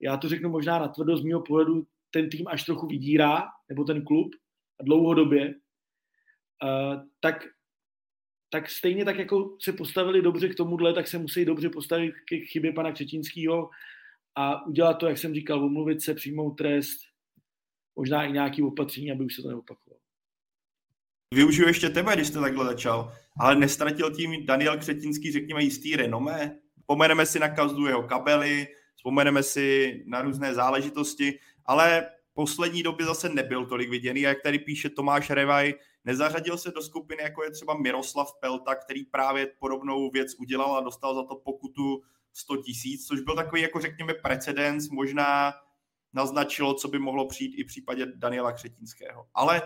já 0.00 0.16
to 0.16 0.28
řeknu 0.28 0.50
možná 0.50 0.78
na 0.78 0.88
tvrdo 0.88 1.16
z 1.16 1.24
mého 1.24 1.40
pohledu, 1.40 1.86
ten 2.10 2.30
tým 2.30 2.48
až 2.48 2.64
trochu 2.64 2.86
vydírá, 2.86 3.42
nebo 3.68 3.84
ten 3.84 4.04
klub, 4.04 4.34
dlouhodobě, 4.82 5.54
uh, 6.62 7.02
tak, 7.20 7.46
tak 8.50 8.70
stejně 8.70 9.04
tak, 9.04 9.18
jako 9.18 9.56
se 9.60 9.72
postavili 9.72 10.22
dobře 10.22 10.48
k 10.48 10.54
tomuhle, 10.54 10.94
tak 10.94 11.08
se 11.08 11.18
musí 11.18 11.44
dobře 11.44 11.68
postavit 11.68 12.14
k 12.14 12.50
chybě 12.52 12.72
pana 12.72 12.92
Křetínského 12.92 13.70
a 14.34 14.66
udělat 14.66 14.94
to, 14.94 15.08
jak 15.08 15.18
jsem 15.18 15.34
říkal, 15.34 15.64
omluvit 15.64 16.02
se, 16.02 16.14
přijmout 16.14 16.50
trest, 16.50 16.98
možná 17.96 18.24
i 18.24 18.32
nějaký 18.32 18.62
opatření, 18.62 19.12
aby 19.12 19.24
už 19.24 19.34
se 19.34 19.42
to 19.42 19.48
neopakovalo. 19.48 20.00
Využiju 21.34 21.68
ještě 21.68 21.90
tebe, 21.90 22.14
když 22.14 22.28
jste 22.28 22.40
takhle 22.40 22.64
začal, 22.64 23.12
ale 23.40 23.56
nestratil 23.56 24.10
tím 24.10 24.46
Daniel 24.46 24.78
Křetínský, 24.78 25.32
řekněme, 25.32 25.62
jistý 25.62 25.96
renomé? 25.96 26.58
Vzpomeneme 26.78 27.26
si 27.26 27.38
na 27.38 27.48
kazdu 27.48 27.86
jeho 27.86 28.02
kabely, 28.02 28.68
vzpomeneme 28.96 29.42
si 29.42 30.02
na 30.06 30.22
různé 30.22 30.54
záležitosti, 30.54 31.38
ale 31.66 32.10
poslední 32.34 32.82
době 32.82 33.06
zase 33.06 33.28
nebyl 33.28 33.66
tolik 33.66 33.90
viděný, 33.90 34.20
jak 34.20 34.42
tady 34.42 34.58
píše 34.58 34.90
Tomáš 34.90 35.30
Revaj, 35.30 35.74
nezařadil 36.04 36.58
se 36.58 36.70
do 36.70 36.82
skupiny, 36.82 37.22
jako 37.22 37.44
je 37.44 37.50
třeba 37.50 37.78
Miroslav 37.78 38.32
Pelta, 38.40 38.74
který 38.74 39.04
právě 39.04 39.46
podobnou 39.58 40.10
věc 40.10 40.34
udělal 40.34 40.76
a 40.76 40.80
dostal 40.80 41.14
za 41.14 41.22
to 41.22 41.36
pokutu 41.36 42.02
100 42.32 42.56
tisíc, 42.56 43.06
což 43.06 43.20
byl 43.20 43.34
takový, 43.34 43.62
jako 43.62 43.80
řekněme, 43.80 44.14
precedens, 44.14 44.88
možná 44.88 45.52
naznačilo, 46.12 46.74
co 46.74 46.88
by 46.88 46.98
mohlo 46.98 47.26
přijít 47.28 47.54
i 47.54 47.64
v 47.64 47.66
případě 47.66 48.06
Daniela 48.14 48.52
Křetínského. 48.52 49.26
Ale 49.34 49.62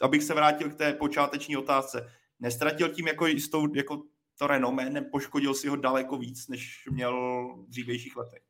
abych 0.00 0.22
se 0.22 0.34
vrátil 0.34 0.70
k 0.70 0.74
té 0.74 0.92
počáteční 0.92 1.56
otázce, 1.56 2.12
nestratil 2.40 2.88
tím 2.88 3.06
jako 3.06 3.26
jistou, 3.26 3.74
jako 3.74 4.02
to 4.38 4.46
renomé, 4.46 4.90
nepoškodil 4.90 5.54
si 5.54 5.68
ho 5.68 5.76
daleko 5.76 6.18
víc, 6.18 6.48
než 6.48 6.88
měl 6.90 7.46
v 7.56 7.68
dřívějších 7.68 8.16
letech. 8.16 8.42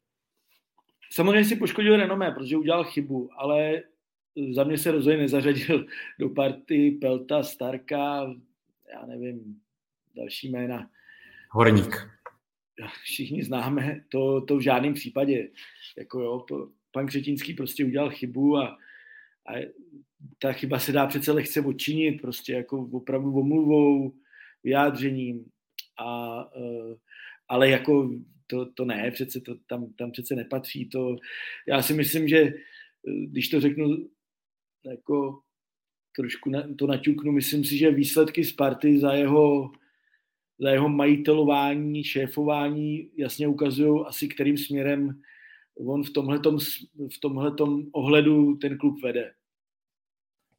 Samozřejmě 1.13 1.45
si 1.45 1.57
poškodil 1.57 1.97
renomé, 1.97 2.31
protože 2.31 2.57
udělal 2.57 2.85
chybu, 2.85 3.31
ale 3.37 3.83
za 4.53 4.65
mě 4.65 4.79
se 4.79 4.91
rozhodně 4.91 5.21
nezařadil 5.21 5.87
do 6.19 6.29
party 6.29 6.91
Pelta, 7.01 7.43
Starka, 7.43 8.35
já 8.93 9.07
nevím, 9.07 9.61
další 10.17 10.51
jména. 10.51 10.91
Horník. 11.51 12.11
Všichni 13.03 13.43
známe, 13.43 14.01
to, 14.09 14.41
to 14.41 14.57
v 14.57 14.61
žádném 14.61 14.95
případě. 14.95 15.49
Jako 15.99 16.21
jo, 16.21 16.47
pan 16.93 17.07
Křetínský 17.07 17.55
prostě 17.55 17.85
udělal 17.85 18.11
chybu 18.11 18.57
a, 18.57 18.79
a 19.49 19.53
ta 20.39 20.53
chyba 20.53 20.79
se 20.79 20.93
dá 20.93 21.07
přece 21.07 21.33
lehce 21.33 21.61
odčinit, 21.61 22.21
prostě 22.21 22.53
jako 22.53 22.89
opravdu 22.93 23.35
omluvou, 23.35 24.15
vyjádřením. 24.65 25.45
A, 25.99 26.41
e, 26.57 26.97
ale 27.49 27.71
jako 27.71 28.11
to, 28.47 28.73
to 28.73 28.85
ne, 28.85 29.11
přece 29.11 29.41
to 29.41 29.55
tam, 29.67 29.93
tam 29.93 30.11
přece 30.11 30.35
nepatří. 30.35 30.89
To, 30.89 31.17
já 31.69 31.83
si 31.83 31.95
myslím, 31.95 32.29
že 32.29 32.39
eh, 32.39 32.53
když 33.27 33.49
to 33.49 33.61
řeknu 33.61 34.09
jako 34.91 35.41
trošku 36.17 36.51
na, 36.51 36.65
to 36.79 36.87
naťuknu, 36.87 37.33
myslím 37.33 37.65
si, 37.65 37.79
že 37.79 37.91
výsledky 37.91 38.45
Sparty 38.45 38.99
za 38.99 39.13
jeho, 39.13 39.71
za 40.59 40.71
jeho 40.71 40.89
majitelování, 40.89 42.05
šéfování 42.05 43.11
jasně 43.17 43.49
ukazují 43.49 44.05
asi, 44.07 44.29
kterým 44.29 44.59
směrem 44.59 45.21
on 45.87 46.05
v 46.05 46.11
tomhletom, 46.11 46.59
v 47.15 47.21
tomhletom 47.21 47.87
ohledu 47.93 48.55
ten 48.57 48.79
klub 48.79 49.03
vede. 49.03 49.33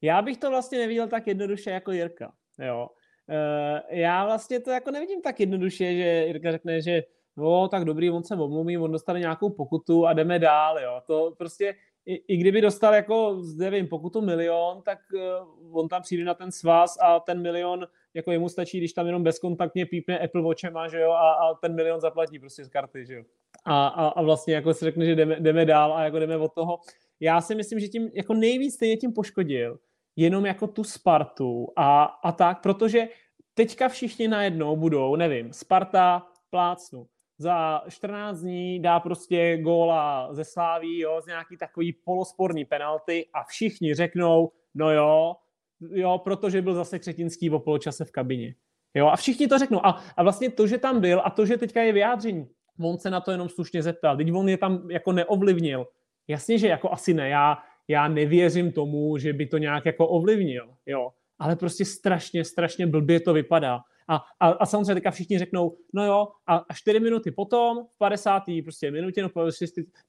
Já 0.02 0.22
bych 0.22 0.38
to 0.38 0.50
vlastně 0.50 0.80
neviděl 0.80 1.08
tak 1.08 1.28
jednoduše 1.28 1.70
jako 1.70 1.92
Jirka. 1.92 2.34
Jo. 2.60 2.90
Eh, 3.30 4.00
já 4.00 4.26
vlastně 4.26 4.60
to 4.60 4.72
jako 4.72 4.92
nevidím 4.92 5.22
tak 5.22 5.40
jednoduše, 5.40 5.96
že 5.96 6.26
Jirka 6.28 6.52
řekne, 6.52 6.82
že 6.82 7.04
no 7.38 7.68
tak 7.68 7.86
dobrý, 7.86 8.10
on 8.10 8.24
se 8.24 8.36
omluví, 8.36 8.78
on 8.78 8.92
dostane 8.92 9.20
nějakou 9.20 9.50
pokutu 9.50 10.06
a 10.06 10.14
jdeme 10.14 10.40
dál, 10.40 10.80
jo. 10.80 11.02
To 11.08 11.34
prostě, 11.38 11.76
i, 12.08 12.16
i 12.28 12.38
kdyby 12.38 12.62
dostal 12.62 12.94
jako, 12.94 13.42
nevím, 13.58 13.88
pokutu 13.88 14.22
milion, 14.22 14.82
tak 14.82 15.00
uh, 15.14 15.80
on 15.80 15.88
tam 15.88 16.02
přijde 16.02 16.24
na 16.24 16.34
ten 16.34 16.52
svaz 16.52 16.98
a 17.02 17.20
ten 17.20 17.42
milion, 17.42 17.88
jako 18.14 18.32
jemu 18.32 18.50
stačí, 18.50 18.78
když 18.78 18.94
tam 18.94 19.06
jenom 19.06 19.24
bezkontaktně 19.24 19.86
pípne 19.86 20.20
Apple 20.20 20.42
Watchem, 20.42 20.74
že 20.92 21.00
jo, 21.00 21.12
a, 21.12 21.34
a 21.34 21.54
ten 21.54 21.76
milion 21.76 22.02
zaplatí 22.02 22.40
prostě 22.40 22.66
z 22.66 22.70
karty, 22.70 23.06
že 23.06 23.14
jo. 23.14 23.24
A, 23.66 23.88
a, 23.88 24.08
a 24.08 24.22
vlastně 24.22 24.54
jako 24.54 24.74
se 24.74 24.86
řekne, 24.86 25.06
že 25.06 25.16
jdeme, 25.16 25.36
jdeme 25.40 25.66
dál 25.66 25.94
a 25.94 26.04
jako 26.04 26.20
jdeme 26.20 26.38
od 26.38 26.54
toho. 26.54 26.80
já 27.20 27.42
si 27.42 27.56
myslím, 27.56 27.80
že 27.80 27.88
tím 27.88 28.10
jako 28.14 28.34
nejvíc 28.34 28.74
stejně 28.74 28.98
tím 28.98 29.14
poškodil 29.14 29.80
jenom 30.16 30.46
jako 30.46 30.68
tu 30.68 30.84
Spartu 30.84 31.68
a, 31.76 32.04
a 32.04 32.32
tak, 32.32 32.62
protože 32.62 33.08
teďka 33.54 33.90
všichni 33.90 34.28
najednou 34.28 34.76
budou, 34.76 35.16
nevím, 35.16 35.54
Sparta 35.54 36.28
plácnu, 36.50 37.08
za 37.38 37.84
14 37.90 38.40
dní 38.40 38.80
dá 38.80 39.00
prostě 39.00 39.58
góla 39.58 40.34
ze 40.34 40.44
Sláví, 40.44 41.00
jo, 41.00 41.22
z 41.22 41.26
nějaký 41.26 41.58
takový 41.58 41.94
polosporní 41.94 42.66
penalty 42.66 43.26
a 43.34 43.44
všichni 43.44 43.94
řeknou, 43.94 44.52
no 44.76 44.92
jo, 44.92 45.36
jo, 45.80 46.18
protože 46.24 46.62
byl 46.62 46.74
zase 46.74 47.00
Křetinský 47.00 47.50
o 47.50 47.60
poločase 47.60 48.06
v 48.06 48.12
kabině. 48.12 48.56
Jo, 48.94 49.08
a 49.08 49.16
všichni 49.16 49.48
to 49.48 49.58
řeknou. 49.58 49.86
A, 49.86 50.04
a 50.18 50.24
vlastně 50.24 50.52
to, 50.52 50.68
že 50.68 50.78
tam 50.78 51.02
byl 51.02 51.22
a 51.26 51.30
to, 51.30 51.46
že 51.46 51.58
teďka 51.58 51.82
je 51.82 51.94
vyjádření, 51.94 52.48
on 52.80 52.98
se 52.98 53.10
na 53.10 53.22
to 53.22 53.32
jenom 53.32 53.50
slušně 53.50 53.84
zeptal, 53.84 54.18
teď 54.18 54.32
on 54.34 54.50
je 54.50 54.58
tam 54.58 54.92
jako 54.92 55.12
neovlivnil. 55.12 55.88
Jasně, 56.28 56.58
že 56.58 56.68
jako 56.68 56.92
asi 56.92 57.14
ne, 57.14 57.30
já, 57.30 57.58
já 57.88 58.08
nevěřím 58.08 58.72
tomu, 58.72 59.18
že 59.18 59.34
by 59.34 59.46
to 59.46 59.58
nějak 59.58 59.86
jako 59.86 60.08
ovlivnil, 60.08 60.74
jo, 60.86 61.12
ale 61.40 61.56
prostě 61.56 61.86
strašně, 61.86 62.46
strašně 62.46 62.88
blbě 62.88 63.20
to 63.20 63.34
vypadá. 63.34 63.80
A, 64.08 64.16
a, 64.40 64.48
a 64.50 64.66
samozřejmě 64.66 64.94
teďka 64.94 65.12
všichni 65.12 65.40
řeknou, 65.40 65.78
no 65.94 66.06
jo, 66.06 66.28
a, 66.48 66.56
a 66.56 66.74
4 66.74 67.00
minuty 67.00 67.32
potom, 67.32 67.86
v 67.86 67.98
50. 67.98 68.44
prostě 68.64 68.92
minutě, 68.92 69.24
no, 69.24 69.30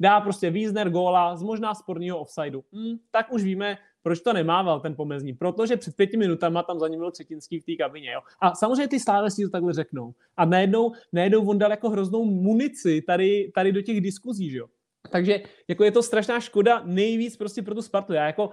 dá 0.01 0.20
prostě 0.20 0.51
Wiesner 0.51 0.91
góla 0.91 1.37
z 1.37 1.43
možná 1.43 1.75
sporného 1.75 2.19
offsideu. 2.19 2.65
Hm, 2.73 2.97
tak 3.11 3.33
už 3.33 3.43
víme, 3.43 3.79
proč 4.03 4.20
to 4.20 4.33
nemával 4.33 4.81
ten 4.81 4.95
pomezní? 4.95 5.33
Protože 5.33 5.77
před 5.77 5.97
pěti 5.97 6.16
minutama 6.16 6.62
tam 6.62 6.79
za 6.79 6.89
ním 6.89 6.99
byl 6.99 7.11
Třetinský 7.11 7.61
v 7.61 7.65
té 7.65 7.77
kabině. 7.77 8.12
Jo? 8.12 8.20
A 8.41 8.55
samozřejmě 8.55 8.89
ty 8.89 9.01
stále 9.01 9.31
si 9.31 9.45
to 9.45 9.51
takhle 9.51 9.73
řeknou. 9.73 10.15
A 10.37 10.45
najednou, 10.45 10.93
najednou 11.12 11.49
on 11.49 11.59
dal 11.59 11.70
jako 11.70 11.91
hroznou 11.91 12.25
munici 12.25 13.03
tady, 13.03 13.53
tady 13.55 13.73
do 13.73 13.83
těch 13.83 14.01
diskuzí, 14.01 14.51
že 14.51 14.59
jo? 14.59 14.66
Takže 15.11 15.41
jako 15.69 15.85
je 15.85 15.93
to 15.93 16.03
strašná 16.03 16.41
škoda 16.41 16.83
nejvíc 16.85 17.37
prostě 17.37 17.62
pro 17.62 17.75
tu 17.75 17.83
Spartu. 17.83 18.12
Já 18.12 18.27
jako 18.27 18.51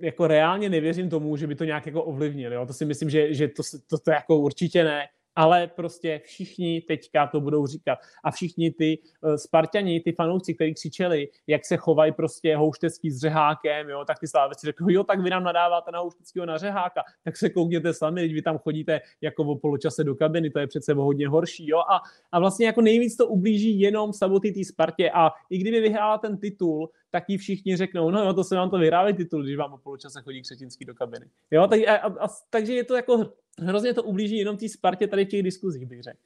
jako 0.00 0.26
reálně 0.26 0.68
nevěřím 0.68 1.10
tomu, 1.10 1.36
že 1.36 1.46
by 1.46 1.54
to 1.54 1.64
nějak 1.64 1.86
jako 1.86 2.04
ovlivnil. 2.04 2.52
Jo? 2.52 2.66
To 2.66 2.72
si 2.72 2.84
myslím, 2.84 3.10
že, 3.10 3.34
že 3.34 3.48
to, 3.48 3.62
to, 3.90 3.98
to 3.98 4.10
jako 4.10 4.38
určitě 4.38 4.84
ne 4.84 5.08
ale 5.36 5.66
prostě 5.66 6.20
všichni 6.24 6.80
teďka 6.80 7.26
to 7.26 7.40
budou 7.40 7.66
říkat. 7.66 7.98
A 8.24 8.30
všichni 8.30 8.70
ty 8.70 8.98
uh, 9.20 9.34
Spartani, 9.34 10.00
ty 10.00 10.12
fanoušci, 10.12 10.54
kteří 10.54 10.74
křičeli, 10.74 11.28
jak 11.46 11.64
se 11.64 11.76
chovají 11.76 12.12
prostě 12.12 12.56
houštecký 12.56 13.10
s 13.10 13.18
řehákem, 13.18 13.88
jo, 13.88 14.04
tak 14.04 14.18
ty 14.18 14.28
sláveci 14.28 14.66
řeknou, 14.66 14.88
jo, 14.90 15.04
tak 15.04 15.20
vy 15.20 15.30
nám 15.30 15.44
nadáváte 15.44 15.90
na 15.90 15.98
houšteckého 15.98 16.46
na 16.46 16.58
řeháka, 16.58 17.02
tak 17.24 17.36
se 17.36 17.50
koukněte 17.50 17.94
sami, 17.94 18.20
když 18.20 18.34
vy 18.34 18.42
tam 18.42 18.58
chodíte 18.58 19.00
jako 19.20 19.44
o 19.44 19.56
poločase 19.56 20.04
do 20.04 20.14
kabiny, 20.14 20.50
to 20.50 20.58
je 20.58 20.66
přece 20.66 20.94
hodně 20.94 21.28
horší, 21.28 21.68
jo, 21.68 21.78
a, 21.78 22.00
a 22.32 22.40
vlastně 22.40 22.66
jako 22.66 22.80
nejvíc 22.80 23.16
to 23.16 23.26
ublíží 23.26 23.80
jenom 23.80 24.12
samotný 24.12 24.52
té 24.52 24.64
Spartě 24.64 25.10
a 25.10 25.30
i 25.50 25.58
kdyby 25.58 25.80
vyhrála 25.80 26.18
ten 26.18 26.38
titul, 26.38 26.90
tak 27.10 27.24
ji 27.28 27.38
všichni 27.38 27.76
řeknou, 27.76 28.10
no 28.10 28.24
jo, 28.24 28.32
to 28.32 28.44
se 28.44 28.56
vám 28.56 28.70
to 28.70 28.78
vyhráli 28.78 29.14
titul, 29.14 29.42
když 29.42 29.56
vám 29.56 29.72
o 29.72 29.78
poločase 29.78 30.22
chodí 30.22 30.42
Křetinský 30.42 30.84
do 30.84 30.94
kabiny. 30.94 31.26
Jo, 31.50 31.66
tak, 31.66 31.80
a, 31.88 31.96
a, 31.96 32.28
takže 32.50 32.74
je 32.74 32.84
to 32.84 32.96
jako 32.96 33.32
hrozně 33.58 33.94
to 33.94 34.02
ublíží 34.02 34.36
jenom 34.36 34.56
té 34.56 34.68
Spartě 34.68 35.06
tady 35.06 35.24
v 35.24 35.28
těch 35.28 35.42
diskuzích, 35.42 35.86
bych 35.86 36.02
řekl. 36.02 36.18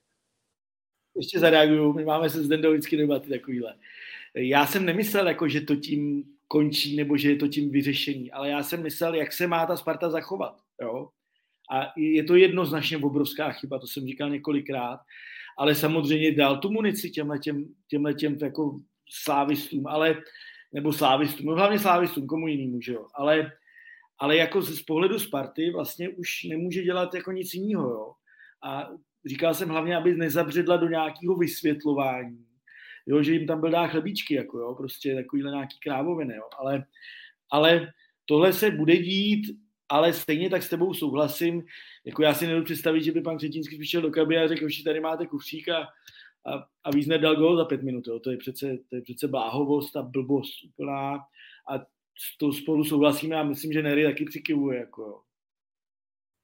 Ještě 1.16 1.39
zareaguju, 1.39 1.93
my 1.93 2.05
máme 2.05 2.31
se 2.31 2.43
zde 2.43 2.57
vždycky 2.57 2.97
debaty 2.97 3.28
takovýhle. 3.28 3.74
Já 4.35 4.66
jsem 4.66 4.85
nemyslel, 4.85 5.28
jako, 5.28 5.48
že 5.48 5.61
to 5.61 5.77
tím 5.77 6.24
končí, 6.48 6.97
nebo 6.97 7.16
že 7.16 7.31
je 7.31 7.36
to 7.36 7.48
tím 7.48 7.70
vyřešení, 7.70 8.32
ale 8.32 8.48
já 8.48 8.62
jsem 8.62 8.82
myslel, 8.82 9.15
jak 9.15 9.32
se 9.32 9.47
má 9.47 9.66
ta 9.66 9.77
Sparta 9.77 10.11
zachovat. 10.11 10.61
Jo? 10.82 11.09
A 11.73 11.93
je 11.97 12.24
to 12.24 12.36
jednoznačně 12.36 12.98
obrovská 12.98 13.53
chyba, 13.53 13.78
to 13.78 13.86
jsem 13.86 14.07
říkal 14.07 14.31
několikrát, 14.31 15.01
ale 15.59 15.74
samozřejmě 15.74 16.32
dal 16.32 16.59
tu 16.59 16.70
munici 16.70 17.11
těmhle 17.11 17.39
těm, 17.39 17.65
těmhle 17.89 18.15
těm 18.15 18.39
jako 18.43 18.81
slávistům, 19.11 19.86
ale, 19.86 20.23
nebo 20.73 20.93
slávistům, 20.93 21.47
no 21.47 21.55
hlavně 21.55 21.78
slávistům, 21.78 22.27
komu 22.27 22.48
jinému, 22.48 22.81
že 22.81 22.93
jo, 22.93 23.07
ale 23.15 23.53
ale 24.18 24.36
jako 24.36 24.62
z 24.62 24.82
pohledu 24.82 25.18
Sparty 25.18 25.70
vlastně 25.70 26.09
už 26.09 26.44
nemůže 26.44 26.82
dělat 26.82 27.14
jako 27.14 27.32
nic 27.32 27.55
jiného. 27.55 28.14
A 28.64 28.88
říkal 29.26 29.55
jsem 29.55 29.68
hlavně, 29.68 29.97
aby 29.97 30.16
nezabředla 30.16 30.76
do 30.76 30.88
nějakého 30.88 31.36
vysvětlování, 31.36 32.47
jo, 33.06 33.22
že 33.22 33.32
jim 33.32 33.47
tam 33.47 33.60
byl 33.60 33.70
dá 33.70 33.86
chlebíčky, 33.86 34.34
jako 34.34 34.59
jo, 34.59 34.74
prostě 34.74 35.14
takovýhle 35.14 35.51
nějaký 35.51 35.78
krávoviny, 35.82 36.34
jo, 36.36 36.48
ale, 36.59 36.84
ale 37.51 37.93
tohle 38.24 38.52
se 38.52 38.70
bude 38.70 38.97
dít, 38.97 39.56
ale 39.88 40.12
stejně 40.12 40.51
tak 40.51 40.62
s 40.62 40.68
tebou 40.68 40.94
souhlasím, 40.94 41.64
jako 42.05 42.22
já 42.22 42.34
si 42.34 42.44
nedovedu 42.44 42.64
představit, 42.64 43.02
že 43.02 43.12
by 43.12 43.20
pan 43.20 43.36
Křetínský 43.36 43.78
přišel 43.78 44.02
do 44.02 44.10
kabiny 44.10 44.43
a 44.43 44.48
řekl, 44.48 44.68
že 44.68 44.84
tady 44.84 45.01
máte 45.01 45.26
kufřík 45.26 45.68
a, 45.68 45.78
a, 46.47 46.66
a 46.84 46.90
Vízner 46.90 47.20
dal 47.20 47.36
gol 47.36 47.56
za 47.56 47.64
pět 47.64 47.82
minut, 47.82 48.06
jo. 48.06 48.20
to 48.20 48.30
je 48.30 48.36
přece, 48.36 48.78
to 48.90 48.97
je 48.97 49.02
přece 49.02 49.28
bláhovost 49.28 49.97
a 49.97 50.02
blbost 50.02 50.64
úplná 50.64 51.18
a 51.70 51.95
to 52.38 52.52
spolu 52.52 52.84
souhlasíme 52.84 53.36
a 53.36 53.43
myslím, 53.43 53.72
že 53.72 53.82
Nery 53.82 54.05
taky 54.05 54.24
přikivuje. 54.24 54.78
Jako 54.78 55.02
jo. 55.02 55.20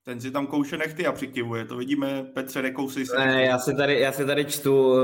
Ten 0.05 0.20
si 0.20 0.31
tam 0.31 0.47
kouše 0.47 0.77
nechty 0.77 1.07
a 1.07 1.12
přikivuje, 1.12 1.65
to 1.65 1.77
vidíme, 1.77 2.24
Petře, 2.35 2.62
nekousej 2.62 3.07
se. 3.07 3.19
Ne, 3.19 3.44
já 3.44 3.59
si 3.59 3.77
tady, 3.77 4.01
já 4.01 4.12
si 4.12 4.27
tady 4.27 4.44
čtu 4.44 4.93
uh, 4.93 4.99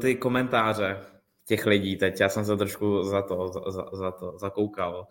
ty 0.00 0.14
komentáře 0.14 1.00
těch 1.46 1.66
lidí 1.66 1.96
teď, 1.96 2.20
já 2.20 2.28
jsem 2.28 2.44
se 2.44 2.56
trošku 2.56 3.02
za 3.02 3.22
to, 3.22 3.48
za, 3.68 3.84
za 3.92 4.10
to 4.10 4.38
zakoukal. 4.38 5.06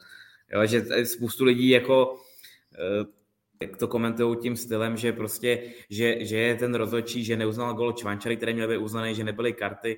Jo, 0.54 0.66
že 0.66 1.06
spoustu 1.06 1.44
lidí 1.44 1.70
jako 1.70 2.14
uh, 2.14 3.70
to 3.78 3.88
komentují 3.88 4.38
tím 4.38 4.56
stylem, 4.56 4.98
že 4.98 5.14
prostě, 5.14 5.64
že, 5.90 6.26
že 6.26 6.38
je 6.38 6.56
ten 6.56 6.76
rozhodčí, 6.76 7.24
že 7.24 7.38
neuznal 7.38 7.74
gol 7.74 7.92
Čvančary, 7.92 8.38
které 8.38 8.54
měly 8.54 8.78
být 8.78 8.84
uznané, 8.84 9.14
že 9.14 9.24
nebyly 9.24 9.54
karty, 9.54 9.98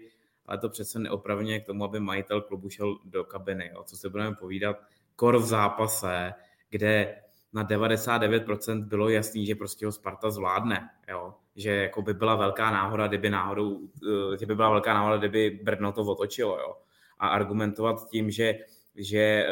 ale 0.51 0.57
to 0.57 0.69
přece 0.69 0.99
neopravňuje 0.99 1.59
k 1.59 1.65
tomu, 1.65 1.83
aby 1.83 1.99
majitel 1.99 2.41
klubu 2.41 2.69
šel 2.69 2.97
do 3.05 3.23
kabiny. 3.23 3.71
Jo. 3.73 3.83
Co 3.83 3.97
se 3.97 4.09
budeme 4.09 4.35
povídat, 4.35 4.77
kor 5.15 5.37
v 5.37 5.45
zápase, 5.45 6.33
kde 6.69 7.15
na 7.53 7.63
99% 7.63 8.83
bylo 8.83 9.09
jasný, 9.09 9.45
že 9.45 9.55
prostě 9.55 9.85
ho 9.85 9.91
Sparta 9.91 10.31
zvládne. 10.31 10.89
Jo. 11.09 11.33
Že 11.55 11.71
jako 11.71 12.01
by 12.01 12.13
byla 12.13 12.35
velká 12.35 12.71
náhoda, 12.71 13.07
kdyby 13.07 13.29
náhodou, 13.29 13.79
eh, 14.33 14.37
že 14.37 14.45
by 14.45 14.55
byla 14.55 14.69
velká 14.69 14.93
náhoda, 14.93 15.17
kdyby 15.17 15.59
Brno 15.63 15.91
to 15.91 16.01
otočilo. 16.01 16.59
Jo. 16.59 16.75
A 17.19 17.27
argumentovat 17.27 18.09
tím, 18.09 18.31
že, 18.31 18.55
že 18.95 19.47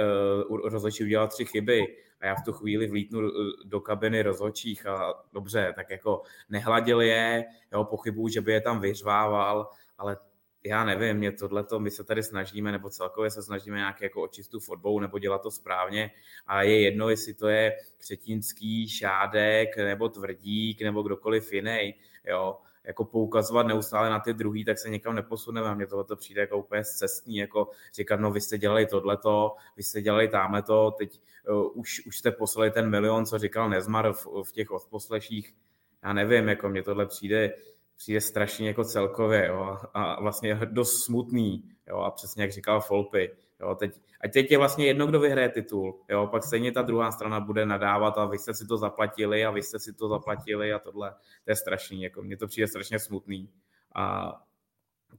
uh, 0.50 0.70
rozhodčí 0.70 1.04
udělal 1.04 1.28
tři 1.28 1.46
chyby 1.46 1.96
a 2.22 2.26
já 2.26 2.36
v 2.36 2.44
tu 2.44 2.54
chvíli 2.54 2.88
vlítnu 2.88 3.20
eh, 3.28 3.32
do 3.66 3.80
kabiny 3.80 4.22
rozhodčích 4.22 4.86
a 4.86 5.14
dobře, 5.34 5.74
tak 5.76 5.90
jako 5.90 6.22
nehladil 6.50 7.02
je, 7.02 7.46
jo, 7.74 7.84
pochybuju, 7.84 8.28
že 8.28 8.42
by 8.42 8.52
je 8.52 8.62
tam 8.62 8.80
vyřvával, 8.80 9.70
ale 9.98 10.18
já 10.64 10.84
nevím, 10.84 11.18
mě 11.18 11.32
tohleto, 11.32 11.80
my 11.80 11.92
se 11.92 12.04
tady 12.04 12.24
snažíme, 12.24 12.72
nebo 12.72 12.90
celkově 12.90 13.32
se 13.32 13.44
snažíme 13.44 13.78
nějak 13.78 14.02
jako 14.02 14.22
očistit 14.22 14.64
fotbou, 14.64 15.00
nebo 15.00 15.20
dělat 15.20 15.42
to 15.42 15.52
správně. 15.52 16.12
A 16.48 16.64
je 16.64 16.82
jedno, 16.82 17.10
jestli 17.10 17.34
to 17.34 17.48
je 17.48 17.78
Křetínský, 17.98 18.90
Šádek, 18.90 19.78
nebo 19.78 20.10
Tvrdík, 20.10 20.82
nebo 20.82 21.02
kdokoliv 21.02 21.54
jiný, 21.54 21.96
jo, 22.28 22.58
jako 22.84 23.06
poukazovat 23.06 23.68
neustále 23.68 24.10
na 24.10 24.20
ty 24.20 24.34
druhý, 24.34 24.66
tak 24.66 24.80
se 24.80 24.90
někam 24.90 25.16
neposuneme. 25.16 25.68
A 25.68 25.74
mně 25.74 25.88
tohle 25.88 26.06
přijde 26.16 26.42
jako 26.42 26.58
úplně 26.58 26.84
cestní, 26.84 27.38
jako 27.38 27.70
říkat, 27.94 28.20
no 28.20 28.32
vy 28.32 28.42
jste 28.42 28.58
dělali 28.58 28.86
tohleto, 28.86 29.56
vy 29.78 29.84
jste 29.84 30.02
dělali 30.02 30.28
táme 30.28 30.62
to, 30.62 30.92
teď 30.92 31.22
uh, 31.50 31.80
už, 31.80 32.06
už 32.06 32.18
jste 32.18 32.32
poslali 32.32 32.72
ten 32.72 32.90
milion, 32.90 33.26
co 33.26 33.38
říkal 33.38 33.70
Nezmar 33.70 34.14
v, 34.14 34.28
v 34.44 34.52
těch 34.52 34.72
odposleších, 34.72 35.56
já 36.04 36.14
nevím, 36.14 36.50
jako 36.50 36.70
mně 36.70 36.84
tohle 36.84 37.06
přijde, 37.06 37.54
přijde 38.00 38.22
strašně 38.22 38.68
jako 38.68 38.84
celkově 38.84 39.48
jo, 39.48 39.78
a 39.94 40.22
vlastně 40.22 40.60
dost 40.66 41.04
smutný. 41.04 41.64
Jo, 41.88 41.98
a 41.98 42.12
přesně 42.12 42.44
jak 42.44 42.52
říkal 42.52 42.82
Folpy, 42.82 43.32
jo, 43.60 43.76
teď, 43.76 44.02
a 44.22 44.28
teď 44.28 44.52
je 44.52 44.58
vlastně 44.58 44.86
jedno, 44.86 45.08
kdo 45.08 45.20
vyhraje 45.20 45.50
titul, 45.50 46.00
jo, 46.10 46.28
pak 46.28 46.44
stejně 46.44 46.72
ta 46.72 46.82
druhá 46.82 47.12
strana 47.12 47.40
bude 47.40 47.66
nadávat 47.66 48.18
a 48.18 48.26
vy 48.26 48.38
jste 48.38 48.54
si 48.54 48.68
to 48.68 48.78
zaplatili 48.78 49.46
a 49.46 49.52
vy 49.52 49.64
jste 49.64 49.80
si 49.80 49.94
to 49.94 50.08
zaplatili 50.08 50.74
a 50.74 50.80
tohle, 50.80 51.12
to 51.46 51.52
je 51.52 51.56
strašný, 51.56 52.02
jako 52.02 52.22
mně 52.22 52.38
to 52.38 52.48
přijde 52.48 52.68
strašně 52.68 53.00
smutný 53.00 53.50
a 53.96 54.36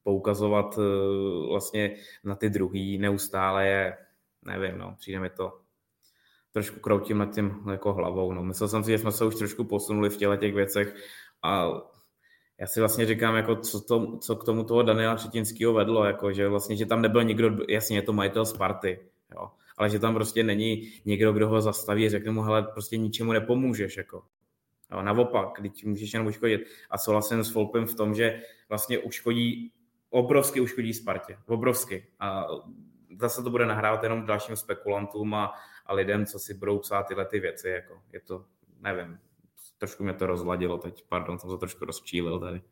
poukazovat 0.03 0.79
uh, 0.79 1.49
vlastně 1.49 1.97
na 2.25 2.35
ty 2.35 2.51
druhý 2.51 2.99
neustále 2.99 3.67
je, 3.67 3.97
nevím, 4.43 4.79
no, 4.79 4.95
přijde 4.99 5.21
mi 5.21 5.31
to 5.31 5.61
trošku 6.53 6.81
kroutím 6.81 7.19
nad 7.19 7.35
tím 7.35 7.65
jako 7.71 7.93
hlavou, 7.93 8.33
no. 8.33 8.43
Myslel 8.43 8.69
jsem 8.69 8.85
si, 8.85 8.91
že 8.91 8.99
jsme 8.99 9.13
se 9.13 9.25
už 9.25 9.35
trošku 9.35 9.65
posunuli 9.65 10.11
v 10.11 10.17
těle 10.17 10.37
těch 10.37 10.55
věcech 10.55 10.95
a 11.43 11.71
já 12.61 12.67
si 12.67 12.81
vlastně 12.81 13.07
říkám, 13.07 13.37
jako 13.37 13.57
co, 13.57 13.81
to, 13.81 14.19
co 14.19 14.37
k 14.37 14.45
tomu 14.45 14.65
toho 14.65 14.83
Daniela 14.83 15.15
Třetinského 15.15 15.73
vedlo, 15.73 16.05
jako, 16.05 16.33
že 16.33 16.49
vlastně, 16.49 16.77
že 16.77 16.87
tam 16.87 17.03
nebyl 17.03 17.25
nikdo, 17.25 17.51
jasně 17.69 17.99
je 17.99 18.03
to 18.03 18.13
majitel 18.13 18.47
Sparty, 18.47 18.99
jo, 19.35 19.51
ale 19.77 19.91
že 19.91 19.99
tam 19.99 20.15
prostě 20.15 20.43
není 20.43 20.93
někdo, 21.05 21.33
kdo 21.33 21.49
ho 21.49 21.61
zastaví 21.61 22.09
řekne 22.09 22.33
mu, 22.33 22.43
hele, 22.43 22.63
prostě 22.63 22.97
ničemu 22.97 23.33
nepomůžeš, 23.33 23.97
jako. 23.97 24.23
Jo, 24.93 25.03
naopak, 25.03 25.49
když 25.59 25.85
můžeš 25.85 26.13
jenom 26.13 26.27
uškodit. 26.27 26.61
A 26.91 26.99
souhlasím 26.99 27.45
s 27.45 27.51
Folpem 27.51 27.87
v 27.87 27.95
tom, 27.95 28.15
že 28.15 28.43
vlastně 28.69 28.99
uškodí, 28.99 29.73
obrovsky 30.11 30.61
uškodí 30.61 30.95
Spartě, 30.95 31.39
obrovsky. 31.47 32.07
A 32.21 32.47
zase 33.21 33.43
to 33.43 33.51
bude 33.51 33.67
nahrávat 33.67 34.03
jenom 34.03 34.27
dalším 34.27 34.57
spekulantům 34.57 35.35
a, 35.35 35.55
a 35.87 35.95
lidem, 35.95 36.27
co 36.27 36.39
si 36.39 36.55
budou 36.55 36.79
psát 36.79 37.03
tyhle 37.03 37.27
ty 37.27 37.41
věci, 37.41 37.69
jako 37.69 38.03
je 38.13 38.21
to, 38.21 38.45
nevím, 38.81 39.19
trošku 39.81 40.05
mě 40.05 40.15
to 40.15 40.27
rozladilo 40.27 40.79
teď, 40.79 41.05
pardon, 41.09 41.39
jsem 41.39 41.51
se 41.51 41.57
trošku 41.57 41.85
rozčílil 41.85 42.41
tady. 42.41 42.63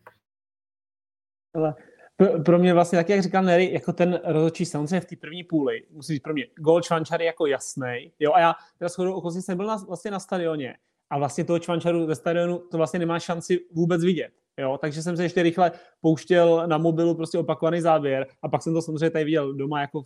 Ale 1.54 1.74
pro, 2.16 2.42
pro 2.42 2.58
mě 2.58 2.74
vlastně, 2.74 2.98
tak 2.98 3.08
jak 3.08 3.22
říkal 3.22 3.42
Nery, 3.42 3.72
jako 3.72 3.92
ten 3.92 4.20
rozhodčí 4.24 4.64
samozřejmě 4.66 5.00
v 5.00 5.04
té 5.04 5.16
první 5.16 5.44
půli, 5.44 5.86
musí 5.90 6.12
být 6.12 6.22
pro 6.22 6.32
mě 6.32 6.46
gol 6.58 6.80
Čvančary 6.80 7.24
jako 7.24 7.46
jasný. 7.46 8.12
Jo, 8.18 8.32
a 8.32 8.40
já 8.40 8.54
teda 8.78 8.88
shodou 8.88 9.12
okolností 9.12 9.42
jsem 9.42 9.56
byl 9.56 9.66
na, 9.66 9.76
vlastně 9.76 10.10
na 10.10 10.20
stadioně 10.20 10.76
a 11.10 11.18
vlastně 11.18 11.44
toho 11.44 11.58
Čvančaru 11.58 12.06
ve 12.06 12.14
stadionu 12.14 12.58
to 12.58 12.76
vlastně 12.76 12.98
nemá 12.98 13.18
šanci 13.18 13.60
vůbec 13.72 14.04
vidět. 14.04 14.32
Jo, 14.58 14.78
takže 14.80 15.02
jsem 15.02 15.16
se 15.16 15.22
ještě 15.22 15.42
rychle 15.42 15.72
pouštěl 16.00 16.66
na 16.66 16.78
mobilu 16.78 17.14
prostě 17.14 17.38
opakovaný 17.38 17.80
závěr 17.80 18.26
a 18.42 18.48
pak 18.48 18.62
jsem 18.62 18.72
to 18.74 18.82
samozřejmě 18.82 19.10
tady 19.10 19.24
viděl 19.24 19.54
doma, 19.54 19.80
jako, 19.80 20.02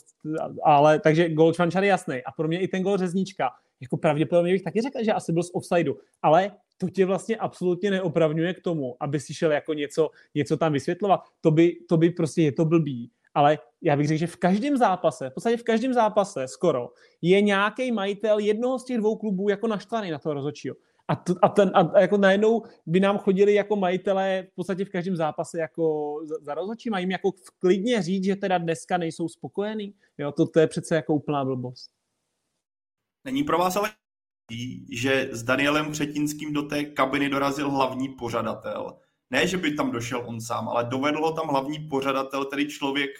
ale 0.64 1.00
takže 1.00 1.28
gol 1.28 1.52
Čvančary 1.52 1.86
jasný. 1.86 2.24
A 2.24 2.32
pro 2.32 2.48
mě 2.48 2.60
i 2.60 2.68
ten 2.68 2.82
gol 2.82 2.98
Řezníčka, 2.98 3.50
jako 3.82 3.96
pravděpodobně 3.96 4.52
bych 4.52 4.62
taky 4.62 4.80
řekl, 4.80 5.04
že 5.04 5.12
asi 5.12 5.32
byl 5.32 5.42
z 5.42 5.50
offsideu, 5.54 5.96
ale 6.22 6.52
to 6.78 6.88
tě 6.88 7.06
vlastně 7.06 7.36
absolutně 7.36 7.90
neopravňuje 7.90 8.54
k 8.54 8.60
tomu, 8.60 8.96
aby 9.00 9.20
si 9.20 9.34
šel 9.34 9.52
jako 9.52 9.74
něco, 9.74 10.10
něco 10.34 10.56
tam 10.56 10.72
vysvětlovat. 10.72 11.20
To 11.40 11.50
by, 11.50 11.76
to 11.88 11.96
by 11.96 12.10
prostě 12.10 12.42
je 12.42 12.52
to 12.52 12.64
blbý. 12.64 13.10
Ale 13.34 13.58
já 13.82 13.96
bych 13.96 14.08
řekl, 14.08 14.18
že 14.18 14.26
v 14.26 14.36
každém 14.36 14.76
zápase, 14.76 15.30
v 15.30 15.34
podstatě 15.34 15.56
v 15.56 15.62
každém 15.62 15.94
zápase 15.94 16.48
skoro, 16.48 16.88
je 17.22 17.40
nějaký 17.40 17.92
majitel 17.92 18.38
jednoho 18.38 18.78
z 18.78 18.84
těch 18.84 18.98
dvou 18.98 19.16
klubů 19.16 19.48
jako 19.48 19.66
naštvaný 19.66 20.10
na 20.10 20.18
toho 20.18 20.34
rozhodčího. 20.34 20.76
A, 21.08 21.16
to, 21.16 21.34
a, 21.42 21.48
ten, 21.48 21.70
a 21.74 22.00
jako 22.00 22.16
najednou 22.16 22.62
by 22.86 23.00
nám 23.00 23.18
chodili 23.18 23.54
jako 23.54 23.76
majitelé 23.76 24.46
v 24.52 24.54
podstatě 24.54 24.84
v 24.84 24.90
každém 24.90 25.16
zápase 25.16 25.58
jako 25.58 26.14
za, 26.24 26.34
za 26.40 26.54
rozhodčím 26.54 26.94
a 26.94 26.98
jim 26.98 27.10
jako 27.10 27.32
klidně 27.58 28.02
říct, 28.02 28.24
že 28.24 28.36
teda 28.36 28.58
dneska 28.58 28.96
nejsou 28.96 29.28
spokojení. 29.28 29.94
Jo, 30.18 30.32
to, 30.32 30.46
to 30.46 30.60
je 30.60 30.66
přece 30.66 30.94
jako 30.96 31.14
úplná 31.14 31.44
blbost. 31.44 31.90
Není 33.24 33.44
pro 33.44 33.58
vás 33.58 33.76
ale 33.76 33.90
že 34.90 35.28
s 35.32 35.42
Danielem 35.42 35.92
Třetínským 35.92 36.52
do 36.52 36.62
té 36.62 36.84
kabiny 36.84 37.28
dorazil 37.28 37.70
hlavní 37.70 38.08
pořadatel. 38.08 38.98
Ne, 39.30 39.46
že 39.46 39.56
by 39.56 39.74
tam 39.74 39.90
došel 39.90 40.22
on 40.26 40.40
sám, 40.40 40.68
ale 40.68 40.84
dovedl 40.84 41.20
ho 41.20 41.32
tam 41.32 41.48
hlavní 41.48 41.78
pořadatel, 41.78 42.44
tedy 42.44 42.66
člověk, 42.66 43.10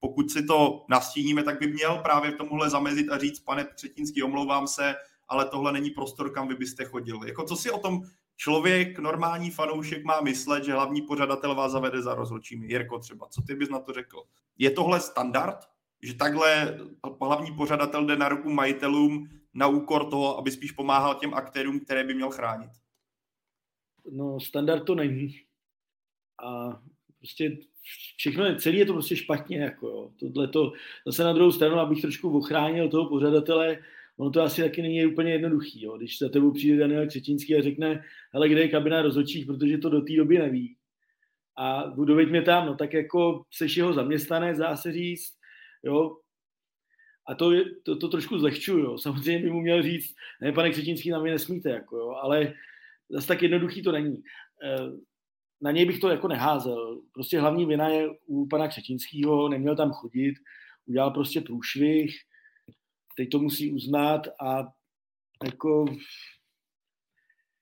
pokud 0.00 0.30
si 0.30 0.46
to 0.46 0.84
nastíníme, 0.88 1.42
tak 1.42 1.60
by 1.60 1.66
měl 1.66 1.98
právě 1.98 2.30
v 2.30 2.36
tomuhle 2.36 2.70
zamezit 2.70 3.10
a 3.10 3.18
říct, 3.18 3.40
pane 3.40 3.64
Třetínský, 3.64 4.22
omlouvám 4.22 4.66
se, 4.66 4.94
ale 5.28 5.44
tohle 5.44 5.72
není 5.72 5.90
prostor, 5.90 6.32
kam 6.32 6.48
vy 6.48 6.54
byste 6.54 6.84
chodil. 6.84 7.24
Jako 7.24 7.44
co 7.44 7.56
si 7.56 7.70
o 7.70 7.78
tom 7.78 8.02
člověk, 8.36 8.98
normální 8.98 9.50
fanoušek 9.50 10.04
má 10.04 10.20
myslet, 10.20 10.64
že 10.64 10.72
hlavní 10.72 11.02
pořadatel 11.02 11.54
vás 11.54 11.72
zavede 11.72 12.02
za 12.02 12.14
rozhodčími? 12.14 12.66
Jirko 12.66 12.98
třeba, 12.98 13.28
co 13.28 13.42
ty 13.42 13.54
bys 13.54 13.68
na 13.68 13.80
to 13.80 13.92
řekl? 13.92 14.22
Je 14.58 14.70
tohle 14.70 15.00
standard? 15.00 15.58
Že 16.02 16.14
takhle 16.14 16.78
hlavní 17.22 17.56
pořadatel 17.56 18.06
jde 18.06 18.16
na 18.16 18.28
ruku 18.28 18.50
majitelům 18.50 19.28
na 19.54 19.66
úkor 19.66 20.10
toho, 20.10 20.38
aby 20.38 20.50
spíš 20.50 20.72
pomáhal 20.72 21.14
těm 21.14 21.34
aktérům, 21.34 21.80
které 21.80 22.04
by 22.04 22.14
měl 22.14 22.30
chránit? 22.30 22.70
No, 24.12 24.40
standard 24.40 24.84
to 24.84 24.94
není. 24.94 25.40
A 26.44 26.80
prostě 27.18 27.58
všechno 28.16 28.44
je, 28.44 28.56
celý 28.56 28.78
je 28.78 28.86
to 28.86 28.92
prostě 28.92 29.16
špatně, 29.16 29.58
jako 29.58 29.88
jo. 29.88 30.10
Tohle 30.20 30.48
to, 30.48 30.72
zase 31.06 31.24
na 31.24 31.32
druhou 31.32 31.52
stranu, 31.52 31.74
abych 31.74 32.00
trošku 32.00 32.38
ochránil 32.38 32.88
toho 32.88 33.08
pořadatele, 33.08 33.78
ono 34.16 34.30
to 34.30 34.42
asi 34.42 34.62
taky 34.62 34.82
není 34.82 35.06
úplně 35.06 35.32
jednoduchý, 35.32 35.82
jo. 35.82 35.96
Když 35.96 36.18
za 36.18 36.28
tebou 36.28 36.52
přijde 36.52 36.78
Daniel 36.78 37.06
Křetínský 37.06 37.56
a 37.56 37.62
řekne, 37.62 38.04
hele, 38.32 38.48
kde 38.48 38.60
je 38.60 38.68
kabina 38.68 39.02
rozhodčích, 39.02 39.46
protože 39.46 39.78
to 39.78 39.88
do 39.88 40.00
té 40.00 40.16
doby 40.16 40.38
neví. 40.38 40.76
A 41.58 41.82
doveď 41.86 42.30
mě 42.30 42.42
tam, 42.42 42.66
no 42.66 42.74
tak 42.76 42.92
jako 42.92 43.44
seš 43.50 43.76
jeho 43.76 43.92
zaměstnanec, 43.92 44.58
dá 44.58 44.76
se 44.76 44.92
říct, 44.92 45.32
jo, 45.82 46.16
a 47.30 47.34
to, 47.34 47.50
to, 47.82 47.96
to 47.96 48.08
trošku 48.08 48.38
zlehčuju. 48.38 48.98
Samozřejmě 48.98 49.42
by 49.42 49.50
mu 49.50 49.60
měl 49.60 49.82
říct, 49.82 50.14
ne, 50.40 50.52
pane 50.52 50.70
Křetínský, 50.70 51.10
na 51.10 51.20
mě 51.20 51.32
nesmíte, 51.32 51.70
jako, 51.70 51.96
jo, 51.96 52.10
ale 52.10 52.54
zase 53.10 53.28
tak 53.28 53.42
jednoduchý 53.42 53.82
to 53.82 53.92
není. 53.92 54.22
Eh, 54.64 54.90
na 55.62 55.70
něj 55.70 55.86
bych 55.86 56.00
to 56.00 56.08
jako 56.08 56.28
neházel. 56.28 57.02
Prostě 57.12 57.40
hlavní 57.40 57.66
vina 57.66 57.88
je 57.88 58.08
u 58.26 58.46
pana 58.46 58.68
Křetínského, 58.68 59.48
neměl 59.48 59.76
tam 59.76 59.92
chodit, 59.92 60.34
udělal 60.86 61.10
prostě 61.10 61.40
průšvih, 61.40 62.16
teď 63.16 63.30
to 63.30 63.38
musí 63.38 63.72
uznat 63.72 64.28
a 64.40 64.66
jako 65.44 65.84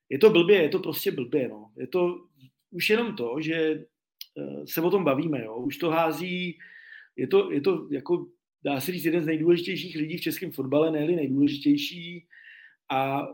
je 0.08 0.18
to 0.18 0.30
blbě, 0.30 0.62
je 0.62 0.68
to 0.68 0.78
prostě 0.78 1.10
blbě, 1.10 1.48
no. 1.48 1.72
Je 1.76 1.86
to 1.86 2.26
už 2.70 2.90
jenom 2.90 3.16
to, 3.16 3.36
že 3.40 3.54
eh, 3.54 4.66
se 4.66 4.80
o 4.80 4.90
tom 4.90 5.04
bavíme, 5.04 5.44
jo. 5.44 5.56
Už 5.56 5.76
to 5.76 5.90
hází, 5.90 6.58
je 7.16 7.26
to, 7.26 7.52
je 7.52 7.60
to 7.60 7.88
jako 7.90 8.26
dá 8.64 8.80
se 8.80 8.92
říct, 8.92 9.04
jeden 9.04 9.22
z 9.22 9.26
nejdůležitějších 9.26 9.96
lidí 9.96 10.16
v 10.16 10.20
českém 10.20 10.52
fotbale, 10.52 10.90
ne 10.90 11.06
nejdůležitější. 11.06 12.26
A 12.90 13.28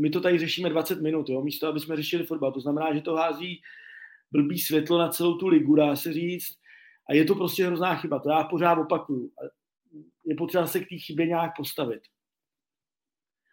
my 0.00 0.10
to 0.10 0.20
tady 0.20 0.38
řešíme 0.38 0.68
20 0.68 1.02
minut, 1.02 1.28
jo, 1.28 1.42
místo, 1.42 1.66
aby 1.66 1.80
jsme 1.80 1.96
řešili 1.96 2.26
fotbal. 2.26 2.52
To 2.52 2.60
znamená, 2.60 2.94
že 2.94 3.00
to 3.00 3.14
hází 3.14 3.60
blbý 4.32 4.58
světlo 4.58 4.98
na 4.98 5.08
celou 5.08 5.38
tu 5.38 5.48
ligu, 5.48 5.74
dá 5.74 5.96
se 5.96 6.12
říct. 6.12 6.56
A 7.08 7.14
je 7.14 7.24
to 7.24 7.34
prostě 7.34 7.66
hrozná 7.66 7.96
chyba. 7.96 8.18
To 8.18 8.30
já 8.30 8.44
pořád 8.44 8.78
opakuju. 8.78 9.30
Je 10.26 10.34
potřeba 10.34 10.66
se 10.66 10.80
k 10.80 10.88
té 10.88 10.98
chybě 10.98 11.26
nějak 11.26 11.52
postavit. 11.56 12.00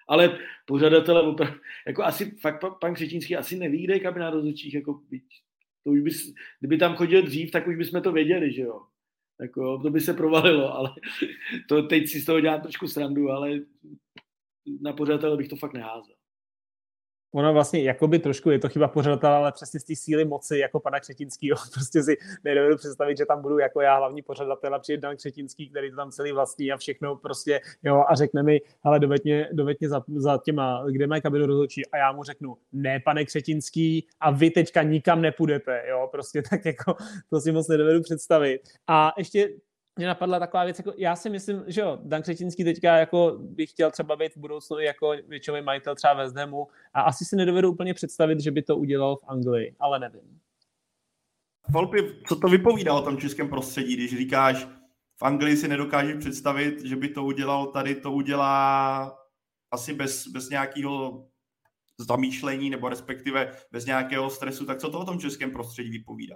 Ale 0.07 0.39
pořadatele 0.65 1.21
opravdu, 1.21 1.59
jako 1.87 2.03
asi 2.03 2.35
fakt 2.41 2.63
pan 2.81 2.93
Křetínský 2.93 3.35
asi 3.35 3.57
neví, 3.57 3.83
kde 3.83 3.93
je 3.93 3.99
kabina 3.99 4.29
rozhodčích, 4.29 4.73
jako 4.73 5.01
to 5.83 5.89
už 5.89 5.99
bys, 5.99 6.33
kdyby 6.59 6.77
tam 6.77 6.95
chodil 6.95 7.21
dřív, 7.21 7.51
tak 7.51 7.67
už 7.67 7.75
bychom 7.75 8.01
to 8.01 8.11
věděli, 8.11 8.53
že 8.53 8.61
jo. 8.61 8.81
Jako, 9.41 9.79
to 9.79 9.89
by 9.89 10.01
se 10.01 10.13
provalilo, 10.13 10.73
ale 10.73 10.89
to 11.69 11.83
teď 11.83 12.07
si 12.07 12.19
z 12.19 12.25
toho 12.25 12.39
dělám 12.41 12.61
trošku 12.61 12.87
srandu, 12.87 13.29
ale 13.29 13.59
na 14.81 14.93
pořadatele 14.93 15.37
bych 15.37 15.47
to 15.47 15.55
fakt 15.55 15.73
neházel. 15.73 16.15
Ono 17.33 17.53
vlastně 17.53 17.83
jakoby 17.83 18.19
trošku 18.19 18.49
je 18.49 18.59
to 18.59 18.69
chyba 18.69 18.87
pořadatele, 18.87 19.35
ale 19.35 19.51
přesně 19.51 19.79
z 19.79 19.83
té 19.83 19.95
síly 19.95 20.25
moci 20.25 20.57
jako 20.57 20.79
pana 20.79 20.99
Křetinského. 20.99 21.57
Prostě 21.73 22.03
si 22.03 22.17
nedovedu 22.43 22.77
představit, 22.77 23.17
že 23.17 23.25
tam 23.25 23.41
budu 23.41 23.59
jako 23.59 23.81
já 23.81 23.97
hlavní 23.97 24.21
pořadatel 24.21 24.75
a 24.75 24.79
přijde 24.79 25.01
Dan 25.01 25.15
Křetinský, 25.15 25.69
který 25.69 25.89
to 25.89 25.95
tam 25.95 26.11
celý 26.11 26.31
vlastní 26.31 26.71
a 26.71 26.77
všechno 26.77 27.15
prostě, 27.15 27.61
jo, 27.83 28.03
a 28.07 28.15
řekne 28.15 28.43
mi, 28.43 28.61
ale 28.83 28.99
dovetně, 28.99 29.49
dovetně 29.53 29.89
za, 29.89 30.03
za 30.15 30.39
těma, 30.45 30.83
kde 30.91 31.07
mají 31.07 31.21
kabinu 31.21 31.45
rozhodčí 31.45 31.85
a 31.85 31.97
já 31.97 32.11
mu 32.11 32.23
řeknu, 32.23 32.57
ne, 32.71 32.99
pane 32.99 33.25
Křetinský, 33.25 34.07
a 34.19 34.31
vy 34.31 34.51
teďka 34.51 34.83
nikam 34.83 35.21
nepůjdete, 35.21 35.83
jo, 35.89 36.07
prostě 36.11 36.41
tak 36.49 36.65
jako 36.65 36.95
to 37.29 37.41
si 37.41 37.51
moc 37.51 37.67
nedovedu 37.67 38.01
představit. 38.01 38.61
A 38.87 39.13
ještě 39.17 39.49
mě 39.95 40.07
napadla 40.07 40.39
taková 40.39 40.63
věc, 40.63 40.79
jako 40.79 40.93
já 40.97 41.15
si 41.15 41.29
myslím, 41.29 41.63
že 41.67 41.81
jo, 41.81 41.99
Dan 42.03 42.21
Křetinský 42.21 42.63
teďka 42.63 42.97
jako 42.97 43.37
bych 43.39 43.69
chtěl 43.69 43.91
třeba 43.91 44.15
být 44.15 44.35
v 44.35 44.37
budoucnu 44.37 44.79
jako 44.79 45.15
většinový 45.27 45.61
majitel 45.61 45.95
třeba 45.95 46.13
West 46.13 46.35
Hamu 46.35 46.67
a 46.93 47.01
asi 47.01 47.25
si 47.25 47.35
nedovedu 47.35 47.71
úplně 47.71 47.93
představit, 47.93 48.39
že 48.39 48.51
by 48.51 48.61
to 48.61 48.77
udělal 48.77 49.15
v 49.15 49.23
Anglii, 49.27 49.75
ale 49.79 49.99
nevím. 49.99 50.39
Volpi, 51.69 52.21
co 52.27 52.35
to 52.35 52.47
vypovídá 52.47 52.93
o 52.93 53.01
tom 53.01 53.17
českém 53.17 53.49
prostředí, 53.49 53.95
když 53.95 54.17
říkáš, 54.17 54.67
v 55.17 55.23
Anglii 55.23 55.57
si 55.57 55.67
nedokážeš 55.67 56.15
představit, 56.15 56.85
že 56.85 56.95
by 56.95 57.09
to 57.09 57.23
udělal, 57.23 57.67
tady 57.67 57.95
to 57.95 58.11
udělá 58.11 59.17
asi 59.71 59.93
bez, 59.93 60.27
bez 60.27 60.49
nějakého 60.49 61.25
zamýšlení 61.97 62.69
nebo 62.69 62.89
respektive 62.89 63.51
bez 63.71 63.85
nějakého 63.85 64.29
stresu, 64.29 64.65
tak 64.65 64.79
co 64.79 64.91
to 64.91 64.99
o 64.99 65.05
tom 65.05 65.19
českém 65.19 65.51
prostředí 65.51 65.89
vypovídá? 65.89 66.35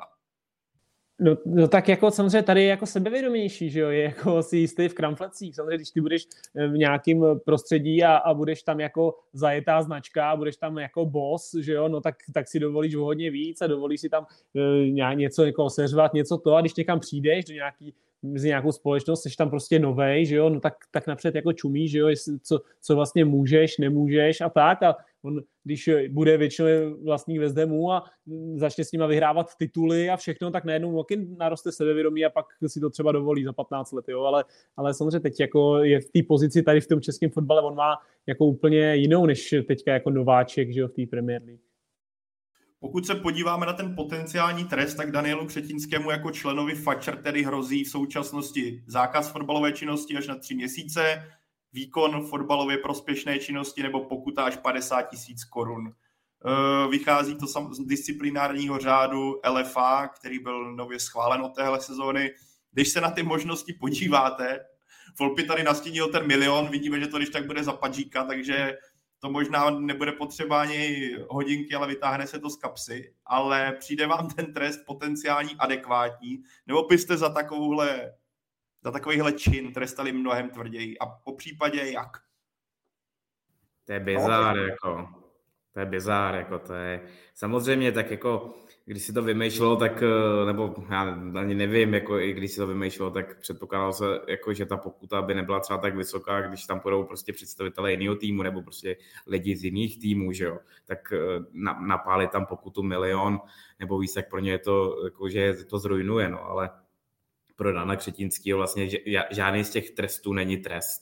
No, 1.19 1.37
no, 1.45 1.67
tak 1.67 1.89
jako 1.89 2.11
samozřejmě 2.11 2.43
tady 2.43 2.63
je 2.63 2.69
jako 2.69 2.85
sebevědomější, 2.85 3.69
že 3.69 3.79
jo, 3.79 3.89
je 3.89 4.03
jako 4.03 4.43
si 4.43 4.57
jistý 4.57 4.87
v 4.87 4.93
kramflecích. 4.93 5.55
Samozřejmě, 5.55 5.75
když 5.75 5.89
ty 5.89 6.01
budeš 6.01 6.27
eh, 6.55 6.67
v 6.67 6.71
nějakém 6.71 7.23
prostředí 7.45 8.03
a, 8.03 8.15
a 8.15 8.33
budeš 8.33 8.63
tam 8.63 8.79
jako 8.79 9.15
zajetá 9.33 9.81
značka 9.81 10.35
budeš 10.35 10.57
tam 10.57 10.77
jako 10.77 11.05
boss, 11.05 11.55
že 11.59 11.73
jo, 11.73 11.87
no 11.87 12.01
tak, 12.01 12.15
tak 12.33 12.47
si 12.47 12.59
dovolíš 12.59 12.95
hodně 12.95 13.31
víc 13.31 13.61
a 13.61 13.67
dovolíš 13.67 14.01
si 14.01 14.09
tam 14.09 14.25
e, 14.55 15.15
něco 15.15 15.45
jako 15.45 15.69
seřvat, 15.69 16.13
něco 16.13 16.37
to. 16.37 16.55
A 16.55 16.61
když 16.61 16.75
někam 16.75 16.99
přijdeš 16.99 17.45
do 17.45 17.53
nějaký 17.53 17.93
mezi 18.23 18.47
nějakou 18.47 18.71
společnost, 18.71 19.21
jsi 19.23 19.35
tam 19.37 19.49
prostě 19.49 19.79
novej, 19.79 20.25
že 20.25 20.35
jo, 20.35 20.49
no 20.49 20.59
tak, 20.59 20.73
tak 20.91 21.07
napřed 21.07 21.35
jako 21.35 21.53
čumí, 21.53 21.87
že 21.87 21.99
jo, 21.99 22.09
co, 22.43 22.59
co 22.81 22.95
vlastně 22.95 23.25
můžeš, 23.25 23.77
nemůžeš 23.77 24.41
a 24.41 24.49
tak. 24.49 24.83
A 24.83 24.95
on, 25.21 25.41
když 25.63 25.89
bude 26.09 26.37
většinou 26.37 26.67
vlastník 27.03 27.39
ve 27.39 27.49
Zdemu 27.49 27.91
a 27.91 28.03
začne 28.55 28.83
s 28.83 28.91
nima 28.91 29.07
vyhrávat 29.07 29.55
tituly 29.57 30.09
a 30.09 30.17
všechno, 30.17 30.51
tak 30.51 30.65
najednou 30.65 30.91
moky 30.91 31.27
naroste 31.37 31.71
sebevědomí 31.71 32.25
a 32.25 32.29
pak 32.29 32.45
si 32.67 32.79
to 32.79 32.89
třeba 32.89 33.11
dovolí 33.11 33.43
za 33.43 33.53
15 33.53 33.91
let, 33.91 34.05
jo, 34.09 34.21
ale, 34.21 34.45
ale 34.77 34.93
samozřejmě 34.93 35.19
teď 35.19 35.39
jako 35.39 35.77
je 35.83 36.01
v 36.01 36.09
té 36.09 36.19
pozici 36.27 36.63
tady 36.63 36.81
v 36.81 36.87
tom 36.87 37.01
českém 37.01 37.29
fotbale, 37.29 37.61
on 37.61 37.75
má 37.75 37.97
jako 38.27 38.45
úplně 38.45 38.95
jinou 38.95 39.25
než 39.25 39.55
teďka 39.67 39.93
jako 39.93 40.09
nováček, 40.09 40.73
že 40.73 40.79
jo, 40.79 40.87
v 40.87 40.93
té 40.93 41.05
Premier 41.09 41.41
League. 41.45 41.74
Pokud 42.85 43.05
se 43.05 43.15
podíváme 43.15 43.65
na 43.65 43.73
ten 43.73 43.95
potenciální 43.95 44.65
trest, 44.65 44.95
tak 44.95 45.11
Danielu 45.11 45.45
Křetinskému 45.45 46.11
jako 46.11 46.31
členovi 46.31 46.75
Fatscher 46.75 47.21
tedy 47.21 47.43
hrozí 47.43 47.83
v 47.83 47.89
současnosti 47.89 48.83
zákaz 48.87 49.31
fotbalové 49.31 49.71
činnosti 49.71 50.17
až 50.17 50.27
na 50.27 50.35
tři 50.35 50.55
měsíce, 50.55 51.29
výkon 51.73 52.27
fotbalově 52.27 52.77
prospěšné 52.77 53.39
činnosti 53.39 53.83
nebo 53.83 54.05
pokuta 54.05 54.43
až 54.43 54.57
50 54.57 55.01
tisíc 55.01 55.43
korun. 55.43 55.87
E, 55.87 56.87
vychází 56.87 57.35
to 57.35 57.47
z 57.47 57.79
disciplinárního 57.85 58.77
řádu 58.77 59.41
LFA, 59.49 60.07
který 60.07 60.39
byl 60.39 60.75
nově 60.75 60.99
schválen 60.99 61.41
od 61.41 61.55
téhle 61.55 61.81
sezóny. 61.81 62.31
Když 62.71 62.89
se 62.89 63.01
na 63.01 63.11
ty 63.11 63.23
možnosti 63.23 63.73
podíváte, 63.73 64.59
Volpi 65.19 65.43
tady 65.43 65.63
nastínil 65.63 66.07
ten 66.07 66.27
milion, 66.27 66.67
vidíme, 66.67 66.99
že 66.99 67.07
to 67.07 67.17
když 67.17 67.29
tak 67.29 67.47
bude 67.47 67.63
za 67.63 67.73
padžíka, 67.73 68.23
takže 68.23 68.77
to 69.25 69.31
možná 69.31 69.69
nebude 69.69 70.11
potřeba 70.11 70.61
ani 70.61 71.11
hodinky, 71.29 71.75
ale 71.75 71.87
vytáhne 71.87 72.27
se 72.27 72.39
to 72.39 72.49
z 72.49 72.57
kapsy, 72.57 73.13
ale 73.25 73.71
přijde 73.79 74.07
vám 74.07 74.29
ten 74.29 74.53
trest 74.53 74.85
potenciální 74.85 75.55
adekvátní, 75.59 76.43
nebo 76.67 76.83
byste 76.83 77.17
za 77.17 77.29
takovouhle 77.29 78.13
za 78.83 78.91
takovýhle 78.91 79.31
čin 79.33 79.73
trestali 79.73 80.11
mnohem 80.11 80.49
tvrději 80.49 80.99
a 80.99 81.05
po 81.05 81.35
případě 81.35 81.91
jak? 81.91 82.17
To 83.85 83.93
je 83.93 83.99
bizár, 83.99 84.55
no, 84.55 84.63
jako. 84.63 85.09
To 85.73 85.79
je 85.79 85.85
bizár, 85.85 86.35
jako 86.35 86.59
to 86.59 86.73
je. 86.73 87.07
Samozřejmě 87.33 87.91
tak 87.91 88.11
jako, 88.11 88.53
když 88.85 89.03
si 89.03 89.13
to 89.13 89.21
vymýšlelo, 89.21 89.75
tak, 89.75 90.03
eh, 90.03 90.45
nebo 90.45 90.75
já 90.89 91.01
ani 91.35 91.55
nevím, 91.55 91.93
jako 91.93 92.19
i 92.19 92.33
když 92.33 92.51
si 92.51 92.57
to 92.57 92.67
vymýšlelo, 92.67 93.11
tak 93.11 93.39
předpokládalo 93.39 93.93
se, 93.93 94.05
jako, 94.27 94.53
že 94.53 94.65
ta 94.65 94.77
pokuta 94.77 95.21
by 95.21 95.35
nebyla 95.35 95.59
třeba 95.59 95.79
tak 95.79 95.95
vysoká, 95.95 96.41
když 96.41 96.65
tam 96.65 96.79
půjdou 96.79 97.03
prostě 97.03 97.33
představitelé 97.33 97.91
jiného 97.91 98.15
týmu 98.15 98.43
nebo 98.43 98.61
prostě 98.61 98.97
lidi 99.27 99.55
z 99.55 99.63
jiných 99.63 99.99
týmů, 99.99 100.31
že 100.31 100.45
jo, 100.45 100.59
tak 100.85 101.13
eh, 101.13 101.17
na, 101.51 101.79
napálit 101.79 102.31
tam 102.31 102.45
pokutu 102.45 102.83
milion 102.83 103.39
nebo 103.79 103.99
víc, 103.99 104.13
tak 104.13 104.29
pro 104.29 104.39
ně 104.39 104.51
je 104.51 104.59
to, 104.59 105.03
jako, 105.05 105.29
že 105.29 105.53
to 105.53 105.79
zrujnuje, 105.79 106.29
no, 106.29 106.45
ale 106.45 106.69
pro 107.55 107.73
Dana 107.73 107.95
Křetínského 107.95 108.57
vlastně 108.57 108.89
žádný 109.31 109.63
z 109.63 109.69
těch 109.69 109.91
trestů 109.91 110.33
není 110.33 110.57
trest. 110.57 111.01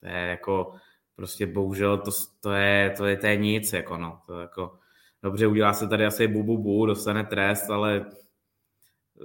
To 0.00 0.06
je 0.06 0.14
jako, 0.14 0.74
prostě 1.16 1.46
bohužel 1.46 1.98
to, 1.98 2.10
to, 2.40 2.52
je, 2.52 2.94
to, 2.96 3.06
je, 3.06 3.16
to 3.16 3.26
je 3.26 3.36
nic, 3.36 3.72
jako 3.72 3.96
no, 3.96 4.20
to 4.26 4.40
jako, 4.40 4.78
dobře, 5.26 5.46
udělá 5.46 5.72
se 5.72 5.88
tady 5.88 6.06
asi 6.06 6.28
bu, 6.28 6.42
bu, 6.42 6.58
bu 6.58 6.86
dostane 6.86 7.24
trest, 7.24 7.70
ale 7.70 8.06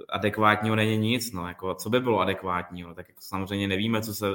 adekvátního 0.08 0.76
není 0.76 0.98
nic, 0.98 1.32
no, 1.32 1.48
jako, 1.48 1.74
co 1.74 1.90
by 1.90 2.00
bylo 2.00 2.20
adekvátního, 2.20 2.94
tak 2.94 3.08
jako 3.08 3.20
samozřejmě 3.22 3.68
nevíme, 3.68 4.02
co 4.02 4.14
se 4.14 4.28
eh, 4.28 4.32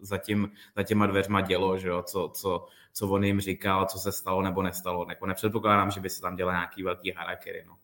za, 0.00 0.18
tím, 0.18 0.50
za 0.76 0.82
těma 0.82 1.06
dveřma 1.06 1.40
dělo, 1.40 1.78
že 1.78 1.88
jo, 1.88 2.02
co, 2.02 2.30
co, 2.34 2.66
co 2.92 3.08
on 3.08 3.24
jim 3.24 3.40
říkal, 3.40 3.86
co 3.86 3.98
se 3.98 4.12
stalo 4.12 4.42
nebo 4.42 4.62
nestalo, 4.62 5.06
jako 5.08 5.26
nepředpokládám, 5.26 5.90
že 5.90 6.00
by 6.00 6.10
se 6.10 6.20
tam 6.20 6.36
dělal 6.36 6.54
nějaký 6.54 6.82
velký 6.82 7.10
harakiri, 7.10 7.64
no. 7.66 7.76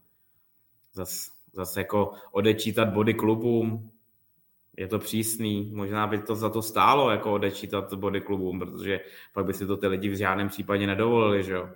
Zase 0.93 1.31
zase 1.53 1.81
jako 1.81 2.13
odečítat 2.31 2.89
body 2.89 3.15
klubům, 3.15 3.91
je 4.77 4.89
to 4.89 4.99
přísný, 4.99 5.71
možná 5.75 6.07
by 6.07 6.19
to 6.19 6.37
za 6.37 6.51
to 6.51 6.63
stálo 6.63 7.11
jako 7.11 7.33
odečítat 7.33 7.95
body 7.95 8.21
klubům, 8.21 8.59
protože 8.59 9.01
pak 9.33 9.45
by 9.45 9.55
si 9.55 9.67
to 9.67 9.77
ty 9.77 9.87
lidi 9.87 10.09
v 10.09 10.19
žádném 10.19 10.49
případě 10.49 10.87
nedovolili, 10.87 11.45
že 11.45 11.53
jo. 11.53 11.69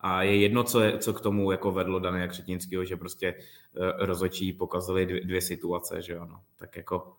A 0.00 0.22
je 0.22 0.36
jedno, 0.36 0.64
co, 0.64 0.80
je, 0.80 0.98
co 0.98 1.12
k 1.12 1.20
tomu 1.20 1.52
jako 1.52 1.72
vedlo 1.72 1.98
Daniela 1.98 2.28
Křetínského, 2.28 2.84
že 2.84 2.96
prostě 2.96 3.34
uh, 3.34 3.90
rozočí 3.98 4.52
pokazali 4.52 5.06
dvě, 5.06 5.20
dvě 5.20 5.40
situace, 5.40 6.02
že 6.02 6.12
jo. 6.12 6.26
No. 6.26 6.40
Tak 6.56 6.76
jako, 6.76 7.16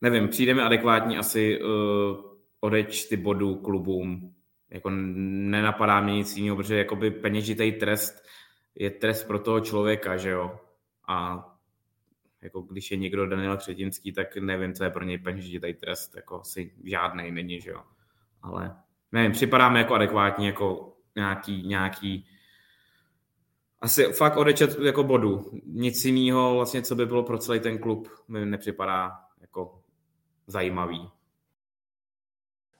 nevím, 0.00 0.28
přijde 0.28 0.54
mi 0.54 0.62
adekvátní 0.62 1.18
asi 1.18 1.60
uh, 1.60 1.68
odeč 2.60 3.04
ty 3.04 3.16
bodů 3.16 3.54
klubům. 3.54 4.34
Jako 4.70 4.90
nenapadá 4.90 6.00
mě 6.00 6.14
nic 6.14 6.36
jiného, 6.36 6.56
protože 6.56 6.78
jakoby 6.78 7.10
peněžitý 7.10 7.72
trest 7.72 8.24
je 8.74 8.90
trest 8.90 9.24
pro 9.24 9.38
toho 9.38 9.60
člověka, 9.60 10.16
že 10.16 10.30
jo 10.30 10.60
a 11.08 11.48
jako 12.42 12.60
když 12.60 12.90
je 12.90 12.96
někdo 12.96 13.26
Daniel 13.26 13.56
Křetinský, 13.56 14.12
tak 14.12 14.36
nevím, 14.36 14.74
co 14.74 14.84
je 14.84 14.90
pro 14.90 15.04
něj 15.04 15.18
peněžitý 15.18 15.74
trest, 15.74 16.16
jako 16.16 16.44
si 16.44 16.72
žádnej 16.84 17.32
není, 17.32 17.60
že 17.60 17.70
jo. 17.70 17.82
Ale 18.42 18.76
nevím, 19.12 19.32
připadáme 19.32 19.78
jako 19.78 19.94
adekvátní, 19.94 20.46
jako 20.46 20.96
nějaký, 21.18 21.62
nějaký 21.66 22.26
asi 23.80 24.04
fakt 24.04 24.36
odečet 24.36 24.78
jako 24.78 25.04
bodu. 25.04 25.50
Nic 25.66 26.04
jiného 26.04 26.54
vlastně, 26.54 26.82
co 26.82 26.94
by 26.94 27.06
bylo 27.06 27.22
pro 27.22 27.38
celý 27.38 27.60
ten 27.60 27.78
klub, 27.78 28.08
mi 28.28 28.46
nepřipadá 28.46 29.10
jako 29.40 29.82
zajímavý. 30.46 31.08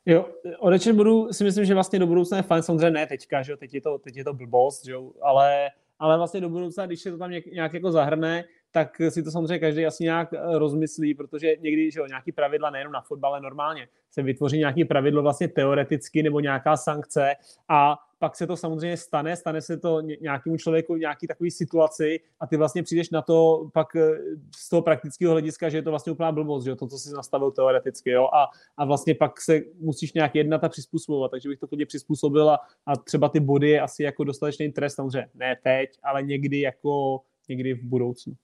Jo, 0.07 0.29
odečet 0.59 0.97
bodu 0.97 1.33
si 1.33 1.45
myslím, 1.45 1.65
že 1.65 1.75
vlastně 1.75 1.99
do 1.99 2.07
budoucna 2.07 2.37
je 2.37 2.43
fajn, 2.43 2.63
samozřejmě 2.63 2.91
ne 2.91 3.07
teďka, 3.07 3.43
že 3.43 3.53
jo, 3.53 3.57
teď 3.57 3.75
je 3.75 3.81
to, 3.81 3.99
teď 3.99 4.17
je 4.17 4.25
to 4.25 4.35
blbost, 4.35 4.85
že 4.85 4.93
jo, 4.93 5.13
ale 5.23 5.71
ale 5.99 6.17
vlastně 6.17 6.41
do 6.41 6.49
budoucna, 6.49 6.87
když 6.87 7.01
se 7.01 7.11
to 7.11 7.19
tam 7.19 7.31
nějak 7.31 7.75
jako 7.75 7.93
zahrne, 7.93 8.45
tak 8.71 9.01
si 9.09 9.23
to 9.23 9.31
samozřejmě 9.31 9.59
každý 9.59 9.87
asi 9.87 10.05
nějak 10.05 10.33
eh, 10.33 10.59
rozmyslí, 10.59 11.15
protože 11.15 11.57
někdy 11.61 11.91
že 11.91 12.01
jo, 12.01 12.07
nějaký 12.07 12.33
pravidla 12.33 12.71
nejenom 12.71 12.93
na 12.93 13.01
fotbale 13.01 13.41
normálně 13.41 13.89
se 14.11 14.23
vytvoří 14.23 14.59
nějaký 14.59 14.85
pravidlo 14.85 15.23
vlastně 15.23 15.49
teoreticky 15.49 16.23
nebo 16.23 16.41
nějaká 16.41 16.77
sankce 16.77 17.35
a 17.69 17.97
pak 18.19 18.37
se 18.37 18.47
to 18.47 18.57
samozřejmě 18.57 18.97
stane, 18.97 19.37
stane 19.37 19.61
se 19.61 19.77
to 19.77 20.01
nějakému 20.01 20.57
člověku 20.57 20.95
v 20.95 20.99
nějaký 20.99 21.27
takový 21.27 21.51
situaci 21.51 22.21
a 22.41 22.47
ty 22.47 22.57
vlastně 22.57 22.83
přijdeš 22.83 23.11
na 23.11 23.23
to 23.23 23.71
pak 23.75 23.97
eh, 23.97 24.19
z 24.57 24.69
toho 24.69 24.83
praktického 24.83 25.33
hlediska, 25.33 25.69
že 25.69 25.79
je 25.79 25.83
to 25.83 25.91
vlastně 25.91 26.13
úplná 26.13 26.33
blbost, 26.33 26.65
že 26.65 26.71
jo, 26.71 26.77
to, 26.77 26.87
co 26.87 26.99
si 26.99 27.15
nastavil 27.15 27.51
teoreticky, 27.51 28.11
jo, 28.11 28.25
a, 28.25 28.47
a 28.77 28.85
vlastně 28.85 29.15
pak 29.15 29.41
se 29.41 29.61
musíš 29.81 30.13
nějak 30.13 30.35
jednat 30.35 30.65
a 30.65 30.69
přizpůsobovat, 30.69 31.31
takže 31.31 31.49
bych 31.49 31.59
to 31.59 31.67
chodně 31.67 31.87
přizpůsobil 31.87 32.51
a, 32.51 32.59
a 32.87 32.97
třeba 32.97 33.29
ty 33.29 33.41
body 33.41 33.71
je 33.71 33.81
asi 33.81 34.03
jako 34.03 34.25
dostatečný 34.25 34.73
trest, 34.73 34.95
samozřejmě 34.95 35.29
ne 35.35 35.57
teď, 35.63 35.91
ale 36.03 36.23
někdy 36.23 36.61
jako 36.61 37.21
někdy 37.49 37.75
v 37.75 37.85
budoucnu. 37.85 38.35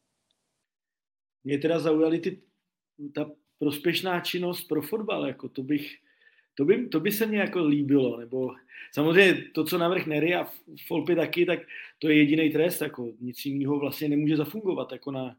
Mě 1.45 1.59
teda 1.59 1.79
zaujaly 1.79 2.19
ty, 2.19 2.43
ta 3.15 3.31
prospěšná 3.59 4.21
činnost 4.21 4.69
pro 4.69 4.83
fotbal, 4.83 5.27
jako 5.27 5.49
to 5.49 5.62
bych, 5.62 5.97
to 6.55 6.65
by, 6.65 6.89
to 6.89 7.01
by 7.01 7.12
se 7.12 7.27
mně 7.27 7.39
jako 7.39 7.65
líbilo, 7.65 8.21
nebo 8.21 8.55
samozřejmě 8.93 9.45
to, 9.55 9.65
co 9.65 9.79
navrh 9.79 10.07
Nery 10.07 10.35
a 10.35 10.47
Folpy 10.87 11.16
taky, 11.16 11.47
tak 11.47 11.59
to 11.99 12.09
je 12.09 12.16
jediný 12.16 12.51
trest, 12.51 12.81
jako 12.81 13.12
nic 13.21 13.45
jiného 13.45 13.79
vlastně 13.79 14.09
nemůže 14.09 14.37
zafungovat 14.37 14.93
jako 14.93 15.11
na, 15.11 15.37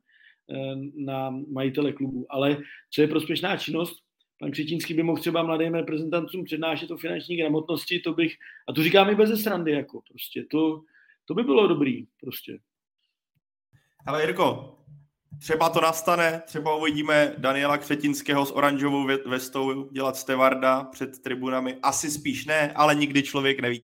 eh, 0.52 0.76
na 0.95 1.30
majitele 1.30 1.94
klubu, 1.94 2.26
ale 2.30 2.57
co 2.91 3.02
je 3.02 3.07
prospěšná 3.07 3.57
činnost, 3.57 4.06
pan 4.40 4.52
Křetínský 4.52 4.94
by 4.94 5.03
mohl 5.03 5.22
třeba 5.22 5.44
mladým 5.44 5.73
reprezentantům 5.73 6.45
přednášet 6.45 6.91
o 6.91 6.98
finanční 6.98 7.38
gramotnosti, 7.38 7.99
to 7.99 8.14
bych, 8.14 8.36
a 8.68 8.73
to 8.73 8.84
říkám 8.84 9.10
i 9.10 9.15
bez 9.15 9.41
srandy, 9.41 9.72
jako 9.72 10.02
prostě, 10.11 10.45
to, 10.52 10.82
to 11.26 11.34
by 11.34 11.44
bylo 11.44 11.68
dobrý, 11.68 12.07
prostě. 12.22 12.60
Ale 14.07 14.22
Jirko, 14.22 14.77
Třeba 15.39 15.69
to 15.69 15.81
nastane, 15.81 16.41
třeba 16.45 16.75
uvidíme 16.75 17.33
Daniela 17.37 17.77
Křetinského 17.77 18.45
s 18.45 18.51
oranžovou 18.51 19.07
vestou 19.25 19.89
dělat 19.89 20.17
stevarda 20.17 20.83
před 20.83 21.19
tribunami. 21.21 21.77
Asi 21.83 22.11
spíš 22.11 22.45
ne, 22.45 22.71
ale 22.75 22.95
nikdy 22.95 23.23
člověk 23.23 23.59
neví. 23.59 23.83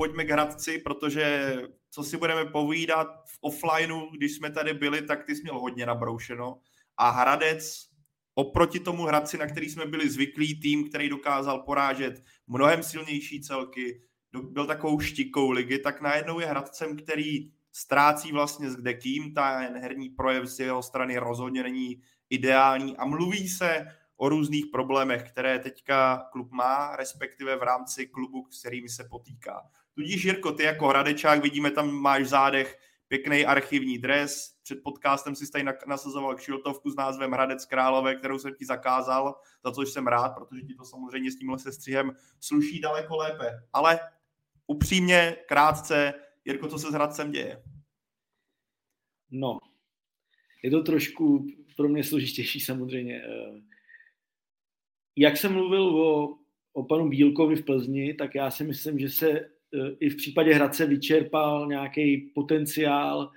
pojďme 0.00 0.24
k 0.24 0.30
Hradci, 0.30 0.78
protože 0.78 1.54
co 1.90 2.02
si 2.02 2.16
budeme 2.16 2.44
povídat 2.44 3.19
offlineu, 3.40 4.10
když 4.10 4.32
jsme 4.32 4.50
tady 4.50 4.74
byli, 4.74 5.02
tak 5.02 5.24
ty 5.24 5.36
jsi 5.36 5.42
měl 5.42 5.58
hodně 5.58 5.86
nabroušeno. 5.86 6.60
A 6.96 7.10
Hradec 7.10 7.90
oproti 8.34 8.80
tomu 8.80 9.02
Hradci, 9.02 9.38
na 9.38 9.46
který 9.46 9.70
jsme 9.70 9.86
byli 9.86 10.10
zvyklí, 10.10 10.60
tým, 10.60 10.88
který 10.88 11.08
dokázal 11.08 11.62
porážet 11.62 12.24
mnohem 12.46 12.82
silnější 12.82 13.40
celky, 13.40 14.02
byl 14.42 14.66
takovou 14.66 15.00
štikou 15.00 15.50
ligy, 15.50 15.78
tak 15.78 16.00
najednou 16.00 16.40
je 16.40 16.46
Hradcem, 16.46 16.96
který 16.96 17.52
ztrácí 17.72 18.32
vlastně 18.32 18.70
s 18.70 18.76
kde 18.76 18.94
kým, 18.94 19.34
ten 19.34 19.78
herní 19.80 20.08
projev 20.08 20.46
z 20.46 20.60
jeho 20.60 20.82
strany 20.82 21.18
rozhodně 21.18 21.62
není 21.62 22.02
ideální 22.30 22.96
a 22.96 23.04
mluví 23.04 23.48
se 23.48 23.86
o 24.16 24.28
různých 24.28 24.66
problémech, 24.66 25.22
které 25.22 25.58
teďka 25.58 26.28
klub 26.32 26.50
má, 26.50 26.96
respektive 26.96 27.56
v 27.56 27.62
rámci 27.62 28.06
klubu, 28.06 28.46
s 28.50 28.60
kterými 28.60 28.88
se 28.88 29.04
potýká. 29.04 29.62
Tudíž, 29.94 30.24
Jirko, 30.24 30.52
ty 30.52 30.62
jako 30.62 30.88
hradečák, 30.88 31.42
vidíme, 31.42 31.70
tam 31.70 31.90
máš 31.90 32.28
zádech 32.28 32.78
pěkný 33.10 33.46
archivní 33.46 33.98
dres. 33.98 34.54
Před 34.62 34.82
podcastem 34.82 35.34
si 35.34 35.52
tady 35.52 35.64
nasazoval 35.86 36.34
kšiltovku 36.34 36.90
s 36.90 36.96
názvem 36.96 37.30
Hradec 37.30 37.64
Králové, 37.64 38.14
kterou 38.14 38.38
jsem 38.38 38.54
ti 38.54 38.64
zakázal, 38.64 39.34
za 39.64 39.72
což 39.72 39.90
jsem 39.90 40.06
rád, 40.06 40.28
protože 40.28 40.62
ti 40.62 40.74
to 40.74 40.84
samozřejmě 40.84 41.32
s 41.32 41.36
tímhle 41.36 41.58
sestřihem 41.58 42.12
sluší 42.40 42.80
daleko 42.80 43.16
lépe. 43.16 43.62
Ale 43.72 44.00
upřímně, 44.66 45.36
krátce, 45.48 46.14
Jirko, 46.44 46.68
co 46.68 46.78
se 46.78 46.90
s 46.90 46.94
Hradcem 46.94 47.30
děje? 47.30 47.62
No, 49.30 49.58
je 50.62 50.70
to 50.70 50.82
trošku 50.82 51.46
pro 51.76 51.88
mě 51.88 52.04
složitější 52.04 52.60
samozřejmě. 52.60 53.22
Eh, 53.22 53.60
jak 55.16 55.36
jsem 55.36 55.52
mluvil 55.52 55.82
o, 55.82 56.38
o 56.72 56.84
panu 56.84 57.08
Bílkovi 57.08 57.56
v 57.56 57.64
Plzni, 57.64 58.14
tak 58.14 58.34
já 58.34 58.50
si 58.50 58.64
myslím, 58.64 58.98
že 58.98 59.08
se 59.08 59.50
i 60.00 60.10
v 60.10 60.16
případě 60.16 60.54
Hradce 60.54 60.86
vyčerpal 60.86 61.66
nějaký 61.68 62.32
potenciál 62.34 63.30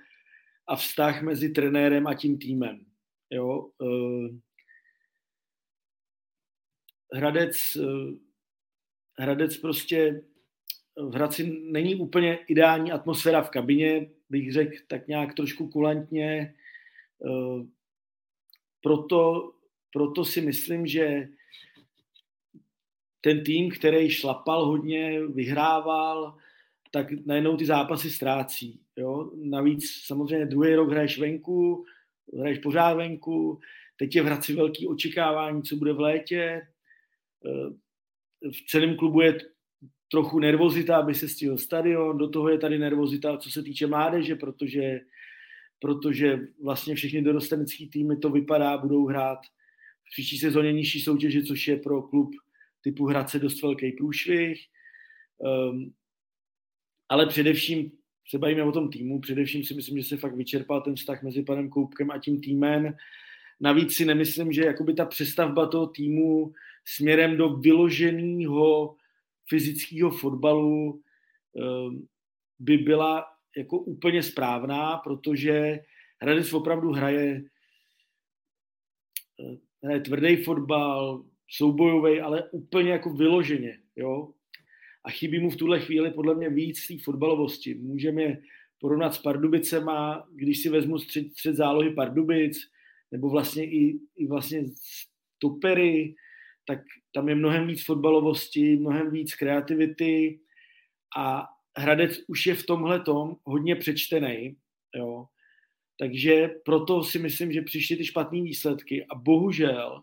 a 0.66 0.76
vztah 0.76 1.22
mezi 1.22 1.48
trenérem 1.48 2.06
a 2.06 2.14
tím 2.14 2.38
týmem. 2.38 2.86
Jo? 3.30 3.70
Eh, 3.82 4.38
Hradec, 7.12 7.76
eh, 7.76 8.16
Hradec 9.18 9.56
prostě 9.56 10.22
v 10.96 11.14
Hradci 11.14 11.60
není 11.70 11.94
úplně 11.94 12.38
ideální 12.48 12.92
atmosféra 12.92 13.42
v 13.42 13.50
kabině, 13.50 14.10
bych 14.30 14.52
řekl 14.52 14.76
tak 14.88 15.08
nějak 15.08 15.34
trošku 15.34 15.68
kulantně. 15.68 16.54
Eh, 17.26 17.66
proto, 18.82 19.52
proto 19.92 20.24
si 20.24 20.40
myslím, 20.40 20.86
že 20.86 21.28
ten 23.24 23.44
tým, 23.44 23.70
který 23.70 24.10
šlapal 24.10 24.66
hodně, 24.66 25.26
vyhrával, 25.26 26.36
tak 26.90 27.06
najednou 27.26 27.56
ty 27.56 27.66
zápasy 27.66 28.10
ztrácí. 28.10 28.80
Jo? 28.96 29.30
Navíc 29.34 29.84
samozřejmě 30.06 30.46
druhý 30.46 30.74
rok 30.74 30.90
hraješ 30.90 31.18
venku, 31.18 31.84
hraješ 32.38 32.58
pořád 32.58 32.94
venku, 32.94 33.60
teď 33.96 34.16
je 34.16 34.22
v 34.22 34.24
Hradci 34.24 34.54
velký 34.54 34.88
očekávání, 34.88 35.62
co 35.62 35.76
bude 35.76 35.92
v 35.92 36.00
létě. 36.00 36.62
Eh, 37.46 37.70
v 38.50 38.66
celém 38.66 38.96
klubu 38.96 39.20
je 39.20 39.38
trochu 40.10 40.38
nervozita, 40.38 40.96
aby 40.96 41.14
se 41.14 41.28
stihl 41.28 41.58
stadion, 41.58 42.18
do 42.18 42.28
toho 42.28 42.48
je 42.48 42.58
tady 42.58 42.78
nervozita, 42.78 43.38
co 43.38 43.50
se 43.50 43.62
týče 43.62 43.86
mládeže, 43.86 44.36
protože, 44.36 45.00
protože 45.80 46.38
vlastně 46.62 46.94
všechny 46.94 47.22
dorostenecké 47.22 47.84
týmy 47.92 48.16
to 48.16 48.30
vypadá, 48.30 48.78
budou 48.78 49.06
hrát 49.06 49.38
v 50.04 50.10
příští 50.12 50.38
sezóně 50.38 50.72
nižší 50.72 51.00
soutěže, 51.00 51.42
což 51.42 51.68
je 51.68 51.76
pro 51.76 52.02
klub 52.02 52.30
typu 52.84 53.06
Hradce 53.06 53.38
dost 53.38 53.62
velký 53.62 53.92
průšvih. 53.92 54.66
Um, 55.38 55.94
ale 57.08 57.26
především 57.26 57.90
se 58.28 58.38
bavíme 58.38 58.62
o 58.62 58.72
tom 58.72 58.90
týmu, 58.90 59.20
především 59.20 59.64
si 59.64 59.74
myslím, 59.74 59.98
že 59.98 60.04
se 60.04 60.16
fakt 60.16 60.36
vyčerpal 60.36 60.80
ten 60.80 60.94
vztah 60.94 61.22
mezi 61.22 61.42
panem 61.42 61.70
Koupkem 61.70 62.10
a 62.10 62.18
tím 62.18 62.40
týmem. 62.40 62.96
Navíc 63.60 63.96
si 63.96 64.04
nemyslím, 64.04 64.52
že 64.52 64.64
jakoby 64.64 64.94
ta 64.94 65.06
přestavba 65.06 65.66
toho 65.66 65.86
týmu 65.86 66.52
směrem 66.84 67.36
do 67.36 67.48
vyloženého 67.48 68.96
fyzického 69.48 70.10
fotbalu 70.10 71.02
um, 71.52 72.08
by 72.58 72.78
byla 72.78 73.26
jako 73.56 73.78
úplně 73.78 74.22
správná, 74.22 74.96
protože 74.96 75.80
Hradec 76.22 76.52
opravdu 76.52 76.92
hraje, 76.92 77.42
eh, 79.40 79.56
hraje 79.82 80.00
tvrdý 80.00 80.36
fotbal, 80.36 81.24
soubojový, 81.48 82.20
ale 82.20 82.50
úplně 82.50 82.90
jako 82.90 83.10
vyloženě, 83.10 83.78
jo. 83.96 84.32
A 85.04 85.10
chybí 85.10 85.38
mu 85.38 85.50
v 85.50 85.56
tuhle 85.56 85.80
chvíli 85.80 86.10
podle 86.10 86.34
mě 86.34 86.48
víc 86.48 86.86
té 86.86 86.94
fotbalovosti. 87.04 87.74
Můžeme 87.74 88.38
porovnat 88.80 89.14
s 89.14 89.18
Pardubicema, 89.18 90.28
když 90.32 90.62
si 90.62 90.68
vezmu 90.68 90.98
střed, 90.98 91.32
střed 91.32 91.56
zálohy 91.56 91.90
Pardubic, 91.90 92.70
nebo 93.10 93.30
vlastně 93.30 93.64
i, 93.64 93.98
i 94.16 94.26
vlastně 94.26 94.64
stopery, 95.36 96.14
tak 96.66 96.78
tam 97.14 97.28
je 97.28 97.34
mnohem 97.34 97.66
víc 97.66 97.84
fotbalovosti, 97.84 98.76
mnohem 98.76 99.10
víc 99.10 99.34
kreativity 99.34 100.40
a 101.16 101.46
Hradec 101.78 102.20
už 102.28 102.46
je 102.46 102.54
v 102.54 102.66
tomhle 102.66 103.00
tom 103.00 103.36
hodně 103.44 103.76
přečtený, 103.76 104.56
jo. 104.96 105.26
Takže 105.98 106.48
proto 106.64 107.04
si 107.04 107.18
myslím, 107.18 107.52
že 107.52 107.62
přišly 107.62 107.96
ty 107.96 108.04
špatné 108.04 108.42
výsledky 108.42 109.06
a 109.06 109.14
bohužel 109.14 110.02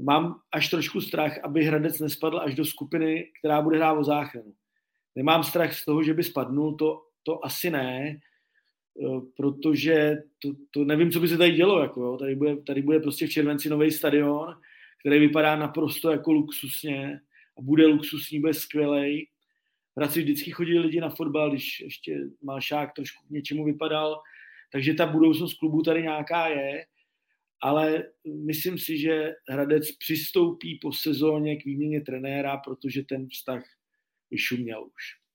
mám 0.00 0.40
až 0.52 0.68
trošku 0.68 1.00
strach, 1.00 1.38
aby 1.42 1.64
Hradec 1.64 2.00
nespadl 2.00 2.40
až 2.40 2.54
do 2.54 2.64
skupiny, 2.64 3.30
která 3.38 3.62
bude 3.62 3.76
hrát 3.76 3.92
o 3.92 4.04
záchranu. 4.04 4.52
Nemám 5.16 5.42
strach 5.42 5.74
z 5.74 5.84
toho, 5.84 6.02
že 6.02 6.14
by 6.14 6.22
spadnul, 6.22 6.74
to, 6.74 7.02
to 7.22 7.44
asi 7.44 7.70
ne, 7.70 8.20
eh, 9.00 9.20
protože 9.36 10.16
to, 10.42 10.48
to 10.70 10.84
nevím, 10.84 11.10
co 11.10 11.20
by 11.20 11.28
se 11.28 11.38
tady 11.38 11.52
dělo. 11.52 11.82
Jako, 11.82 12.02
jo. 12.02 12.16
Tady, 12.16 12.34
bude, 12.34 12.56
tady 12.56 12.82
bude 12.82 13.00
prostě 13.00 13.26
v 13.26 13.30
červenci 13.30 13.68
nový 13.68 13.90
stadion, 13.90 14.54
který 15.00 15.20
vypadá 15.20 15.56
naprosto 15.56 16.10
jako 16.10 16.32
luxusně 16.32 17.20
a 17.58 17.62
bude 17.62 17.86
luxusní, 17.86 18.40
bude 18.40 18.54
skvělej. 18.54 19.26
V 19.96 20.00
Hradci 20.00 20.22
vždycky 20.22 20.50
chodili 20.50 20.78
lidi 20.78 21.00
na 21.00 21.08
fotbal, 21.08 21.50
když 21.50 21.80
ještě 21.80 22.20
Malšák 22.42 22.92
trošku 22.92 23.26
k 23.26 23.30
něčemu 23.30 23.64
vypadal, 23.64 24.20
takže 24.72 24.94
ta 24.94 25.06
budoucnost 25.06 25.54
klubu 25.54 25.82
tady 25.82 26.02
nějaká 26.02 26.48
je 26.48 26.86
ale 27.62 28.04
myslím 28.46 28.78
si, 28.78 28.98
že 28.98 29.32
Hradec 29.50 29.96
přistoupí 29.96 30.78
po 30.82 30.92
sezóně 30.92 31.56
k 31.56 31.64
výměně 31.64 32.00
trenéra, 32.00 32.56
protože 32.56 33.02
ten 33.02 33.28
vztah 33.28 33.62
vyšuměl 34.30 34.84
už. 34.84 35.26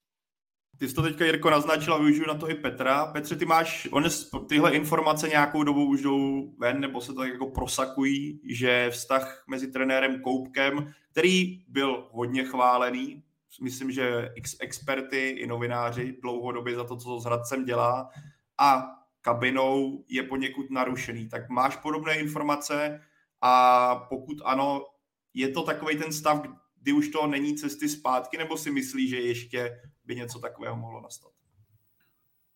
Ty 0.80 0.89
jsi 0.89 0.95
to 0.95 1.02
teďka, 1.02 1.26
Jirko, 1.26 1.49
naznačila, 1.49 1.98
využiju 1.98 2.27
na 2.27 2.35
to 2.35 2.49
i 2.49 2.56
Petra. 2.56 3.06
Petře, 3.06 3.35
ty 3.35 3.45
máš, 3.45 3.88
on, 3.91 4.03
tyhle 4.49 4.76
informace 4.76 5.27
nějakou 5.30 5.64
dobu 5.64 5.85
už 5.85 6.02
jdou 6.02 6.53
ven, 6.57 6.80
nebo 6.80 7.02
se 7.02 7.14
to 7.14 7.23
jako 7.23 7.49
prosakují, 7.49 8.41
že 8.49 8.89
vztah 8.89 9.43
mezi 9.49 9.72
trenérem 9.72 10.22
Koupkem, 10.22 10.93
který 11.11 11.64
byl 11.68 12.07
hodně 12.11 12.43
chválený, 12.43 13.23
myslím, 13.61 13.91
že 13.91 14.30
ex- 14.38 14.57
experty 14.60 15.30
i 15.30 15.48
novináři 15.48 16.18
dlouhodobě 16.22 16.76
za 16.76 16.84
to, 16.84 16.98
co 16.98 17.19
s 17.19 17.26
Hradcem 17.26 17.65
dělá, 17.65 18.10
a 18.57 19.01
kabinou 19.22 20.06
je 20.07 20.23
poněkud 20.23 20.72
narušený. 20.72 21.30
Tak 21.30 21.49
máš 21.49 21.76
podobné 21.76 22.19
informace 22.19 23.02
a 23.41 23.95
pokud 23.95 24.38
ano, 24.45 24.85
je 25.34 25.49
to 25.49 25.64
takový 25.64 25.98
ten 25.98 26.11
stav, 26.11 26.41
kdy 26.81 26.93
už 26.93 27.10
to 27.10 27.27
není 27.27 27.56
cesty 27.56 27.89
zpátky, 27.89 28.38
nebo 28.38 28.57
si 28.57 28.72
myslíš, 28.72 29.10
že 29.10 29.18
ještě 29.18 29.81
by 30.06 30.15
něco 30.15 30.39
takového 30.39 30.76
mohlo 30.76 31.02
nastat? 31.02 31.31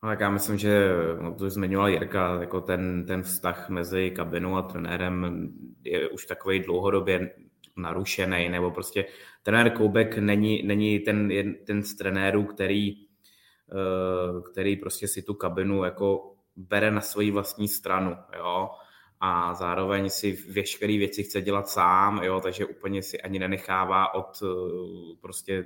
No, 0.04 0.10
tak 0.10 0.20
já 0.20 0.30
myslím, 0.30 0.58
že 0.58 0.90
no, 1.22 1.36
to 1.36 1.50
zmiňoval 1.50 1.90
Jirka, 1.90 2.38
jako 2.42 2.62
ten, 2.62 3.06
ten 3.06 3.24
vztah 3.24 3.70
mezi 3.70 4.12
kabinou 4.12 4.56
a 4.56 4.62
trenérem 4.62 5.50
je 5.84 6.10
už 6.10 6.26
takový 6.26 6.60
dlouhodobě 6.60 7.36
narušený, 7.78 8.50
nebo 8.50 8.72
prostě 8.72 9.06
trenér 9.44 9.72
Koubek 9.72 10.18
není, 10.18 10.64
není 10.64 11.00
ten, 11.00 11.30
ten 11.66 11.84
z 11.84 11.96
trenérů, 11.96 12.44
který, 12.44 12.92
eh, 12.92 14.42
který 14.52 14.76
prostě 14.76 15.08
si 15.08 15.22
tu 15.22 15.34
kabinu 15.34 15.84
jako 15.84 16.35
bere 16.56 16.92
na 16.92 17.02
svoji 17.02 17.32
vlastní 17.32 17.68
stranu, 17.68 18.18
jo, 18.38 18.70
a 19.20 19.54
zároveň 19.54 20.10
si 20.10 20.32
veškeré 20.50 20.98
věci 20.98 21.24
chce 21.24 21.42
dělat 21.42 21.70
sám, 21.70 22.24
jo, 22.24 22.40
takže 22.40 22.66
úplně 22.66 23.02
si 23.02 23.22
ani 23.22 23.40
nenechává 23.40 24.14
od 24.14 24.44
eh, 24.44 24.48
prostě 25.22 25.66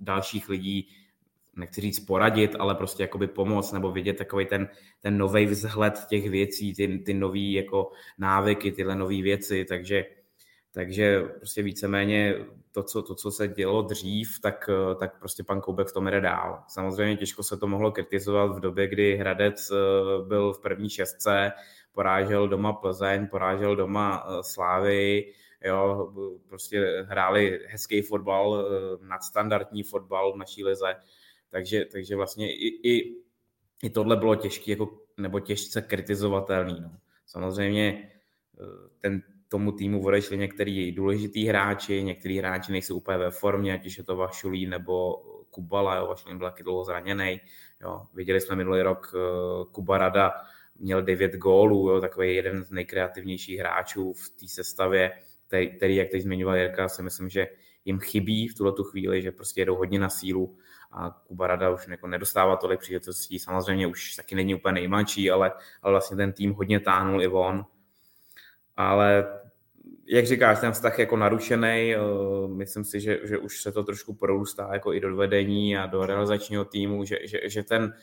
dalších 0.00 0.48
lidí, 0.48 0.88
nechci 1.56 1.80
říct 1.80 2.00
poradit, 2.00 2.56
ale 2.58 2.74
prostě 2.74 3.02
jakoby 3.02 3.26
pomoct 3.26 3.72
nebo 3.72 3.92
vidět 3.92 4.16
takový 4.16 4.46
ten, 4.46 4.68
ten 5.00 5.18
nový 5.18 5.46
vzhled 5.46 6.06
těch 6.08 6.30
věcí, 6.30 6.74
ty, 6.74 6.98
ty 6.98 7.14
nové 7.14 7.38
jako 7.38 7.90
návyky, 8.18 8.72
tyhle 8.72 8.96
nové 8.96 9.22
věci, 9.22 9.64
takže 9.64 10.04
takže 10.76 11.22
prostě 11.22 11.62
víceméně 11.62 12.34
to, 12.72 12.82
co, 12.82 13.02
to, 13.02 13.14
co 13.14 13.30
se 13.30 13.48
dělo 13.48 13.82
dřív, 13.82 14.40
tak, 14.40 14.70
tak 14.98 15.18
prostě 15.18 15.44
pan 15.44 15.60
Koubek 15.60 15.88
v 15.88 15.92
tom 15.92 16.06
jde 16.06 16.20
dál. 16.20 16.64
Samozřejmě 16.68 17.16
těžko 17.16 17.42
se 17.42 17.56
to 17.56 17.66
mohlo 17.66 17.92
kritizovat 17.92 18.46
v 18.46 18.60
době, 18.60 18.88
kdy 18.88 19.16
Hradec 19.16 19.70
eh, 19.70 19.74
byl 20.28 20.52
v 20.52 20.60
první 20.60 20.90
šestce, 20.90 21.52
porážel 21.92 22.48
doma 22.48 22.72
Plzeň, 22.72 23.28
porážel 23.28 23.76
doma 23.76 24.26
eh, 24.28 24.42
Slávy, 24.42 25.32
jo, 25.64 26.12
prostě 26.48 27.04
hráli 27.08 27.60
hezký 27.66 28.02
fotbal, 28.02 28.66
eh, 28.66 29.06
nadstandardní 29.06 29.82
fotbal 29.82 30.32
v 30.32 30.36
naší 30.36 30.64
lize, 30.64 30.96
takže, 31.50 31.84
takže 31.84 32.16
vlastně 32.16 32.52
i, 32.52 32.90
i, 32.90 33.16
i 33.82 33.90
tohle 33.90 34.16
bylo 34.16 34.34
těžké, 34.34 34.70
jako, 34.70 34.98
nebo 35.16 35.40
těžce 35.40 35.82
kritizovatelný. 35.82 36.80
No. 36.80 36.90
Samozřejmě 37.26 38.12
ten 39.00 39.22
tomu 39.48 39.72
týmu 39.72 40.04
odešli 40.04 40.38
některý 40.38 40.92
důležitý 40.92 41.46
hráči, 41.46 42.02
některý 42.02 42.38
hráči 42.38 42.72
nejsou 42.72 42.96
úplně 42.96 43.18
ve 43.18 43.30
formě, 43.30 43.74
ať 43.74 43.86
už 43.86 43.98
je 43.98 44.04
to 44.04 44.16
Vašulí 44.16 44.66
nebo 44.66 45.16
Kubala, 45.50 45.96
jo, 45.96 46.06
Vašulí 46.06 46.36
byl 46.36 46.46
taky 46.46 46.62
dlouho 46.62 46.84
zraněný. 46.84 47.40
Jo. 47.82 48.02
Viděli 48.14 48.40
jsme 48.40 48.56
minulý 48.56 48.82
rok 48.82 49.14
eh, 49.14 49.64
Kuba 49.72 49.98
Rada 49.98 50.32
měl 50.78 51.02
9 51.02 51.36
gólů, 51.36 51.90
jo, 51.90 52.00
takový 52.00 52.34
jeden 52.34 52.64
z 52.64 52.70
nejkreativnějších 52.70 53.58
hráčů 53.58 54.12
v 54.12 54.30
té 54.30 54.48
sestavě, 54.48 55.12
který, 55.46 55.76
který, 55.76 55.96
jak 55.96 56.08
teď 56.08 56.22
zmiňoval 56.22 56.56
Jirka, 56.56 56.88
si 56.88 57.02
myslím, 57.02 57.28
že 57.28 57.46
jim 57.84 57.98
chybí 57.98 58.48
v 58.48 58.54
tuhle 58.54 58.72
tu 58.72 58.84
chvíli, 58.84 59.22
že 59.22 59.32
prostě 59.32 59.60
jedou 59.60 59.76
hodně 59.76 59.98
na 59.98 60.08
sílu 60.08 60.56
a 60.92 61.10
Kuba 61.10 61.46
Rada 61.46 61.70
už 61.70 61.88
jako 61.88 62.06
nedostává 62.06 62.56
tolik 62.56 62.80
příležitostí. 62.80 63.38
Samozřejmě 63.38 63.86
už 63.86 64.14
taky 64.14 64.34
není 64.34 64.54
úplně 64.54 64.72
nejmladší, 64.72 65.30
ale, 65.30 65.52
ale 65.82 65.92
vlastně 65.92 66.16
ten 66.16 66.32
tým 66.32 66.52
hodně 66.52 66.80
táhnul 66.80 67.22
i 67.22 67.28
on 67.28 67.64
ale 68.76 69.26
jak 70.06 70.26
říkáš, 70.26 70.60
ten 70.60 70.72
vztah 70.72 70.98
jako 70.98 71.16
narušený, 71.16 71.94
eh, 71.94 71.98
myslím 72.48 72.84
si, 72.84 73.00
že, 73.00 73.20
že 73.24 73.38
už 73.38 73.62
se 73.62 73.72
to 73.72 73.84
trošku 73.84 74.14
prorůstá 74.14 74.68
jako 74.72 74.92
i 74.92 75.00
do 75.00 75.16
vedení 75.16 75.76
a 75.76 75.86
do 75.86 76.06
realizačního 76.06 76.64
týmu, 76.64 77.04
že, 77.04 77.18
že, 77.24 77.40
že, 77.44 77.62
ten, 77.62 77.94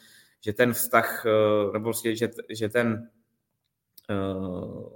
že 0.41 0.53
ten 0.53 0.73
vztah, 0.73 1.25
eh, 1.25 1.73
nebo 1.73 1.83
prostě, 1.83 2.15
že, 2.15 2.29
že 2.49 2.69
ten 2.69 3.09
uh, 4.09 4.89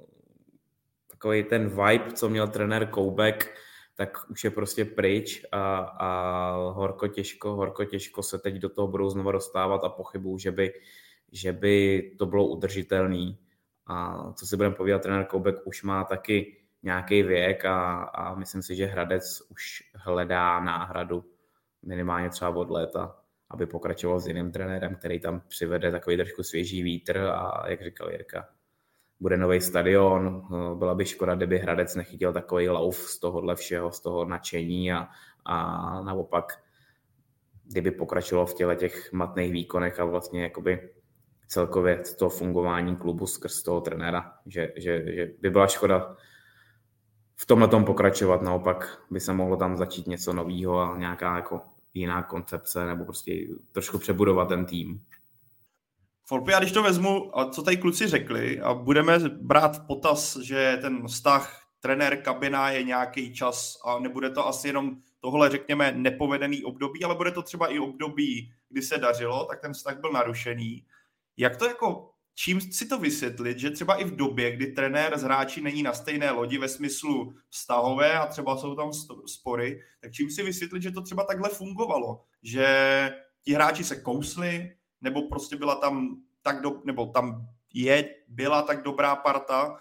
takový 1.11 1.43
ten 1.43 1.69
vibe, 1.69 2.11
co 2.13 2.29
měl 2.29 2.47
trenér 2.47 2.87
Koubek, 2.89 3.55
tak 3.95 4.17
už 4.29 4.43
je 4.43 4.49
prostě 4.49 4.85
pryč 4.85 5.45
a, 5.51 5.77
a 5.77 6.51
horko 6.71 7.07
těžko, 7.07 7.55
horko 7.55 7.85
těžko 7.85 8.23
se 8.23 8.39
teď 8.39 8.55
do 8.55 8.69
toho 8.69 8.87
budou 8.87 9.09
znova 9.09 9.31
dostávat 9.31 9.83
a 9.83 9.89
pochybuju, 9.89 10.37
že 10.37 10.51
by, 10.51 10.73
že 11.31 11.53
by 11.53 12.01
to 12.17 12.25
bylo 12.25 12.47
udržitelný. 12.47 13.37
A 13.87 14.25
co 14.33 14.45
si 14.45 14.57
budeme 14.57 14.75
povídat, 14.75 15.01
trenér 15.01 15.25
Koubek 15.25 15.55
už 15.65 15.83
má 15.83 16.03
taky 16.03 16.57
nějaký 16.83 17.23
věk 17.23 17.65
a, 17.65 18.03
a 18.03 18.35
myslím 18.35 18.63
si, 18.63 18.75
že 18.75 18.85
Hradec 18.85 19.41
už 19.51 19.83
hledá 19.95 20.59
náhradu 20.59 21.23
minimálně 21.85 22.29
třeba 22.29 22.49
od 22.49 22.69
léta, 22.69 23.15
aby 23.49 23.65
pokračoval 23.65 24.19
s 24.19 24.27
jiným 24.27 24.51
trenérem, 24.51 24.95
který 24.95 25.19
tam 25.19 25.41
přivede 25.47 25.91
takový 25.91 26.17
trošku 26.17 26.43
svěží 26.43 26.83
vítr 26.83 27.17
a 27.17 27.69
jak 27.69 27.83
říkal 27.83 28.11
Jirka, 28.11 28.49
bude 29.19 29.37
nový 29.37 29.61
stadion, 29.61 30.47
byla 30.77 30.95
by 30.95 31.05
škoda, 31.05 31.35
kdyby 31.35 31.57
Hradec 31.57 31.95
nechytil 31.95 32.33
takový 32.33 32.69
lauf 32.69 32.97
z 32.97 33.19
tohohle 33.19 33.55
všeho, 33.55 33.91
z 33.91 33.99
toho 34.01 34.25
nadšení 34.25 34.93
a, 34.93 35.07
a 35.45 35.55
naopak 36.01 36.63
kdyby 37.63 37.91
pokračovalo 37.91 38.45
v 38.45 38.53
těle 38.53 38.75
těch 38.75 39.13
matných 39.13 39.51
výkonech 39.51 39.99
a 39.99 40.05
vlastně 40.05 40.43
jakoby 40.43 40.89
celkově 41.47 42.03
to 42.19 42.29
fungování 42.29 42.95
klubu 42.95 43.27
skrz 43.27 43.63
toho 43.63 43.81
trenéra, 43.81 44.33
že, 44.45 44.73
že, 44.75 45.15
že 45.15 45.31
by 45.41 45.49
byla 45.49 45.67
škoda 45.67 46.15
v 47.35 47.45
tomhle 47.45 47.67
tom 47.67 47.85
pokračovat, 47.85 48.41
naopak 48.41 49.01
by 49.11 49.19
se 49.19 49.33
mohlo 49.33 49.57
tam 49.57 49.77
začít 49.77 50.07
něco 50.07 50.33
nového 50.33 50.79
a 50.79 50.97
nějaká 50.97 51.35
jako 51.35 51.61
jiná 51.93 52.23
koncepce 52.23 52.85
nebo 52.85 53.05
prostě 53.05 53.47
trošku 53.71 53.97
přebudovat 53.97 54.47
ten 54.47 54.65
tým. 54.65 55.01
Folpy, 56.25 56.51
já 56.51 56.59
když 56.59 56.71
to 56.71 56.83
vezmu, 56.83 57.39
a 57.39 57.49
co 57.49 57.63
tady 57.63 57.77
kluci 57.77 58.07
řekli, 58.07 58.59
a 58.59 58.73
budeme 58.73 59.19
brát 59.29 59.77
v 59.77 59.87
potaz, 59.87 60.37
že 60.37 60.77
ten 60.81 61.07
vztah 61.07 61.67
trenér 61.79 62.21
kabina 62.21 62.69
je 62.69 62.83
nějaký 62.83 63.33
čas 63.33 63.81
a 63.85 63.99
nebude 63.99 64.29
to 64.29 64.47
asi 64.47 64.67
jenom 64.67 64.97
tohle, 65.19 65.49
řekněme, 65.49 65.91
nepovedený 65.91 66.63
období, 66.63 67.03
ale 67.03 67.15
bude 67.15 67.31
to 67.31 67.41
třeba 67.41 67.67
i 67.67 67.79
období, 67.79 68.51
kdy 68.69 68.81
se 68.81 68.97
dařilo, 68.97 69.45
tak 69.45 69.61
ten 69.61 69.73
vztah 69.73 69.99
byl 69.99 70.11
narušený. 70.11 70.85
Jak 71.37 71.57
to 71.57 71.65
jako, 71.65 72.11
čím 72.35 72.61
si 72.61 72.87
to 72.87 72.99
vysvětlit, 72.99 73.59
že 73.59 73.71
třeba 73.71 73.95
i 73.95 74.03
v 74.03 74.15
době, 74.15 74.55
kdy 74.55 74.67
trenér 74.67 75.17
z 75.17 75.23
hráči 75.23 75.61
není 75.61 75.83
na 75.83 75.93
stejné 75.93 76.31
lodi 76.31 76.57
ve 76.57 76.69
smyslu 76.69 77.33
vztahové 77.49 78.13
a 78.13 78.25
třeba 78.25 78.57
jsou 78.57 78.75
tam 78.75 78.91
spory, 79.25 79.81
tak 80.01 80.11
čím 80.11 80.31
si 80.31 80.43
vysvětlit, 80.43 80.81
že 80.81 80.91
to 80.91 81.01
třeba 81.01 81.23
takhle 81.23 81.49
fungovalo, 81.49 82.23
že 82.43 82.67
ti 83.43 83.53
hráči 83.53 83.83
se 83.83 83.95
kousli, 83.95 84.77
nebo 85.01 85.21
prostě 85.21 85.55
byla 85.55 85.75
tam 85.75 86.21
tak 86.41 86.61
do, 86.61 86.81
nebo 86.85 87.05
tam 87.05 87.47
je, 87.73 88.09
byla 88.27 88.61
tak 88.61 88.83
dobrá 88.83 89.15
parta, 89.15 89.77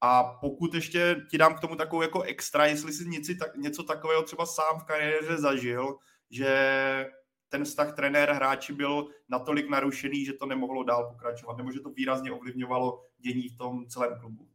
a 0.00 0.24
pokud 0.24 0.74
ještě 0.74 1.16
ti 1.30 1.38
dám 1.38 1.54
k 1.54 1.60
tomu 1.60 1.76
takovou 1.76 2.02
jako 2.02 2.22
extra, 2.22 2.66
jestli 2.66 2.92
jsi 2.92 3.08
něco, 3.08 3.32
tak, 3.38 3.56
něco 3.56 3.82
takového 3.82 4.22
třeba 4.22 4.46
sám 4.46 4.80
v 4.80 4.84
kariéře 4.84 5.38
zažil, 5.38 5.96
že 6.30 7.06
ten 7.48 7.64
vztah 7.64 7.96
trenér 7.96 8.32
hráči 8.32 8.72
byl 8.72 9.08
natolik 9.28 9.68
narušený, 9.68 10.24
že 10.24 10.32
to 10.32 10.46
nemohlo 10.46 10.82
dál 10.82 11.08
pokračovat, 11.08 11.56
nebo 11.56 11.72
že 11.72 11.80
to 11.80 11.90
výrazně 11.90 12.32
ovlivňovalo 12.32 13.04
dění 13.18 13.48
v 13.48 13.56
tom 13.56 13.86
celém 13.86 14.20
klubu. 14.20 14.48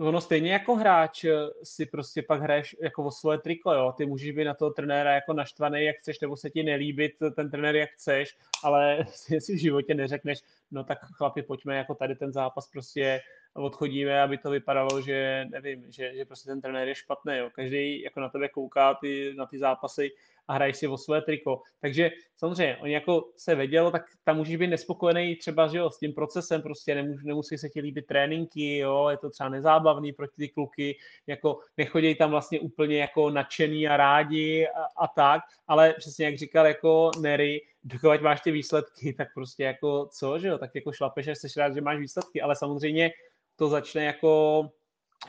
Ono 0.00 0.20
stejně 0.20 0.52
jako 0.52 0.74
hráč 0.74 1.24
eh, 1.24 1.32
si 1.62 1.86
prostě 1.86 2.22
pak 2.22 2.40
hraješ 2.40 2.76
jako 2.82 3.04
o 3.04 3.10
svoje 3.10 3.38
triko, 3.38 3.72
jo. 3.72 3.94
Ty 3.96 4.06
můžeš 4.06 4.30
být 4.30 4.44
na 4.44 4.54
toho 4.54 4.70
trenéra 4.70 5.14
jako 5.14 5.32
naštvaný, 5.32 5.84
jak 5.84 5.96
chceš, 5.96 6.20
nebo 6.20 6.36
se 6.36 6.50
ti 6.50 6.62
nelíbit 6.62 7.12
ten 7.36 7.50
trenér, 7.50 7.76
jak 7.76 7.90
chceš, 7.90 8.36
ale 8.64 9.06
si 9.38 9.56
v 9.56 9.60
životě 9.60 9.94
neřekneš, 9.94 10.38
no 10.70 10.84
tak 10.84 10.98
chlapi, 11.16 11.42
pojďme 11.42 11.76
jako 11.76 11.94
tady 11.94 12.14
ten 12.14 12.32
zápas 12.32 12.68
prostě 12.68 13.20
odchodíme, 13.54 14.22
aby 14.22 14.38
to 14.38 14.50
vypadalo, 14.50 15.02
že 15.02 15.46
nevím, 15.50 15.84
že, 15.92 16.14
že 16.14 16.24
prostě 16.24 16.50
ten 16.50 16.60
trenér 16.60 16.88
je 16.88 16.94
špatný. 16.94 17.36
Jo. 17.36 17.50
Každý 17.54 18.02
jako 18.02 18.20
na 18.20 18.28
tebe 18.28 18.48
kouká 18.48 18.94
ty, 18.94 19.34
na 19.36 19.46
ty 19.46 19.58
zápasy 19.58 20.10
a 20.48 20.54
hrají 20.54 20.74
si 20.74 20.88
o 20.88 20.98
své 20.98 21.22
triko. 21.22 21.62
Takže 21.80 22.10
samozřejmě, 22.36 22.76
oni 22.76 22.92
jako 22.92 23.30
se 23.36 23.54
vědělo, 23.54 23.90
tak 23.90 24.02
tam 24.24 24.36
můžeš 24.36 24.56
být 24.56 24.66
nespokojený 24.66 25.36
třeba 25.36 25.68
že 25.68 25.78
jo, 25.78 25.90
s 25.90 25.98
tím 25.98 26.12
procesem, 26.12 26.62
prostě 26.62 26.94
nemusí, 26.94 27.26
nemusí 27.26 27.58
se 27.58 27.68
ti 27.68 27.80
líbit 27.80 28.06
tréninky, 28.06 28.76
jo, 28.76 29.08
je 29.08 29.16
to 29.16 29.30
třeba 29.30 29.48
nezábavný 29.48 30.12
pro 30.12 30.28
ty 30.28 30.48
kluky, 30.48 30.98
jako 31.26 31.60
nechodí 31.76 32.14
tam 32.14 32.30
vlastně 32.30 32.60
úplně 32.60 32.98
jako 32.98 33.30
nadšený 33.30 33.88
a 33.88 33.96
rádi 33.96 34.68
a, 34.68 35.04
a 35.04 35.08
tak, 35.08 35.42
ale 35.68 35.94
přesně 35.98 36.24
jak 36.24 36.38
říkal 36.38 36.66
jako 36.66 37.10
Nery, 37.20 37.60
dokud 37.84 38.20
máš 38.20 38.40
ty 38.40 38.50
výsledky, 38.50 39.12
tak 39.18 39.28
prostě 39.34 39.64
jako 39.64 40.08
co, 40.12 40.38
že 40.38 40.48
jo, 40.48 40.58
tak 40.58 40.70
jako 40.74 40.92
šlapeš 40.92 41.28
a 41.28 41.34
jsi 41.34 41.48
rád, 41.56 41.74
že 41.74 41.80
máš 41.80 41.98
výsledky, 41.98 42.42
ale 42.42 42.56
samozřejmě 42.56 43.10
to 43.56 43.68
začne 43.68 44.04
jako 44.04 44.62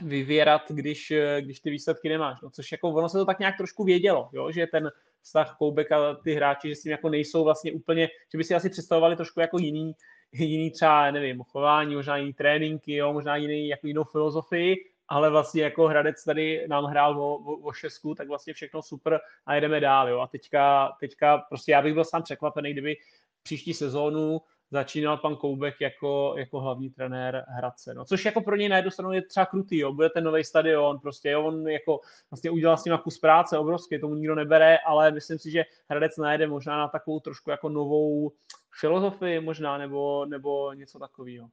vyvěrat, 0.02 0.62
když, 0.70 1.14
když 1.40 1.60
ty 1.60 1.70
výsledky 1.70 2.10
nemáš. 2.10 2.42
No, 2.42 2.50
což 2.50 2.72
jako 2.72 2.90
ono 2.90 3.10
se 3.10 3.18
to 3.18 3.26
tak 3.26 3.40
nějak 3.40 3.58
trošku 3.58 3.84
vědělo, 3.84 4.30
jo? 4.34 4.52
že 4.52 4.68
ten 4.68 4.92
vztah 5.22 5.56
Koubek 5.58 5.92
a 5.92 6.16
ty 6.16 6.34
hráči, 6.34 6.70
že 6.70 6.76
s 6.76 6.82
tím 6.82 6.92
jako 6.92 7.10
nejsou 7.10 7.44
vlastně 7.44 7.72
úplně, 7.72 8.10
že 8.32 8.38
by 8.38 8.44
si 8.44 8.56
asi 8.56 8.70
představovali 8.70 9.16
trošku 9.16 9.40
jako 9.40 9.58
jiný, 9.58 9.94
jiný 10.32 10.72
třeba, 10.72 11.12
nevím, 11.12 11.44
chování, 11.44 11.96
možná 11.96 12.18
jiný 12.18 12.34
tréninky, 12.34 12.96
jo? 12.96 13.14
možná 13.14 13.36
jiný, 13.36 13.68
jako 13.68 13.88
jinou 13.88 14.04
filozofii, 14.04 14.76
ale 15.12 15.30
vlastně 15.30 15.64
jako 15.64 15.88
Hradec 15.88 16.24
tady 16.24 16.66
nám 16.68 16.86
hrál 16.86 17.22
o, 17.22 17.36
o, 17.36 17.58
o 17.58 17.72
šestku, 17.72 18.16
tak 18.16 18.28
vlastně 18.28 18.54
všechno 18.54 18.82
super 18.82 19.20
a 19.46 19.56
jedeme 19.56 19.80
dál. 19.80 20.10
Jo? 20.10 20.20
A 20.20 20.28
teďka, 20.28 20.92
teďka 21.00 21.38
prostě 21.38 21.72
já 21.72 21.82
bych 21.82 21.94
byl 21.94 22.06
sám 22.06 22.24
překvapený, 22.24 22.72
kdyby 22.72 22.96
příští 23.44 23.74
sezónu 23.74 24.42
začínal 24.72 25.18
pan 25.18 25.36
Koubek 25.36 25.82
jako, 25.82 26.34
jako 26.38 26.60
hlavní 26.60 26.90
trenér 26.90 27.46
Hradce. 27.48 27.94
No, 27.94 28.06
což 28.06 28.26
jako 28.26 28.42
pro 28.42 28.56
něj 28.56 28.70
na 28.70 28.76
jednu 28.76 28.92
stranu 28.92 29.14
je 29.14 29.22
třeba 29.22 29.46
krutý, 29.46 29.80
jo. 29.80 29.94
bude 29.94 30.10
ten 30.10 30.24
nový 30.24 30.44
stadion, 30.44 31.00
prostě 31.00 31.30
jo, 31.30 31.44
on 31.44 31.68
jako 31.68 32.00
vlastně 32.32 32.52
udělal 32.52 32.78
s 32.78 32.86
ním 32.86 32.98
kus 32.98 33.20
práce 33.20 33.58
obrovský, 33.58 34.00
tomu 34.00 34.16
nikdo 34.16 34.36
nebere, 34.36 34.78
ale 34.78 35.12
myslím 35.12 35.40
si, 35.40 35.52
že 35.52 35.64
Hradec 35.90 36.18
najde 36.18 36.48
možná 36.48 36.78
na 36.78 36.88
takovou 36.88 37.20
trošku 37.20 37.50
jako 37.50 37.70
novou 37.70 38.32
filozofii 38.80 39.40
možná, 39.40 39.78
nebo, 39.78 40.26
nebo 40.26 40.74
něco 40.74 41.00
takového. 41.00 41.48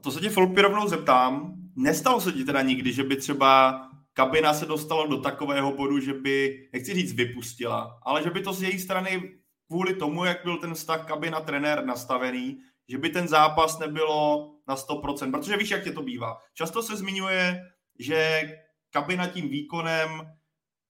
A 0.00 0.02
to 0.02 0.10
se 0.10 0.20
tě 0.20 0.30
Folpy 0.30 0.62
rovnou 0.62 0.88
zeptám. 0.88 1.54
Nestalo 1.76 2.20
se 2.20 2.32
ti 2.32 2.44
teda 2.44 2.62
nikdy, 2.62 2.92
že 2.92 3.04
by 3.04 3.16
třeba 3.16 3.80
kabina 4.12 4.54
se 4.54 4.66
dostala 4.66 5.06
do 5.06 5.20
takového 5.20 5.72
bodu, 5.72 6.00
že 6.00 6.14
by, 6.14 6.68
nechci 6.72 6.94
říct 6.94 7.12
vypustila, 7.12 8.00
ale 8.02 8.22
že 8.22 8.30
by 8.30 8.40
to 8.40 8.52
z 8.52 8.62
její 8.62 8.78
strany 8.78 9.32
kvůli 9.66 9.94
tomu, 9.94 10.24
jak 10.24 10.44
byl 10.44 10.56
ten 10.56 10.74
vztah 10.74 11.06
kabina 11.06 11.40
trenér 11.40 11.84
nastavený, 11.84 12.58
že 12.88 12.98
by 12.98 13.08
ten 13.08 13.28
zápas 13.28 13.78
nebylo 13.78 14.50
na 14.68 14.76
100%, 14.76 15.30
protože 15.30 15.56
víš, 15.56 15.70
jak 15.70 15.84
tě 15.84 15.92
to 15.92 16.02
bývá. 16.02 16.38
Často 16.54 16.82
se 16.82 16.96
zmiňuje, 16.96 17.60
že 17.98 18.42
kabina 18.90 19.26
tím 19.26 19.48
výkonem 19.48 20.10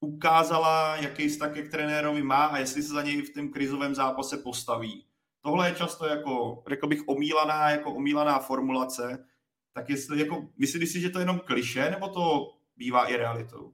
ukázala, 0.00 0.96
jaký 0.96 1.28
vztah 1.28 1.52
k 1.52 1.70
trenérovi 1.70 2.22
má 2.22 2.44
a 2.46 2.58
jestli 2.58 2.82
se 2.82 2.92
za 2.92 3.02
něj 3.02 3.22
v 3.22 3.34
tom 3.34 3.48
krizovém 3.48 3.94
zápase 3.94 4.38
postaví. 4.38 5.04
Tohle 5.42 5.68
je 5.68 5.74
často 5.74 6.06
jako, 6.06 6.62
řekl 6.68 6.86
bych, 6.86 7.00
omílaná, 7.06 7.70
jako 7.70 7.94
omílaná 7.94 8.38
formulace. 8.38 9.26
Tak 9.72 9.90
jestli, 9.90 10.20
jako, 10.20 10.48
myslíš 10.58 10.92
si, 10.92 11.00
že 11.00 11.10
to 11.10 11.18
je 11.18 11.22
jenom 11.22 11.40
kliše, 11.40 11.90
nebo 11.90 12.08
to 12.08 12.54
bývá 12.76 13.06
i 13.06 13.16
realitou? 13.16 13.72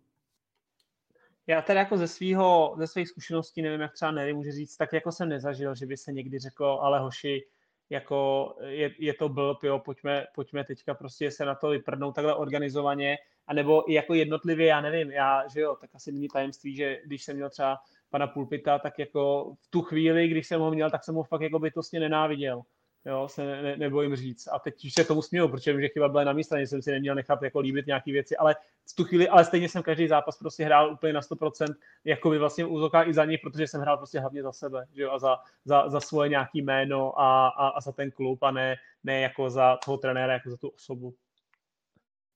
Já 1.47 1.63
teda 1.63 1.81
jako 1.81 1.97
ze 1.97 2.09
svého, 2.09 2.75
ze 2.79 2.87
svých 2.87 3.09
zkušeností, 3.09 3.63
nevím, 3.63 3.81
jak 3.81 3.93
třeba 3.93 4.11
Nery 4.11 4.35
může 4.35 4.53
říct, 4.53 4.77
tak 4.77 4.93
jako 4.93 5.13
jsem 5.13 5.29
nezažil, 5.29 5.75
že 5.75 5.87
by 5.87 5.97
se 5.97 6.13
někdy 6.13 6.39
řeklo, 6.39 6.83
ale 6.83 7.01
hoši, 7.01 7.47
jako 7.91 8.55
je, 8.67 8.95
je 8.99 9.15
to 9.15 9.29
blb, 9.29 9.63
jo, 9.63 9.79
pojďme, 9.79 10.27
pojďme 10.35 10.65
teďka 10.65 10.95
prostě 10.95 11.31
se 11.31 11.45
na 11.45 11.55
to 11.55 11.69
vyprdnout 11.69 12.15
takhle 12.15 12.35
organizovaně, 12.35 13.19
anebo 13.47 13.91
i 13.91 13.95
jako 13.95 14.15
jednotlivě, 14.15 14.67
já 14.67 14.81
nevím, 14.81 15.11
já, 15.11 15.49
že 15.49 15.61
jo, 15.61 15.77
tak 15.81 15.91
asi 15.95 16.13
není 16.13 16.29
tajemství, 16.29 16.77
že 16.77 17.01
když 17.05 17.25
jsem 17.25 17.37
měl 17.37 17.51
třeba 17.51 17.79
pana 18.17 18.27
Pulpita, 18.27 18.79
tak 18.79 18.99
jako 18.99 19.53
v 19.61 19.71
tu 19.71 19.83
chvíli, 19.83 20.29
když 20.29 20.47
jsem 20.47 20.61
ho 20.61 20.71
měl, 20.71 20.91
tak 20.91 21.05
jsem 21.05 21.15
ho 21.15 21.23
fakt 21.23 21.41
jako 21.41 21.59
bytostně 21.59 22.01
nenáviděl 22.01 22.63
jo, 23.07 23.29
se 23.29 23.47
ne, 23.47 23.63
ne, 23.63 23.77
nebojím 23.77 24.17
říct. 24.17 24.49
A 24.53 24.59
teď 24.59 24.85
už 24.85 24.93
se 24.93 25.05
tomu 25.05 25.23
směju, 25.23 25.49
protože 25.49 25.73
vím, 25.73 25.81
že 25.81 25.89
chyba 25.89 26.09
byla 26.09 26.25
na 26.25 26.33
místě, 26.33 26.59
jsem 26.59 26.83
si 26.83 26.91
neměl 26.91 27.15
nechat 27.15 27.43
jako 27.43 27.61
líbit 27.61 27.87
nějaké 27.87 28.13
věci, 28.13 28.37
ale 28.37 28.57
v 28.91 28.97
tu 28.97 29.05
chvíli, 29.05 29.29
ale 29.29 29.45
stejně 29.45 29.69
jsem 29.69 29.83
každý 29.83 30.09
zápas 30.09 30.39
prostě 30.39 30.65
hrál 30.65 30.93
úplně 30.93 31.13
na 31.13 31.21
100%, 31.21 31.75
jako 32.05 32.31
by 32.31 32.39
vlastně 32.39 32.65
úzoká 32.65 33.05
i 33.05 33.15
za 33.15 33.25
něj, 33.25 33.39
protože 33.39 33.67
jsem 33.67 33.81
hrál 33.81 33.97
prostě 33.97 34.21
hlavně 34.21 34.43
za 34.43 34.53
sebe, 34.53 34.87
že 34.95 35.03
jo, 35.03 35.11
a 35.13 35.19
za, 35.19 35.39
za, 35.65 35.89
za 35.89 36.01
svoje 36.01 36.29
nějaký 36.29 36.63
jméno 36.63 37.21
a, 37.21 37.49
a, 37.49 37.69
a, 37.69 37.81
za 37.81 37.93
ten 37.93 38.11
klub 38.11 38.43
a 38.43 38.51
ne, 38.51 38.77
ne 39.05 39.21
jako 39.21 39.51
za 39.51 39.79
toho 39.85 39.97
trenéra, 39.97 40.33
jako 40.33 40.51
za 40.51 40.57
tu 40.57 40.69
osobu. 40.69 41.15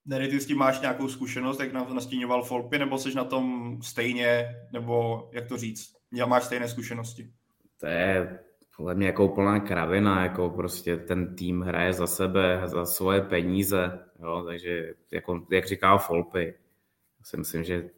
Neri, 0.06 0.28
ty 0.28 0.40
s 0.40 0.46
tím 0.46 0.58
máš 0.58 0.80
nějakou 0.80 1.08
zkušenost, 1.08 1.60
jak 1.60 1.72
nastíňoval 1.72 2.42
Folpy, 2.42 2.78
nebo 2.78 2.98
jsi 2.98 3.14
na 3.14 3.24
tom 3.24 3.76
stejně, 3.82 4.56
nebo 4.72 5.28
jak 5.32 5.48
to 5.48 5.56
říct, 5.56 5.96
máš 6.26 6.44
stejné 6.44 6.68
zkušenosti? 6.68 7.30
To 7.80 7.86
je 7.86 8.38
podle 8.76 8.94
mě 8.94 9.06
jako 9.06 9.24
úplná 9.24 9.60
kravina, 9.60 10.22
jako 10.22 10.50
prostě 10.50 10.96
ten 10.96 11.36
tým 11.36 11.60
hraje 11.60 11.92
za 11.92 12.06
sebe, 12.06 12.62
za 12.64 12.86
svoje 12.86 13.20
peníze, 13.20 14.04
jo, 14.22 14.44
takže 14.46 14.94
jako, 15.10 15.46
jak 15.50 15.66
říká 15.66 15.98
Folpy, 15.98 16.54
já 17.18 17.24
si 17.24 17.36
myslím, 17.36 17.64
že 17.64 17.90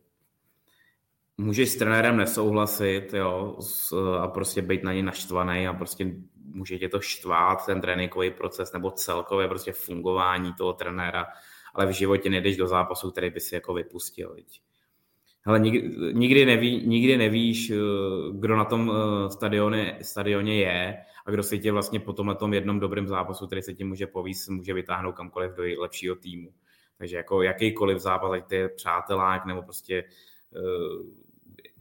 můžeš 1.38 1.70
s 1.70 1.76
trenérem 1.76 2.16
nesouhlasit, 2.16 3.14
jo, 3.14 3.58
a 4.20 4.28
prostě 4.28 4.62
být 4.62 4.82
na 4.82 4.92
ně 4.92 5.02
naštvaný 5.02 5.68
a 5.68 5.72
prostě 5.72 6.06
může 6.44 6.78
tě 6.78 6.88
to 6.88 7.00
štvát, 7.00 7.66
ten 7.66 7.80
tréninkový 7.80 8.30
proces 8.30 8.72
nebo 8.72 8.90
celkově 8.90 9.48
prostě 9.48 9.72
fungování 9.72 10.54
toho 10.54 10.72
trenéra, 10.72 11.26
ale 11.74 11.86
v 11.86 11.90
životě 11.90 12.30
nejdeš 12.30 12.56
do 12.56 12.66
zápasu, 12.66 13.10
který 13.10 13.30
by 13.30 13.40
si 13.40 13.54
jako 13.54 13.74
vypustil. 13.74 14.36
Hele, 15.44 15.60
nikdy, 15.60 15.90
nikdy, 16.12 16.46
neví, 16.46 16.86
nikdy 16.86 17.16
nevíš, 17.16 17.70
eh, 17.70 17.76
kdo 18.32 18.56
na 18.56 18.64
tom 18.64 18.92
eh, 18.94 19.30
stadioně, 19.30 19.98
stadioně 20.02 20.60
je 20.60 21.04
a 21.26 21.30
kdo 21.30 21.42
si 21.42 21.58
tě 21.58 21.72
vlastně 21.72 22.00
po 22.00 22.12
tomhle 22.12 22.34
tom 22.34 22.54
jednom 22.54 22.80
dobrém 22.80 23.08
zápasu, 23.08 23.46
který 23.46 23.62
se 23.62 23.74
ti 23.74 23.84
může 23.84 24.06
povíst, 24.06 24.48
může 24.48 24.74
vytáhnout 24.74 25.12
kamkoliv 25.12 25.52
do 25.52 25.62
lepšího 25.78 26.16
týmu. 26.16 26.52
Takže 26.98 27.16
jako 27.16 27.42
jakýkoliv 27.42 27.98
zápas, 27.98 28.32
ať 28.32 28.48
to 28.48 28.54
je 28.54 28.68
přátelák 28.68 29.46
nebo 29.46 29.62
prostě 29.62 30.04
uh, 30.50 31.06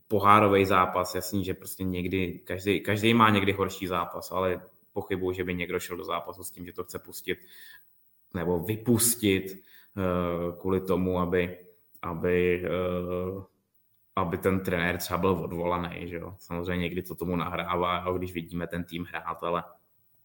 pohárový 0.07 0.65
zápas, 0.65 1.15
jasný, 1.15 1.45
že 1.45 1.53
prostě 1.53 1.83
někdy, 1.83 2.39
každý, 2.43 2.81
každý 2.81 3.13
má 3.13 3.29
někdy 3.29 3.51
horší 3.51 3.87
zápas, 3.87 4.31
ale 4.31 4.61
pochybuji, 4.93 5.35
že 5.35 5.43
by 5.43 5.55
někdo 5.55 5.79
šel 5.79 5.97
do 5.97 6.03
zápasu 6.03 6.43
s 6.43 6.51
tím, 6.51 6.65
že 6.65 6.73
to 6.73 6.83
chce 6.83 6.99
pustit 6.99 7.39
nebo 8.33 8.59
vypustit 8.59 9.63
kvůli 10.59 10.81
tomu, 10.81 11.19
aby, 11.19 11.57
aby, 12.01 12.65
aby 14.15 14.37
ten 14.37 14.59
trenér 14.59 14.97
třeba 14.97 15.17
byl 15.17 15.29
odvolaný. 15.29 16.07
Že 16.07 16.15
jo? 16.15 16.35
Samozřejmě 16.37 16.77
někdy 16.77 17.01
to 17.01 17.15
tomu 17.15 17.35
nahrává, 17.35 18.11
když 18.17 18.33
vidíme 18.33 18.67
ten 18.67 18.83
tým 18.83 19.05
hrát, 19.05 19.43
ale 19.43 19.63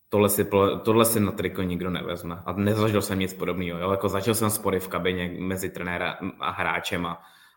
tohle 0.08 0.28
si, 0.28 0.50
tohle 0.84 1.04
si 1.04 1.20
na 1.20 1.32
triko 1.32 1.62
nikdo 1.62 1.90
nevezme. 1.90 2.42
A 2.46 2.52
nezažil 2.52 3.02
jsem 3.02 3.18
nic 3.18 3.34
podobného. 3.34 3.78
Jo? 3.78 3.90
Jako 3.90 4.08
zažil 4.08 4.34
jsem 4.34 4.50
spory 4.50 4.80
v 4.80 4.88
kabině 4.88 5.36
mezi 5.38 5.70
trenérem 5.70 6.32
a 6.40 6.50
hráčem, 6.50 7.16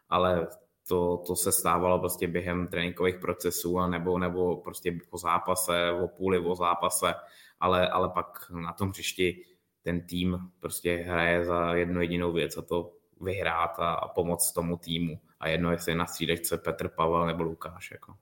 ale 0.09 0.47
to, 0.87 1.23
to 1.27 1.35
se 1.35 1.51
stávalo 1.51 1.99
prostě 1.99 2.27
během 2.27 2.67
tréninkových 2.67 3.17
procesů 3.17 3.79
a 3.79 3.87
nebo, 3.87 4.19
nebo 4.19 4.57
prostě 4.57 4.97
po 5.09 5.17
zápase, 5.17 5.91
o 5.91 6.07
půli 6.07 6.39
o 6.39 6.55
zápase, 6.55 7.13
ale, 7.59 7.89
ale 7.89 8.09
pak 8.09 8.51
na 8.51 8.73
tom 8.73 8.89
hřišti 8.89 9.45
ten 9.83 10.01
tým 10.01 10.37
prostě 10.59 10.95
hraje 10.95 11.45
za 11.45 11.75
jednu 11.75 12.01
jedinou 12.01 12.33
věc 12.33 12.57
a 12.57 12.61
to 12.61 12.93
vyhrát 13.21 13.79
a, 13.79 13.93
a 13.93 14.07
pomoct 14.07 14.53
tomu 14.53 14.77
týmu. 14.77 15.19
A 15.39 15.49
jedno, 15.49 15.71
jestli 15.71 15.95
na 15.95 16.05
střídečce 16.05 16.57
Petr 16.57 16.87
Pavel 16.87 17.27
nebo 17.27 17.43
Lukáš. 17.43 17.91
Jako. 17.91 18.13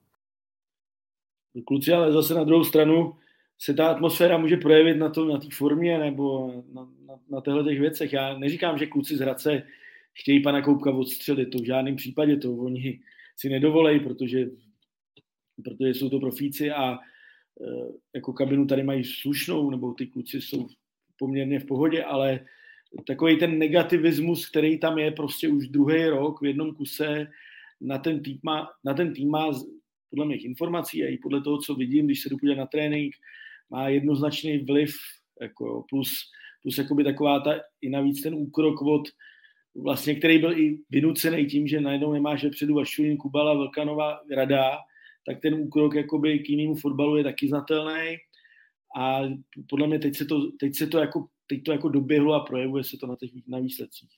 Kluci, 1.66 1.94
ale 1.94 2.12
zase 2.12 2.34
na 2.34 2.44
druhou 2.44 2.64
stranu 2.64 3.16
se 3.60 3.74
ta 3.74 3.88
atmosféra 3.92 4.38
může 4.38 4.58
projevit 4.58 4.98
na 4.98 5.10
to, 5.10 5.26
na 5.26 5.38
té 5.38 5.48
formě 5.54 6.00
nebo 6.00 6.54
na, 6.74 6.90
na, 7.06 7.20
na 7.30 7.42
těchto 7.42 7.64
těch 7.64 7.80
věcech. 7.80 8.14
Já 8.14 8.38
neříkám, 8.38 8.78
že 8.78 8.86
kluci 8.86 9.18
z 9.18 9.20
Hradce 9.20 9.64
chtějí 10.14 10.44
pana 10.44 10.62
Koupka 10.62 10.92
odstřelit, 10.92 11.50
to 11.52 11.58
v 11.58 11.66
žádném 11.66 11.96
případě, 11.96 12.38
to 12.38 12.54
oni 12.54 13.00
si 13.36 13.50
nedovolejí, 13.50 14.00
protože, 14.00 14.46
protože 15.64 15.90
jsou 15.90 16.10
to 16.10 16.20
profíci 16.20 16.72
a 16.72 16.94
e, 16.94 16.98
jako 18.16 18.34
kabinu 18.34 18.68
tady 18.68 18.84
mají 18.84 19.04
slušnou, 19.04 19.70
nebo 19.70 19.94
ty 19.94 20.08
kluci 20.08 20.42
jsou 20.42 20.68
poměrně 21.20 21.60
v 21.60 21.66
pohodě, 21.66 22.04
ale 22.04 22.40
takový 23.08 23.38
ten 23.38 23.60
negativismus, 23.60 24.50
který 24.50 24.80
tam 24.80 24.98
je 24.98 25.12
prostě 25.12 25.48
už 25.48 25.68
druhý 25.68 26.06
rok 26.06 26.42
v 26.42 26.46
jednom 26.46 26.76
kuse, 26.76 27.28
na 27.82 27.98
ten 27.98 28.24
tým 28.24 28.40
má, 28.44 28.70
na 28.86 28.94
ten 28.94 29.14
tým 29.14 29.30
má 29.30 29.52
podle 30.10 30.26
mých 30.26 30.46
informací 30.46 31.04
a 31.04 31.08
i 31.08 31.18
podle 31.18 31.42
toho, 31.42 31.58
co 31.58 31.76
vidím, 31.76 32.06
když 32.06 32.22
se 32.22 32.30
jdu 32.30 32.56
na 32.56 32.66
trénink, 32.66 33.16
má 33.70 33.90
jednoznačný 33.90 34.58
vliv, 34.58 34.96
jako 35.42 35.86
plus, 35.90 36.10
plus 36.64 36.78
jakoby 36.78 37.04
taková 37.04 37.40
ta, 37.40 37.60
i 37.82 37.90
navíc 37.90 38.22
ten 38.22 38.36
úkrok 38.36 38.82
od, 38.82 39.02
vlastně, 39.76 40.16
který 40.16 40.38
byl 40.38 40.60
i 40.60 40.80
vynucený 40.90 41.46
tím, 41.46 41.68
že 41.68 41.82
najednou 41.82 42.14
nemáš 42.14 42.44
vepředu 42.44 42.76
Vašulín, 42.76 43.18
Kubala, 43.18 43.54
Velkanova, 43.54 44.20
Rada, 44.32 44.78
tak 45.26 45.42
ten 45.42 45.54
úkrok 45.54 45.96
jakoby 45.96 46.40
k 46.40 46.50
jinému 46.50 46.76
fotbalu 46.76 47.18
je 47.18 47.24
taky 47.24 47.48
znatelný. 47.48 48.18
A 49.00 49.20
podle 49.70 49.88
mě 49.88 50.00
teď 50.00 50.18
se 50.18 50.26
to, 50.26 50.52
teď 50.60 50.76
se 50.76 50.88
to 50.88 51.00
jako, 51.00 51.28
teď 51.48 51.64
to 51.64 51.72
jako 51.72 51.90
doběhlo 51.90 52.34
a 52.34 52.46
projevuje 52.46 52.84
se 52.84 52.98
to 52.98 53.08
na, 53.08 53.16
těch, 53.16 53.30
na 53.48 53.60
výsledcích. 53.60 54.10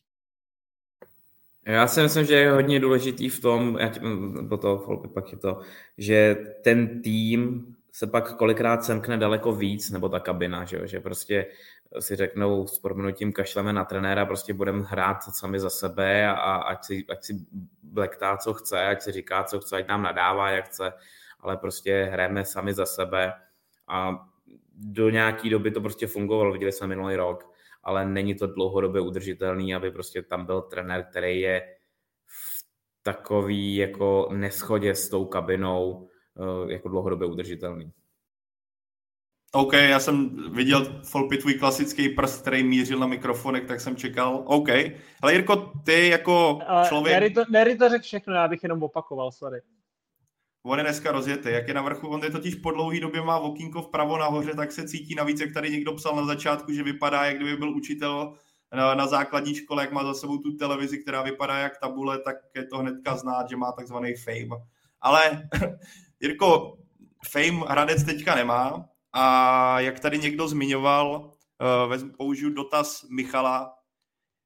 Já 1.66 1.88
si 1.88 2.02
myslím, 2.02 2.26
že 2.26 2.36
je 2.36 2.52
hodně 2.52 2.80
důležitý 2.80 3.30
v 3.30 3.42
tom, 3.42 3.80
do 4.42 4.58
toho 4.58 5.08
pak 5.08 5.32
je 5.32 5.38
to, 5.38 5.62
že 5.98 6.38
ten 6.64 7.02
tým 7.02 7.76
se 7.92 8.08
pak 8.08 8.38
kolikrát 8.38 8.84
semkne 8.84 9.18
daleko 9.18 9.52
víc, 9.52 9.92
nebo 9.92 10.10
ta 10.10 10.20
kabina, 10.20 10.66
že, 10.66 10.88
že 10.88 11.00
prostě 11.00 11.48
si 12.00 12.16
řeknou 12.16 12.68
s 12.68 12.80
proměnutím 12.80 13.34
kašleme 13.34 13.74
na 13.74 13.86
trenéra, 13.86 14.26
prostě 14.26 14.54
budeme 14.54 14.84
hrát 14.84 15.24
sami 15.24 15.60
za 15.60 15.70
sebe 15.70 16.28
a, 16.28 16.34
a 16.34 16.56
ať, 16.56 16.86
si, 16.86 17.06
ať 17.10 17.24
si 17.24 17.46
blektá, 17.84 18.38
co 18.38 18.54
chce, 18.54 18.86
ať 18.88 19.02
si 19.02 19.12
říká, 19.12 19.44
co 19.44 19.60
chce, 19.60 19.76
ať 19.76 19.88
nám 19.88 20.04
nadává, 20.04 20.50
jak 20.50 20.66
chce, 20.66 20.94
ale 21.40 21.58
prostě 21.58 22.10
hrajeme 22.12 22.46
sami 22.46 22.74
za 22.74 22.86
sebe 22.86 23.34
a 23.88 24.29
do 24.80 25.10
nějaké 25.10 25.50
doby 25.50 25.72
to 25.72 25.82
prostě 25.82 26.08
fungovalo, 26.08 26.52
viděli 26.52 26.72
jsme 26.72 26.88
minulý 26.88 27.16
rok, 27.16 27.54
ale 27.84 28.06
není 28.06 28.36
to 28.36 28.48
dlouhodobě 28.48 29.02
udržitelný, 29.02 29.76
aby 29.76 29.92
prostě 29.92 30.22
tam 30.22 30.46
byl 30.46 30.62
trenér, 30.62 31.06
který 31.10 31.42
je 31.42 31.76
v 32.26 32.66
takový 33.04 33.76
jako 33.76 34.30
neschodě 34.32 34.96
s 34.96 35.10
tou 35.10 35.26
kabinou, 35.26 36.10
Eh, 36.40 36.72
jako 36.74 36.90
dlouhodobě 36.90 37.28
udržitelný. 37.28 37.92
OK, 39.54 39.74
já 39.74 40.00
jsem 40.00 40.30
viděl 40.54 41.02
Folpy 41.04 41.38
tvůj 41.38 41.54
klasický 41.54 42.10
prst, 42.10 42.42
který 42.42 42.64
mířil 42.64 43.00
na 43.00 43.08
mikrofonek, 43.08 43.68
tak 43.68 43.82
jsem 43.82 43.96
čekal. 43.96 44.44
OK. 44.46 44.70
Ale 45.22 45.34
Jirko, 45.34 45.72
ty 45.86 46.10
jako 46.10 46.60
člověk... 46.88 47.14
Nery 47.14 47.30
to, 47.30 47.42
Nery 47.50 47.76
to 47.76 47.90
řekl 47.90 48.04
všechno, 48.04 48.34
já 48.34 48.48
bych 48.48 48.64
jenom 48.64 48.84
opakoval, 48.84 49.32
sorry. 49.32 49.62
On 50.64 50.78
je 50.78 50.84
dneska 50.84 51.12
rozjetý, 51.12 51.50
jak 51.50 51.68
je 51.68 51.74
na 51.74 51.82
vrchu, 51.82 52.08
on 52.08 52.24
je 52.24 52.30
totiž 52.30 52.56
po 52.56 52.72
dlouhý 52.72 53.00
době 53.00 53.22
má 53.22 53.38
okýnko 53.40 53.82
vpravo 53.82 54.18
nahoře, 54.18 54.54
tak 54.56 54.72
se 54.72 54.88
cítí 54.88 55.16
navíc, 55.16 55.40
jak 55.40 55.54
tady 55.54 55.72
někdo 55.72 55.94
psal 55.94 56.16
na 56.16 56.26
začátku, 56.26 56.74
že 56.74 56.84
vypadá, 56.84 57.26
jak 57.26 57.36
kdyby 57.36 57.58
byl 57.58 57.70
učitel 57.70 58.34
na, 58.76 58.96
na 58.96 59.08
základní 59.08 59.56
škole, 59.56 59.84
jak 59.84 59.92
má 59.92 60.04
za 60.04 60.14
sebou 60.14 60.38
tu 60.38 60.52
televizi, 60.54 60.98
která 60.98 61.22
vypadá 61.22 61.58
jak 61.58 61.80
tabule, 61.80 62.20
tak 62.20 62.36
je 62.56 62.66
to 62.66 62.78
hnedka 62.78 63.18
znát, 63.18 63.50
že 63.50 63.58
má 63.58 63.72
takzvaný 63.72 64.14
fame. 64.16 64.64
Ale 65.02 65.50
Jirko, 66.20 66.78
fame 67.32 67.66
Hradec 67.68 68.04
teďka 68.04 68.36
nemá 68.36 68.86
a 69.14 69.80
jak 69.80 70.00
tady 70.00 70.18
někdo 70.18 70.48
zmiňoval, 70.48 71.32
uh, 71.92 72.10
použiju 72.18 72.54
dotaz 72.54 73.06
Michala 73.10 73.74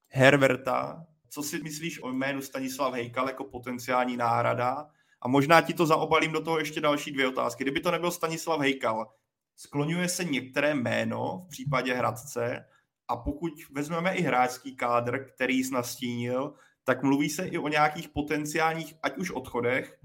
Herverta. 0.10 1.06
Co 1.30 1.44
si 1.44 1.64
myslíš 1.64 2.04
o 2.04 2.10
jménu 2.10 2.42
Stanislav 2.42 2.94
Hejkal 2.94 3.28
jako 3.28 3.44
potenciální 3.44 4.18
náhrada? 4.18 4.90
A 5.24 5.28
možná 5.28 5.62
ti 5.62 5.74
to 5.74 5.86
zaobalím 5.86 6.32
do 6.32 6.42
toho 6.42 6.60
ještě 6.60 6.82
další 6.82 7.12
dvě 7.12 7.28
otázky. 7.28 7.64
Kdyby 7.64 7.80
to 7.80 7.92
nebyl 7.92 8.12
Stanislav 8.12 8.60
Hejkal, 8.60 9.08
skloňuje 9.56 10.10
se 10.10 10.24
některé 10.24 10.76
jméno 10.76 11.44
v 11.46 11.50
případě 11.50 11.94
Hradce 11.94 12.66
a 13.08 13.18
pokud 13.18 13.54
vezmeme 13.72 14.16
i 14.16 14.22
hráčský 14.22 14.76
kádr, 14.76 15.26
který 15.36 15.64
jsi 15.64 15.74
nastínil, 15.74 16.54
tak 16.84 17.04
mluví 17.04 17.30
se 17.30 17.48
i 17.48 17.58
o 17.58 17.68
nějakých 17.68 18.10
potenciálních, 18.10 18.94
ať 19.04 19.18
už 19.18 19.32
odchodech, 19.32 20.00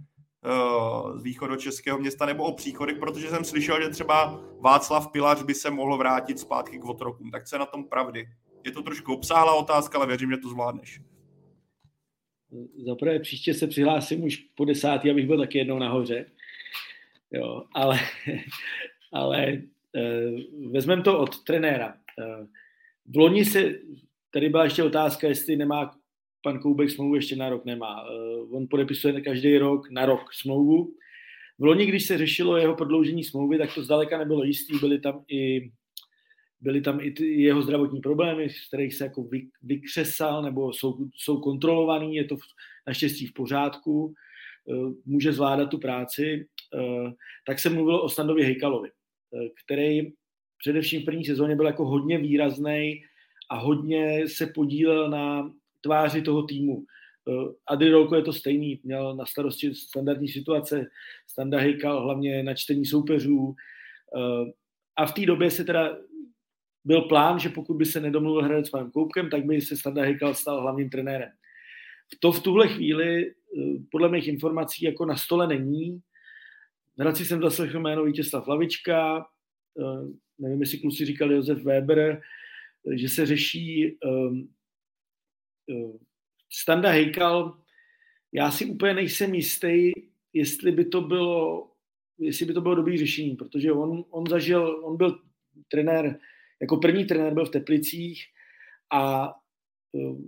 z 1.14 1.22
východu 1.22 1.56
českého 1.56 1.98
města 1.98 2.26
nebo 2.26 2.44
o 2.44 2.52
příchodech, 2.52 2.98
protože 2.98 3.28
jsem 3.28 3.44
slyšel, 3.44 3.82
že 3.82 3.88
třeba 3.88 4.40
Václav 4.60 5.08
Pilař 5.08 5.42
by 5.42 5.54
se 5.54 5.70
mohl 5.70 5.96
vrátit 5.96 6.38
zpátky 6.38 6.78
k 6.78 6.84
otrokům. 6.84 7.30
Tak 7.30 7.44
co 7.44 7.56
je 7.56 7.60
na 7.60 7.66
tom 7.66 7.84
pravdy? 7.84 8.28
Je 8.64 8.72
to 8.72 8.82
trošku 8.82 9.14
obsáhlá 9.14 9.54
otázka, 9.54 9.98
ale 9.98 10.06
věřím, 10.06 10.30
že 10.30 10.36
to 10.36 10.48
zvládneš. 10.48 11.00
Zaprvé 12.76 13.18
příště 13.18 13.54
se 13.54 13.66
přihlásím 13.66 14.24
už 14.24 14.36
po 14.36 14.64
desátý, 14.64 15.10
abych 15.10 15.26
byl 15.26 15.38
taky 15.38 15.58
jednou 15.58 15.78
nahoře. 15.78 16.26
Jo, 17.32 17.64
ale, 17.74 17.98
ale 19.12 19.46
e, 19.46 19.62
vezmeme 20.70 21.02
to 21.02 21.18
od 21.18 21.44
trenéra. 21.44 21.94
E, 22.18 22.46
v 23.06 23.16
loni 23.16 23.44
se, 23.44 23.74
tady 24.30 24.48
byla 24.48 24.64
ještě 24.64 24.82
otázka, 24.82 25.28
jestli 25.28 25.56
nemá 25.56 25.98
pan 26.42 26.58
Koubek 26.58 26.90
smlouvu 26.90 27.14
ještě 27.14 27.36
na 27.36 27.48
rok 27.48 27.64
nemá. 27.64 28.04
Eh, 28.04 28.56
on 28.56 28.66
podepisuje 28.70 29.20
každý 29.20 29.58
rok 29.58 29.90
na 29.90 30.06
rok 30.06 30.32
smlouvu. 30.32 30.94
V 31.58 31.64
loni, 31.64 31.86
když 31.86 32.06
se 32.06 32.18
řešilo 32.18 32.56
jeho 32.56 32.74
prodloužení 32.74 33.24
smlouvy, 33.24 33.58
tak 33.58 33.74
to 33.74 33.82
zdaleka 33.82 34.18
nebylo 34.18 34.44
jistý. 34.44 34.78
Byly 34.78 35.00
tam 35.00 35.24
i, 35.28 35.70
byly 36.60 36.80
tam 36.80 37.00
i 37.00 37.10
ty 37.10 37.42
jeho 37.42 37.62
zdravotní 37.62 38.00
problémy, 38.00 38.50
z 38.50 38.68
kterých 38.68 38.94
se 38.94 39.04
jako 39.04 39.22
vy, 39.22 39.48
vykřesal 39.62 40.42
nebo 40.42 40.72
jsou, 40.72 41.08
jsou 41.14 41.40
kontrolovaný, 41.40 42.16
je 42.16 42.24
to 42.24 42.36
v, 42.36 42.40
naštěstí 42.86 43.26
v 43.26 43.32
pořádku, 43.32 44.14
eh, 44.14 44.92
může 45.04 45.32
zvládat 45.32 45.70
tu 45.70 45.78
práci. 45.78 46.46
Eh, 46.74 47.10
tak 47.46 47.58
se 47.58 47.70
mluvilo 47.70 48.02
o 48.02 48.08
Standovi 48.08 48.44
Hejkalovi, 48.44 48.90
který 49.64 50.12
především 50.58 51.02
v 51.02 51.04
první 51.04 51.24
sezóně 51.24 51.56
byl 51.56 51.66
jako 51.66 51.86
hodně 51.86 52.18
výrazný 52.18 53.02
a 53.50 53.58
hodně 53.58 54.28
se 54.28 54.46
podílel 54.46 55.10
na 55.10 55.52
tváři 55.80 56.22
toho 56.22 56.42
týmu. 56.42 56.84
Eh, 57.28 57.52
Ady 57.66 57.90
Rolko 57.90 58.16
je 58.16 58.22
to 58.22 58.32
stejný, 58.32 58.80
měl 58.84 59.16
na 59.16 59.26
starosti 59.26 59.74
standardní 59.74 60.28
situace, 60.28 60.86
Standa 61.26 61.58
Hejkal 61.58 62.02
hlavně 62.02 62.42
na 62.42 62.54
čtení 62.54 62.86
soupeřů 62.86 63.54
eh, 64.16 64.52
a 64.96 65.06
v 65.06 65.14
té 65.14 65.26
době 65.26 65.50
se 65.50 65.64
teda 65.64 65.96
byl 66.88 67.00
plán, 67.00 67.38
že 67.38 67.48
pokud 67.48 67.76
by 67.76 67.84
se 67.84 68.00
nedomluvil 68.00 68.42
Hradec 68.42 68.66
s 68.66 68.70
panem 68.70 68.90
Koupkem, 68.90 69.30
tak 69.30 69.44
by 69.44 69.60
se 69.60 69.76
Standa 69.76 70.02
Hejkal 70.02 70.34
stal 70.34 70.60
hlavním 70.60 70.90
trenérem. 70.90 71.30
To 72.20 72.32
v 72.32 72.42
tuhle 72.42 72.68
chvíli, 72.68 73.26
eh, 73.26 73.32
podle 73.90 74.08
mých 74.08 74.28
informací, 74.28 74.84
jako 74.84 75.04
na 75.04 75.16
stole 75.16 75.46
není. 75.46 76.00
Hradci 76.98 77.24
jsem 77.24 77.42
zaslechl 77.42 77.80
jméno 77.80 78.04
Vítězslav 78.04 78.48
Lavička, 78.48 79.26
nevím, 80.38 80.60
jestli 80.60 80.78
kluci 80.78 81.04
říkali 81.04 81.34
Josef 81.34 81.62
Weber, 81.62 82.20
že 82.94 83.08
se 83.08 83.26
řeší 83.26 83.98
Eh, 85.70 85.98
Standa 86.52 86.90
Hejkal, 86.90 87.58
já 88.32 88.50
si 88.50 88.64
úplně 88.64 88.94
nejsem 88.94 89.34
jistý, 89.34 89.92
jestli 90.32 90.72
by 90.72 90.84
to 90.84 91.00
bylo, 91.00 91.68
jestli 92.18 92.46
by 92.46 92.52
to 92.54 92.60
bylo 92.60 92.74
dobrý 92.74 92.98
řešení, 92.98 93.36
protože 93.36 93.72
on, 93.72 94.04
on 94.10 94.26
zažil, 94.26 94.84
on 94.84 94.96
byl 94.96 95.20
trenér, 95.68 96.18
jako 96.60 96.76
první 96.76 97.04
trenér 97.04 97.34
byl 97.34 97.46
v 97.46 97.50
Teplicích 97.50 98.24
a 98.92 99.32
uh, 99.92 100.20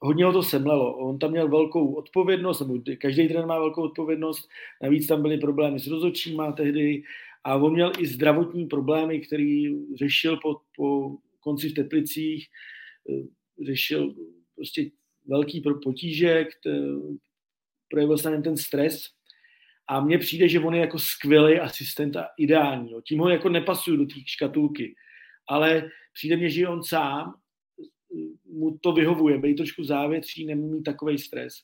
hodně 0.00 0.24
ho 0.24 0.32
to 0.32 0.42
semlelo. 0.42 0.96
On 0.96 1.18
tam 1.18 1.30
měl 1.30 1.48
velkou 1.48 1.94
odpovědnost, 1.94 2.60
nebo 2.60 2.74
každý 3.00 3.28
trenér 3.28 3.46
má 3.46 3.58
velkou 3.58 3.82
odpovědnost, 3.82 4.48
navíc 4.82 5.06
tam 5.06 5.22
byly 5.22 5.38
problémy 5.38 5.80
s 5.80 5.86
rozočíma 5.86 6.52
tehdy 6.52 7.02
a 7.44 7.56
on 7.56 7.72
měl 7.72 7.92
i 7.98 8.06
zdravotní 8.06 8.66
problémy, 8.66 9.20
který 9.20 9.76
řešil 9.94 10.36
po, 10.36 10.60
po 10.76 11.16
konci 11.40 11.68
v 11.68 11.74
Teplicích, 11.74 12.46
řešil 13.66 14.14
prostě 14.54 14.90
velký 15.26 15.62
potíže, 15.84 16.46
projevil 17.90 18.18
se 18.18 18.30
na 18.30 18.40
ten 18.40 18.56
stres 18.56 19.02
a 19.88 20.00
mně 20.00 20.18
přijde, 20.18 20.48
že 20.48 20.60
on 20.60 20.74
je 20.74 20.80
jako 20.80 20.98
skvělý 20.98 21.58
asistent 21.58 22.16
a 22.16 22.28
ideální. 22.38 22.94
Tím 23.08 23.18
ho 23.18 23.28
jako 23.28 23.48
nepasuju 23.48 23.96
do 23.96 24.06
té 24.06 24.14
škatulky, 24.26 24.94
ale 25.48 25.90
přijde 26.12 26.36
mně, 26.36 26.50
že 26.50 26.68
on 26.68 26.82
sám 26.82 27.34
mu 28.44 28.78
to 28.78 28.92
vyhovuje, 28.92 29.38
být 29.38 29.54
trošku 29.54 29.84
závětří, 29.84 30.46
nemí 30.46 30.82
takový 30.82 31.18
stres. 31.18 31.54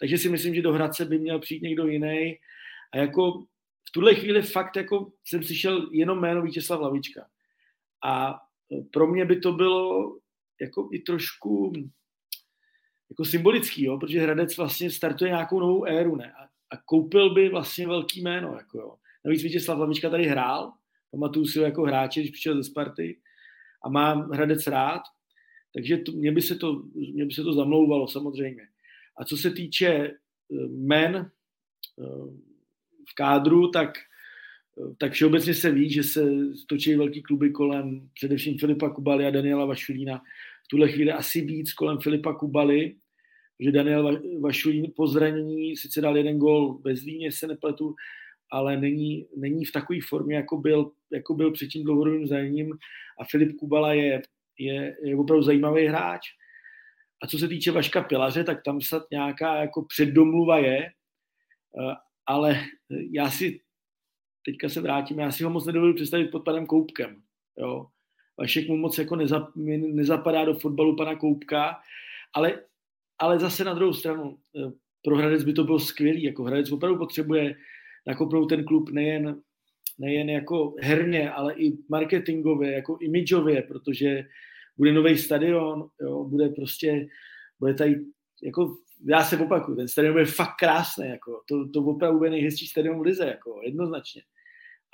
Takže 0.00 0.18
si 0.18 0.28
myslím, 0.28 0.54
že 0.54 0.62
do 0.62 0.72
Hradce 0.72 1.04
by 1.04 1.18
měl 1.18 1.38
přijít 1.38 1.62
někdo 1.62 1.86
jiný. 1.86 2.38
A 2.92 2.96
jako 2.96 3.44
v 3.88 3.92
tuhle 3.92 4.14
chvíli 4.14 4.42
fakt 4.42 4.76
jako 4.76 5.12
jsem 5.24 5.42
slyšel 5.42 5.90
jenom 5.92 6.20
jméno 6.20 6.42
Vítězslav 6.42 6.80
Lavička. 6.80 7.26
A 8.04 8.40
pro 8.92 9.06
mě 9.06 9.24
by 9.24 9.40
to 9.40 9.52
bylo 9.52 10.16
jako 10.60 10.88
i 10.92 10.98
trošku 10.98 11.72
jako 13.10 13.24
symbolický, 13.24 13.84
jo, 13.84 13.98
protože 13.98 14.20
Hradec 14.20 14.56
vlastně 14.56 14.90
startuje 14.90 15.30
nějakou 15.30 15.60
novou 15.60 15.84
éru, 15.84 16.16
ne? 16.16 16.32
A, 16.32 16.44
a 16.70 16.76
koupil 16.84 17.34
by 17.34 17.48
vlastně 17.48 17.86
velký 17.86 18.22
jméno, 18.22 18.54
jako 18.56 18.78
jo. 18.78 18.94
Navíc 19.24 19.42
Vítězslav 19.42 19.78
Lavička 19.78 20.10
tady 20.10 20.26
hrál, 20.26 20.72
pamatuju 21.10 21.46
si 21.46 21.58
ho 21.58 21.64
jako 21.64 21.82
hráče, 21.82 22.20
když 22.20 22.30
přišel 22.30 22.56
ze 22.56 22.64
Sparty 22.64 23.18
a 23.84 23.88
mám 23.88 24.30
Hradec 24.30 24.66
rád, 24.66 25.02
takže 25.74 25.96
to, 25.96 26.12
mě, 26.12 26.32
by 26.32 26.42
se 26.42 26.54
to, 26.54 26.82
mě 27.12 27.24
by 27.24 27.32
se 27.32 27.42
to 27.42 27.52
zamlouvalo 27.52 28.08
samozřejmě. 28.08 28.62
A 29.16 29.24
co 29.24 29.36
se 29.36 29.50
týče 29.50 29.88
eh, 29.88 30.14
men 30.68 31.16
eh, 31.16 32.04
v 33.10 33.14
kádru, 33.14 33.70
tak, 33.70 33.98
eh, 33.98 34.94
tak 34.98 35.12
všeobecně 35.12 35.54
se 35.54 35.70
ví, 35.70 35.90
že 35.90 36.02
se 36.02 36.24
točí 36.66 36.94
velký 36.94 37.22
kluby 37.22 37.50
kolem 37.50 38.08
především 38.14 38.58
Filipa 38.58 38.90
Kubaly 38.90 39.26
a 39.26 39.30
Daniela 39.30 39.64
Vašulína. 39.64 40.18
V 40.64 40.68
tuhle 40.68 40.88
chvíli 40.88 41.12
asi 41.12 41.40
víc 41.40 41.72
kolem 41.72 41.98
Filipa 41.98 42.34
Kubaly, 42.34 42.96
že 43.60 43.72
Daniel 43.72 44.20
Vašulín 44.40 44.92
po 44.96 45.06
zranění 45.06 45.76
sice 45.76 46.00
dal 46.00 46.16
jeden 46.16 46.38
gol 46.38 46.78
ve 46.84 46.96
Zlíně, 46.96 47.32
se 47.32 47.46
nepletu, 47.46 47.94
ale 48.50 48.76
není, 48.76 49.26
není 49.36 49.64
v 49.64 49.72
takové 49.72 49.98
formě, 50.08 50.36
jako 50.36 50.56
byl, 50.56 50.92
jako 51.12 51.34
byl 51.34 51.50
před 51.52 51.66
tím 51.66 51.84
dlouhodobým 51.84 52.26
zraněním 52.26 52.78
a 53.20 53.24
Filip 53.24 53.56
Kubala 53.56 53.92
je, 53.92 54.22
je, 54.58 54.96
je 55.02 55.16
opravdu 55.16 55.42
zajímavý 55.42 55.86
hráč. 55.86 56.20
A 57.22 57.26
co 57.26 57.38
se 57.38 57.48
týče 57.48 57.72
Vaška 57.72 58.02
Pilaře, 58.02 58.44
tak 58.44 58.62
tam 58.64 58.80
snad 58.80 59.02
nějaká 59.10 59.56
jako 59.56 59.84
předdomluva 59.84 60.58
je, 60.58 60.78
eh, 60.78 61.94
ale 62.26 62.60
já 63.10 63.30
si, 63.30 63.60
teďka 64.44 64.68
se 64.68 64.80
vrátím, 64.80 65.18
já 65.18 65.32
si 65.32 65.44
ho 65.44 65.50
moc 65.50 65.66
nedovedu 65.66 65.94
představit 65.94 66.30
pod 66.30 66.44
panem 66.44 66.66
Koupkem. 66.66 67.22
Jo. 67.58 67.86
Vašek 68.38 68.68
mu 68.68 68.76
moc 68.76 68.98
jako 68.98 69.16
nezap, 69.16 69.56
nezapadá 69.56 70.44
do 70.44 70.54
fotbalu 70.54 70.96
pana 70.96 71.16
Koupka, 71.16 71.80
ale, 72.34 72.60
ale 73.18 73.38
zase 73.38 73.64
na 73.64 73.74
druhou 73.74 73.92
stranu, 73.92 74.38
eh, 74.56 74.72
pro 75.02 75.16
Hradec 75.16 75.44
by 75.44 75.52
to 75.52 75.64
bylo 75.64 75.78
skvělý, 75.78 76.22
jako 76.22 76.42
Hradec 76.42 76.72
opravdu 76.72 76.98
potřebuje 76.98 77.56
nakopnout 78.06 78.48
ten 78.48 78.64
klub 78.64 78.90
nejen, 78.90 79.40
nejen 79.98 80.30
jako 80.30 80.74
herně, 80.80 81.30
ale 81.30 81.54
i 81.54 81.78
marketingově, 81.88 82.72
jako 82.72 82.98
imidžově, 83.00 83.62
protože 83.62 84.24
bude 84.76 84.92
nový 84.92 85.18
stadion, 85.18 85.88
jo, 86.00 86.24
bude 86.24 86.48
prostě, 86.48 87.06
bude 87.60 87.74
tady, 87.74 88.00
jako 88.42 88.76
já 89.08 89.24
se 89.24 89.38
opakuju, 89.38 89.76
ten 89.76 89.88
stadion 89.88 90.14
bude 90.14 90.24
fakt 90.24 90.56
krásný, 90.58 91.08
jako, 91.08 91.42
to, 91.48 91.68
to 91.68 91.80
opravdu 91.80 92.18
bude 92.18 92.30
nejhezčí 92.30 92.66
stadion 92.66 92.98
v 92.98 93.02
Lize, 93.02 93.26
jako, 93.26 93.60
jednoznačně. 93.64 94.22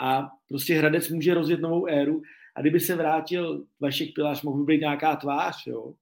A 0.00 0.28
prostě 0.48 0.74
Hradec 0.74 1.10
může 1.10 1.34
rozjet 1.34 1.60
novou 1.60 1.86
éru 1.86 2.22
a 2.56 2.60
kdyby 2.60 2.80
se 2.80 2.96
vrátil 2.96 3.64
Vašek 3.80 4.08
Pilář, 4.14 4.42
mohl 4.42 4.64
by 4.64 4.74
být 4.74 4.80
nějaká 4.80 5.16
tvář, 5.16 5.66
jo. 5.66 5.94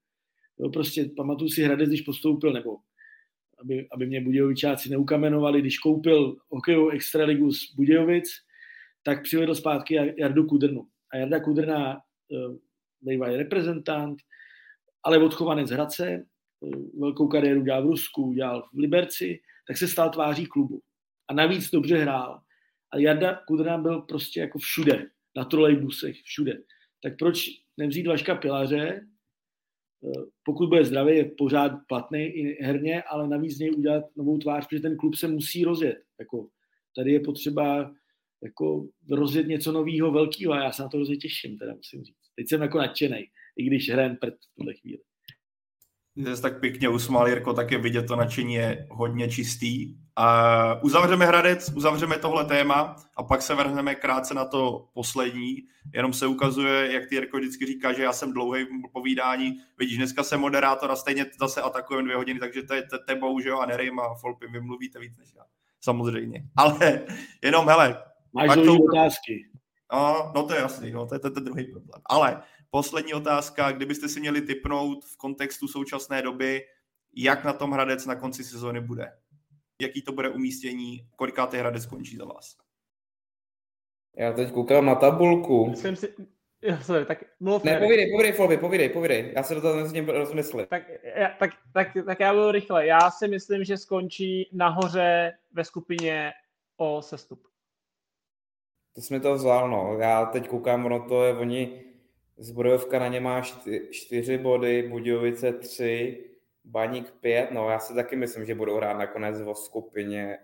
jo 0.59 0.71
prostě 0.71 1.11
pamatuju 1.17 1.51
si 1.51 1.63
Hradec, 1.63 1.89
když 1.89 2.03
postoupil, 2.03 2.53
nebo 2.53 2.77
aby, 3.61 3.89
aby 3.93 4.07
mě 4.07 4.21
Budějovičáci 4.21 4.91
neukamenovali, 4.91 5.61
když 5.61 5.79
koupil 5.79 6.37
hokejovou 6.49 6.89
extraligu 6.89 7.53
z 7.53 7.75
Budějovic, 7.75 8.29
tak 9.03 9.23
přivedl 9.23 9.55
zpátky 9.55 10.15
Jardu 10.19 10.47
Kudrnu. 10.47 10.87
A 11.13 11.17
Jarda 11.17 11.41
Kudrna 11.41 11.97
eh, 11.97 12.59
bývalý 13.01 13.37
reprezentant, 13.37 14.19
ale 15.03 15.19
odchovanec 15.19 15.71
Hradce, 15.71 16.09
eh, 16.09 16.69
velkou 17.01 17.29
kariéru 17.29 17.63
dělal 17.63 17.83
v 17.83 17.87
Rusku, 17.87 18.33
dělal 18.33 18.69
v 18.73 18.79
Liberci, 18.79 19.41
tak 19.69 19.77
se 19.77 19.89
stal 19.89 20.11
tváří 20.11 20.47
klubu. 20.47 20.81
A 21.29 21.35
navíc 21.35 21.71
dobře 21.71 21.97
hrál. 21.97 22.41
A 22.93 22.99
Jarda 22.99 23.41
Kudrna 23.47 23.79
byl 23.79 24.01
prostě 24.01 24.41
jako 24.41 24.59
všude, 24.59 25.07
na 25.37 25.45
trolejbusech, 25.45 26.17
všude. 26.23 26.59
Tak 27.03 27.19
proč 27.19 27.47
nevzít 27.77 28.07
Vaška 28.07 28.35
Pilaře, 28.35 29.01
pokud 30.45 30.69
bude 30.69 30.85
zdravý, 30.85 31.17
je 31.17 31.25
pořád 31.25 31.73
platný 31.89 32.25
i 32.25 32.65
herně, 32.65 33.03
ale 33.03 33.29
navíc 33.29 33.57
z 33.57 33.59
něj 33.59 33.71
udělat 33.71 34.05
novou 34.17 34.39
tvář, 34.39 34.67
protože 34.67 34.83
ten 34.83 34.97
klub 34.97 35.15
se 35.15 35.29
musí 35.29 35.65
rozjet. 35.65 35.99
Jako, 36.21 36.49
tady 36.97 37.13
je 37.13 37.21
potřeba 37.21 37.95
jako 38.43 38.89
rozjet 39.11 39.47
něco 39.47 39.73
nového, 39.73 40.13
velkého 40.13 40.53
a 40.53 40.65
já 40.65 40.73
se 40.73 40.83
na 40.83 40.89
to 40.89 40.97
hrozně 40.97 41.17
těším, 41.17 41.59
teda 41.59 41.75
musím 41.75 42.05
říct. 42.05 42.17
Teď 42.37 42.49
jsem 42.49 42.63
jako 42.63 42.79
nadšený, 42.79 43.25
i 43.57 43.65
když 43.65 43.91
hrajem 43.91 44.17
před 44.21 44.35
tuhle 44.57 44.75
chvíli. 44.75 45.03
Jsi 46.16 46.43
tak 46.43 46.61
pěkně 46.61 46.89
usmál, 46.89 47.28
Jirko, 47.28 47.53
tak 47.53 47.70
je 47.70 47.78
vidět, 47.78 48.03
to 48.03 48.16
nadšení 48.16 48.55
je 48.55 48.86
hodně 48.91 49.28
čistý. 49.28 49.95
A 50.16 50.82
uzavřeme 50.82 51.27
Hradec, 51.27 51.73
uzavřeme 51.77 52.19
tohle 52.19 52.45
téma 52.45 52.97
a 53.16 53.23
pak 53.23 53.43
se 53.43 53.55
vrhneme 53.55 53.95
krátce 53.95 54.35
na 54.35 54.45
to 54.45 54.89
poslední. 54.95 55.57
Jenom 55.95 56.12
se 56.12 56.27
ukazuje, 56.27 56.93
jak 56.93 57.09
ty 57.09 57.15
Jirko 57.15 57.36
vždycky 57.36 57.66
říká, 57.66 57.93
že 57.93 58.03
já 58.03 58.12
jsem 58.12 58.32
dlouhý 58.32 58.65
v 58.65 58.93
povídání. 58.93 59.57
Vidíš, 59.78 59.97
dneska 59.97 60.23
jsem 60.23 60.41
moderátor 60.41 60.91
a 60.91 60.97
stejně 60.97 61.27
zase 61.41 61.62
atakujeme 61.62 62.05
dvě 62.05 62.16
hodiny, 62.16 62.41
takže 62.41 62.62
to 62.62 62.74
je 62.74 62.82
tebou, 63.07 63.41
že 63.41 63.49
jo, 63.49 63.59
a 63.59 63.66
Nerym 63.66 64.01
a 64.01 64.15
Folpy, 64.15 64.47
vy 64.47 64.61
mluvíte 64.61 64.99
víc 64.99 65.19
než 65.19 65.28
já. 65.36 65.43
Samozřejmě. 65.81 66.45
Ale 66.57 67.01
jenom, 67.43 67.69
hele. 67.69 68.03
Máš 68.32 68.55
to... 68.55 68.74
otázky. 68.74 69.49
No, 69.93 70.32
no 70.35 70.43
to 70.43 70.55
je 70.55 70.61
jasný, 70.61 70.93
no, 70.93 71.07
to 71.07 71.15
je 71.15 71.19
ten 71.19 71.45
druhý 71.45 71.65
problém. 71.65 72.01
Ale 72.07 72.43
poslední 72.75 73.15
otázka, 73.15 73.73
kdybyste 73.73 74.09
si 74.09 74.21
měli 74.21 74.41
typnout 74.41 75.05
v 75.05 75.17
kontextu 75.17 75.69
současné 75.69 76.23
doby, 76.23 76.63
jak 77.17 77.45
na 77.45 77.53
tom 77.53 77.71
Hradec 77.71 78.07
na 78.07 78.15
konci 78.15 78.45
sezóny 78.45 78.81
bude? 78.81 79.13
Jaký 79.83 80.03
to 80.03 80.13
bude 80.13 80.29
umístění? 80.29 81.09
Kolikátý 81.17 81.57
Hradec 81.57 81.83
skončí 81.83 82.17
za 82.17 82.25
vás? 82.25 82.57
Já 84.17 84.33
teď 84.33 84.53
koukám 84.53 84.87
na 84.87 84.95
tabulku. 84.95 85.71
Myslím 85.71 85.97
si, 85.97 86.15
sorry, 86.83 87.05
tak 87.05 87.25
mluv. 87.41 87.65
Ne, 87.65 87.79
povídej, 87.79 88.13
povídej, 88.13 88.33
Folby, 88.33 88.57
povídej, 88.57 88.89
povídej. 88.89 89.33
Já 89.37 89.43
se 89.43 89.55
do 89.55 89.61
toho 89.61 89.87
ním 89.87 90.09
rozmyslit. 90.09 90.69
Tak, 90.69 90.83
tak, 91.39 91.51
tak, 91.73 91.89
tak 92.07 92.21
já 92.21 92.33
budu 92.33 92.51
rychle. 92.51 92.87
Já 92.87 93.11
si 93.11 93.29
myslím, 93.29 93.65
že 93.65 93.77
skončí 93.77 94.51
nahoře 94.53 95.33
ve 95.53 95.65
skupině 95.65 96.33
o 96.77 97.03
sestup. 97.03 97.49
To 98.95 99.03
jsme 99.03 99.21
to 99.21 99.35
vzal, 99.35 99.71
no. 99.71 99.99
Já 99.99 100.27
teď 100.27 100.49
koukám, 100.49 100.87
ono 100.87 101.09
to 101.09 101.25
je, 101.25 101.37
oni, 101.37 101.85
Zbrojovka 102.36 102.98
na 102.98 103.09
ně 103.09 103.20
má 103.20 103.40
čty, 103.40 103.89
čtyři 103.90 104.39
body, 104.39 104.89
Budějovice 104.89 105.52
tři, 105.52 106.24
Baník 106.65 107.11
pět, 107.11 107.51
no 107.51 107.70
já 107.70 107.78
si 107.78 107.94
taky 107.94 108.16
myslím, 108.16 108.47
že 108.47 108.55
budou 108.55 108.77
hrát 108.77 108.98
nakonec 108.98 109.40
ve 109.40 109.55
skupině, 109.55 110.39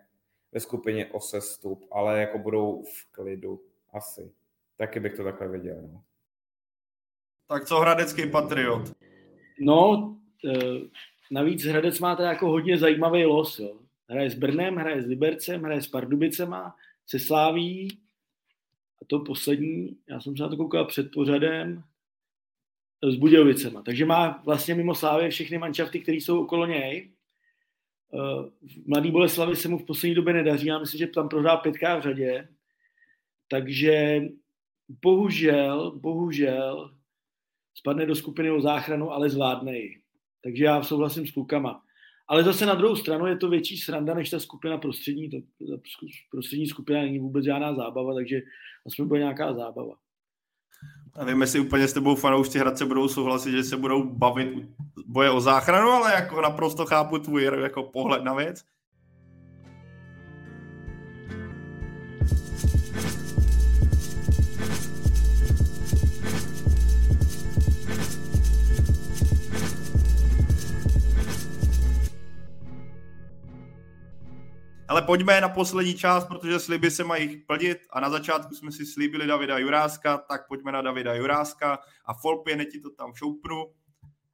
ve 0.52 0.60
skupině 0.60 1.06
o 1.06 1.20
sestup, 1.20 1.88
ale 1.90 2.20
jako 2.20 2.38
budou 2.38 2.82
v 2.82 3.12
klidu, 3.12 3.62
asi. 3.92 4.32
Taky 4.76 5.00
bych 5.00 5.16
to 5.16 5.24
takhle 5.24 5.48
viděl, 5.48 5.82
no. 5.92 6.02
Tak 7.48 7.64
co 7.64 7.80
Hradecký 7.80 8.30
Patriot? 8.30 8.92
No, 9.60 10.16
e, 10.44 10.58
navíc 11.30 11.64
Hradec 11.64 11.98
má 11.98 12.16
teda 12.16 12.28
jako 12.28 12.46
hodně 12.48 12.78
zajímavý 12.78 13.24
los, 13.24 13.58
jo. 13.58 13.78
Hraje 14.08 14.30
s 14.30 14.34
Brnem, 14.34 14.76
hraje 14.76 15.02
s 15.02 15.06
Libercem, 15.06 15.62
hraje 15.62 15.82
s 15.82 15.88
Pardubicema, 15.88 16.76
se 17.06 17.18
Sláví, 17.18 18.00
a 19.02 19.04
to 19.06 19.18
poslední, 19.18 19.96
já 20.08 20.20
jsem 20.20 20.36
se 20.36 20.42
na 20.42 20.48
to 20.48 20.56
koukal 20.56 20.84
před 20.84 21.10
pořadem, 21.12 21.84
s 23.02 23.16
Budějovicema. 23.16 23.82
Takže 23.82 24.06
má 24.06 24.42
vlastně 24.44 24.74
mimo 24.74 24.94
Slávě 24.94 25.30
všechny 25.30 25.58
manšafty, 25.58 26.00
které 26.00 26.16
jsou 26.16 26.42
okolo 26.42 26.66
něj. 26.66 27.10
Eh, 28.14 28.50
v 28.68 28.88
Mladý 28.88 29.10
Boleslavi 29.10 29.56
se 29.56 29.68
mu 29.68 29.78
v 29.78 29.86
poslední 29.86 30.14
době 30.14 30.34
nedaří, 30.34 30.66
já 30.66 30.78
myslím, 30.78 30.98
že 30.98 31.06
tam 31.06 31.28
prohrál 31.28 31.56
pětká 31.58 31.96
v 31.96 32.02
řadě. 32.02 32.48
Takže 33.48 34.22
bohužel, 35.02 35.90
bohužel 35.90 36.94
spadne 37.74 38.06
do 38.06 38.14
skupiny 38.14 38.50
o 38.50 38.60
záchranu, 38.60 39.12
ale 39.12 39.30
zvládne 39.30 39.78
ji. 39.78 40.00
Takže 40.42 40.64
já 40.64 40.82
souhlasím 40.82 41.26
s 41.26 41.30
klukama. 41.30 41.82
Ale 42.28 42.44
zase 42.44 42.66
na 42.66 42.74
druhou 42.74 42.96
stranu 42.96 43.26
je 43.26 43.36
to 43.36 43.48
větší 43.48 43.76
sranda 43.78 44.14
než 44.14 44.30
ta 44.30 44.40
skupina 44.40 44.78
prostřední. 44.78 45.30
Ta 45.30 45.36
prostřední 46.30 46.66
skupina 46.66 47.00
není 47.00 47.18
vůbec 47.18 47.44
žádná 47.44 47.74
zábava, 47.74 48.14
takže 48.14 48.40
aspoň 48.86 49.08
bude 49.08 49.20
nějaká 49.20 49.54
zábava. 49.54 49.94
A 51.14 51.24
vím, 51.24 51.40
jestli 51.40 51.60
úplně 51.60 51.88
s 51.88 51.92
tebou 51.92 52.14
fanoušci 52.14 52.58
Hradce 52.58 52.86
budou 52.86 53.08
souhlasit, 53.08 53.50
že 53.50 53.64
se 53.64 53.76
budou 53.76 54.02
bavit 54.02 54.48
boje 55.06 55.30
o 55.30 55.40
záchranu, 55.40 55.88
ale 55.90 56.14
jako 56.14 56.40
naprosto 56.40 56.86
chápu 56.86 57.18
tvůj 57.18 57.44
jako 57.62 57.82
pohled 57.82 58.24
na 58.24 58.34
věc. 58.34 58.64
Ale 75.00 75.06
pojďme 75.06 75.40
na 75.40 75.48
poslední 75.48 75.94
část, 75.94 76.24
protože 76.24 76.58
sliby 76.58 76.90
se 76.90 77.04
mají 77.04 77.36
plnit 77.36 77.78
a 77.90 78.00
na 78.00 78.10
začátku 78.10 78.54
jsme 78.54 78.72
si 78.72 78.86
slíbili 78.86 79.26
Davida 79.26 79.58
Juráska, 79.58 80.18
tak 80.18 80.48
pojďme 80.48 80.72
na 80.72 80.82
Davida 80.82 81.14
Juráska 81.14 81.78
a 82.04 82.14
Folpě, 82.14 82.64
ti 82.64 82.80
to 82.80 82.90
tam 82.90 83.14
šoupnu. 83.14 83.64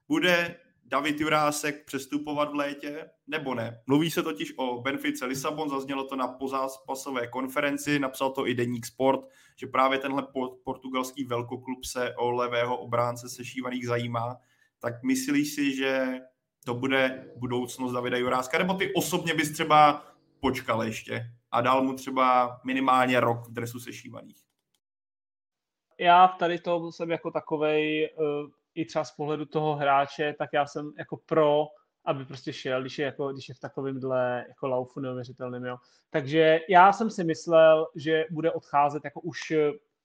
Bude 0.08 0.56
David 0.84 1.20
Jurásek 1.20 1.84
přestupovat 1.84 2.50
v 2.50 2.54
létě, 2.54 3.10
nebo 3.26 3.54
ne? 3.54 3.80
Mluví 3.86 4.10
se 4.10 4.22
totiž 4.22 4.54
o 4.56 4.80
Benfice 4.80 5.26
Lisabon, 5.26 5.70
zaznělo 5.70 6.04
to 6.04 6.16
na 6.16 6.28
pozápasové 6.28 7.26
konferenci, 7.26 7.98
napsal 7.98 8.30
to 8.30 8.46
i 8.46 8.54
Deník 8.54 8.86
Sport, 8.86 9.20
že 9.56 9.66
právě 9.66 9.98
tenhle 9.98 10.26
portugalský 10.64 11.24
velkoklub 11.24 11.84
se 11.84 12.14
o 12.16 12.30
levého 12.30 12.76
obránce 12.76 13.28
sešívaných 13.28 13.86
zajímá. 13.86 14.36
Tak 14.80 15.02
myslíš 15.02 15.54
si, 15.54 15.76
že 15.76 16.20
to 16.64 16.74
bude 16.74 17.30
budoucnost 17.36 17.92
Davida 17.92 18.16
Juráska, 18.16 18.58
nebo 18.58 18.74
ty 18.74 18.94
osobně 18.94 19.34
bys 19.34 19.50
třeba 19.50 20.04
počkal 20.40 20.82
ještě 20.82 21.32
a 21.50 21.60
dal 21.60 21.82
mu 21.82 21.94
třeba 21.94 22.60
minimálně 22.64 23.20
rok 23.20 23.48
v 23.48 23.52
dresu 23.52 23.80
sešívaných? 23.80 24.36
Já 25.98 26.28
tady 26.28 26.58
to 26.58 26.92
jsem 26.92 27.10
jako 27.10 27.30
takovej, 27.30 28.10
uh 28.18 28.50
i 28.76 28.84
třeba 28.84 29.04
z 29.04 29.10
pohledu 29.10 29.46
toho 29.46 29.76
hráče, 29.76 30.34
tak 30.38 30.50
já 30.52 30.66
jsem 30.66 30.92
jako 30.98 31.16
pro, 31.16 31.64
aby 32.04 32.24
prostě 32.24 32.52
šel, 32.52 32.80
když 32.80 32.98
je, 32.98 33.04
jako, 33.04 33.32
když 33.32 33.48
je 33.48 33.54
v 33.54 33.60
takovémhle 33.60 34.44
jako 34.48 34.68
laufu 34.68 35.00
neuvěřitelným, 35.00 35.64
jo. 35.64 35.76
Takže 36.10 36.60
já 36.68 36.92
jsem 36.92 37.10
si 37.10 37.24
myslel, 37.24 37.86
že 37.96 38.24
bude 38.30 38.52
odcházet 38.52 39.04
jako 39.04 39.20
už, 39.20 39.38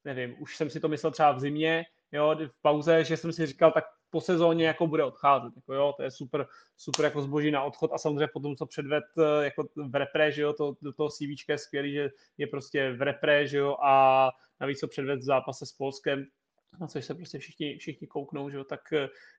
nevím, 0.06 0.36
už 0.40 0.58
jsem 0.58 0.70
si 0.70 0.80
to 0.80 0.88
myslel 0.88 1.12
třeba 1.12 1.32
v 1.32 1.40
zimě, 1.40 1.86
jo, 2.12 2.36
v 2.48 2.62
pauze, 2.62 3.04
že 3.04 3.18
jsem 3.18 3.34
si 3.34 3.46
říkal, 3.46 3.72
tak 3.72 3.84
po 4.12 4.22
sezóně 4.22 4.66
jako 4.66 4.88
bude 4.88 5.04
odcházet, 5.04 5.54
jako 5.56 5.74
jo, 5.74 5.94
to 5.98 6.04
je 6.04 6.12
super, 6.12 6.48
super 6.78 7.06
jako 7.06 7.22
zboží 7.22 7.52
na 7.52 7.64
odchod 7.64 7.92
a 7.94 7.98
samozřejmě 7.98 8.28
potom, 8.34 8.56
co 8.56 8.66
předved 8.66 9.04
jako 9.42 9.68
v 9.76 9.96
repre, 9.96 10.32
že 10.32 10.42
jo, 10.42 10.54
to, 10.54 10.76
do 10.82 10.94
toho 10.94 11.10
CV 11.10 11.50
je 11.50 11.58
skvělý, 11.58 11.94
že 11.94 12.10
je 12.38 12.48
prostě 12.48 12.92
v 12.92 13.02
repre, 13.02 13.48
že 13.48 13.58
jo, 13.58 13.78
a 13.84 14.30
navíc 14.60 14.80
co 14.80 14.88
předved 14.88 15.20
v 15.20 15.24
zápase 15.24 15.66
s 15.66 15.72
Polskem, 15.72 16.26
na 16.80 16.88
což 16.88 17.06
se 17.06 17.16
prostě 17.16 17.40
všichni, 17.40 17.78
všichni 17.78 18.08
kouknou, 18.08 18.50
že 18.50 18.58
jo, 18.58 18.64
tak, 18.64 18.82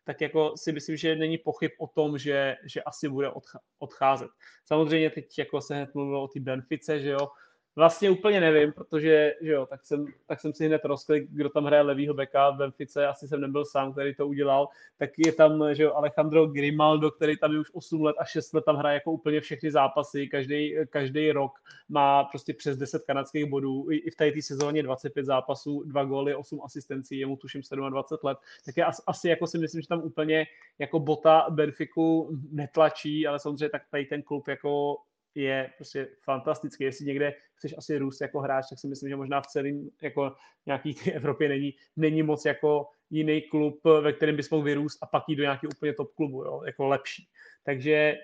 tak 0.04 0.20
jako 0.20 0.56
si 0.56 0.72
myslím, 0.72 0.96
že 0.96 1.16
není 1.16 1.38
pochyb 1.38 1.70
o 1.78 1.86
tom, 1.86 2.18
že, 2.18 2.56
že 2.64 2.82
asi 2.82 3.08
bude 3.08 3.30
odcházet. 3.78 4.30
Samozřejmě 4.64 5.10
teď 5.10 5.38
jako 5.38 5.60
se 5.60 5.74
hned 5.74 5.94
mluvilo 5.94 6.22
o 6.22 6.28
té 6.28 6.40
Benfice, 6.40 7.00
že 7.00 7.10
jo, 7.10 7.28
Vlastně 7.76 8.10
úplně 8.10 8.40
nevím, 8.40 8.72
protože 8.72 9.34
že 9.40 9.52
jo, 9.52 9.66
tak, 9.66 9.84
jsem, 9.84 10.06
tak 10.26 10.40
jsem 10.40 10.52
si 10.52 10.66
hned 10.66 10.84
rozklik, 10.84 11.30
kdo 11.30 11.48
tam 11.48 11.64
hraje 11.64 11.82
levýho 11.82 12.14
beka 12.14 12.50
v 12.50 12.56
Benfice, 12.56 13.06
asi 13.06 13.28
jsem 13.28 13.40
nebyl 13.40 13.64
sám, 13.64 13.92
který 13.92 14.14
to 14.14 14.26
udělal, 14.26 14.68
tak 14.96 15.10
je 15.18 15.32
tam 15.32 15.74
že 15.74 15.82
jo, 15.82 15.92
Alejandro 15.92 16.46
Grimaldo, 16.46 17.10
který 17.10 17.36
tam 17.36 17.52
je 17.52 17.58
už 17.58 17.70
8 17.72 18.02
let 18.02 18.16
a 18.18 18.24
6 18.24 18.52
let 18.52 18.64
tam 18.64 18.76
hraje 18.76 18.94
jako 18.94 19.12
úplně 19.12 19.40
všechny 19.40 19.70
zápasy, 19.70 20.28
každý, 20.28 20.76
každý 20.90 21.32
rok 21.32 21.52
má 21.88 22.24
prostě 22.24 22.54
přes 22.54 22.76
10 22.76 23.02
kanadských 23.04 23.46
bodů, 23.46 23.86
i 23.90 24.10
v 24.10 24.16
té 24.16 24.42
sezóně 24.42 24.82
25 24.82 25.26
zápasů, 25.26 25.82
2 25.82 26.04
góly, 26.04 26.34
8 26.34 26.60
asistencí, 26.64 27.18
jemu 27.18 27.36
tuším 27.36 27.62
27 27.88 28.26
let, 28.26 28.38
tak 28.66 28.76
je 28.76 28.84
asi 29.06 29.28
jako 29.28 29.46
si 29.46 29.58
myslím, 29.58 29.82
že 29.82 29.88
tam 29.88 30.02
úplně 30.02 30.46
jako 30.78 31.00
bota 31.00 31.46
Benfiku 31.50 32.38
netlačí, 32.50 33.26
ale 33.26 33.38
samozřejmě 33.38 33.68
tak 33.68 33.82
tady 33.90 34.04
ten 34.04 34.22
klub 34.22 34.48
jako 34.48 34.96
je 35.34 35.70
prostě 35.76 36.08
fantastický. 36.24 36.84
Jestli 36.84 37.06
někde 37.06 37.34
chceš 37.54 37.74
asi 37.78 37.98
růst 37.98 38.20
jako 38.20 38.40
hráč, 38.40 38.64
tak 38.70 38.78
si 38.78 38.86
myslím, 38.88 39.08
že 39.08 39.16
možná 39.16 39.40
v 39.40 39.46
celém 39.46 39.88
jako 40.02 40.36
nějaký 40.66 40.96
Evropě 41.12 41.48
není, 41.48 41.72
není 41.96 42.22
moc 42.22 42.44
jako 42.44 42.86
jiný 43.10 43.42
klub, 43.42 43.80
ve 44.00 44.12
kterém 44.12 44.36
bys 44.36 44.50
mohl 44.50 44.62
vyrůst 44.62 44.98
a 45.02 45.06
pak 45.06 45.24
jít 45.28 45.36
do 45.36 45.42
nějakého 45.42 45.70
úplně 45.76 45.92
top 45.92 46.14
klubu, 46.14 46.44
jo, 46.44 46.62
jako 46.66 46.86
lepší. 46.86 47.28
Takže 47.64 48.14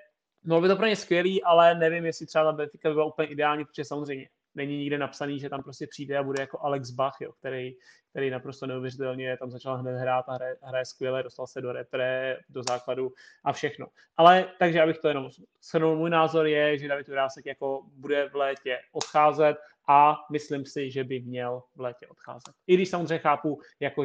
bylo 0.42 0.60
by 0.60 0.68
to 0.68 0.76
pro 0.76 0.86
ně 0.86 0.96
skvělý, 0.96 1.42
ale 1.42 1.74
nevím, 1.74 2.06
jestli 2.06 2.26
třeba 2.26 2.44
ta 2.44 2.52
Benfica 2.52 2.88
by 2.88 2.94
byla 2.94 3.06
úplně 3.06 3.28
ideální, 3.28 3.64
protože 3.64 3.84
samozřejmě 3.84 4.28
není 4.58 4.78
nikde 4.78 4.98
napsaný, 4.98 5.38
že 5.38 5.48
tam 5.48 5.62
prostě 5.62 5.86
přijde 5.86 6.18
a 6.18 6.22
bude 6.22 6.42
jako 6.42 6.58
Alex 6.60 6.90
Bach, 6.90 7.16
jo, 7.20 7.32
který, 7.32 7.74
který 8.10 8.30
naprosto 8.30 8.66
neuvěřitelně 8.66 9.36
tam 9.36 9.50
začal 9.50 9.76
hned 9.76 9.98
hrát 9.98 10.24
a 10.28 10.34
hraje, 10.34 10.56
hraje 10.62 10.84
skvěle, 10.84 11.22
dostal 11.22 11.46
se 11.46 11.60
do 11.60 11.72
repre, 11.72 12.36
do 12.48 12.62
základu 12.62 13.12
a 13.44 13.52
všechno. 13.52 13.86
Ale 14.16 14.50
takže 14.58 14.82
abych 14.82 14.98
to 14.98 15.08
jenom 15.08 15.28
shrnul, 15.62 15.96
můj 15.96 16.10
názor 16.10 16.46
je, 16.46 16.78
že 16.78 16.88
David 16.88 17.08
Urásek 17.08 17.46
jako 17.46 17.82
bude 17.92 18.28
v 18.28 18.34
létě 18.34 18.78
odcházet 18.92 19.56
a 19.88 20.16
myslím 20.32 20.66
si, 20.66 20.90
že 20.90 21.04
by 21.04 21.20
měl 21.20 21.62
v 21.76 21.80
létě 21.80 22.06
odcházet. 22.06 22.54
I 22.66 22.74
když 22.74 22.88
samozřejmě 22.88 23.18
chápu, 23.18 23.60
jako 23.80 24.04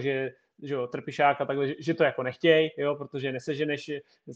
že 0.64 0.73
jo, 0.73 0.88
trpišáka, 0.88 1.45
takhle, 1.45 1.68
že, 1.68 1.76
že 1.80 1.94
to 1.94 2.03
jako 2.03 2.23
nechtějí, 2.23 2.69
jo, 2.77 2.95
protože 2.95 3.31
neseženeš 3.31 3.91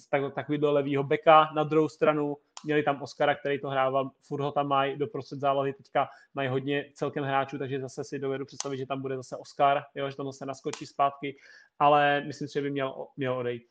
tak, 0.10 0.34
takový 0.34 0.58
do 0.58 0.72
levýho 0.72 1.04
beka. 1.04 1.50
Na 1.56 1.64
druhou 1.64 1.90
stranu 1.90 2.38
měli 2.66 2.84
tam 2.84 3.02
Oscara, 3.02 3.36
který 3.36 3.60
to 3.60 3.70
hrával, 3.70 4.12
furt 4.22 4.42
ho 4.42 4.52
tam 4.52 4.68
mají 4.68 4.98
do 4.98 5.08
prostřed 5.08 5.40
zálohy, 5.40 5.74
teďka 5.74 6.08
mají 6.34 6.50
hodně 6.50 6.86
celkem 6.94 7.24
hráčů, 7.24 7.58
takže 7.58 7.80
zase 7.80 8.04
si 8.04 8.20
dovedu 8.20 8.46
představit, 8.46 8.78
že 8.78 8.86
tam 8.86 9.02
bude 9.02 9.16
zase 9.16 9.38
Oscar, 9.38 9.84
jo, 9.96 10.10
že 10.10 10.16
tam 10.16 10.26
zase 10.26 10.46
naskočí 10.46 10.86
zpátky, 10.86 11.38
ale 11.80 12.24
myslím 12.28 12.48
si, 12.48 12.54
že 12.54 12.62
by 12.62 12.72
měl, 12.72 13.08
měl 13.18 13.34
odejít. 13.34 13.64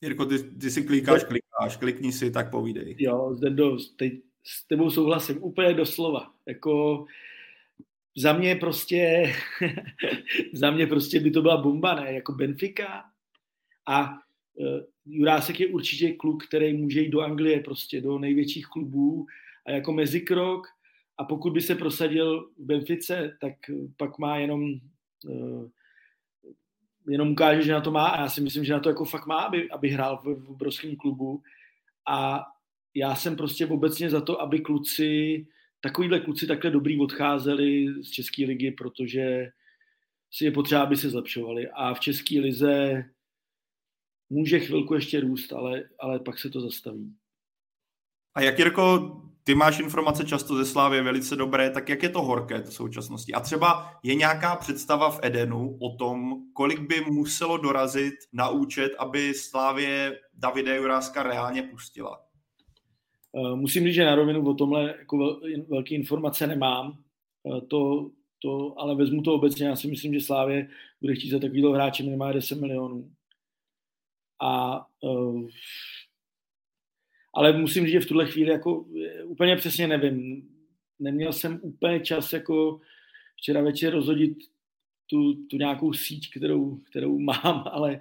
Jirko, 0.00 0.24
ty, 0.24 0.38
ty 0.38 0.70
si 0.70 0.82
klikáš, 0.82 1.24
klikáš, 1.24 1.76
klikni 1.76 2.12
si, 2.12 2.30
tak 2.30 2.50
povídej. 2.50 2.96
Jo, 2.98 3.34
Zdendo, 3.34 3.76
teď 3.96 4.12
s 4.44 4.66
tebou 4.66 4.90
souhlasím 4.90 5.42
úplně 5.42 5.74
doslova. 5.74 6.32
Jako 6.46 7.04
za 8.18 8.32
mě 8.32 8.56
prostě, 8.56 9.32
za 10.52 10.70
mě 10.70 10.86
prostě 10.86 11.20
by 11.20 11.30
to 11.30 11.42
byla 11.42 11.56
bomba, 11.56 11.94
ne? 11.94 12.12
Jako 12.12 12.32
Benfica 12.32 13.04
a 13.88 14.10
uh, 14.10 14.80
Jurásek 15.06 15.60
je 15.60 15.66
určitě 15.66 16.12
kluk, 16.12 16.46
který 16.46 16.72
může 16.72 17.00
jít 17.00 17.10
do 17.10 17.20
Anglie, 17.20 17.60
prostě 17.60 18.00
do 18.00 18.18
největších 18.18 18.66
klubů 18.66 19.26
a 19.66 19.70
jako 19.70 19.92
mezikrok. 19.92 20.66
A 21.18 21.24
pokud 21.24 21.52
by 21.52 21.60
se 21.60 21.74
prosadil 21.74 22.50
v 22.58 22.64
Benfice, 22.64 23.36
tak 23.40 23.54
pak 23.96 24.18
má 24.18 24.36
jenom 24.36 24.72
uh, 25.24 25.68
jenom 27.08 27.30
ukáže, 27.30 27.62
že 27.62 27.72
na 27.72 27.80
to 27.80 27.90
má. 27.90 28.06
A 28.06 28.20
já 28.20 28.28
si 28.28 28.40
myslím, 28.40 28.64
že 28.64 28.72
na 28.72 28.80
to 28.80 28.88
jako 28.88 29.04
fakt 29.04 29.26
má, 29.26 29.40
aby, 29.40 29.70
aby 29.70 29.88
hrál 29.88 30.20
v, 30.24 30.34
v 30.34 30.50
obrovském 30.50 30.96
klubu. 30.96 31.42
A 32.08 32.44
já 32.94 33.14
jsem 33.14 33.36
prostě 33.36 33.66
obecně 33.66 34.10
za 34.10 34.20
to, 34.20 34.42
aby 34.42 34.60
kluci 34.60 35.46
takovýhle 35.80 36.20
kluci 36.20 36.46
takhle 36.46 36.70
dobrý 36.70 37.00
odcházeli 37.00 37.86
z 38.02 38.10
České 38.10 38.44
ligy, 38.44 38.70
protože 38.70 39.48
si 40.30 40.44
je 40.44 40.50
potřeba, 40.50 40.82
aby 40.82 40.96
se 40.96 41.10
zlepšovali. 41.10 41.68
A 41.68 41.94
v 41.94 42.00
České 42.00 42.40
lize 42.40 43.04
může 44.30 44.60
chvilku 44.60 44.94
ještě 44.94 45.20
růst, 45.20 45.52
ale, 45.52 45.84
ale 46.00 46.18
pak 46.18 46.38
se 46.38 46.50
to 46.50 46.60
zastaví. 46.60 47.14
A 48.34 48.42
jak, 48.42 48.58
Jirko, 48.58 49.16
ty 49.44 49.54
máš 49.54 49.78
informace 49.78 50.24
často 50.24 50.56
ze 50.56 50.64
Slávy 50.64 51.02
velice 51.02 51.36
dobré, 51.36 51.70
tak 51.70 51.88
jak 51.88 52.02
je 52.02 52.08
to 52.08 52.22
horké 52.22 52.62
v 52.62 52.72
současnosti? 52.72 53.32
A 53.32 53.40
třeba 53.40 53.98
je 54.02 54.14
nějaká 54.14 54.56
představa 54.56 55.10
v 55.10 55.20
Edenu 55.22 55.78
o 55.80 55.96
tom, 55.96 56.34
kolik 56.52 56.80
by 56.80 57.00
muselo 57.00 57.56
dorazit 57.58 58.14
na 58.32 58.48
účet, 58.48 58.92
aby 58.98 59.34
Slávě 59.34 60.20
Davide 60.34 60.76
Juráska 60.76 61.22
reálně 61.22 61.62
pustila? 61.62 62.27
Eh, 63.36 63.56
musím 63.56 63.84
říct, 63.84 63.94
že 63.94 64.04
na 64.04 64.14
rovinu 64.14 64.48
o 64.48 64.54
tomhle 64.54 64.94
jako 64.98 65.40
velké 65.68 65.94
informace 65.94 66.46
nemám. 66.46 66.98
Eh, 67.46 67.60
to, 67.60 68.10
to, 68.42 68.80
ale 68.80 68.94
vezmu 68.94 69.22
to 69.22 69.34
obecně. 69.34 69.66
Já 69.66 69.76
si 69.76 69.88
myslím, 69.88 70.14
že 70.14 70.20
Slávě 70.20 70.68
bude 71.00 71.14
chtít 71.14 71.30
za 71.30 71.38
takovýhle 71.38 71.74
hráče 71.74 72.02
minimálně 72.02 72.34
10 72.34 72.60
milionů. 72.60 73.10
A, 74.40 74.86
uh, 75.00 75.48
ale 77.34 77.52
musím 77.52 77.84
říct, 77.84 77.92
že 77.92 78.00
v 78.00 78.06
tuhle 78.06 78.26
chvíli 78.26 78.50
jako 78.50 78.86
úplně 79.24 79.56
přesně 79.56 79.86
nevím. 79.86 80.48
Neměl 80.98 81.32
jsem 81.32 81.60
úplně 81.62 82.00
čas 82.00 82.32
jako 82.32 82.80
včera 83.36 83.62
večer 83.62 83.92
rozhodit 83.92 84.38
tu, 85.06 85.34
tu 85.34 85.56
nějakou 85.56 85.92
síť, 85.92 86.30
kterou, 86.36 86.76
kterou 86.76 87.18
mám, 87.18 87.64
ale, 87.72 88.00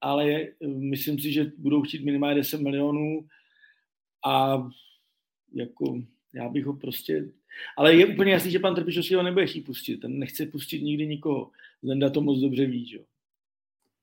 ale 0.00 0.46
myslím 0.62 1.18
si, 1.18 1.32
že 1.32 1.52
budou 1.58 1.82
chtít 1.82 2.04
minimálně 2.04 2.34
10 2.36 2.60
milionů 2.60 3.28
a 4.26 4.62
jako 5.54 6.00
já 6.32 6.48
bych 6.48 6.66
ho 6.66 6.72
prostě... 6.72 7.24
Ale 7.76 7.94
je 7.94 8.06
úplně 8.06 8.32
jasný, 8.32 8.50
že 8.50 8.58
pan 8.58 8.74
Trpišovský 8.74 9.14
ho 9.14 9.22
nebude 9.22 9.46
chtít 9.46 9.60
pustit. 9.60 9.96
Ten 9.96 10.18
nechce 10.18 10.46
pustit 10.46 10.82
nikdy 10.82 11.06
nikoho. 11.06 11.50
Zenda 11.82 12.10
to 12.10 12.20
moc 12.20 12.40
dobře 12.40 12.66
ví, 12.66 12.86
že? 12.86 12.98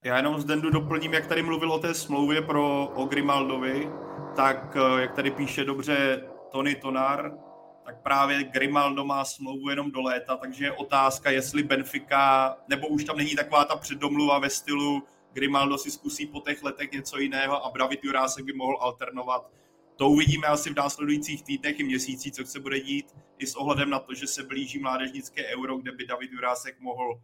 Já 0.05 0.17
jenom 0.17 0.39
z 0.39 0.45
Dendu 0.45 0.69
doplním, 0.69 1.13
jak 1.13 1.27
tady 1.27 1.43
mluvil 1.43 1.71
o 1.71 1.79
té 1.79 1.93
smlouvě 1.93 2.41
pro 2.41 2.87
o 2.95 3.05
Grimaldovi, 3.05 3.89
tak 4.35 4.77
eh, 4.77 5.01
jak 5.01 5.15
tady 5.15 5.31
píše 5.31 5.63
dobře 5.63 6.23
Tony 6.51 6.75
Tonar, 6.75 7.37
tak 7.85 8.03
právě 8.03 8.43
Grimaldo 8.43 9.05
má 9.05 9.25
smlouvu 9.25 9.69
jenom 9.69 9.91
do 9.91 10.01
léta, 10.01 10.37
takže 10.37 10.65
je 10.65 10.71
otázka, 10.71 11.31
jestli 11.31 11.63
Benfica, 11.63 12.57
nebo 12.67 12.87
už 12.87 13.03
tam 13.03 13.17
není 13.17 13.35
taková 13.35 13.65
ta 13.65 13.75
předdomluva 13.75 14.39
ve 14.39 14.49
stylu 14.49 15.03
Grimaldo 15.33 15.77
si 15.77 15.91
zkusí 15.91 16.25
po 16.25 16.41
těch 16.41 16.63
letech 16.63 16.91
něco 16.91 17.19
jiného 17.19 17.65
a 17.65 17.77
David 17.77 18.03
Jurásek 18.03 18.45
by 18.45 18.53
mohl 18.53 18.77
alternovat 18.81 19.51
to 19.95 20.09
uvidíme 20.09 20.47
asi 20.47 20.69
v 20.69 20.77
následujících 20.77 21.43
týdnech 21.43 21.79
i 21.79 21.83
měsících, 21.83 22.33
co 22.33 22.45
se 22.45 22.59
bude 22.59 22.79
dít, 22.79 23.05
i 23.37 23.47
s 23.47 23.55
ohledem 23.55 23.89
na 23.89 23.99
to, 23.99 24.13
že 24.13 24.27
se 24.27 24.43
blíží 24.43 24.79
mládežnické 24.79 25.45
euro, 25.45 25.77
kde 25.77 25.91
by 25.91 26.05
David 26.05 26.31
Jurásek 26.31 26.79
mohl 26.79 27.21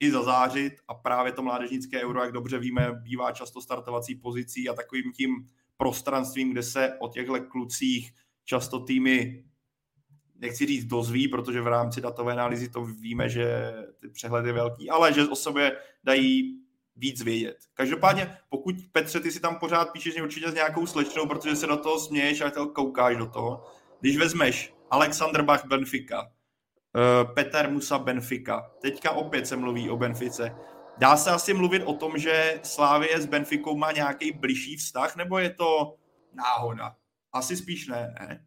i 0.00 0.10
zazářit. 0.10 0.72
A 0.88 0.94
právě 0.94 1.32
to 1.32 1.42
mládežnické 1.42 2.04
euro, 2.04 2.22
jak 2.22 2.32
dobře 2.32 2.58
víme, 2.58 2.92
bývá 2.92 3.32
často 3.32 3.60
startovací 3.60 4.14
pozicí 4.14 4.68
a 4.68 4.74
takovým 4.74 5.12
tím 5.12 5.48
prostranstvím, 5.76 6.52
kde 6.52 6.62
se 6.62 6.94
o 6.98 7.08
těchto 7.08 7.40
klucích 7.40 8.12
často 8.44 8.80
týmy 8.80 9.44
nechci 10.34 10.66
říct 10.66 10.84
dozví, 10.84 11.28
protože 11.28 11.60
v 11.60 11.66
rámci 11.66 12.00
datové 12.00 12.32
analýzy 12.32 12.68
to 12.68 12.84
víme, 12.84 13.28
že 13.28 13.74
ty 14.00 14.08
přehled 14.08 14.46
je 14.46 14.52
velký, 14.52 14.90
ale 14.90 15.12
že 15.12 15.28
o 15.28 15.36
sobě 15.36 15.76
dají 16.04 16.60
víc 16.96 17.22
vědět. 17.22 17.56
Každopádně, 17.74 18.36
pokud 18.48 18.74
Petře, 18.92 19.20
ty 19.20 19.32
si 19.32 19.40
tam 19.40 19.58
pořád 19.58 19.92
píšeš 19.92 20.20
určitě 20.20 20.50
s 20.50 20.54
nějakou 20.54 20.86
slečnou, 20.86 21.26
protože 21.26 21.56
se 21.56 21.66
do 21.66 21.76
toho 21.76 21.98
směješ 21.98 22.40
a 22.40 22.50
koukáš 22.50 23.16
do 23.16 23.26
toho. 23.26 23.64
Když 24.00 24.16
vezmeš 24.16 24.74
Alexander 24.90 25.42
Bach 25.42 25.64
Benfica, 25.64 26.30
eh, 26.96 27.24
Peter 27.34 27.70
Musa 27.70 27.98
Benfica, 27.98 28.70
teďka 28.80 29.10
opět 29.10 29.46
se 29.46 29.56
mluví 29.56 29.90
o 29.90 29.96
Benfice. 29.96 30.56
Dá 30.98 31.16
se 31.16 31.30
asi 31.30 31.54
mluvit 31.54 31.82
o 31.82 31.94
tom, 31.94 32.18
že 32.18 32.60
Slávie 32.62 33.20
s 33.20 33.26
Benficou 33.26 33.76
má 33.76 33.92
nějaký 33.92 34.32
blížší 34.32 34.76
vztah, 34.76 35.16
nebo 35.16 35.38
je 35.38 35.50
to 35.50 35.96
náhoda? 36.32 36.96
Asi 37.32 37.56
spíš 37.56 37.88
ne, 37.88 38.14
ne? 38.20 38.44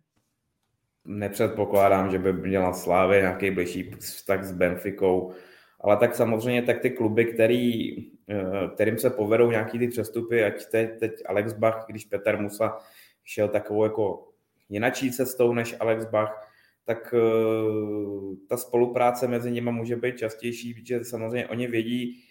Nepředpokládám, 1.06 2.12
že 2.12 2.20
by 2.20 2.34
měla 2.34 2.74
Slávě 2.74 3.22
nějaký 3.22 3.52
blížší 3.52 3.92
vztah 3.92 4.44
s 4.44 4.52
Benficou, 4.52 5.34
ale 5.80 5.98
tak 5.98 6.16
samozřejmě 6.16 6.62
tak 6.62 6.80
ty 6.80 6.90
kluby, 6.90 7.26
který, 7.26 7.98
eh, 8.30 8.70
kterým 8.74 8.98
se 8.98 9.10
povedou 9.10 9.52
nějaký 9.52 9.80
ty 9.80 9.88
přestupy, 9.88 10.44
ať 10.44 10.66
teď, 10.66 11.00
teď 11.00 11.12
Alex 11.26 11.54
Bach, 11.54 11.86
když 11.88 12.06
Petr 12.06 12.38
Musa 12.38 12.78
šel 13.24 13.48
takovou 13.48 13.84
jako 13.84 14.28
jinačí 14.70 15.12
cestou 15.12 15.54
než 15.54 15.76
Alex 15.80 16.06
Bach, 16.06 16.50
tak 16.86 17.14
uh, 17.14 18.36
ta 18.50 18.58
spolupráce 18.58 19.28
mezi 19.28 19.52
nimi 19.52 19.72
může 19.72 19.96
být 19.96 20.18
častější, 20.18 20.74
protože 20.74 21.04
samozřejmě 21.04 21.48
oni 21.48 21.68
vědí, 21.68 22.24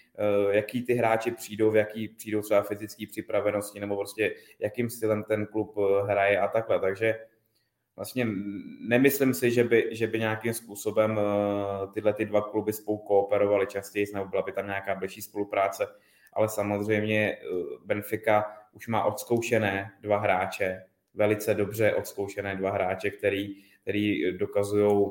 uh, 0.46 0.54
jaký 0.54 0.82
ty 0.82 0.94
hráči 0.94 1.30
přijdou, 1.30 1.70
v 1.70 1.76
jaký 1.76 2.08
přijdou 2.08 2.42
třeba 2.42 2.62
fyzické 2.62 3.06
připravenosti, 3.06 3.80
nebo 3.80 3.96
prostě 3.96 4.34
jakým 4.58 4.90
stylem 4.90 5.24
ten 5.24 5.46
klub 5.46 5.74
hraje 6.06 6.38
a 6.38 6.48
takhle. 6.48 6.80
Takže 6.80 7.14
vlastně 7.98 8.26
nemyslím 8.88 9.34
si, 9.34 9.50
že 9.50 9.64
by, 9.64 9.88
že 9.92 10.06
by 10.06 10.18
nějakým 10.18 10.54
způsobem 10.54 11.16
uh, 11.16 11.92
tyhle 11.92 12.12
ty 12.12 12.24
dva 12.24 12.40
kluby 12.40 12.72
spolu 12.72 12.98
kooperovaly 12.98 13.66
častěji, 13.66 14.06
nebo 14.14 14.26
byla 14.26 14.42
by 14.42 14.52
tam 14.52 14.66
nějaká 14.66 14.94
blížší 14.94 15.22
spolupráce, 15.22 15.86
ale 16.32 16.48
samozřejmě 16.48 17.36
Benfica 17.84 18.44
už 18.72 18.88
má 18.88 19.04
odzkoušené 19.04 19.90
dva 20.00 20.18
hráče, 20.18 20.84
velice 21.14 21.54
dobře 21.54 21.94
odzkoušené 21.94 22.56
dva 22.56 22.70
hráče, 22.70 23.10
který, 23.10 23.54
který 23.82 24.38
dokazují 24.38 25.10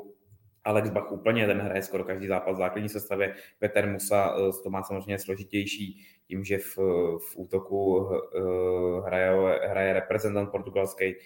Alex 0.64 0.90
Bach 0.90 1.12
úplně, 1.12 1.46
ten 1.46 1.60
hraje 1.60 1.82
skoro 1.82 2.04
každý 2.04 2.26
zápas 2.26 2.54
v 2.54 2.58
základní 2.58 2.88
sestavě. 2.88 3.34
Petr 3.58 3.86
Musa 3.86 4.34
eh, 4.36 4.62
to 4.62 4.70
má 4.70 4.82
samozřejmě 4.82 5.18
složitější 5.18 6.06
tím, 6.26 6.44
že 6.44 6.58
v, 6.58 6.76
v 7.18 7.36
útoku 7.36 8.08
eh, 8.12 8.40
hraje, 9.06 9.60
hraje 9.68 9.92
reprezentant 9.92 10.50
portugalský, 10.50 11.04
eh, 11.04 11.16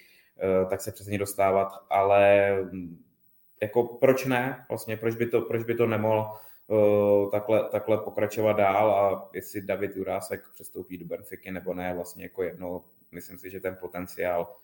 tak 0.69 0.81
se 0.81 0.91
přes 0.91 1.07
ně 1.07 1.17
dostávat, 1.17 1.67
ale 1.89 2.49
hm, 2.71 3.03
jako 3.61 3.83
proč 3.83 4.25
ne? 4.25 4.65
Vlastně 4.69 4.97
proč 4.97 5.15
by 5.15 5.25
to, 5.25 5.41
proč 5.41 5.63
by 5.63 5.75
to 5.75 5.87
nemohl 5.87 6.31
takhle, 7.31 7.69
takhle 7.69 7.97
pokračovat 7.97 8.53
dál 8.53 8.91
a 8.91 9.29
jestli 9.33 9.61
David 9.61 9.95
Jurásek 9.95 10.43
přestoupí 10.53 10.97
do 10.97 11.05
Benfiky 11.05 11.51
nebo 11.51 11.73
ne, 11.73 11.93
vlastně 11.95 12.23
jako 12.23 12.43
jedno, 12.43 12.83
myslím 13.11 13.37
si, 13.37 13.49
že 13.49 13.59
ten 13.59 13.77
potenciál 13.81 14.55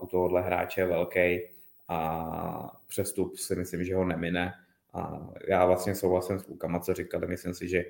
u 0.00 0.06
tohohle 0.06 0.42
hráče 0.42 0.80
je 0.80 0.86
velký 0.86 1.40
a 1.88 2.80
přestup 2.86 3.36
si 3.36 3.56
myslím, 3.56 3.84
že 3.84 3.94
ho 3.94 4.04
nemine. 4.04 4.52
A 4.92 5.28
já 5.48 5.66
vlastně 5.66 5.94
souhlasím 5.94 6.38
s 6.38 6.42
klukama, 6.42 6.80
co 6.80 6.94
říkali. 6.94 7.26
Myslím 7.26 7.54
si, 7.54 7.68
že 7.68 7.84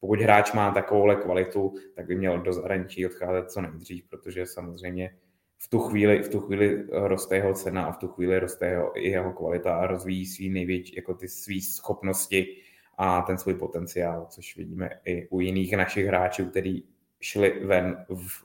pokud 0.00 0.20
hráč 0.20 0.52
má 0.52 0.70
takovouhle 0.70 1.16
kvalitu, 1.16 1.74
tak 1.94 2.06
by 2.06 2.14
měl 2.16 2.40
do 2.40 2.52
zahraničí 2.52 3.06
odcházet 3.06 3.50
co 3.50 3.60
nejdřív, 3.60 4.08
protože 4.08 4.46
samozřejmě 4.46 5.18
v 5.64 5.68
tu 5.68 5.78
chvíli, 5.78 6.22
v 6.22 6.28
tu 6.28 6.40
chvíli 6.40 6.86
roste 6.90 7.36
jeho 7.36 7.54
cena 7.54 7.84
a 7.84 7.92
v 7.92 7.98
tu 7.98 8.08
chvíli 8.08 8.38
roste 8.38 8.66
jeho, 8.66 8.92
jeho 8.96 9.32
kvalita 9.32 9.76
a 9.76 9.86
rozvíjí 9.86 10.26
svý 10.26 10.50
největší, 10.50 10.96
jako 10.96 11.14
ty 11.14 11.28
svý 11.28 11.60
schopnosti 11.60 12.56
a 12.98 13.22
ten 13.22 13.38
svůj 13.38 13.54
potenciál, 13.54 14.26
což 14.30 14.56
vidíme 14.56 14.90
i 15.04 15.28
u 15.28 15.40
jiných 15.40 15.76
našich 15.76 16.06
hráčů, 16.06 16.46
kteří 16.46 16.88
šli 17.20 17.64
ven 17.64 18.06
v 18.08 18.44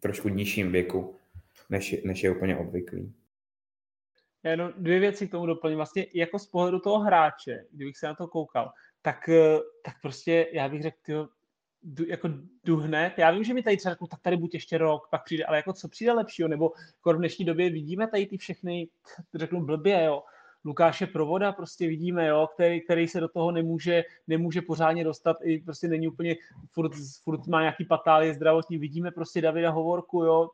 trošku 0.00 0.28
nižším 0.28 0.72
věku 0.72 1.16
než, 1.70 2.02
než 2.04 2.22
je 2.22 2.30
úplně 2.30 2.56
obvyklý. 2.56 3.14
Já 4.42 4.50
jenom 4.50 4.72
dvě 4.76 5.00
věci 5.00 5.28
k 5.28 5.30
tomu 5.30 5.46
doplním. 5.46 5.76
Vlastně 5.76 6.06
jako 6.14 6.38
z 6.38 6.46
pohledu 6.46 6.78
toho 6.78 6.98
hráče, 6.98 7.64
kdybych 7.72 7.96
se 7.96 8.06
na 8.06 8.14
to 8.14 8.28
koukal, 8.28 8.72
tak, 9.02 9.28
eh, 9.28 9.58
tak 9.84 9.94
prostě 10.02 10.48
já 10.52 10.68
bych 10.68 10.82
řekl, 10.82 10.96
tyjo, 11.02 11.28
jako 12.06 12.28
jdu 12.64 12.76
hned. 12.76 13.12
Já 13.16 13.30
vím, 13.30 13.44
že 13.44 13.54
mi 13.54 13.62
tady 13.62 13.76
třeba 13.76 13.96
tak 14.10 14.20
tady 14.22 14.36
buď 14.36 14.54
ještě 14.54 14.78
rok, 14.78 15.08
pak 15.10 15.24
přijde, 15.24 15.44
ale 15.44 15.56
jako 15.56 15.72
co 15.72 15.88
přijde 15.88 16.12
lepšího, 16.12 16.48
nebo 16.48 16.72
jako 16.96 17.12
v 17.12 17.18
dnešní 17.18 17.44
době 17.44 17.70
vidíme 17.70 18.06
tady 18.08 18.26
ty 18.26 18.36
všechny, 18.36 18.88
řeknu 19.34 19.64
blbě, 19.64 20.04
jo, 20.04 20.22
Lukáše 20.64 21.06
Provoda 21.06 21.52
prostě 21.52 21.88
vidíme, 21.88 22.26
jo, 22.26 22.48
který, 22.54 22.80
který 22.80 23.08
se 23.08 23.20
do 23.20 23.28
toho 23.28 23.50
nemůže, 23.52 24.04
nemůže 24.28 24.62
pořádně 24.62 25.04
dostat, 25.04 25.36
i 25.42 25.58
prostě 25.58 25.88
není 25.88 26.08
úplně, 26.08 26.36
furt, 26.72 26.92
furt 27.22 27.46
má 27.46 27.60
nějaký 27.60 27.84
patálie 27.84 28.34
zdravotní, 28.34 28.78
vidíme 28.78 29.10
prostě 29.10 29.40
Davida 29.40 29.70
Hovorku, 29.70 30.24
jo, 30.24 30.50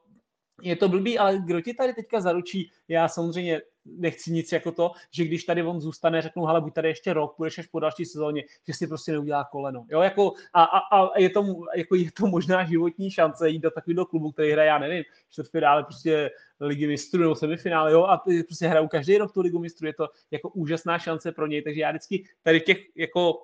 je 0.62 0.77
to 0.77 0.89
blbý, 0.89 1.19
ale 1.19 1.39
kdo 1.44 1.61
ti 1.61 1.74
tady 1.74 1.94
teďka 1.94 2.20
zaručí, 2.20 2.70
já 2.89 3.09
samozřejmě 3.09 3.61
nechci 3.85 4.32
nic 4.32 4.52
jako 4.52 4.73
to, 4.73 4.93
že 5.11 5.24
když 5.24 5.44
tady 5.44 5.62
on 5.62 5.81
zůstane, 5.81 6.23
řeknu, 6.23 6.48
ale 6.48 6.61
buď 6.61 6.74
tady 6.74 6.89
ještě 6.89 7.12
rok, 7.12 7.36
půjdeš 7.36 7.59
až 7.59 7.66
po 7.66 7.81
další 7.81 8.05
sezóně, 8.05 8.43
že 8.69 8.74
si 8.74 8.86
prostě 8.86 9.12
neudělá 9.12 9.44
koleno. 9.44 9.86
Jo, 9.90 10.01
jako, 10.01 10.32
a, 10.52 10.65
a, 10.65 10.78
a 10.78 11.19
je, 11.19 11.31
to, 11.31 11.44
jako 11.77 11.94
je 11.94 12.12
to 12.12 12.27
možná 12.27 12.65
životní 12.65 13.11
šance 13.11 13.48
jít 13.48 13.59
do 13.59 13.70
takového 13.70 14.07
klubu, 14.07 14.32
který 14.32 14.52
hraje, 14.52 14.69
já 14.69 14.78
nevím, 14.78 15.05
čtvrtfinále 15.31 15.85
prostě 15.85 16.31
ligy 16.61 16.86
mistrů 16.86 17.20
nebo 17.20 17.35
semifinále, 17.35 17.93
jo, 17.93 18.02
a 18.02 18.24
prostě 18.47 18.69
hrajou 18.69 18.89
každý 18.89 19.19
rok 19.19 19.32
tu 19.32 19.40
ligu 19.40 19.59
mistrů, 19.59 19.86
je 19.86 19.94
to 19.94 20.09
jako 20.31 20.48
úžasná 20.48 20.98
šance 20.98 21.32
pro 21.32 21.47
něj, 21.47 21.62
takže 21.62 21.81
já 21.81 21.90
vždycky 21.90 22.24
tady 22.43 22.61
těch 22.61 22.78
jako 22.97 23.39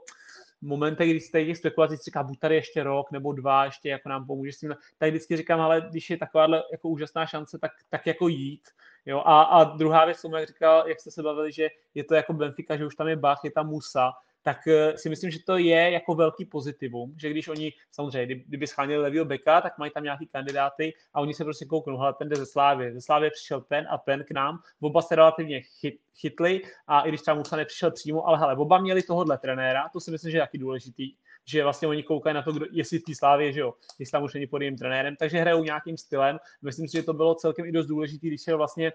momentech, 0.60 1.10
kdy 1.10 1.20
jste 1.20 1.44
těch 1.44 1.56
spekulací 1.56 1.96
říká, 1.96 2.22
buď 2.22 2.38
tady 2.38 2.54
ještě 2.54 2.82
rok 2.82 3.10
nebo 3.10 3.32
dva, 3.32 3.64
ještě 3.64 3.88
jako 3.88 4.08
nám 4.08 4.26
pomůže 4.26 4.52
s 4.52 4.58
tím, 4.58 4.74
tak 4.98 5.10
vždycky 5.10 5.36
říkám, 5.36 5.60
ale 5.60 5.86
když 5.90 6.10
je 6.10 6.16
takováhle 6.16 6.62
jako 6.72 6.88
úžasná 6.88 7.26
šance, 7.26 7.58
tak, 7.58 7.70
tak 7.88 8.06
jako 8.06 8.28
jít. 8.28 8.68
Jo? 9.06 9.22
A, 9.24 9.42
a 9.42 9.64
druhá 9.64 10.04
věc, 10.04 10.26
jak 10.38 10.48
říkal, 10.48 10.88
jak 10.88 11.00
jste 11.00 11.10
se 11.10 11.22
bavili, 11.22 11.52
že 11.52 11.68
je 11.94 12.04
to 12.04 12.14
jako 12.14 12.32
Benfica, 12.32 12.76
že 12.76 12.86
už 12.86 12.94
tam 12.94 13.08
je 13.08 13.16
Bach, 13.16 13.40
je 13.44 13.50
tam 13.50 13.68
Musa, 13.68 14.12
tak 14.46 14.66
eh, 14.66 14.98
si 14.98 15.08
myslím, 15.08 15.30
že 15.30 15.38
to 15.46 15.58
je 15.58 15.90
jako 15.90 16.14
velký 16.14 16.44
pozitivum, 16.44 17.14
že 17.18 17.30
když 17.30 17.48
oni, 17.48 17.72
samozřejmě, 17.92 18.34
kdyby 18.34 18.66
schánili 18.66 19.02
levýho 19.02 19.24
beka, 19.24 19.60
tak 19.60 19.78
mají 19.78 19.90
tam 19.90 20.04
nějaký 20.04 20.26
kandidáty 20.26 20.94
a 21.14 21.20
oni 21.20 21.34
se 21.34 21.44
prostě 21.44 21.64
kouknou, 21.64 21.98
hele, 21.98 22.14
ten 22.14 22.28
jde 22.28 22.36
ze 22.36 22.46
Slávy, 22.46 22.92
ze 22.92 23.00
Slávy 23.00 23.30
přišel 23.30 23.60
ten 23.60 23.86
a 23.90 23.98
ten 23.98 24.24
k 24.24 24.30
nám, 24.30 24.58
oba 24.80 25.02
se 25.02 25.16
relativně 25.16 25.60
chyt, 25.60 25.94
chytli 26.14 26.62
a 26.86 27.00
i 27.00 27.08
když 27.08 27.20
třeba 27.20 27.34
Musa 27.34 27.56
nepřišel 27.56 27.90
přímo, 27.90 28.28
ale 28.28 28.38
hele, 28.38 28.56
oba 28.56 28.78
měli 28.78 29.02
tohohle 29.02 29.38
trenéra, 29.38 29.88
to 29.92 30.00
si 30.00 30.10
myslím, 30.10 30.30
že 30.30 30.36
je 30.36 30.42
taky 30.42 30.58
důležitý, 30.58 31.14
že 31.48 31.62
vlastně 31.62 31.88
oni 31.88 32.02
koukají 32.02 32.34
na 32.34 32.42
to, 32.42 32.52
kdo, 32.52 32.66
jestli 32.70 32.98
v 32.98 33.04
té 33.04 33.14
slávě, 33.14 33.52
že 33.52 33.60
jo, 33.60 33.74
jestli 33.98 34.12
tam 34.12 34.22
už 34.22 34.34
není 34.34 34.46
pod 34.46 34.62
jejím 34.62 34.76
trenérem, 34.78 35.16
takže 35.16 35.38
hrajou 35.38 35.64
nějakým 35.64 35.96
stylem. 35.96 36.38
Myslím 36.62 36.88
si, 36.88 36.96
že 36.96 37.02
to 37.02 37.12
bylo 37.12 37.34
celkem 37.34 37.66
i 37.66 37.72
dost 37.72 37.86
důležitý, 37.86 38.28
když 38.28 38.42
se 38.42 38.54
vlastně 38.54 38.92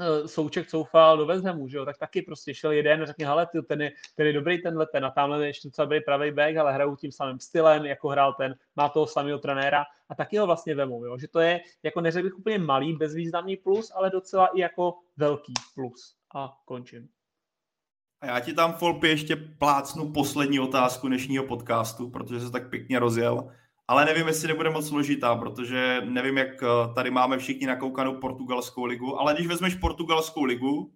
Eh, 0.00 0.28
Souček 0.28 0.68
coufal 0.68 1.16
do 1.16 1.26
West 1.26 1.44
Hamu, 1.44 1.68
že 1.68 1.76
jo, 1.76 1.84
tak 1.84 1.98
taky 1.98 2.22
prostě 2.22 2.54
šel 2.54 2.72
jeden 2.72 3.02
a 3.02 3.06
řekl, 3.06 3.24
hele, 3.24 3.48
ten, 3.66 3.82
je, 3.82 3.92
ten 4.16 4.26
je 4.26 4.32
dobrý 4.32 4.62
tenhle, 4.62 4.86
ten 4.86 5.04
a 5.04 5.10
tamhle 5.10 5.46
ještě 5.46 5.68
docela 5.68 5.84
dobrý 5.84 6.00
pravý 6.00 6.30
back, 6.30 6.56
ale 6.56 6.72
hrajou 6.72 6.96
tím 6.96 7.12
samým 7.12 7.40
stylem, 7.40 7.84
jako 7.84 8.08
hrál 8.08 8.34
ten, 8.34 8.54
má 8.76 8.88
toho 8.88 9.06
samého 9.06 9.38
trenéra 9.38 9.84
a 10.08 10.14
taky 10.14 10.38
ho 10.38 10.46
vlastně 10.46 10.74
vemou, 10.74 11.04
jo, 11.04 11.18
že 11.18 11.28
to 11.28 11.40
je, 11.40 11.60
jako 11.82 12.00
neřekl 12.00 12.26
bych 12.26 12.38
úplně 12.38 12.58
malý, 12.58 12.96
bezvýznamný 12.96 13.56
plus, 13.56 13.92
ale 13.94 14.10
docela 14.10 14.46
i 14.46 14.60
jako 14.60 14.94
velký 15.16 15.54
plus. 15.74 16.16
A 16.34 16.58
končím. 16.64 17.08
A 18.22 18.26
já 18.26 18.40
ti 18.40 18.52
tam, 18.52 18.72
Folpy, 18.72 19.08
ještě 19.08 19.36
plácnu 19.36 20.12
poslední 20.12 20.60
otázku 20.60 21.08
dnešního 21.08 21.44
podcastu, 21.44 22.10
protože 22.10 22.40
se 22.40 22.50
tak 22.50 22.70
pěkně 22.70 22.98
rozjel 22.98 23.48
ale 23.92 24.04
nevím, 24.04 24.26
jestli 24.26 24.48
nebude 24.48 24.70
moc 24.70 24.88
složitá, 24.88 25.36
protože 25.36 26.02
nevím, 26.04 26.38
jak 26.38 26.62
eh, 26.62 26.94
tady 26.94 27.10
máme 27.10 27.38
všichni 27.38 27.66
nakoukanou 27.66 28.20
portugalskou 28.20 28.84
ligu, 28.84 29.20
ale 29.20 29.34
když 29.34 29.46
vezmeš 29.46 29.74
portugalskou 29.74 30.44
ligu, 30.44 30.94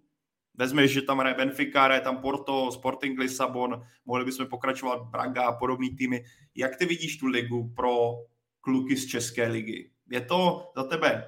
vezmeš, 0.53 0.91
že 0.91 1.01
tam 1.01 1.17
hraje 1.17 1.35
Benfica, 1.35 1.83
hraje 1.83 2.01
tam 2.01 2.17
Porto, 2.17 2.71
Sporting 2.71 3.19
Lisabon, 3.19 3.83
mohli 4.05 4.25
bychom 4.25 4.45
pokračovat 4.45 5.01
Braga 5.01 5.43
a 5.43 5.51
podobný 5.51 5.95
týmy. 5.95 6.23
Jak 6.55 6.75
ty 6.75 6.85
vidíš 6.85 7.17
tu 7.17 7.27
ligu 7.27 7.73
pro 7.75 8.11
kluky 8.61 8.97
z 8.97 9.07
České 9.07 9.47
ligy? 9.47 9.91
Je 10.11 10.21
to 10.21 10.71
za 10.75 10.83
tebe 10.83 11.27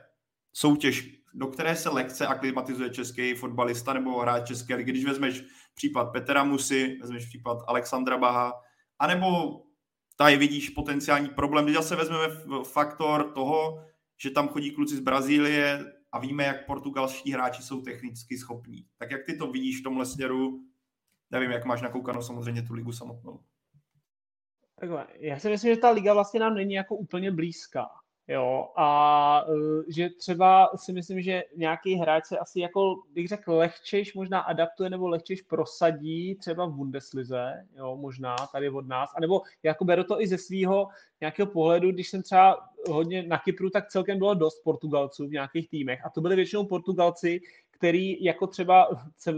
soutěž, 0.53 1.18
do 1.33 1.47
které 1.47 1.75
se 1.75 1.89
lekce 1.89 2.27
aklimatizuje 2.27 2.89
český 2.89 3.33
fotbalista 3.33 3.93
nebo 3.93 4.19
hráč 4.19 4.47
České 4.47 4.75
ligy? 4.75 4.91
Když 4.91 5.05
vezmeš 5.05 5.43
případ 5.73 6.11
Petra 6.11 6.43
Musy, 6.43 6.97
vezmeš 7.01 7.25
případ 7.25 7.57
Alexandra 7.67 8.17
Baha, 8.17 8.53
anebo 8.99 9.27
tady 10.17 10.37
vidíš 10.37 10.69
potenciální 10.69 11.29
problém. 11.29 11.65
Když 11.65 11.75
zase 11.75 11.95
vezmeme 11.95 12.35
faktor 12.63 13.31
toho, 13.31 13.85
že 14.21 14.31
tam 14.31 14.47
chodí 14.47 14.71
kluci 14.71 14.95
z 14.95 14.99
Brazílie 14.99 15.93
a 16.11 16.19
víme, 16.19 16.43
jak 16.43 16.65
portugalští 16.65 17.31
hráči 17.31 17.63
jsou 17.63 17.81
technicky 17.81 18.37
schopní. 18.37 18.85
Tak 18.97 19.11
jak 19.11 19.25
ty 19.25 19.37
to 19.37 19.51
vidíš 19.51 19.79
v 19.79 19.83
tomhle 19.83 20.05
směru? 20.05 20.63
Nevím, 21.31 21.51
jak 21.51 21.65
máš 21.65 21.81
nakoukanou 21.81 22.21
samozřejmě 22.21 22.61
tu 22.61 22.73
ligu 22.73 22.91
samotnou. 22.91 23.43
Takhle, 24.79 25.07
já 25.19 25.39
si 25.39 25.49
myslím, 25.49 25.75
že 25.75 25.81
ta 25.81 25.89
liga 25.89 26.13
vlastně 26.13 26.39
nám 26.39 26.55
není 26.55 26.73
jako 26.73 26.95
úplně 26.95 27.31
blízká. 27.31 27.87
Jo, 28.29 28.67
a 28.75 29.43
e, 29.49 29.91
že 29.91 30.09
třeba 30.09 30.71
si 30.75 30.93
myslím, 30.93 31.21
že 31.21 31.43
nějaký 31.55 31.95
hráč 31.95 32.25
se 32.25 32.37
asi 32.37 32.59
jako, 32.59 32.95
bych 33.13 33.27
řekl, 33.27 33.53
lehčejš 33.53 34.13
možná 34.13 34.39
adaptuje 34.39 34.89
nebo 34.89 35.07
lehčejš 35.07 35.41
prosadí 35.41 36.35
třeba 36.35 36.65
v 36.65 36.73
Bundeslize, 36.73 37.67
jo, 37.77 37.97
možná 37.97 38.35
tady 38.51 38.69
od 38.69 38.87
nás, 38.87 39.09
anebo 39.15 39.41
jako 39.63 39.85
beru 39.85 40.03
to 40.03 40.21
i 40.21 40.27
ze 40.27 40.37
svého 40.37 40.87
nějakého 41.21 41.47
pohledu, 41.47 41.91
když 41.91 42.09
jsem 42.09 42.23
třeba 42.23 42.69
hodně 42.89 43.23
na 43.23 43.37
Kypru, 43.37 43.69
tak 43.69 43.87
celkem 43.87 44.17
bylo 44.17 44.33
dost 44.33 44.63
Portugalců 44.63 45.27
v 45.27 45.31
nějakých 45.31 45.69
týmech 45.69 46.05
a 46.05 46.09
to 46.09 46.21
byly 46.21 46.35
většinou 46.35 46.65
Portugalci, 46.65 47.41
který 47.79 48.23
jako 48.23 48.47
třeba, 48.47 48.89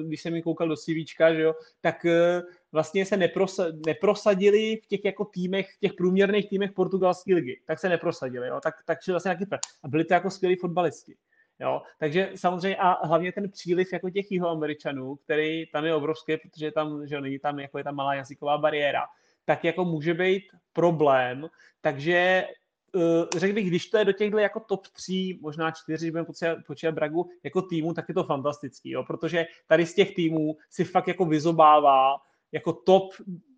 když 0.03 0.22
jsem 0.22 0.34
mi 0.34 0.41
koukal 0.41 0.68
do 0.68 0.76
CVčka, 0.76 1.34
že 1.34 1.41
jo, 1.41 1.53
tak 1.81 2.05
e, 2.05 2.41
vlastně 2.72 3.05
se 3.05 3.18
neprosa, 3.18 3.65
neprosadili 3.85 4.77
v 4.84 4.88
těch 4.88 5.05
jako 5.05 5.26
týmech, 5.26 5.69
těch 5.80 5.93
průměrných 5.93 6.49
týmech 6.49 6.72
portugalské 6.72 7.35
ligy, 7.35 7.61
tak 7.65 7.80
se 7.80 7.89
neprosadili, 7.89 8.47
jo, 8.47 8.59
tak, 8.63 8.76
tak 8.85 9.01
šli 9.01 9.13
vlastně 9.13 9.30
na 9.30 9.35
Kypr. 9.35 9.57
A 9.84 9.88
byli 9.88 10.05
to 10.05 10.13
jako 10.13 10.30
skvělí 10.30 10.55
fotbalisti. 10.55 11.15
Jo, 11.59 11.81
takže 11.99 12.31
samozřejmě 12.35 12.77
a 12.77 13.07
hlavně 13.07 13.31
ten 13.31 13.51
příliv 13.51 13.93
jako 13.93 14.09
těch 14.09 14.31
jihoameričanů, 14.31 15.15
který 15.15 15.65
tam 15.65 15.85
je 15.85 15.95
obrovský, 15.95 16.38
protože 16.38 16.72
tam, 16.72 17.07
že 17.07 17.22
není 17.22 17.39
tam, 17.39 17.59
jako 17.59 17.77
je 17.77 17.84
tam 17.84 17.95
malá 17.95 18.13
jazyková 18.13 18.57
bariéra, 18.57 19.05
tak 19.45 19.63
jako 19.63 19.85
může 19.85 20.13
být 20.13 20.43
problém, 20.73 21.47
takže 21.81 22.47
řekl 23.38 23.53
bych, 23.53 23.68
když 23.68 23.89
to 23.89 23.97
je 23.97 24.05
do 24.05 24.11
těchto 24.11 24.38
jako 24.38 24.59
top 24.59 24.88
3, 24.88 25.39
možná 25.41 25.72
4, 25.72 26.11
budeme 26.11 26.27
počítat 26.68 26.91
Bragu 26.91 27.30
jako 27.43 27.61
týmu, 27.61 27.93
tak 27.93 28.05
je 28.09 28.13
to 28.13 28.23
fantastický, 28.23 28.89
jo, 28.89 29.03
protože 29.03 29.45
tady 29.68 29.85
z 29.85 29.95
těch 29.95 30.15
týmů 30.15 30.57
si 30.69 30.84
fakt 30.84 31.07
jako 31.07 31.26
vyzobává 31.26 32.15
jako 32.51 32.73
top 32.73 33.13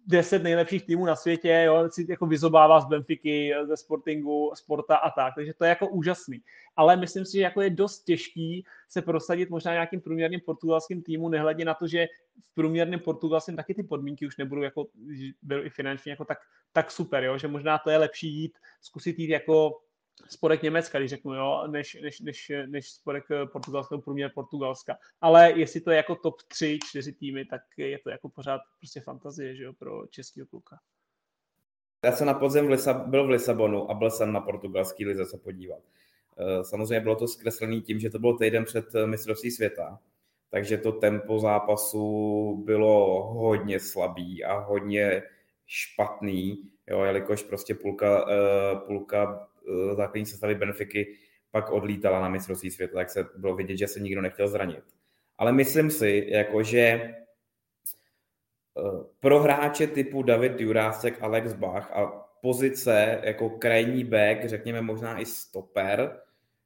10 0.08 0.44
nejlepších 0.44 0.86
týmů 0.86 1.06
na 1.06 1.16
světě, 1.16 1.64
jo, 1.66 1.90
si 1.92 2.06
jako 2.10 2.26
vyzobává 2.26 2.82
z 2.82 2.86
Benfiky, 2.86 3.54
ze 3.64 3.78
Sportingu, 3.78 4.52
Sporta 4.56 4.96
a 4.96 5.10
tak, 5.10 5.34
takže 5.36 5.54
to 5.54 5.66
je 5.66 5.70
jako 5.70 5.88
úžasný. 5.88 6.42
Ale 6.76 6.98
myslím 6.98 7.26
si, 7.26 7.38
že 7.38 7.42
jako 7.42 7.62
je 7.62 7.70
dost 7.70 8.04
těžký 8.04 8.66
se 8.90 9.02
prosadit 9.02 9.50
možná 9.50 9.74
nějakým 9.74 10.02
průměrným 10.02 10.40
portugalským 10.40 11.04
týmu, 11.04 11.30
nehledě 11.30 11.66
na 11.66 11.74
to, 11.74 11.88
že 11.88 12.08
v 12.52 12.54
průměrném 12.54 13.00
portugalském 13.00 13.56
taky 13.56 13.74
ty 13.74 13.84
podmínky 13.84 14.28
už 14.28 14.38
nebudou 14.38 14.62
jako, 14.62 14.88
i 15.64 15.70
finančně 15.70 16.12
jako 16.12 16.26
tak, 16.26 16.38
tak 16.74 16.92
super, 16.92 17.24
jo, 17.24 17.38
že 17.38 17.48
možná 17.48 17.78
to 17.78 17.90
je 17.90 17.98
lepší 17.98 18.34
jít, 18.34 18.58
zkusit 18.82 19.20
jít 19.20 19.30
jako 19.30 19.82
spodek 20.30 20.62
Německa, 20.62 21.00
když 21.00 21.10
řeknu, 21.10 21.34
jo, 21.34 21.68
než, 21.68 21.98
než, 22.02 22.20
než, 22.20 22.52
než 22.66 22.92
spodek 22.92 23.24
eh, 23.32 23.46
portugalského 23.46 24.02
průměr 24.02 24.32
Portugalska. 24.36 24.98
Ale 25.22 25.60
jestli 25.60 25.82
to 25.82 25.92
je 25.92 25.98
jako 25.98 26.16
top 26.16 26.42
3, 26.42 26.80
4 26.86 27.14
týmy, 27.14 27.46
tak 27.46 27.62
je 27.78 28.00
to 28.00 28.10
jako 28.10 28.30
pořád 28.30 28.62
prostě 28.80 29.02
fantazie, 29.02 29.56
že 29.56 29.64
jo, 29.64 29.74
pro 29.74 30.08
českého 30.08 30.48
kluka. 30.48 30.80
Já 32.06 32.12
jsem 32.12 32.28
na 32.28 32.34
podzem 32.34 32.68
v 32.68 32.70
Lisa, 32.70 32.94
byl 32.94 33.28
v 33.28 33.30
Lisabonu 33.30 33.92
a 33.92 33.94
byl 33.94 34.12
jsem 34.12 34.34
na 34.34 34.42
portugalský 34.42 35.06
lize 35.06 35.26
se 35.26 35.38
podívat. 35.38 35.80
Eh, 36.38 36.64
samozřejmě 36.64 37.00
bylo 37.00 37.16
to 37.16 37.28
zkreslené 37.28 37.82
tím, 37.82 38.00
že 38.00 38.10
to 38.10 38.20
bylo 38.20 38.38
týden 38.38 38.66
před 38.66 38.96
eh, 38.96 39.08
mistrovství 39.08 39.52
světa, 39.52 40.00
takže 40.50 40.78
to 40.78 40.92
tempo 40.92 41.40
zápasu 41.40 42.56
bylo 42.66 43.24
hodně 43.34 43.80
slabý 43.80 44.44
a 44.44 44.60
hodně 44.60 45.24
špatný, 45.66 46.72
jo, 46.88 47.04
jelikož 47.04 47.44
prostě 47.44 47.76
půlka, 47.76 48.26
půlka 48.88 49.50
základní 49.96 50.26
sestavy 50.26 50.56
Benfiky 50.56 51.18
pak 51.54 51.72
odlítala 51.72 52.20
na 52.20 52.30
mistrovství 52.30 52.72
světa, 52.72 52.94
tak 52.94 53.10
se 53.10 53.28
bylo 53.36 53.56
vidět, 53.56 53.78
že 53.78 53.88
se 53.88 54.00
nikdo 54.00 54.22
nechtěl 54.22 54.48
zranit. 54.48 54.84
Ale 55.38 55.52
myslím 55.52 55.92
si, 55.92 56.26
jako 56.28 56.64
že 56.64 56.80
eh, 56.80 57.14
pro 59.20 59.40
hráče 59.40 59.88
typu 59.88 60.24
David 60.24 60.62
Jurásek, 60.62 61.22
Alex 61.22 61.54
Bach 61.54 61.92
a 61.92 62.06
pozice 62.42 63.22
jako 63.24 63.50
krajní 63.50 64.04
back, 64.04 64.46
řekněme 64.46 64.82
možná 64.82 65.20
i 65.20 65.26
stoper, 65.26 66.00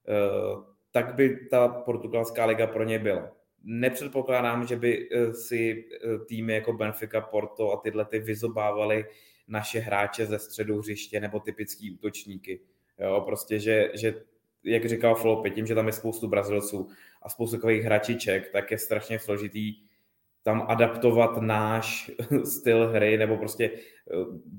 eh, 0.07 0.63
tak 0.91 1.15
by 1.15 1.47
ta 1.51 1.67
portugalská 1.67 2.45
liga 2.45 2.67
pro 2.67 2.83
ně 2.83 2.99
byla. 2.99 3.31
Nepředpokládám, 3.63 4.67
že 4.67 4.75
by 4.75 5.09
si 5.33 5.85
týmy 6.27 6.53
jako 6.53 6.73
Benfica, 6.73 7.21
Porto 7.21 7.71
a 7.71 7.77
tyhle 7.77 8.05
ty 8.05 8.19
vyzobávali 8.19 9.05
naše 9.47 9.79
hráče 9.79 10.25
ze 10.25 10.39
středu 10.39 10.77
hřiště 10.77 11.19
nebo 11.19 11.39
typický 11.39 11.91
útočníky. 11.91 12.59
Jo, 12.99 13.21
prostě, 13.25 13.59
že, 13.59 13.89
že 13.93 14.13
jak 14.63 14.85
říkal 14.85 15.15
Floppy, 15.15 15.51
tím, 15.51 15.67
že 15.67 15.75
tam 15.75 15.87
je 15.87 15.93
spoustu 15.93 16.27
Brazilců 16.27 16.89
a 17.21 17.29
spoustu 17.29 17.55
takových 17.55 17.83
hračiček, 17.83 18.49
tak 18.49 18.71
je 18.71 18.77
strašně 18.77 19.19
složitý 19.19 19.87
tam 20.47 20.65
adaptovat 20.67 21.37
náš 21.37 22.11
styl 22.43 22.87
hry 22.87 23.17
nebo 23.17 23.37
prostě 23.37 23.71
eh, 23.71 24.15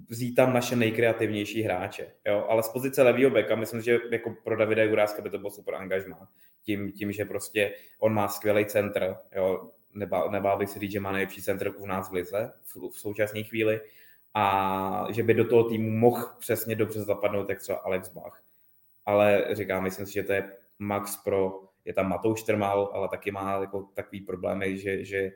vzít 0.08 0.34
tam 0.34 0.52
naše 0.52 0.76
nejkreativnější 0.76 1.62
hráče. 1.62 2.12
Jo? 2.26 2.46
Ale 2.48 2.62
z 2.62 2.68
pozice 2.68 3.02
levýho 3.02 3.30
beka, 3.30 3.56
myslím, 3.56 3.80
že 3.80 3.98
jako 4.10 4.34
pro 4.44 4.56
Davida 4.56 4.82
Juráska 4.82 5.22
by 5.22 5.30
to 5.30 5.38
bylo 5.38 5.50
super 5.50 5.74
angažmá. 5.74 6.28
Tím, 6.62 6.92
tím, 6.92 7.12
že 7.12 7.24
prostě 7.24 7.74
on 7.98 8.14
má 8.14 8.28
skvělý 8.28 8.66
centr, 8.66 9.16
jo? 9.36 9.70
Nebál, 9.94 10.30
nebál 10.30 10.58
bych 10.58 10.68
si 10.68 10.78
říct, 10.78 10.92
že 10.92 11.00
má 11.00 11.12
nejlepší 11.12 11.42
centr 11.42 11.72
u 11.78 11.86
nás 11.86 12.10
v 12.10 12.12
lize 12.12 12.52
v, 12.64 12.90
v 12.90 13.00
současné 13.00 13.42
chvíli 13.42 13.80
a 14.34 15.06
že 15.10 15.22
by 15.22 15.34
do 15.34 15.44
toho 15.44 15.64
týmu 15.64 15.90
mohl 15.90 16.28
přesně 16.38 16.74
dobře 16.74 17.02
zapadnout, 17.02 17.48
jak 17.48 17.58
třeba 17.58 17.78
Alex 17.78 18.08
Bach. 18.08 18.42
Ale 19.06 19.44
říkám, 19.52 19.82
myslím 19.82 20.06
si, 20.06 20.12
že 20.12 20.22
to 20.22 20.32
je 20.32 20.52
max 20.78 21.16
pro, 21.16 21.60
je 21.84 21.94
tam 21.94 22.08
Matouš 22.08 22.42
Trmal, 22.42 22.90
ale 22.92 23.08
taky 23.08 23.30
má 23.30 23.60
jako 23.60 23.88
takový 23.94 24.20
problémy, 24.20 24.78
že, 24.78 25.04
že 25.04 25.32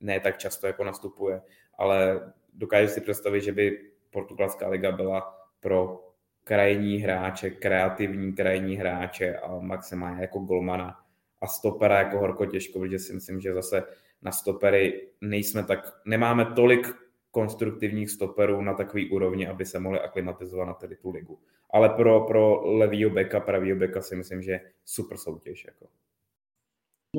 ne 0.00 0.20
tak 0.20 0.38
často 0.38 0.66
jako 0.66 0.84
nastupuje, 0.84 1.42
ale 1.78 2.20
dokážu 2.54 2.88
si 2.88 3.00
představit, 3.00 3.40
že 3.40 3.52
by 3.52 3.78
portugalská 4.10 4.68
liga 4.68 4.92
byla 4.92 5.38
pro 5.60 6.06
krajní 6.44 6.96
hráče, 6.96 7.50
kreativní 7.50 8.32
krajní 8.32 8.76
hráče 8.76 9.36
a 9.36 9.58
maximálně 9.58 10.22
jako 10.22 10.38
golmana 10.38 11.00
a 11.40 11.46
stopera 11.46 11.98
jako 11.98 12.18
horko 12.18 12.46
těžko, 12.46 12.78
protože 12.78 12.98
si 12.98 13.12
myslím, 13.12 13.40
že 13.40 13.54
zase 13.54 13.84
na 14.22 14.32
stopery 14.32 15.08
nejsme 15.20 15.64
tak, 15.64 16.00
nemáme 16.04 16.44
tolik 16.44 17.05
konstruktivních 17.36 18.10
stoperů 18.10 18.62
na 18.62 18.74
takový 18.74 19.10
úrovni, 19.10 19.46
aby 19.46 19.64
se 19.64 19.80
mohli 19.80 20.00
aklimatizovat 20.00 20.66
na 20.66 20.74
tedy 20.74 20.96
tu 20.96 21.10
ligu. 21.10 21.38
Ale 21.70 21.88
pro, 21.88 22.20
pro 22.20 22.70
levýho 22.76 23.10
beka, 23.10 23.40
pravýho 23.40 23.78
beka 23.78 24.02
si 24.02 24.16
myslím, 24.16 24.42
že 24.42 24.60
super 24.84 25.18
soutěž. 25.18 25.64
Jako. 25.64 25.86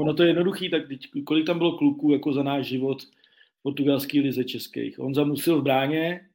No 0.05 0.13
to 0.13 0.23
je 0.23 0.29
jednoduchý, 0.29 0.69
tak 0.69 0.87
teď, 0.87 1.07
kolik 1.25 1.45
tam 1.45 1.57
bylo 1.57 1.77
kluků 1.77 2.11
jako 2.11 2.33
za 2.33 2.43
náš 2.43 2.65
život 2.65 3.01
v 3.59 3.63
portugalské 3.63 4.19
lize 4.19 4.43
českých. 4.43 4.99
On 4.99 5.13
zamusil 5.13 5.61
v 5.61 5.63
bráně 5.63 6.29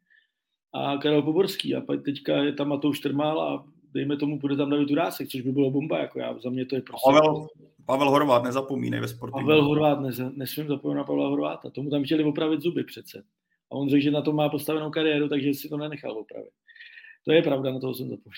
a 0.72 0.96
Karel 0.96 1.22
Poborský 1.22 1.74
a 1.74 1.80
pak 1.80 2.02
teďka 2.02 2.36
je 2.36 2.52
tam 2.52 2.68
Matouš 2.68 3.00
Trmal 3.00 3.40
a 3.40 3.64
dejme 3.94 4.16
tomu, 4.16 4.38
bude 4.38 4.56
tam 4.56 4.70
David 4.70 4.90
Urásek, 4.90 5.28
což 5.28 5.40
by 5.40 5.52
bylo 5.52 5.70
bomba, 5.70 5.98
jako 5.98 6.18
já, 6.18 6.38
za 6.38 6.50
mě 6.50 6.66
to 6.66 6.74
je 6.74 6.82
prostě... 6.82 7.10
Pavel, 7.10 7.46
Pavel 7.86 8.10
Horvát, 8.10 8.44
nezapomínej 8.44 9.00
ve 9.00 9.08
sportu. 9.08 9.34
Pavel 9.34 9.64
Horvát, 9.64 10.00
ne, 10.00 10.10
nesmím 10.34 10.68
zapomínat 10.68 11.02
na 11.02 11.04
Pavla 11.04 11.28
Horváta, 11.28 11.70
tomu 11.70 11.90
tam 11.90 12.04
chtěli 12.04 12.24
opravit 12.24 12.60
zuby 12.60 12.84
přece. 12.84 13.24
A 13.72 13.74
on 13.74 13.90
řekl, 13.90 14.02
že 14.02 14.10
na 14.10 14.22
to 14.22 14.32
má 14.32 14.48
postavenou 14.48 14.90
kariéru, 14.90 15.28
takže 15.28 15.54
si 15.54 15.68
to 15.68 15.76
nenechal 15.76 16.18
opravit. 16.18 16.50
To 17.24 17.32
je 17.32 17.42
pravda, 17.42 17.72
na 17.72 17.80
toho 17.80 17.94
jsem 17.94 18.08
zapomněl. 18.08 18.32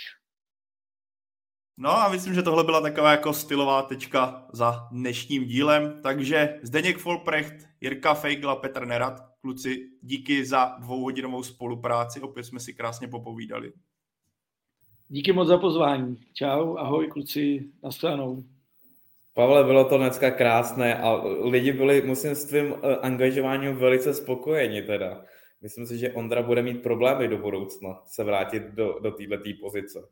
No 1.76 1.90
a 1.90 2.08
myslím, 2.08 2.34
že 2.34 2.42
tohle 2.42 2.64
byla 2.64 2.80
taková 2.80 3.10
jako 3.10 3.32
stylová 3.32 3.82
tečka 3.82 4.48
za 4.52 4.88
dnešním 4.92 5.44
dílem. 5.44 6.00
Takže 6.02 6.60
Zdeněk 6.62 6.98
Folprecht, 6.98 7.68
Jirka 7.80 8.14
Feigla, 8.14 8.56
Petr 8.56 8.86
Nerad, 8.86 9.14
kluci, 9.40 9.90
díky 10.02 10.44
za 10.44 10.76
dvouhodinovou 10.78 11.42
spolupráci. 11.42 12.20
Opět 12.20 12.44
jsme 12.44 12.60
si 12.60 12.74
krásně 12.74 13.08
popovídali. 13.08 13.72
Díky 15.08 15.32
moc 15.32 15.48
za 15.48 15.58
pozvání. 15.58 16.16
Čau, 16.32 16.76
ahoj 16.76 17.08
kluci, 17.08 17.70
nashledanou. 17.82 18.44
Pavle, 19.34 19.64
bylo 19.64 19.84
to 19.84 19.98
dneska 19.98 20.30
krásné 20.30 20.98
a 21.02 21.12
lidi 21.24 21.72
byli, 21.72 22.02
musím 22.02 22.34
s 22.34 22.44
tvým 22.44 22.74
eh, 22.74 22.96
angažováním 22.96 23.76
velice 23.76 24.14
spokojeni 24.14 24.82
teda. 24.82 25.24
Myslím 25.60 25.86
si, 25.86 25.98
že 25.98 26.12
Ondra 26.12 26.42
bude 26.42 26.62
mít 26.62 26.82
problémy 26.82 27.28
do 27.28 27.38
budoucna 27.38 28.02
se 28.06 28.24
vrátit 28.24 28.62
do, 28.62 28.98
do 28.98 29.10
této 29.10 29.36
pozice. 29.60 30.08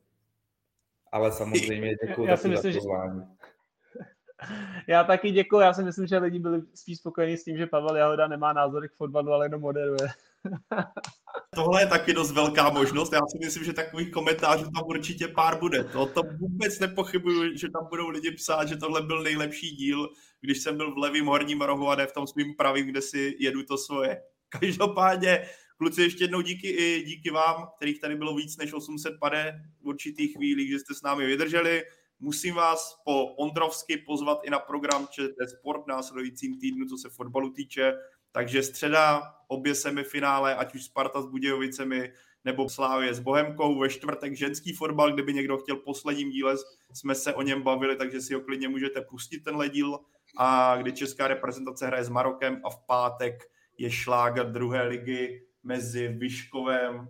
Ale 1.12 1.32
samozřejmě 1.32 1.94
děkuji 2.06 2.28
já, 2.28 2.36
za 2.36 2.48
pozvání. 2.48 3.20
Že... 3.20 3.26
Já 4.88 5.04
taky 5.04 5.30
děkuji, 5.30 5.60
já 5.60 5.72
si 5.72 5.82
myslím, 5.82 6.06
že 6.06 6.18
lidi 6.18 6.38
byli 6.38 6.62
spíš 6.74 6.98
spokojení 6.98 7.36
s 7.36 7.44
tím, 7.44 7.56
že 7.56 7.66
Pavel 7.66 7.96
Jahoda 7.96 8.28
nemá 8.28 8.52
názory 8.52 8.88
k 8.88 8.92
fotbalu, 8.92 9.32
ale 9.32 9.46
jenom 9.46 9.60
moderuje. 9.60 10.08
Tohle 11.54 11.82
je 11.82 11.86
taky 11.86 12.12
dost 12.12 12.32
velká 12.32 12.70
možnost. 12.70 13.12
Já 13.12 13.20
si 13.20 13.38
myslím, 13.44 13.64
že 13.64 13.72
takových 13.72 14.10
komentářů 14.10 14.64
tam 14.64 14.84
určitě 14.86 15.28
pár 15.28 15.60
bude. 15.60 15.84
To, 15.84 16.06
to 16.06 16.22
vůbec 16.40 16.78
nepochybuju, 16.78 17.56
že 17.56 17.70
tam 17.70 17.86
budou 17.88 18.08
lidi 18.08 18.30
psát, 18.30 18.68
že 18.68 18.76
tohle 18.76 19.02
byl 19.02 19.22
nejlepší 19.22 19.70
díl, 19.70 20.08
když 20.40 20.58
jsem 20.58 20.76
byl 20.76 20.94
v 20.94 20.98
levém 20.98 21.26
horním 21.26 21.60
rohu 21.60 21.88
a 21.88 21.96
ne 21.96 22.06
v 22.06 22.12
tom 22.12 22.26
svým 22.26 22.54
pravým, 22.54 22.86
kde 22.86 23.02
si 23.02 23.36
jedu 23.38 23.62
to 23.62 23.78
svoje. 23.78 24.22
Každopádně, 24.60 25.48
kluci, 25.76 26.02
ještě 26.02 26.24
jednou 26.24 26.40
díky 26.40 26.68
i 26.68 27.02
díky 27.02 27.30
vám, 27.30 27.68
kterých 27.76 28.00
tady 28.00 28.16
bylo 28.16 28.34
víc 28.34 28.56
než 28.56 28.72
800 28.72 29.14
pade 29.20 29.60
v 29.80 29.86
určitých 29.86 30.36
chvílích, 30.36 30.70
že 30.70 30.78
jste 30.78 30.94
s 30.94 31.02
námi 31.02 31.26
vydrželi. 31.26 31.82
Musím 32.20 32.54
vás 32.54 33.02
po 33.04 33.26
Ondrovsky 33.34 33.96
pozvat 33.96 34.38
i 34.44 34.50
na 34.50 34.58
program 34.58 35.06
ČT 35.10 35.50
Sport 35.50 35.86
následujícím 35.86 36.60
týdnu, 36.60 36.86
co 36.86 36.96
se 36.96 37.08
fotbalu 37.08 37.52
týče. 37.52 37.92
Takže 38.32 38.62
středa, 38.62 39.34
obě 39.48 39.74
semifinále, 39.74 40.56
ať 40.56 40.74
už 40.74 40.84
Sparta 40.84 41.22
s 41.22 41.26
Budějovicemi, 41.26 42.12
nebo 42.44 42.68
Slávě 42.68 43.14
s 43.14 43.20
Bohemkou, 43.20 43.78
ve 43.78 43.88
čtvrtek 43.88 44.36
ženský 44.36 44.72
fotbal, 44.72 45.12
kdyby 45.12 45.34
někdo 45.34 45.58
chtěl 45.58 45.76
posledním 45.76 46.30
díle, 46.30 46.56
jsme 46.92 47.14
se 47.14 47.34
o 47.34 47.42
něm 47.42 47.62
bavili, 47.62 47.96
takže 47.96 48.20
si 48.20 48.34
ho 48.34 48.40
klidně 48.40 48.68
můžete 48.68 49.00
pustit 49.00 49.40
tenhle 49.40 49.68
díl. 49.68 49.98
A 50.36 50.76
kdy 50.76 50.92
česká 50.92 51.28
reprezentace 51.28 51.86
hraje 51.86 52.04
s 52.04 52.08
Marokem 52.08 52.60
a 52.64 52.70
v 52.70 52.86
pátek 52.86 53.50
je 53.78 53.90
šláger 53.90 54.52
druhé 54.52 54.82
ligy 54.82 55.46
mezi 55.62 56.08
Vyškovem 56.08 57.08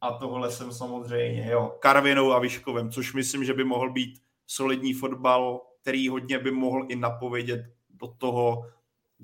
a 0.00 0.12
tohle 0.12 0.50
jsem 0.50 0.72
samozřejmě, 0.72 1.50
jo, 1.50 1.76
Karvinou 1.80 2.32
a 2.32 2.38
Vyškovem, 2.38 2.90
což 2.90 3.14
myslím, 3.14 3.44
že 3.44 3.54
by 3.54 3.64
mohl 3.64 3.92
být 3.92 4.22
solidní 4.46 4.94
fotbal, 4.94 5.60
který 5.80 6.08
hodně 6.08 6.38
by 6.38 6.50
mohl 6.50 6.86
i 6.88 6.96
napovědět 6.96 7.60
do 7.90 8.06
toho, 8.18 8.66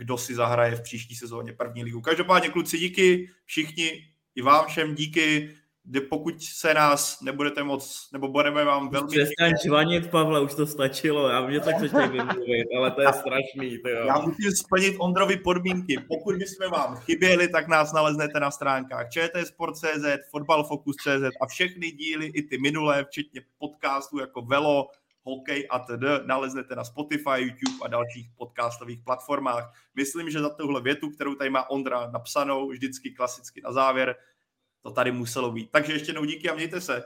kdo 0.00 0.18
si 0.18 0.34
zahraje 0.34 0.76
v 0.76 0.82
příští 0.82 1.14
sezóně 1.14 1.52
první 1.52 1.84
ligu. 1.84 2.00
Každopádně 2.00 2.48
kluci 2.48 2.78
díky, 2.78 3.28
všichni 3.44 4.04
i 4.34 4.42
vám 4.42 4.66
všem 4.66 4.94
díky, 4.94 5.50
kde 5.84 6.00
pokud 6.00 6.42
se 6.42 6.74
nás 6.74 7.20
nebudete 7.20 7.62
moc, 7.62 8.08
nebo 8.12 8.28
budeme 8.28 8.64
vám 8.64 8.88
velmi... 8.88 9.08
Přestaň 9.08 9.52
čvanit, 9.62 10.10
Pavle, 10.10 10.40
už 10.40 10.54
to 10.54 10.66
stačilo, 10.66 11.28
já 11.28 11.46
mě 11.46 11.60
tak 11.60 11.76
chceš 11.76 11.92
vymluvit, 11.92 12.66
ale 12.78 12.90
to 12.90 13.00
je 13.00 13.08
strašný. 13.12 13.78
Tyjo. 13.78 14.06
Já 14.06 14.18
musím 14.18 14.52
splnit 14.52 14.96
Ondrovi 14.98 15.36
podmínky. 15.36 16.04
Pokud 16.08 16.36
bychom 16.36 16.70
vám 16.70 16.96
chyběli, 16.96 17.48
tak 17.48 17.68
nás 17.68 17.92
naleznete 17.92 18.40
na 18.40 18.50
stránkách 18.50 19.06
čtsport.cz, 19.10 20.06
fotbalfocus.cz 20.30 21.36
a 21.40 21.46
všechny 21.46 21.90
díly, 21.90 22.26
i 22.26 22.42
ty 22.42 22.58
minulé, 22.58 23.04
včetně 23.04 23.40
podcastů 23.58 24.18
jako 24.18 24.42
Velo, 24.42 24.88
hokej 25.22 25.66
a 25.70 25.78
td. 25.78 26.26
naleznete 26.26 26.76
na 26.76 26.84
Spotify, 26.84 27.38
YouTube 27.38 27.76
a 27.84 27.88
dalších 27.88 28.30
podcastových 28.36 29.00
platformách. 29.04 29.72
Myslím, 29.94 30.30
že 30.30 30.40
za 30.40 30.48
tuhle 30.50 30.80
větu, 30.80 31.10
kterou 31.10 31.34
tady 31.34 31.50
má 31.50 31.70
Ondra 31.70 32.10
napsanou, 32.10 32.68
vždycky 32.68 33.10
klasicky 33.10 33.60
na 33.60 33.72
závěr, 33.72 34.16
to 34.82 34.90
tady 34.90 35.12
muselo 35.12 35.52
být. 35.52 35.70
Takže 35.70 35.92
ještě 35.92 36.08
jednou 36.08 36.24
díky 36.24 36.50
a 36.50 36.54
mějte 36.54 36.80
se. 36.80 37.04